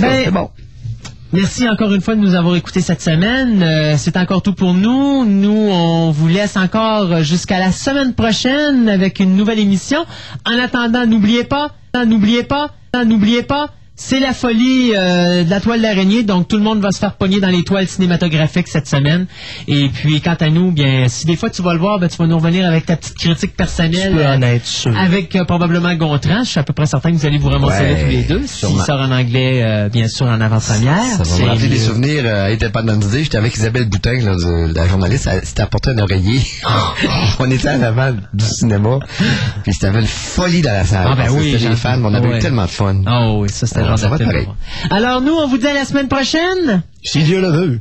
Ben, 0.00 0.30
bon. 0.30 0.50
Merci 1.30 1.68
encore 1.68 1.92
une 1.92 2.00
fois 2.00 2.14
de 2.14 2.20
nous 2.20 2.34
avoir 2.34 2.56
écoutés 2.56 2.80
cette 2.80 3.02
semaine. 3.02 3.62
Euh, 3.62 3.96
c'est 3.98 4.16
encore 4.16 4.40
tout 4.40 4.54
pour 4.54 4.72
nous. 4.72 5.26
Nous, 5.26 5.68
on 5.70 6.10
vous 6.10 6.26
laisse 6.26 6.56
encore 6.56 7.22
jusqu'à 7.22 7.58
la 7.58 7.70
semaine 7.70 8.14
prochaine 8.14 8.88
avec 8.88 9.20
une 9.20 9.36
nouvelle 9.36 9.58
émission. 9.58 10.06
En 10.46 10.58
attendant, 10.58 11.06
n'oubliez 11.06 11.44
pas, 11.44 11.72
n'oubliez 12.06 12.44
pas, 12.44 12.70
n'oubliez 13.04 13.42
pas, 13.42 13.68
c'est 14.00 14.20
la 14.20 14.32
folie 14.32 14.92
euh, 14.94 15.42
de 15.42 15.50
la 15.50 15.60
toile 15.60 15.82
d'araignée. 15.82 16.22
Donc, 16.22 16.46
tout 16.46 16.56
le 16.56 16.62
monde 16.62 16.80
va 16.80 16.92
se 16.92 17.00
faire 17.00 17.14
pogner 17.14 17.40
dans 17.40 17.48
les 17.48 17.64
toiles 17.64 17.88
cinématographiques 17.88 18.68
cette 18.68 18.86
semaine. 18.86 19.26
Et 19.66 19.88
puis, 19.88 20.20
quant 20.20 20.36
à 20.38 20.50
nous, 20.50 20.70
bien, 20.70 21.06
si 21.08 21.26
des 21.26 21.34
fois 21.34 21.50
tu 21.50 21.62
vas 21.62 21.74
le 21.74 21.80
voir, 21.80 21.98
ben, 21.98 22.08
tu 22.08 22.16
vas 22.16 22.28
nous 22.28 22.36
revenir 22.38 22.64
avec 22.66 22.86
ta 22.86 22.96
petite 22.96 23.16
critique 23.18 23.56
personnelle. 23.56 24.10
Tu 24.12 24.16
peux 24.16 24.24
en 24.24 24.40
euh, 24.40 24.54
être 24.54 24.64
sûr. 24.66 24.96
avec 24.96 25.34
euh, 25.34 25.44
probablement 25.44 25.92
Gontran. 25.96 26.44
Je 26.44 26.50
suis 26.50 26.60
à 26.60 26.62
peu 26.62 26.72
près 26.72 26.86
certain 26.86 27.10
que 27.10 27.16
vous 27.16 27.26
allez 27.26 27.38
vous 27.38 27.48
remonter 27.48 27.74
Ouais, 27.74 28.04
tous 28.04 28.10
les 28.10 28.22
deux. 28.22 28.46
S'il 28.46 28.80
sort 28.80 29.00
en 29.00 29.10
anglais, 29.10 29.62
euh, 29.64 29.88
bien 29.88 30.06
sûr, 30.06 30.26
en 30.26 30.40
avant-première. 30.40 31.02
Ça 31.02 31.24
va 31.24 31.38
me 31.44 31.48
rappeler 31.50 31.68
des 31.68 31.78
souvenirs 31.78 32.22
euh, 32.24 32.44
à 32.46 32.52
Independence 32.52 33.08
Day. 33.08 33.24
J'étais 33.24 33.38
avec 33.38 33.56
Isabelle 33.56 33.88
Boutin, 33.88 34.20
là, 34.20 34.36
de- 34.36 34.72
la 34.74 34.86
journaliste. 34.86 35.28
Elle 35.30 35.44
s'était 35.44 35.62
apporté 35.62 35.90
un 35.90 35.98
oreiller. 35.98 36.40
on 37.40 37.50
était 37.50 37.70
en 37.70 37.82
avant 37.82 38.12
du 38.32 38.44
cinéma. 38.44 39.00
Puis 39.64 39.72
c'était 39.74 39.88
une 39.88 40.06
folie 40.06 40.62
dans 40.62 40.70
la 40.72 40.84
salle. 40.84 41.08
Ah, 41.10 41.16
ben 41.16 41.30
oui, 41.32 41.50
des 41.56 41.58
fans, 41.74 42.00
on 42.04 42.14
avait 42.14 42.28
ouais. 42.28 42.36
eu 42.36 42.40
tellement 42.40 42.64
de 42.64 42.70
fun. 42.70 43.02
Oh 43.10 43.38
oui, 43.42 43.48
ça 43.50 43.66
c'était 43.66 43.87
Alors 44.90 45.20
nous, 45.20 45.32
on 45.32 45.46
vous 45.46 45.58
dit 45.58 45.66
à 45.66 45.74
la 45.74 45.84
semaine 45.84 46.08
prochaine. 46.08 46.82
Si 47.02 47.22
Dieu 47.22 47.40
le 47.40 47.48
veut. 47.48 47.80